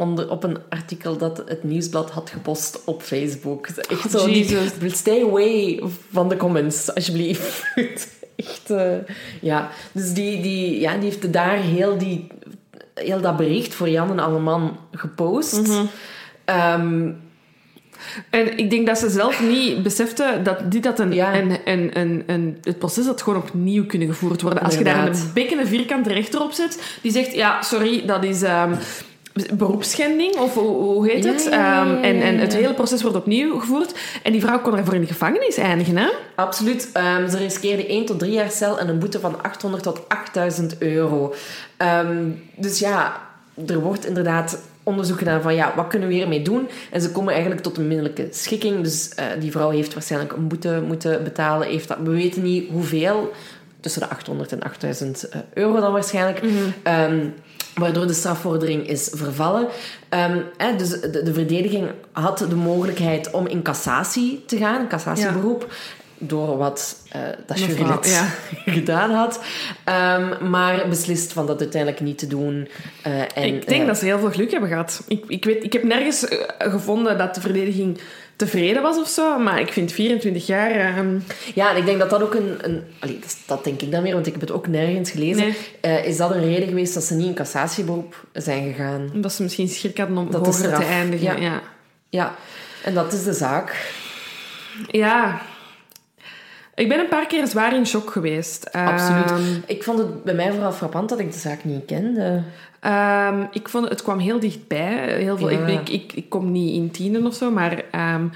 onder, 0.00 0.30
op 0.30 0.44
een 0.44 0.58
artikel 0.68 1.16
dat 1.16 1.42
het 1.46 1.64
nieuwsblad 1.64 2.10
had 2.10 2.30
gepost 2.30 2.80
op 2.84 3.02
Facebook. 3.02 3.66
Echt 3.66 4.10
zo, 4.10 4.26
die, 4.26 4.44
Jesus. 4.46 4.98
stay 4.98 5.22
away 5.22 5.82
van 6.12 6.28
de 6.28 6.36
comments, 6.36 6.94
alsjeblieft. 6.94 7.64
Echt, 8.36 8.70
eh, 8.70 8.92
ja. 9.40 9.70
Dus 9.92 10.12
die, 10.12 10.42
die, 10.42 10.80
ja, 10.80 10.94
die 10.94 11.04
heeft 11.04 11.32
daar 11.32 11.56
heel, 11.56 11.98
die, 11.98 12.26
heel 12.94 13.20
dat 13.20 13.36
bericht 13.36 13.74
voor 13.74 13.88
Jan 13.88 14.10
en 14.10 14.18
Alleman 14.18 14.76
gepost. 14.92 15.66
Mhm. 15.68 15.84
Ehm, 16.44 17.10
En 18.30 18.58
ik 18.58 18.70
denk 18.70 18.86
dat 18.86 18.98
ze 18.98 19.10
zelf 19.10 19.42
niet 19.42 19.82
besefte 19.82 20.40
dat 20.42 20.70
dit 20.72 20.82
dat 20.82 20.98
een, 20.98 21.12
Ja. 21.12 21.34
een, 21.34 21.58
een, 21.64 21.98
een, 21.98 22.22
een, 22.26 22.58
het 22.62 22.78
proces 22.78 23.04
dat 23.04 23.22
gewoon 23.22 23.42
opnieuw 23.42 23.86
kunnen 23.86 24.08
gevoerd 24.08 24.42
worden. 24.42 24.62
Als 24.62 24.74
je 24.78 24.84
daar 24.84 25.06
een 25.08 25.30
bekkende 25.34 25.66
vierkante 25.66 26.12
rechter 26.12 26.42
op 26.42 26.52
zet, 26.52 26.98
die 27.02 27.12
zegt, 27.12 27.34
ja, 27.34 27.62
sorry, 27.62 28.06
dat 28.06 28.24
is 28.24 28.42
ehm, 28.42 28.74
beroepsschending, 29.54 30.36
of 30.36 30.54
hoe, 30.54 31.10
heet 31.10 31.24
het? 31.24 31.44
ja, 31.44 31.50
ja, 31.50 31.56
ja, 31.56 31.86
Ehm, 31.86 32.02
en, 32.04 32.22
en 32.22 32.38
het 32.38 32.54
hele 32.54 32.74
proces 32.74 33.02
wordt 33.02 33.16
opnieuw 33.16 33.58
gevoerd. 33.58 33.94
En 34.22 34.32
die 34.32 34.40
vrouw 34.40 34.60
kon 34.60 34.76
ervoor 34.76 34.94
in 34.94 35.00
de 35.00 35.06
gevangenis 35.06 35.56
eindigen, 35.56 35.96
hè? 35.96 36.08
Absoluut. 36.34 36.90
Ehm, 36.92 37.28
ze 37.28 37.36
riskeerde 37.36 37.90
1 37.92 38.06
tot 38.06 38.18
3 38.18 38.32
jaar 38.32 38.50
cel 38.50 38.78
en 38.78 38.88
een 38.88 38.98
boete 38.98 39.20
van 39.20 39.42
800 39.42 39.82
tot 39.82 40.08
8000 40.08 40.78
euro. 40.78 41.34
Ehm, 41.76 42.28
dus 42.56 42.78
ja, 42.78 43.20
er 43.66 43.80
wordt 43.80 44.06
inderdaad 44.06 44.58
onderzoek 44.82 45.18
gedaan 45.18 45.42
van 45.42 45.54
ja, 45.54 45.72
wat 45.76 45.86
kunnen 45.86 46.08
we 46.08 46.14
hiermee 46.14 46.42
doen? 46.42 46.68
En 46.90 47.00
ze 47.00 47.10
komen 47.10 47.32
eigenlijk 47.32 47.62
tot 47.62 47.76
een 47.76 47.86
middelijke 47.88 48.28
schikking. 48.30 48.82
Dus 48.82 49.08
eh, 49.08 49.24
die 49.40 49.50
vrouw 49.50 49.70
heeft 49.70 49.94
waarschijnlijk 49.94 50.32
een 50.32 50.48
boete 50.48 50.82
moeten 50.86 51.24
betalen. 51.24 51.68
Heeft 51.68 51.88
dat, 51.88 51.98
we 52.02 52.10
weten 52.10 52.42
niet 52.42 52.70
hoeveel. 52.70 53.32
Tussen 53.80 54.00
de 54.00 54.08
800 54.08 54.52
en 54.52 54.62
8000 54.62 55.28
euro 55.54 55.80
dan 55.80 55.92
waarschijnlijk. 55.92 56.42
Ehm, 56.82 57.26
waardoor 57.74 58.06
de 58.06 58.12
strafvordering 58.12 58.88
is 58.88 59.10
vervallen. 59.12 59.68
Ehm, 60.08 60.38
hè, 60.56 60.76
dus 60.76 60.88
de, 60.88 61.22
de, 61.22 61.34
verdediging 61.34 61.90
had 62.12 62.38
de 62.38 62.56
mogelijkheid 62.56 63.30
om 63.30 63.46
in 63.46 63.62
cassatie 63.62 64.44
te 64.46 64.56
gaan, 64.56 64.80
een 64.80 64.88
cassatieberoep. 64.88 65.72
Door 66.22 66.56
wat 66.56 66.96
uh, 67.16 67.22
dat 67.46 67.58
ja. 68.04 68.26
gedaan 68.78 69.10
had. 69.10 69.40
Um, 69.84 70.50
maar 70.50 70.88
beslist 70.88 71.32
van 71.32 71.46
dat 71.46 71.60
uiteindelijk 71.60 72.02
niet 72.02 72.18
te 72.18 72.26
doen. 72.26 72.68
Uh, 73.06 73.20
en, 73.20 73.44
ik 73.44 73.68
denk 73.68 73.80
uh, 73.80 73.86
dat 73.86 73.98
ze 73.98 74.04
heel 74.04 74.18
veel 74.18 74.30
geluk 74.30 74.50
hebben 74.50 74.68
gehad. 74.68 75.02
Ik, 75.08 75.24
ik, 75.28 75.44
weet, 75.44 75.64
ik 75.64 75.72
heb 75.72 75.82
nergens 75.82 76.26
gevonden 76.58 77.18
dat 77.18 77.34
de 77.34 77.40
verdediging 77.40 78.00
tevreden 78.40 78.82
was 78.82 78.98
of 78.98 79.08
zo. 79.08 79.38
Maar 79.38 79.60
ik 79.60 79.72
vind 79.72 79.92
24 79.92 80.46
jaar... 80.46 80.98
Um... 80.98 81.22
Ja, 81.54 81.70
en 81.70 81.76
ik 81.76 81.84
denk 81.84 81.98
dat 81.98 82.10
dat 82.10 82.22
ook 82.22 82.34
een... 82.34 82.58
een 82.60 82.82
allee, 82.98 83.18
dat, 83.18 83.38
dat, 83.46 83.64
denk 83.64 83.82
ik 83.82 83.90
dan 83.90 84.02
weer, 84.02 84.14
want 84.14 84.26
ik 84.26 84.32
heb 84.32 84.40
het 84.40 84.50
ook 84.50 84.66
nergens 84.66 85.10
gelezen. 85.10 85.54
Nee. 85.82 85.98
Uh, 86.00 86.06
is 86.06 86.16
dat 86.16 86.30
een 86.30 86.44
reden 86.44 86.68
geweest 86.68 86.94
dat 86.94 87.02
ze 87.02 87.14
niet 87.14 87.26
in 87.26 87.34
cassatieberoep 87.34 88.24
zijn 88.32 88.72
gegaan? 88.72 89.10
Dat 89.14 89.32
ze 89.32 89.42
misschien 89.42 89.68
schrik 89.68 89.98
hadden 89.98 90.18
om 90.18 90.30
dat 90.30 90.46
hoger 90.46 90.74
te 90.74 90.84
eindigen. 90.84 91.26
Ja. 91.26 91.42
ja. 91.42 91.62
ja, 92.08 92.34
en 92.84 92.94
dat 92.94 93.12
is 93.12 93.24
de 93.24 93.32
zaak. 93.32 93.92
Ja... 94.90 95.40
Ik 96.80 96.88
ben 96.88 96.98
een 96.98 97.08
paar 97.08 97.26
keer 97.26 97.46
zwaar 97.46 97.74
in 97.74 97.86
shock 97.86 98.10
geweest. 98.10 98.72
Absoluut. 98.72 99.30
Um, 99.30 99.62
ik 99.66 99.84
vond 99.84 99.98
het 99.98 100.24
bij 100.24 100.34
mij 100.34 100.52
vooral 100.52 100.72
frappant 100.72 101.08
dat 101.08 101.18
ik 101.18 101.32
de 101.32 101.38
zaak 101.38 101.64
niet 101.64 101.84
kende. 101.84 102.42
Um, 102.86 103.48
ik 103.52 103.68
vond 103.68 103.88
het 103.88 104.02
kwam 104.02 104.18
heel 104.18 104.40
dichtbij. 104.40 105.14
Heel 105.18 105.36
veel, 105.36 105.50
ja. 105.50 105.66
ik, 105.66 105.88
ik, 105.88 106.12
ik, 106.12 106.28
kom 106.28 106.52
niet 106.52 106.74
in 106.74 106.90
tienen 106.90 107.26
of 107.26 107.34
zo, 107.34 107.50
maar 107.50 107.84
um, 108.14 108.32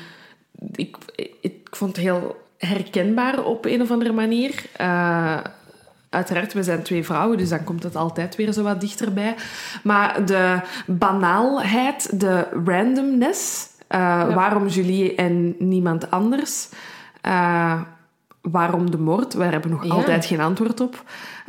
ik, 0.74 0.96
ik, 1.40 1.54
vond 1.70 1.96
het 1.96 2.04
heel 2.04 2.36
herkenbaar 2.58 3.44
op 3.44 3.64
een 3.64 3.82
of 3.82 3.90
andere 3.90 4.12
manier. 4.12 4.64
Uh, 4.80 5.38
uiteraard, 6.10 6.52
we 6.52 6.62
zijn 6.62 6.82
twee 6.82 7.04
vrouwen, 7.04 7.38
dus 7.38 7.48
dan 7.48 7.64
komt 7.64 7.82
het 7.82 7.96
altijd 7.96 8.36
weer 8.36 8.52
zo 8.52 8.62
wat 8.62 8.80
dichterbij. 8.80 9.34
Maar 9.82 10.26
de 10.26 10.60
banaalheid, 10.86 12.20
de 12.20 12.46
randomness, 12.64 13.68
uh, 13.78 13.98
ja. 13.98 14.34
waarom 14.34 14.66
Julie 14.66 15.14
en 15.14 15.54
niemand 15.58 16.10
anders, 16.10 16.68
uh, 17.26 17.80
waarom 18.50 18.90
de 18.90 18.98
moord, 18.98 19.34
waar 19.34 19.52
hebben 19.52 19.70
we 19.70 19.76
nog 19.76 19.86
ja. 19.86 19.92
altijd 19.94 20.26
geen 20.26 20.40
antwoord 20.40 20.80
op. 20.80 21.02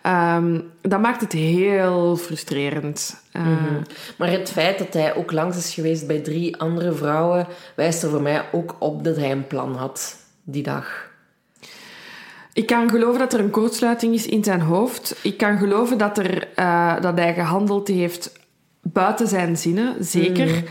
Um, 0.06 0.72
dat 0.82 1.02
maakt 1.02 1.22
het 1.22 1.32
heel 1.32 2.16
frustrerend. 2.18 3.22
Uh, 3.34 3.42
mm 3.42 3.58
-hmm. 3.58 3.82
Maar 4.18 4.32
het 4.32 4.52
feit 4.52 4.78
dat 4.78 4.94
hij 4.94 5.16
ook 5.16 5.32
langs 5.32 5.58
is 5.58 5.74
geweest 5.74 6.08
bij 6.08 6.20
drie 6.20 6.58
andere 6.58 6.92
vrouwen, 6.92 7.48
wijst 7.76 8.04
er 8.04 8.10
voor 8.10 8.22
mij 8.22 8.46
ook 8.52 8.76
op 8.80 9.04
dat 9.04 9.16
hij 9.16 9.32
een 9.32 9.48
plan 9.48 9.76
had 9.76 10.18
die 10.44 10.64
dag. 10.64 11.14
Ik 12.54 12.66
kan 12.66 12.90
geloven 12.90 13.20
dat 13.20 13.34
er 13.34 13.40
een 13.40 13.50
kortsluiting 13.50 14.14
is 14.14 14.26
in 14.26 14.44
zijn 14.44 14.62
hoofd. 14.62 15.16
Ik 15.22 15.38
kan 15.38 15.58
geloven 15.58 15.98
dat, 15.98 16.18
er, 16.18 16.48
uh, 16.56 17.02
dat 17.02 17.18
hij 17.18 17.34
gehandeld 17.34 17.88
heeft 17.88 18.40
buiten 18.82 19.28
zijn 19.28 19.58
zinnen, 19.58 19.96
zeker. 20.00 20.48
Mm. 20.48 20.64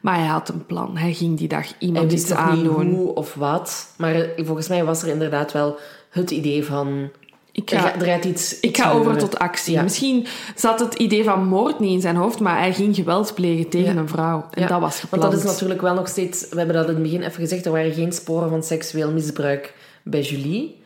Maar 0.00 0.18
hij 0.18 0.26
had 0.26 0.48
een 0.48 0.66
plan. 0.66 0.96
Hij 0.96 1.12
ging 1.12 1.38
die 1.38 1.48
dag 1.48 1.66
iemand 1.78 2.12
iets 2.12 2.32
aandoen. 2.32 2.86
Niet 2.86 2.96
hoe 2.96 3.14
of 3.14 3.34
wat. 3.34 3.94
Maar 3.96 4.26
volgens 4.36 4.68
mij 4.68 4.84
was 4.84 5.02
er 5.02 5.08
inderdaad 5.08 5.52
wel 5.52 5.78
het 6.10 6.30
idee 6.30 6.64
van 6.64 7.10
ik 7.52 7.70
ga, 7.70 7.94
er 7.94 8.06
gaat 8.06 8.24
iets, 8.24 8.60
ik 8.60 8.76
ga 8.76 8.90
over 8.92 9.18
tot 9.18 9.38
actie. 9.38 9.74
Ja. 9.74 9.82
Misschien 9.82 10.26
zat 10.54 10.80
het 10.80 10.94
idee 10.94 11.24
van 11.24 11.46
moord 11.46 11.78
niet 11.78 11.92
in 11.92 12.00
zijn 12.00 12.16
hoofd, 12.16 12.40
maar 12.40 12.58
hij 12.58 12.72
ging 12.72 12.94
geweld 12.94 13.34
plegen 13.34 13.68
tegen 13.68 13.94
ja. 13.94 14.00
een 14.00 14.08
vrouw. 14.08 14.46
En 14.50 14.62
ja. 14.62 14.68
dat 14.68 14.80
was 14.80 15.00
gepland. 15.00 15.22
Want 15.24 15.34
dat 15.34 15.44
is 15.44 15.50
natuurlijk 15.50 15.80
wel 15.80 15.94
nog 15.94 16.08
steeds... 16.08 16.48
We 16.48 16.56
hebben 16.56 16.76
dat 16.76 16.88
in 16.88 16.94
het 16.94 17.02
begin 17.02 17.22
even 17.22 17.40
gezegd, 17.40 17.66
er 17.66 17.72
waren 17.72 17.92
geen 17.92 18.12
sporen 18.12 18.48
van 18.48 18.62
seksueel 18.62 19.12
misbruik 19.12 19.74
bij 20.02 20.20
Julie. 20.20 20.79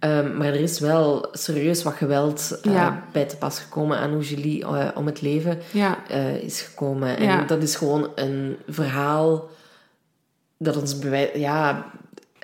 Um, 0.00 0.36
maar 0.36 0.46
er 0.46 0.60
is 0.60 0.80
wel 0.80 1.28
serieus 1.32 1.82
wat 1.82 1.94
geweld 1.94 2.60
uh, 2.62 2.96
bij 3.12 3.24
te 3.24 3.36
pas 3.36 3.58
gekomen 3.58 3.98
aan 3.98 4.12
hoe 4.12 4.22
Julie 4.22 4.62
uh, 4.62 4.88
om 4.94 5.06
het 5.06 5.20
leven 5.20 5.58
uh, 5.74 6.42
is 6.42 6.60
gekomen. 6.60 7.16
En 7.16 7.46
dat 7.46 7.62
is 7.62 7.76
gewoon 7.76 8.10
een 8.14 8.56
verhaal 8.68 9.48
dat 10.58 10.76
ons 10.76 10.98
bewijst... 10.98 11.36
Ja, 11.36 11.86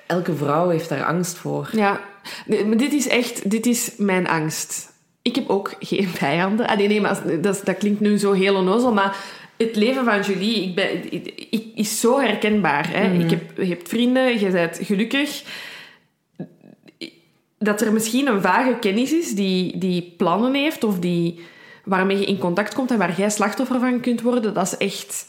elke 0.07 0.35
vrouw 0.35 0.69
heeft 0.69 0.89
daar 0.89 1.03
angst 1.03 1.37
voor. 1.37 1.69
Ja, 1.71 1.99
maar 2.45 2.77
dit 2.77 2.93
is 2.93 3.07
echt, 3.07 3.49
dit 3.49 3.65
is 3.65 3.93
mijn 3.97 4.27
angst. 4.27 4.91
Ik 5.21 5.35
heb 5.35 5.49
ook 5.49 5.75
geen 5.79 6.07
vijanden. 6.25 6.67
Ah, 6.67 6.77
nee, 6.77 6.87
nee, 6.87 7.01
maar 7.01 7.41
dat, 7.41 7.61
dat 7.63 7.77
klinkt 7.77 7.99
nu 7.99 8.17
zo 8.17 8.31
heel 8.31 8.55
onnozel, 8.55 8.93
maar 8.93 9.17
het 9.57 9.75
leven 9.75 10.05
van 10.05 10.21
Julie 10.21 10.63
ik 10.63 10.75
ben, 10.75 11.13
ik, 11.13 11.47
ik, 11.49 11.65
is 11.75 11.99
zo 11.99 12.19
herkenbaar. 12.19 12.89
Hè? 12.89 13.07
Mm. 13.07 13.19
Ik 13.19 13.29
heb, 13.29 13.57
je 13.57 13.65
hebt 13.65 13.89
vrienden, 13.89 14.39
je 14.39 14.49
bent 14.49 14.79
gelukkig. 14.81 15.43
Dat 17.63 17.81
er 17.81 17.93
misschien 17.93 18.27
een 18.27 18.41
vage 18.41 18.77
kennis 18.79 19.11
is 19.11 19.35
die, 19.35 19.77
die 19.77 20.13
plannen 20.17 20.53
heeft 20.53 20.83
of 20.83 20.99
die, 20.99 21.39
waarmee 21.83 22.19
je 22.19 22.25
in 22.25 22.37
contact 22.37 22.73
komt 22.73 22.91
en 22.91 22.97
waar 22.97 23.17
jij 23.17 23.29
slachtoffer 23.29 23.79
van 23.79 23.99
kunt 23.99 24.21
worden, 24.21 24.53
dat 24.53 24.65
is 24.65 24.77
echt 24.77 25.25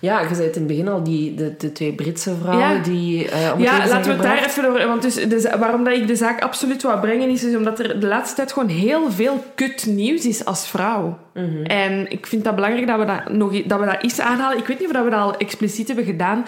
ja, 0.00 0.20
je 0.20 0.34
zei 0.34 0.46
het 0.46 0.56
in 0.56 0.62
het 0.62 0.70
begin 0.70 0.88
al, 0.88 1.02
die, 1.02 1.34
de, 1.34 1.54
de 1.58 1.72
twee 1.72 1.92
Britse 1.92 2.34
vrouwen 2.40 2.68
ja. 2.68 2.82
die 2.82 3.24
uh, 3.24 3.52
om 3.54 3.62
Ja, 3.62 3.86
laten 3.86 4.02
we 4.02 4.12
het 4.12 4.22
daar 4.22 4.44
even 4.44 4.68
over... 4.68 4.86
Want 4.86 5.30
dus, 5.30 5.44
waarom 5.58 5.84
dat 5.84 5.94
ik 5.94 6.06
de 6.06 6.16
zaak 6.16 6.40
absoluut 6.40 6.82
wou 6.82 7.00
brengen, 7.00 7.28
is, 7.28 7.44
is 7.44 7.56
omdat 7.56 7.78
er 7.78 8.00
de 8.00 8.06
laatste 8.06 8.36
tijd 8.36 8.52
gewoon 8.52 8.68
heel 8.68 9.10
veel 9.10 9.44
kut 9.54 9.86
nieuws 9.86 10.26
is 10.26 10.44
als 10.44 10.68
vrouw. 10.68 11.18
Mm 11.34 11.44
-hmm. 11.44 11.64
En 11.64 12.10
ik 12.10 12.26
vind 12.26 12.44
dat 12.44 12.54
belangrijk 12.54 12.86
dat 12.86 12.98
we 12.98 13.04
dat, 13.04 13.32
nog, 13.32 13.62
dat 13.62 13.80
we 13.80 13.86
dat 13.86 14.02
eens 14.02 14.20
aanhalen. 14.20 14.58
Ik 14.58 14.66
weet 14.66 14.78
niet 14.78 14.88
of 14.88 14.94
dat 14.94 15.04
we 15.04 15.10
dat 15.10 15.20
al 15.20 15.36
expliciet 15.36 15.86
hebben 15.86 16.04
gedaan. 16.04 16.44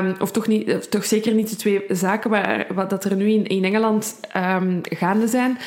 Um, 0.00 0.14
of, 0.18 0.30
toch 0.30 0.46
niet, 0.46 0.74
of 0.74 0.86
toch 0.86 1.04
zeker 1.04 1.34
niet 1.34 1.50
de 1.50 1.56
twee 1.56 1.84
zaken 1.88 2.30
waar, 2.30 2.66
wat 2.74 2.90
dat 2.90 3.04
er 3.04 3.16
nu 3.16 3.30
in, 3.30 3.46
in 3.46 3.64
Engeland 3.64 4.20
um, 4.36 4.80
gaande 4.82 5.28
zijn. 5.28 5.58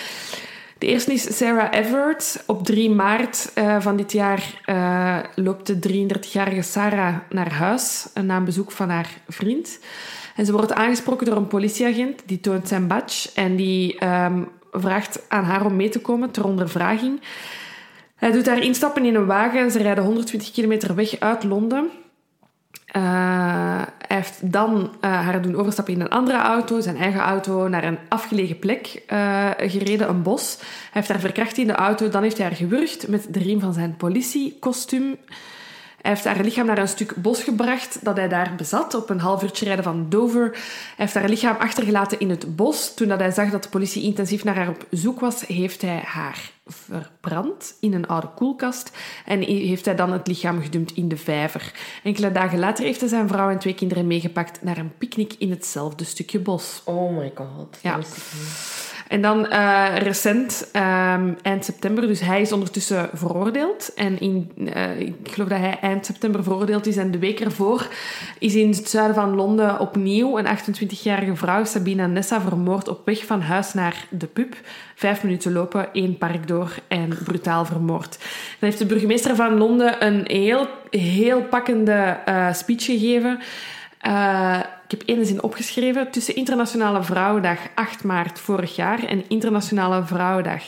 De 0.82 0.88
eerste 0.88 1.14
is 1.14 1.38
Sarah 1.38 1.68
Everett. 1.72 2.44
Op 2.48 2.66
3 2.66 2.90
maart 2.90 3.52
uh, 3.56 3.82
van 3.82 3.96
dit 3.96 4.12
jaar 4.12 4.62
uh, 4.66 5.20
loopt 5.36 5.84
de 5.84 6.08
33-jarige 6.08 6.62
Sarah 6.62 7.16
naar 7.30 7.54
huis 7.54 8.08
na 8.22 8.38
een 8.38 8.46
bezoek 8.46 8.72
van 8.72 8.90
haar 8.90 9.10
vriend. 9.28 9.80
En 10.36 10.46
ze 10.46 10.52
wordt 10.52 10.74
aangesproken 10.74 11.26
door 11.26 11.36
een 11.36 11.48
politieagent. 11.48 12.22
Die 12.26 12.40
toont 12.40 12.68
zijn 12.68 12.88
badge 12.88 13.30
en 13.36 13.56
die 13.56 14.06
um, 14.06 14.48
vraagt 14.72 15.26
aan 15.28 15.44
haar 15.44 15.66
om 15.66 15.76
mee 15.76 15.90
te 15.90 16.02
komen 16.02 16.32
ter 16.32 16.46
ondervraging. 16.46 17.22
Hij 18.16 18.32
doet 18.32 18.48
haar 18.48 18.64
instappen 18.64 19.06
in 19.06 19.16
een 19.16 19.26
wagen 19.26 19.60
en 19.60 19.72
ze 19.72 19.82
rijden 19.82 20.04
120 20.04 20.52
kilometer 20.52 20.96
weg 20.96 21.20
uit 21.20 21.44
Londen. 21.44 21.90
Uh, 22.96 23.82
hij 24.08 24.18
heeft 24.18 24.52
dan 24.52 24.72
uh, 24.72 24.90
haar 25.02 25.42
doen 25.42 25.56
overstappen 25.56 25.94
in 25.94 26.02
een 26.02 26.10
andere 26.10 26.38
auto, 26.38 26.80
zijn 26.80 26.98
eigen 26.98 27.22
auto, 27.22 27.68
naar 27.68 27.84
een 27.84 27.98
afgelegen 28.10 28.60
plek 28.60 29.04
uh, 29.14 29.50
gereden, 29.58 30.10
een 30.10 30.22
bos. 30.22 30.58
Hij 30.60 30.68
heeft 30.92 31.08
haar 31.08 31.20
verkracht 31.20 31.58
in 31.58 31.68
de 31.68 31.74
auto, 31.74 32.10
dan 32.10 32.24
heeft 32.24 32.38
hij 32.38 32.48
haar 32.48 32.56
gewurgd 32.56 33.08
met 33.08 33.28
de 33.30 33.40
riem 33.40 33.60
van 33.60 33.74
zijn 33.74 33.96
politiekostuum. 33.98 35.18
Hij 36.02 36.12
heeft 36.12 36.24
haar 36.24 36.44
lichaam 36.44 36.66
naar 36.66 36.78
een 36.78 36.88
stuk 36.88 37.16
bos 37.16 37.44
gebracht 37.44 38.00
dat 38.06 38.18
hij 38.18 38.28
daar 38.28 38.54
bezat, 38.58 38.94
op 38.94 39.10
een 39.10 39.20
half 39.20 39.44
uurtje 39.44 39.66
rijden 39.66 39.84
van 39.84 40.10
Dover. 40.10 40.50
Hij 40.52 40.62
heeft 40.96 41.14
haar 41.14 41.30
lichaam 41.30 41.56
achtergelaten 41.56 42.20
in 42.20 42.30
het 42.30 42.56
bos. 42.56 42.94
Toen 42.94 43.08
dat 43.08 43.20
hij 43.20 43.32
zag 43.32 43.50
dat 43.50 43.64
de 43.64 43.70
politie 43.70 44.04
intensief 44.04 44.44
naar 44.44 44.56
haar 44.56 44.70
op 44.70 44.86
zoek 44.90 45.20
was, 45.20 45.48
heeft 45.48 45.82
hij 45.82 46.02
haar 46.06 46.52
verbrand 46.66 47.78
in 47.80 47.94
een 47.94 48.08
oude 48.08 48.30
koelkast 48.36 48.98
en 49.26 49.42
heeft 49.42 49.86
hij 49.86 49.96
dan 49.96 50.12
het 50.12 50.28
lichaam 50.28 50.62
gedumpt 50.62 50.92
in 50.92 51.08
de 51.08 51.18
vijver. 51.18 51.74
Enkele 52.04 52.32
dagen 52.32 52.60
later 52.60 52.86
heeft 52.86 53.00
hij 53.00 53.10
zijn 53.10 53.28
vrouw 53.28 53.50
en 53.50 53.60
twee 53.60 53.74
kinderen 53.74 54.08
meegepakt 54.08 54.64
naar 54.64 54.78
een 54.78 54.98
picknick 54.98 55.34
in 55.38 55.50
hetzelfde 55.50 56.04
stukje 56.04 56.40
bos. 56.40 56.82
Oh 56.86 57.18
my 57.18 57.32
god. 57.36 57.78
Ja. 57.82 58.00
En 59.12 59.22
dan 59.22 59.46
uh, 59.50 59.88
recent, 59.98 60.70
um, 60.76 61.38
eind 61.42 61.66
september, 61.66 62.08
dus 62.08 62.20
hij 62.20 62.42
is 62.42 62.52
ondertussen 62.52 63.10
veroordeeld. 63.14 63.94
En 63.94 64.20
in, 64.20 64.52
uh, 64.58 65.00
ik 65.00 65.16
geloof 65.24 65.50
dat 65.50 65.58
hij 65.58 65.78
eind 65.82 66.06
september 66.06 66.44
veroordeeld 66.44 66.88
is. 66.88 66.98
En 66.98 67.12
de 67.12 67.20
week 67.20 67.40
ervoor 67.40 67.88
is 68.40 68.56
in 68.56 68.70
het 68.70 68.90
zuiden 68.90 69.16
van 69.16 69.36
Londen 69.36 69.80
opnieuw 69.80 70.38
een 70.38 70.46
28-jarige 70.46 71.36
vrouw, 71.36 71.64
Sabina 71.64 72.08
Nessa, 72.08 72.42
vermoord 72.42 72.88
op 72.88 73.02
weg 73.06 73.26
van 73.26 73.42
huis 73.42 73.74
naar 73.74 74.06
de 74.10 74.28
pub. 74.28 74.56
Vijf 74.96 75.24
minuten 75.24 75.52
lopen, 75.52 75.94
één 75.94 76.18
park 76.18 76.48
door 76.48 76.76
en 76.88 77.18
brutaal 77.24 77.66
vermoord. 77.66 78.18
Dan 78.20 78.70
heeft 78.70 78.78
de 78.78 78.86
burgemeester 78.86 79.36
van 79.36 79.58
Londen 79.58 80.06
een 80.06 80.24
heel, 80.28 80.68
heel 80.90 81.42
pakkende 81.42 82.20
uh, 82.30 82.54
speech 82.54 82.86
gegeven. 82.86 83.40
Ik 84.92 85.00
heb 85.00 85.10
één 85.18 85.26
zin 85.26 85.44
opgeschreven. 85.44 86.12
Tussen 86.12 86.36
Internationale 86.36 87.04
Vrouwendag 87.04 87.60
8 87.76 88.04
maart 88.04 88.40
vorig 88.40 88.76
jaar 88.76 89.04
en 89.04 89.30
Internationale 89.30 90.06
Vrouwendag 90.06 90.64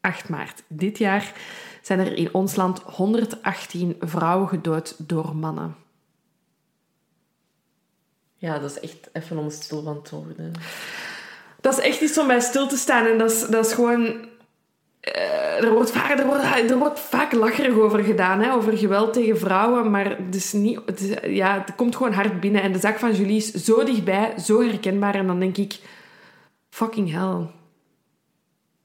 8 0.00 0.28
maart 0.28 0.62
dit 0.66 0.98
jaar 0.98 1.32
zijn 1.82 1.98
er 1.98 2.16
in 2.16 2.34
ons 2.34 2.56
land 2.56 2.80
118 2.82 3.96
vrouwen 4.00 4.48
gedood 4.48 4.94
door 4.98 5.36
mannen. 5.36 5.76
Ja, 8.36 8.58
dat 8.58 8.70
is 8.70 8.80
echt 8.80 9.08
even 9.12 9.38
om 9.38 9.50
stil 9.50 9.82
van 9.82 10.02
te 10.02 10.16
worden. 10.16 10.52
Dat 11.60 11.78
is 11.78 11.84
echt 11.84 12.00
iets 12.00 12.18
om 12.18 12.26
bij 12.26 12.40
stil 12.40 12.68
te 12.68 12.76
staan. 12.76 13.06
En 13.06 13.18
dat 13.18 13.30
is, 13.30 13.46
dat 13.46 13.66
is 13.66 13.72
gewoon... 13.72 14.28
Uh, 15.16 15.64
er, 15.64 15.72
wordt 15.72 15.90
vaak, 15.90 16.22
wordt, 16.22 16.74
wordt 16.74 17.32
lacherig 17.32 17.74
over 17.74 18.04
gedaan, 18.04 18.40
hè, 18.40 18.52
over 18.52 18.78
geweld 18.78 19.12
tegen 19.12 19.38
vrouwen. 19.38 19.90
Maar 19.90 20.16
het, 20.30 20.52
niet, 20.52 20.80
ja, 21.22 21.58
het 21.58 21.74
komt 21.74 21.96
gewoon 21.96 22.12
hard 22.12 22.40
binnen. 22.40 22.62
En 22.62 22.72
de 22.72 22.78
zaak 22.78 22.98
van 22.98 23.14
Julie 23.14 23.36
is 23.36 23.52
zo 23.52 23.84
dichtbij, 23.84 24.34
zo 24.38 24.62
herkenbaar. 24.62 25.14
En 25.14 25.26
dan 25.26 25.40
denk 25.40 25.56
ik... 25.56 25.78
Fucking 26.70 27.12
hell. 27.12 27.46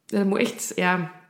Dat 0.05 0.25
moet 0.25 0.39
echt, 0.39 0.71
ja... 0.75 1.21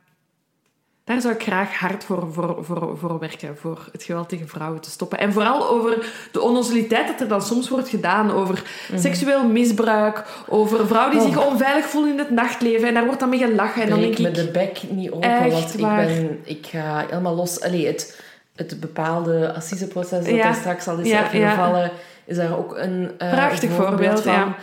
Daar 1.04 1.20
zou 1.20 1.34
ik 1.34 1.42
graag 1.42 1.78
hard 1.78 2.04
voor, 2.04 2.32
voor, 2.32 2.64
voor, 2.64 2.98
voor 2.98 3.18
werken, 3.18 3.56
voor 3.56 3.88
het 3.92 4.02
geweld 4.02 4.28
tegen 4.28 4.48
vrouwen 4.48 4.80
te 4.80 4.90
stoppen. 4.90 5.18
En 5.18 5.32
vooral 5.32 5.68
over 5.68 6.06
de 6.32 6.40
onnozeliteit 6.40 7.06
dat 7.06 7.20
er 7.20 7.28
dan 7.28 7.42
soms 7.42 7.68
wordt 7.68 7.88
gedaan, 7.88 8.30
over 8.30 8.62
seksueel 8.94 9.48
misbruik, 9.48 10.24
over 10.48 10.86
vrouwen 10.86 11.16
die 11.18 11.26
Oh. 11.26 11.32
zich 11.32 11.46
onveilig 11.46 11.84
voelen 11.84 12.12
in 12.12 12.18
het 12.18 12.30
nachtleven. 12.30 12.88
En 12.88 12.94
daar 12.94 13.04
wordt 13.04 13.20
dan 13.20 13.28
mee 13.28 13.38
gelachen. 13.38 13.82
En 13.82 13.88
dan 13.88 14.00
denk 14.00 14.18
me 14.18 14.28
ik... 14.28 14.34
de 14.34 14.50
bek 14.50 14.82
niet 14.90 15.10
open, 15.10 15.50
want 15.50 15.74
ik, 15.74 15.80
waar. 15.80 16.06
ben, 16.06 16.40
ik 16.44 16.66
ga 16.66 17.04
helemaal 17.08 17.34
los. 17.34 17.60
Allee, 17.60 17.86
het, 17.86 18.20
het 18.56 18.80
bepaalde 18.80 19.52
assiseproces 19.54 20.24
dat 20.24 20.34
Ja. 20.34 20.42
daar 20.42 20.54
straks 20.54 20.88
al 20.88 20.98
is 20.98 21.08
Ja, 21.08 21.22
afgevallen, 21.22 21.90
is 22.24 22.36
daar 22.36 22.58
ook 22.58 22.76
een 22.76 23.10
eh, 23.18 23.30
Prachtig 23.32 23.70
voorbeeld, 23.70 24.20
van. 24.20 24.32
ja. 24.32 24.54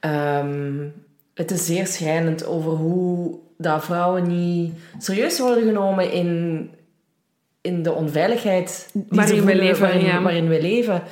Ehm, 0.00 0.76
het 1.34 1.50
is 1.50 1.66
zeer 1.66 1.86
schrijnend 1.86 2.46
over 2.46 2.70
hoe 2.72 3.38
dat 3.58 3.84
vrouwen 3.84 4.26
niet 4.26 4.72
serieus 4.98 5.38
worden 5.38 5.64
genomen 5.64 6.12
in, 6.12 6.70
in 7.60 7.82
de 7.82 7.92
onveiligheid 7.92 8.90
die 8.92 9.04
Waarin 9.08 9.36
ze 9.36 9.44
we 9.44 9.54
leven, 9.54 9.80
waarin, 9.80 10.04
ja. 10.04 10.22
waarin 10.22 10.48
we 10.48 10.60
leven. 10.62 11.02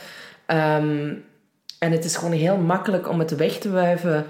En 1.78 1.92
het 1.92 2.04
is 2.04 2.16
gewoon 2.16 2.32
heel 2.32 2.56
makkelijk 2.56 3.08
om 3.08 3.18
het 3.18 3.36
weg 3.36 3.52
te 3.58 3.70
wuiven 3.70 4.26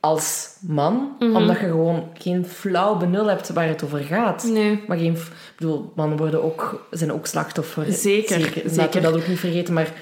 als 0.00 0.56
man, 0.60 1.16
Mhm. 1.18 1.36
omdat 1.36 1.58
je 1.60 1.66
gewoon 1.66 2.08
geen 2.14 2.46
flauw 2.46 2.96
benul 2.96 3.26
hebt 3.26 3.48
waar 3.48 3.68
het 3.68 3.84
over 3.84 3.98
gaat. 3.98 4.44
Nee. 4.44 4.82
Maar 4.86 4.96
geen, 4.98 5.12
ik 5.14 5.20
bedoel, 5.56 5.92
mannen 5.94 6.18
worden 6.18 6.42
ook, 6.42 6.86
zijn 6.90 7.12
ook 7.12 7.26
slachtoffer. 7.26 7.92
Zeker, 7.92 8.40
Laten 8.40 8.62
we 8.62 8.68
zeker. 8.70 9.02
dat 9.02 9.14
ook 9.14 9.26
niet 9.28 9.38
vergeten. 9.38 9.74
Maar 9.74 9.92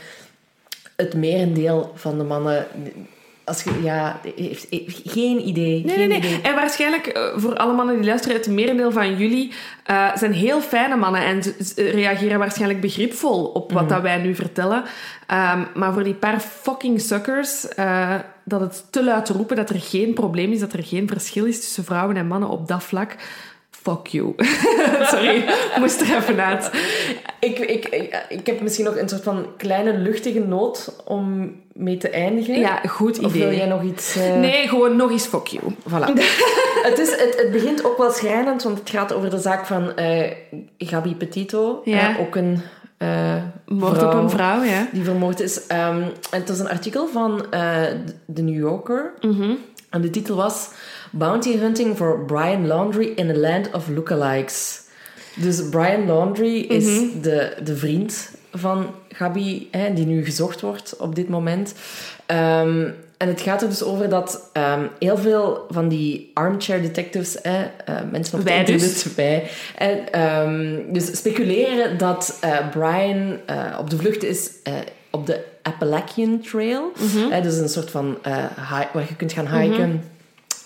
het 0.97 1.15
merendeel 1.15 1.93
van 1.95 2.19
de 2.19 2.25
mannen, 2.25 2.67
als 3.45 3.63
je, 3.63 3.83
ja, 3.83 4.21
heeft, 4.37 4.67
heeft 4.71 5.01
geen 5.05 5.49
idee. 5.49 5.85
Nee, 5.85 5.97
geen 5.97 6.09
nee, 6.09 6.19
nee. 6.19 6.19
idee. 6.19 6.41
En 6.41 6.55
waarschijnlijk 6.55 7.07
eh, 7.07 7.23
voor 7.37 7.57
alle 7.57 7.73
mannen 7.73 7.97
die 7.97 8.05
luisteren, 8.05 8.37
het 8.37 8.47
merendeel 8.47 8.93
van 8.93 9.17
jullie 9.17 9.53
eh, 9.85 10.17
zijn 10.17 10.33
heel 10.33 10.61
fijne 10.61 10.97
mannen 10.97 11.25
en 11.25 11.43
reageren 11.77 12.39
waarschijnlijk 12.39 12.81
begripvol 12.81 13.45
op 13.45 13.73
wat 13.73 13.89
dat 13.89 14.03
wij 14.03 14.19
nu 14.19 14.35
vertellen. 14.35 14.85
Ehm, 15.27 15.65
maar 15.75 15.93
voor 15.93 16.05
die 16.05 16.15
paar 16.15 16.41
fucking 16.41 17.01
suckers, 17.01 17.69
eh, 17.69 18.15
dat 18.45 18.61
het 18.61 18.87
te 18.91 19.05
luid 19.05 19.25
te 19.25 19.33
roepen 19.33 19.57
dat 19.57 19.71
er 19.71 19.81
geen 19.81 20.15
probleem 20.15 20.53
is, 20.53 20.61
dat 20.61 20.73
er 20.73 20.85
geen 20.85 21.09
verschil 21.09 21.45
is 21.45 21.61
tussen 21.61 21.85
vrouwen 21.85 22.17
en 22.17 22.27
mannen 22.27 22.49
op 22.49 22.69
dat 22.69 22.83
vlak. 22.83 23.17
Fuck 23.83 24.07
you. 24.07 24.35
Sorry, 25.11 25.45
moest 25.81 26.01
er 26.01 26.17
even 26.17 26.41
uit. 26.41 26.71
Ik, 27.41 27.59
ik, 27.59 27.89
ik, 27.89 28.25
ik 28.29 28.47
heb 28.47 28.61
misschien 28.61 28.85
nog 28.85 28.97
een 28.97 29.09
soort 29.09 29.23
van 29.23 29.47
kleine 29.57 29.97
luchtige 29.97 30.39
noot 30.41 31.03
om 31.05 31.55
mee 31.73 31.97
te 31.97 32.09
eindigen. 32.09 32.59
Ja, 32.59 32.81
goed 32.89 33.19
Of 33.25 33.33
wil 33.33 33.43
idee. 33.47 33.57
jij 33.57 33.67
nog 33.67 33.83
iets... 33.83 34.17
eh, 34.17 34.37
Nee, 34.37 34.69
gewoon 34.69 34.97
nog 34.97 35.11
eens 35.11 35.27
fuck 35.27 35.47
you. 35.47 35.63
Voilà. 35.89 36.13
het, 36.89 36.99
is, 36.99 37.11
het, 37.11 37.35
het 37.37 37.51
begint 37.53 37.85
ook 37.85 37.99
wel 37.99 38.11
schrijnend, 38.11 38.63
want 38.63 38.79
het 38.79 38.91
gaat 38.91 39.13
over 39.13 39.31
de 39.31 39.39
zaak 39.39 39.67
van 39.67 39.97
eh 39.97 40.31
Gabi 40.79 41.17
Petito. 41.17 41.81
Ja. 41.85 42.11
Eh, 42.11 42.21
ook 42.21 42.37
een 42.37 42.61
Moord 43.67 44.03
op 44.03 44.13
een 44.15 44.31
vrouw, 44.31 44.63
ja. 44.63 44.89
die 44.93 45.05
vermoord 45.05 45.41
is. 45.41 45.67
En 45.67 46.13
het 46.31 46.49
was 46.49 46.59
een 46.59 46.69
artikel 46.69 47.09
van 47.09 47.47
The 48.35 48.43
New 48.43 48.59
Yorker. 48.59 49.13
Mhm. 49.21 49.51
En 49.91 50.01
de 50.01 50.11
titel 50.11 50.37
was 50.37 50.69
Bounty 51.13 51.59
Hunting 51.59 51.97
for 51.97 52.25
Brian 52.25 52.67
Laundry 52.67 53.13
in 53.17 53.31
a 53.31 53.35
Land 53.35 53.71
of 53.73 53.89
Lookalikes. 53.89 54.81
Dus 55.35 55.69
Brian 55.69 56.07
Laundry 56.07 56.59
is 56.61 56.85
Mhm. 56.85 57.21
de, 57.21 57.57
de 57.65 57.77
vriend 57.77 58.31
van 58.53 58.87
Gabi, 59.09 59.69
hè, 59.71 59.93
die 59.93 60.07
nu 60.07 60.25
gezocht 60.25 60.61
wordt 60.61 60.97
op 60.99 61.15
dit 61.15 61.29
moment. 61.29 61.75
Ehm, 62.27 62.89
en 63.17 63.29
het 63.29 63.41
gaat 63.41 63.63
er 63.63 63.69
dus 63.69 63.83
over 63.83 64.09
dat 64.09 64.51
ehm, 64.53 64.87
heel 64.99 65.17
veel 65.17 65.67
van 65.71 65.89
die 65.89 66.31
armchair 66.35 66.83
detectives, 66.83 67.37
hè, 67.43 67.63
eh, 67.85 67.95
mensen 68.11 68.39
op 68.39 68.45
Wij 68.45 68.65
dus. 68.65 69.15
wij, 69.15 69.51
en, 69.77 70.13
ehm, 70.13 70.93
dus 70.93 71.17
speculeren 71.17 71.99
dat 71.99 72.39
eh, 72.41 72.69
Brian 72.71 73.37
eh, 73.47 73.77
op 73.81 73.91
de 73.91 73.97
vlucht 73.97 74.23
is 74.25 74.51
op 75.11 75.27
de 75.27 75.41
Appalachian 75.63 76.41
Trail. 76.41 76.93
Hè, 77.31 77.41
dus 77.41 77.57
een 77.57 77.69
soort 77.69 77.91
van 77.91 78.19
waar 78.93 79.05
je 79.09 79.17
kunt 79.17 79.33
gaan 79.33 79.61
hiken. 79.61 80.03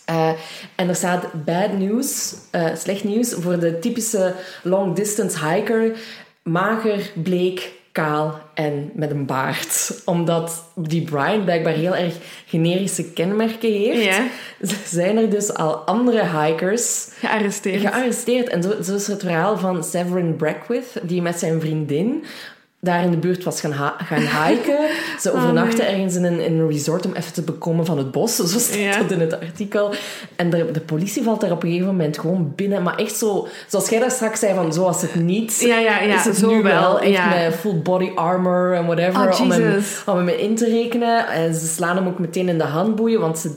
Eh, 0.07 0.31
en 0.75 0.89
er 0.89 0.95
staat 0.95 1.45
bad 1.45 1.73
news, 1.79 2.35
eh, 2.51 2.67
slecht 2.77 3.05
nieuws, 3.05 3.33
voor 3.33 3.59
de 3.59 3.79
typische 3.79 4.35
long 4.63 4.95
distance 4.95 5.47
hiker. 5.49 5.97
Mager, 6.43 7.11
bleek, 7.15 7.73
kaal 7.93 8.39
en 8.55 8.91
met 8.95 9.11
een 9.11 9.27
baard. 9.27 9.93
Omdat 10.05 10.65
die 10.75 11.03
Brian 11.03 11.45
blijkbaar 11.45 11.73
heel 11.73 11.97
erg 11.97 12.15
generische 12.47 13.05
kenmerken 13.13 13.73
heeft. 13.73 14.05
Ja. 14.05 14.27
Zijn 14.85 15.17
er 15.17 15.31
dus 15.31 15.55
al 15.55 15.75
andere 15.75 16.25
hikers 16.39 17.09
Gearresteerd. 17.19 17.81
gearresteerd. 17.81 18.49
En 18.49 18.63
zo, 18.63 18.83
zo 18.83 18.95
is 18.95 19.07
het 19.07 19.23
verhaal 19.23 19.59
van 19.59 19.85
Severin 19.85 20.37
Brackwith, 20.37 21.01
die 21.03 21.23
met 21.23 21.39
zijn 21.39 21.61
vriendin 21.61 22.25
daar 22.87 23.03
in 23.03 23.11
de 23.11 23.17
buurt 23.17 23.45
was 23.45 23.61
gaan, 23.61 23.73
gaan 23.99 24.23
hiken. 24.47 24.79
Ze 25.21 25.33
overnachten 25.33 25.89
ergens 25.89 26.15
in 26.15 26.25
een, 26.25 26.41
in 26.41 26.59
een 26.59 26.69
resort 26.71 27.07
om 27.07 27.13
even 27.15 27.33
te 27.33 27.43
bekomen 27.43 27.87
van 27.87 27.99
het 27.99 28.11
bos. 28.11 28.37
Zo 28.53 28.59
staat 28.59 28.75
Ja. 28.79 28.99
dat 28.99 29.11
in 29.11 29.21
het 29.21 29.41
artikel. 29.41 29.95
En 30.37 30.51
de, 30.51 30.71
de 30.71 30.81
politie 30.81 31.23
valt 31.23 31.41
daar 31.41 31.51
op 31.51 31.63
een 31.63 31.69
gegeven 31.69 31.91
moment 31.91 32.19
gewoon 32.19 32.53
binnen. 32.57 32.83
Maar 32.83 32.97
echt 32.97 33.17
zo, 33.17 33.49
zoals 33.69 33.89
jij 33.89 34.01
daar 34.01 34.11
straks 34.11 34.41
zei, 34.41 34.55
van 34.55 34.73
zo 34.73 34.83
was 34.83 35.03
het 35.03 35.15
niet. 35.15 35.61
Ja, 35.61 35.79
ja, 35.79 36.01
ja, 36.01 36.15
is 36.19 36.25
het 36.25 36.37
zo 36.37 36.51
nu 36.51 36.63
wel. 36.63 37.01
Echt 37.01 37.11
ja. 37.13 37.29
met 37.29 37.55
full 37.55 37.75
body 37.83 38.11
armor 38.15 38.75
en 38.75 38.87
whatever. 38.87 39.33
Oh, 39.33 39.41
om, 39.41 39.51
hem, 39.51 39.83
om 40.07 40.17
hem 40.17 40.29
in 40.29 40.55
te 40.55 40.67
rekenen. 40.67 41.29
En 41.29 41.55
ze 41.55 41.67
slaan 41.67 41.97
hem 41.97 42.07
ook 42.07 42.19
meteen 42.19 42.49
in 42.49 42.59
de 42.59 42.65
handboeien. 42.65 43.21
Want 43.21 43.39
ze, 43.39 43.51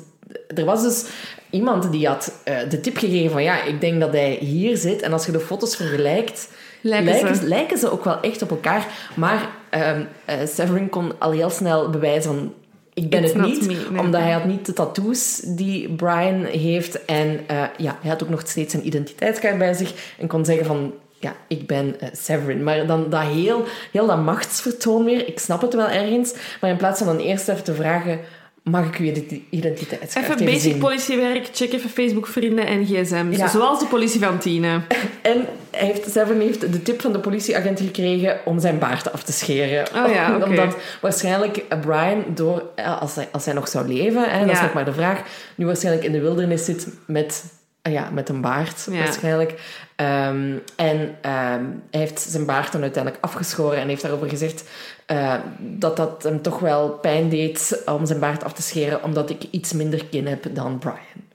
er 0.56 0.66
was 0.66 0.82
dus 0.82 1.06
iemand 1.50 1.92
die 1.92 2.08
had 2.08 2.34
eh, 2.44 2.58
de 2.70 2.80
tip 2.80 2.98
gegeven 2.98 3.32
van 3.32 3.44
ja, 3.44 3.64
ik 3.64 3.82
denk 3.82 4.00
dat 4.00 4.12
hij 4.12 4.38
hier 4.42 4.78
zit. 4.78 5.02
En 5.02 5.14
als 5.14 5.26
je 5.26 5.32
de 5.32 5.40
foto's 5.40 5.76
vergelijkt, 5.76 6.50
Lijken 6.82 7.12
lijken, 7.12 7.36
ze. 7.36 7.48
lijken 7.48 7.78
ze 7.78 7.92
ook 7.92 8.04
wel 8.04 8.20
echt 8.20 8.42
op 8.42 8.50
elkaar. 8.50 8.88
Maar 9.16 9.50
ehm 9.70 10.02
eh, 10.26 10.38
Severin 10.46 10.90
kon 10.90 11.20
al 11.20 11.32
heel 11.32 11.50
snel 11.50 11.90
bewijzen 11.90 12.32
van 12.34 12.54
ik 12.94 13.10
ben 13.10 13.24
It's 13.24 13.34
het 13.34 13.42
niet, 13.42 13.68
me, 13.68 13.74
nee. 13.90 14.02
omdat 14.02 14.22
hij 14.22 14.32
had 14.32 14.46
niet 14.46 14.66
de 14.66 14.74
tattoos 14.74 15.42
die 15.46 15.90
Brian 15.90 16.44
heeft. 16.44 17.06
En 17.06 17.40
eh, 17.48 17.64
ja, 17.78 17.98
hij 18.02 18.10
had 18.10 18.24
ook 18.24 18.30
nog 18.30 18.42
steeds 18.46 18.72
zijn 18.72 18.88
identiteitskaart 18.88 19.58
bij 19.58 19.74
zich 19.74 20.14
en 20.18 20.28
kon 20.28 20.46
zeggen 20.46 20.66
van, 20.66 20.94
ja, 21.20 21.36
ik 21.48 21.68
ben 21.68 22.00
eh, 22.00 22.10
Severin. 22.14 22.64
Maar 22.64 22.88
dan 22.88 23.10
dat 23.10 23.22
heel, 23.22 23.66
heel 23.92 24.08
dat 24.08 24.24
machtsvertoon 24.24 25.04
weer, 25.04 25.28
ik 25.28 25.40
snap 25.40 25.62
het 25.62 25.74
wel 25.74 25.90
ergens, 25.90 26.34
maar 26.62 26.70
in 26.70 26.78
plaats 26.78 26.98
van 26.98 27.08
dan 27.08 27.26
eerst 27.26 27.50
even 27.50 27.64
te 27.64 27.74
vragen, 27.74 28.20
mag 28.64 28.86
ik 28.88 28.96
uw 28.96 29.06
identi- 29.06 29.48
identiteitskaart 29.50 30.26
Even 30.26 30.40
even 30.40 30.54
basic 30.54 30.80
politiewerk, 30.80 31.50
check 31.54 31.74
even 31.74 31.90
Facebook 31.90 32.28
vrienden 32.28 32.66
en 32.68 32.86
gsm's. 32.86 33.38
Ja. 33.38 33.48
Zoals 33.48 33.80
de 33.80 33.86
politie 33.86 34.20
van 34.20 34.38
Tine. 34.40 34.82
En 35.22 35.46
hij 35.72 35.86
heeft, 35.88 36.12
Severin 36.12 36.42
heeft 36.42 36.62
de 36.74 36.82
tip 36.82 37.02
van 37.02 37.12
de 37.12 37.20
politieagent 37.20 37.80
gekregen 37.80 38.40
om 38.46 38.60
zijn 38.60 38.80
baard 38.80 39.14
af 39.14 39.24
te 39.24 39.32
scheren. 39.32 39.88
Oh 39.96 40.14
ja, 40.14 40.32
oké. 40.36 40.46
Omdat 40.46 40.76
waarschijnlijk 41.02 41.64
Brian, 41.82 42.24
door, 42.28 42.64
eh, 42.76 43.02
als, 43.02 43.16
hij, 43.16 43.28
als 43.32 43.46
hij 43.46 43.54
nog 43.54 43.68
zou 43.68 43.88
leven, 43.88 44.30
hè, 44.30 44.46
dat 44.46 44.56
is 44.56 44.62
nog 44.62 44.74
maar 44.74 44.86
de 44.86 44.94
vraag, 44.94 45.22
nu 45.56 45.66
waarschijnlijk 45.66 46.06
in 46.06 46.12
de 46.12 46.20
wildernis 46.22 46.66
zit 46.66 46.88
met, 47.08 47.44
eh, 47.82 47.94
ja, 47.94 48.10
met 48.14 48.30
een 48.30 48.42
baard 48.42 48.88
Ja. 48.92 48.98
waarschijnlijk. 48.98 49.54
Ehm, 50.00 50.58
en 50.76 51.16
ehm, 51.22 51.64
hij 51.92 52.00
heeft 52.00 52.20
zijn 52.20 52.46
baard 52.46 52.72
dan 52.72 52.82
uiteindelijk 52.82 53.24
afgeschoren 53.24 53.80
en 53.80 53.88
heeft 53.88 54.02
daarover 54.02 54.30
gezegd 54.30 54.70
eh, 55.06 55.34
dat 55.60 55.98
dat 55.98 56.24
hem 56.24 56.42
toch 56.42 56.60
wel 56.60 56.90
pijn 56.90 57.30
deed 57.30 57.82
om 57.86 58.06
zijn 58.06 58.20
baard 58.20 58.44
af 58.44 58.54
te 58.54 58.62
scheren, 58.62 59.04
omdat 59.04 59.30
ik 59.30 59.44
iets 59.52 59.74
minder 59.74 60.06
kin 60.06 60.28
heb 60.28 60.46
dan 60.56 60.80
Brian. 60.80 61.28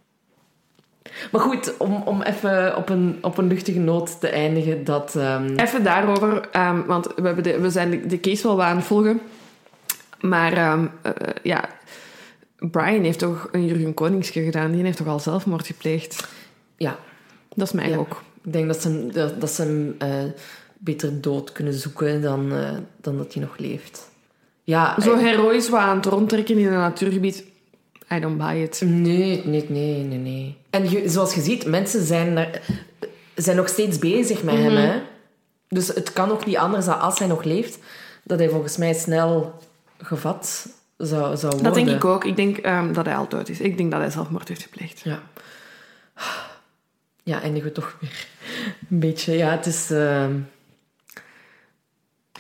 Maar 1.32 1.40
goed, 1.40 1.76
om, 1.76 2.02
om 2.04 2.22
even 2.22 2.76
op 2.76 2.88
een, 2.88 3.18
op 3.20 3.38
een 3.38 3.46
luchtige 3.46 3.78
noot 3.78 4.20
te 4.20 4.28
eindigen, 4.28 4.84
dat... 4.84 5.16
ehm, 5.16 5.56
Even 5.56 5.84
daarover, 5.84 6.48
want 6.86 7.06
we, 7.16 7.22
hebben 7.26 7.44
de, 7.44 7.60
we 7.60 7.70
zijn 7.70 8.08
de, 8.08 8.20
case 8.20 8.46
wel 8.46 8.62
aan 8.62 8.76
het 8.76 8.84
volgen. 8.86 9.20
Maar 10.20 10.52
eh, 10.52 10.82
ja, 11.42 11.68
Brian 12.58 13.02
heeft 13.02 13.18
toch 13.18 13.48
een 13.52 13.66
Jurgen 13.66 13.94
Koningske 13.94 14.42
gedaan. 14.42 14.72
Die 14.72 14.84
heeft 14.84 14.96
toch 14.96 15.06
al 15.06 15.20
zelfmoord 15.20 15.66
gepleegd. 15.66 16.28
ja, 16.76 16.96
Dat 17.54 17.66
is 17.66 17.72
mij 17.72 17.88
Ja. 17.88 17.96
ook. 17.96 18.22
Ik 18.44 18.52
denk 18.52 18.66
dat 18.66 18.82
ze 18.82 18.88
hem, 18.88 19.12
dat, 19.12 19.40
dat 19.40 19.50
ze 19.50 19.62
hem 19.62 19.94
eh, 19.98 20.08
beter 20.78 21.20
dood 21.20 21.52
kunnen 21.52 21.74
zoeken 21.74 22.22
dan, 22.22 22.52
eh, 22.52 22.70
dan 23.00 23.16
dat 23.16 23.34
hij 23.34 23.42
nog 23.42 23.56
leeft. 23.58 24.08
Ja, 24.62 25.00
Zo 25.00 25.12
eh, 25.14 25.20
heroïs 25.20 25.68
wat 25.68 25.80
aan 25.80 25.96
het 25.96 26.06
rondtrekken 26.06 26.58
in 26.58 26.66
een 26.66 26.72
natuurgebied. 26.72 27.44
I 28.12 28.20
don't 28.20 28.38
buy 28.38 28.56
it. 28.62 28.80
Nee, 28.84 29.42
nee, 29.44 29.64
nee, 29.68 30.02
nee, 30.04 30.18
nee. 30.18 30.56
En 30.70 30.90
je- 30.90 31.08
zoals 31.08 31.34
je 31.34 31.40
ziet, 31.40 31.66
mensen 31.66 32.04
zijn, 32.04 32.34
daar, 32.34 32.60
zijn 33.34 33.56
nog 33.56 33.68
steeds 33.68 33.98
bezig 33.98 34.42
met 34.42 34.54
hem. 34.54 34.76
Hè? 34.76 35.00
Dus 35.68 35.86
het 35.88 36.12
kan 36.12 36.30
ook 36.30 36.46
niet 36.46 36.56
anders 36.56 36.84
dan 36.86 37.00
als 37.00 37.18
hij 37.18 37.28
nog 37.28 37.44
leeft, 37.44 37.78
dat 38.22 38.38
hij 38.38 38.48
volgens 38.48 38.76
mij 38.76 38.94
snel 38.94 39.58
gevat 39.98 40.66
zou, 40.96 41.36
zou 41.36 41.52
worden. 41.52 41.62
Dat 41.62 41.74
denk 41.74 41.88
ik 41.88 42.04
ook. 42.04 42.24
Ik 42.24 42.36
denk 42.36 42.56
ehm, 42.58 42.92
dat 42.92 43.04
hij 43.04 43.16
al 43.16 43.28
dood 43.28 43.48
is. 43.48 43.60
Ik 43.60 43.76
denk 43.76 43.90
dat 43.90 44.00
hij 44.00 44.10
zelfmoord 44.10 44.48
heeft 44.48 44.62
gepleegd. 44.62 45.00
Ja. 45.04 45.22
Ja, 47.24 47.42
eindigen 47.42 47.68
we 47.68 47.74
toch 47.74 47.96
weer 48.00 48.26
een 48.90 48.98
beetje. 48.98 49.32
Ja, 49.36 49.50
het 49.50 49.66
is. 49.66 49.90
ehm, 49.90 50.32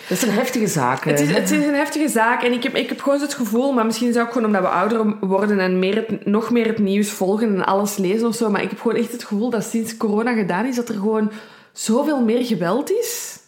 Dat 0.08 0.10
is 0.18 0.22
een 0.22 0.30
heftige 0.30 0.66
zaak. 0.66 1.04
Het 1.04 1.20
is, 1.20 1.30
het 1.30 1.50
is 1.50 1.66
een 1.66 1.74
heftige 1.74 2.08
zaak 2.08 2.42
en 2.42 2.52
ik 2.52 2.62
heb, 2.62 2.74
ik 2.74 2.88
heb 2.88 3.00
gewoon 3.00 3.20
het 3.20 3.34
gevoel, 3.34 3.72
maar 3.72 3.84
misschien 3.84 4.08
is 4.08 4.14
het 4.14 4.24
ook 4.24 4.32
gewoon 4.32 4.46
omdat 4.46 4.62
we 4.62 4.68
ouder 4.68 5.18
worden 5.20 5.58
en 5.60 5.78
meer 5.78 5.94
het, 5.94 6.26
nog 6.26 6.50
meer 6.50 6.66
het 6.66 6.78
nieuws 6.78 7.10
volgen 7.10 7.54
en 7.54 7.64
alles 7.64 7.96
lezen 7.96 8.26
of 8.26 8.34
zo, 8.34 8.50
maar 8.50 8.62
ik 8.62 8.70
heb 8.70 8.80
gewoon 8.80 8.96
echt 8.96 9.12
het 9.12 9.24
gevoel 9.24 9.50
dat 9.50 9.64
sinds 9.64 9.96
corona 9.96 10.34
gedaan 10.34 10.66
is, 10.66 10.76
dat 10.76 10.88
er 10.88 10.94
gewoon 10.94 11.32
zoveel 11.72 12.22
meer 12.24 12.44
geweld 12.44 12.90
is. 12.90 13.38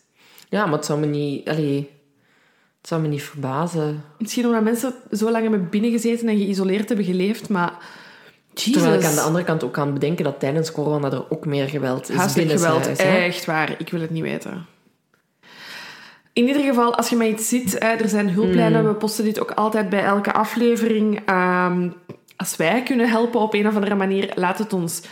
Ja, 0.48 0.64
maar 0.64 0.74
het 0.76 0.84
zou 0.84 0.98
me 1.00 1.06
niet... 1.06 1.48
Allee, 1.48 1.90
het 2.80 2.88
zou 2.88 3.00
me 3.02 3.08
niet 3.08 3.22
verbazen. 3.22 4.04
Misschien 4.18 4.46
omdat 4.46 4.62
mensen 4.62 4.94
zo 5.10 5.30
lang 5.30 5.42
hebben 5.42 5.68
binnengezeten 5.70 6.28
en 6.28 6.36
geïsoleerd 6.36 6.88
hebben 6.88 7.06
geleefd, 7.06 7.48
maar... 7.48 8.04
Jesus. 8.58 8.72
Terwijl 8.72 9.00
ik 9.00 9.06
aan 9.06 9.14
de 9.14 9.20
andere 9.20 9.44
kant 9.44 9.64
ook 9.64 9.72
kan 9.72 9.92
bedenken 9.92 10.24
dat 10.24 10.40
tijdens 10.40 10.72
corona 10.72 11.10
er 11.10 11.30
ook 11.30 11.46
meer 11.46 11.68
geweld 11.68 12.08
is 12.08 12.16
Huiselijk 12.16 12.48
binnen 12.48 12.66
geweld, 12.66 12.86
huis, 12.86 12.98
echt 12.98 13.44
waar. 13.44 13.74
Ik 13.78 13.90
wil 13.90 14.00
het 14.00 14.10
niet 14.10 14.22
weten. 14.22 14.66
In 16.32 16.46
ieder 16.46 16.62
geval, 16.62 16.94
als 16.94 17.08
je 17.08 17.16
mij 17.16 17.28
iets 17.28 17.48
ziet, 17.48 17.82
er 17.82 18.08
zijn 18.08 18.30
hulplijnen. 18.30 18.82
Mm. 18.82 18.88
We 18.88 18.94
posten 18.94 19.24
dit 19.24 19.40
ook 19.40 19.50
altijd 19.50 19.88
bij 19.88 20.04
elke 20.04 20.32
aflevering. 20.32 21.20
Ehm, 21.26 21.88
als 22.36 22.56
wij 22.56 22.82
kunnen 22.82 23.08
helpen 23.08 23.40
op 23.40 23.54
een 23.54 23.66
of 23.66 23.74
andere 23.74 23.94
manier, 23.94 24.32
laat 24.34 24.58
het 24.58 24.72
ons 24.72 25.02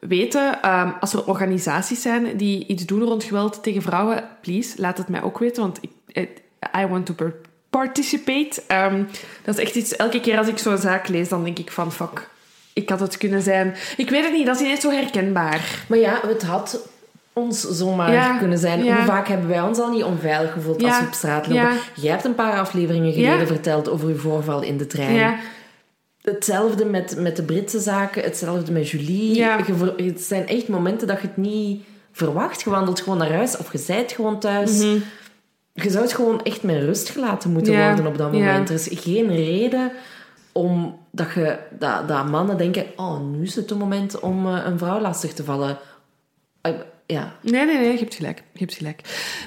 weten. 0.00 0.62
Ehm, 0.62 0.90
als 1.00 1.12
er 1.12 1.26
organisaties 1.26 2.02
zijn 2.02 2.36
die 2.36 2.66
iets 2.66 2.86
doen 2.86 3.02
rond 3.02 3.24
geweld 3.24 3.62
tegen 3.62 3.82
vrouwen, 3.82 4.28
please, 4.40 4.80
laat 4.80 4.98
het 4.98 5.08
mij 5.08 5.22
ook 5.22 5.38
weten. 5.38 5.62
Want 5.62 5.78
ik, 5.80 5.90
eh, 6.06 6.82
I 6.82 6.86
want 6.86 7.06
to 7.06 7.14
participate. 7.70 8.62
Ehm, 8.66 9.04
dat 9.44 9.58
is 9.58 9.64
echt 9.64 9.74
iets... 9.74 9.96
Elke 9.96 10.20
keer 10.20 10.38
als 10.38 10.48
ik 10.48 10.58
zo'n 10.58 10.78
zaak 10.78 11.08
lees, 11.08 11.28
dan 11.28 11.44
denk 11.44 11.58
ik 11.58 11.70
van... 11.70 11.92
Fuck, 11.92 12.28
ik 12.74 12.88
had 12.88 13.00
het 13.00 13.18
kunnen 13.18 13.42
zijn. 13.42 13.74
Ik 13.96 14.10
weet 14.10 14.24
het 14.24 14.32
niet, 14.32 14.46
dat 14.46 14.54
is 14.56 14.62
ineens 14.62 14.80
zo 14.80 14.90
herkenbaar. 14.90 15.84
Maar 15.88 15.98
ja, 15.98 16.20
het 16.26 16.42
had 16.42 16.88
ons 17.32 17.60
zomaar 17.60 18.12
Ja, 18.12 18.38
kunnen 18.38 18.58
zijn. 18.58 18.84
ja. 18.84 18.96
Hoe 18.96 19.04
vaak 19.04 19.28
hebben 19.28 19.48
wij 19.48 19.60
ons 19.62 19.78
al 19.78 19.90
niet 19.90 20.02
onveilig 20.04 20.52
gevoeld 20.52 20.80
Ja, 20.80 20.88
als 20.88 20.98
we 21.00 21.06
op 21.06 21.12
straat 21.12 21.46
lopen? 21.46 21.76
Jij 21.94 22.10
hebt 22.10 22.24
een 22.24 22.34
paar 22.34 22.58
afleveringen 22.58 23.12
geleden 23.12 23.46
verteld 23.46 23.88
over 23.90 24.08
uw 24.08 24.16
voorval 24.16 24.62
in 24.62 24.76
de 24.76 24.86
trein. 24.86 25.36
Hetzelfde 26.22 26.84
met, 26.84 27.16
met 27.18 27.36
de 27.36 27.42
Britse 27.42 27.80
zaken, 27.80 28.22
hetzelfde 28.22 28.72
met 28.72 28.88
Julie. 28.90 29.42
Het 29.96 30.20
zijn 30.20 30.46
echt 30.48 30.68
momenten 30.68 31.06
dat 31.06 31.20
je 31.20 31.26
het 31.26 31.36
niet 31.36 31.82
verwacht. 32.12 32.62
Je 32.62 32.70
wandelt 32.70 33.00
gewoon 33.00 33.18
naar 33.18 33.32
huis 33.32 33.56
of 33.56 33.72
je 33.72 33.78
zijt 33.78 34.12
gewoon 34.12 34.38
thuis. 34.40 34.80
Je 35.72 35.90
zou 35.90 36.02
het 36.04 36.12
gewoon 36.12 36.42
echt 36.42 36.62
met 36.62 36.82
rust 36.82 37.08
gelaten 37.08 37.50
moeten 37.52 37.72
Mhm. 37.74 37.86
Worden 37.86 38.06
op 38.06 38.18
dat 38.18 38.32
moment. 38.32 38.68
Er 38.68 38.74
is 38.74 38.88
geen 38.90 39.28
reden 39.36 39.92
om 40.54 40.98
dat, 41.10 41.32
je, 41.34 41.58
dat, 41.78 42.08
dat 42.08 42.26
mannen 42.26 42.58
denken... 42.58 42.86
Oh, 42.96 43.20
nu 43.20 43.42
is 43.42 43.54
het 43.54 43.70
het 43.70 43.78
moment 43.78 44.20
om 44.20 44.46
eh, 44.46 44.64
een 44.64 44.78
vrouw 44.78 45.00
lastig 45.00 45.32
te 45.32 45.44
vallen. 45.44 45.78
Eh, 46.60 46.72
Ja, 47.06 47.32
Nee, 47.40 47.64
nee, 47.64 47.76
nee, 47.76 47.92
je 47.92 47.98
hebt 47.98 48.14
gelijk. 48.14 48.42
Je 48.52 48.58
hebt 48.58 48.74
gelijk. 48.74 49.00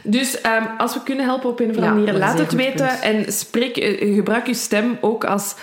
Dus 0.03 0.41
ehm, 0.41 0.65
als 0.77 0.93
we 0.93 1.03
kunnen 1.03 1.25
helpen 1.25 1.49
op 1.49 1.59
een 1.59 1.69
of 1.69 1.75
andere 1.75 1.93
manier, 1.93 2.13
laat 2.13 2.39
het 2.39 2.53
weten. 2.53 2.87
punt. 2.87 2.99
En 2.99 3.31
spreek, 3.31 3.77
eh, 3.77 4.15
gebruik 4.15 4.47
je 4.47 4.53
stem 4.53 4.97
ook 5.01 5.25
als 5.25 5.55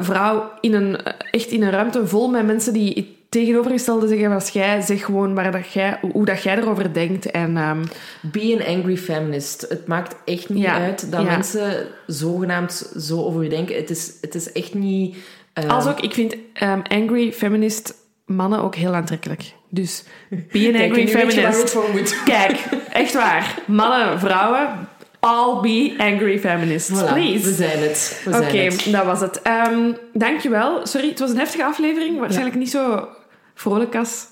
vrouw 0.00 0.50
in 0.60 0.74
een, 0.74 1.02
echt 1.30 1.50
in 1.50 1.62
een 1.62 1.70
ruimte 1.70 2.06
vol 2.06 2.28
met 2.28 2.46
mensen 2.46 2.72
die 2.72 3.15
tegenovergestelde 3.28 4.08
zeggen 4.08 4.32
als 4.32 4.48
jij. 4.48 4.80
Zeg 4.80 5.04
gewoon 5.04 5.34
waar 5.34 5.52
dat 5.52 5.72
jij, 5.72 5.98
hoe 6.12 6.24
dat 6.24 6.42
jij 6.42 6.56
erover 6.56 6.92
denkt. 6.92 7.30
En 7.30 7.56
ehm, 7.56 7.84
be 8.20 8.56
an 8.60 8.76
angry 8.76 8.96
feminist. 8.96 9.66
Het 9.68 9.86
maakt 9.86 10.16
echt 10.24 10.48
niet 10.48 10.62
Ja, 10.62 10.74
uit 10.78 11.10
dat 11.12 11.22
ja. 11.22 11.30
mensen 11.30 11.86
zogenaamd 12.06 12.92
zo 12.98 13.24
over 13.24 13.42
je 13.42 13.48
denken. 13.48 13.76
Het 13.76 13.90
is, 13.90 14.12
het 14.20 14.34
is 14.34 14.52
echt 14.52 14.74
niet... 14.74 15.16
eh, 15.52 15.68
als 15.68 15.86
ook, 15.86 16.00
ik 16.00 16.12
vind 16.14 16.36
ehm, 16.52 16.80
angry 16.88 17.32
feminist 17.32 17.94
mannen 18.26 18.62
ook 18.62 18.74
heel 18.74 18.94
aantrekkelijk. 18.94 19.52
Dus 19.68 20.04
be 20.28 20.72
an 20.74 20.80
angry 20.82 21.08
feminist. 21.08 22.22
Kijk, 22.24 22.64
echt 22.92 23.12
waar. 23.14 23.58
Mannen, 23.66 24.18
vrouwen, 24.18 24.88
all 25.26 25.60
be 25.60 25.94
angry 25.98 26.38
feminists. 26.38 26.90
Voilà, 26.90 27.12
Please. 27.12 27.44
we 27.44 27.54
zijn 27.54 27.78
het. 27.78 28.22
Oké, 28.26 28.56
het. 28.56 28.88
dat 28.90 29.04
was 29.04 29.20
het. 29.20 29.42
Ehm, 29.42 29.92
dankjewel. 30.12 30.86
Sorry, 30.86 31.08
het 31.08 31.18
was 31.18 31.30
een 31.30 31.38
heftige 31.38 31.64
aflevering. 31.64 32.18
Waarschijnlijk 32.18 32.56
niet 32.56 32.70
zo 32.70 33.08
vrolijk 33.54 33.96
als 33.96 34.26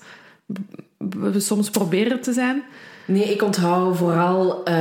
we 0.97 1.39
soms 1.39 1.69
proberen 1.69 2.21
te 2.21 2.33
zijn. 2.33 2.63
Nee, 3.07 3.23
ik 3.23 3.41
onthoud 3.41 3.97
vooral 3.97 4.63
eh, 4.63 4.73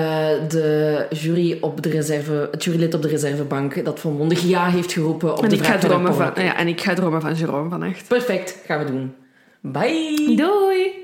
de 0.49 1.07
jury 1.11 1.59
op 1.61 1.83
de 1.83 1.89
reserve, 1.89 2.49
het 2.51 2.65
jurylid 2.65 2.95
op 2.95 3.03
de 3.03 3.09
reservebank 3.09 3.85
dat 3.85 4.01
volmondig 4.01 4.43
ja 4.43 4.67
heeft 4.67 4.93
geroepen 4.93 5.37
op 5.37 5.43
En 5.43 5.49
de 5.49 5.57
ik, 5.57 5.65
ga 5.65 5.79
dromen 5.79 6.15
van, 6.15 6.33
ja, 6.35 6.57
en 6.57 6.69
ik 6.69 6.81
ga 6.81 6.95
dromen 6.95 7.21
van 7.21 7.35
Jerome 7.35 7.71
vannacht. 7.71 8.09
Perfect, 8.09 8.59
gaan 8.67 8.79
we 8.79 8.85
doen. 8.85 9.15
Bye! 9.61 10.35
Doei! 10.37 11.04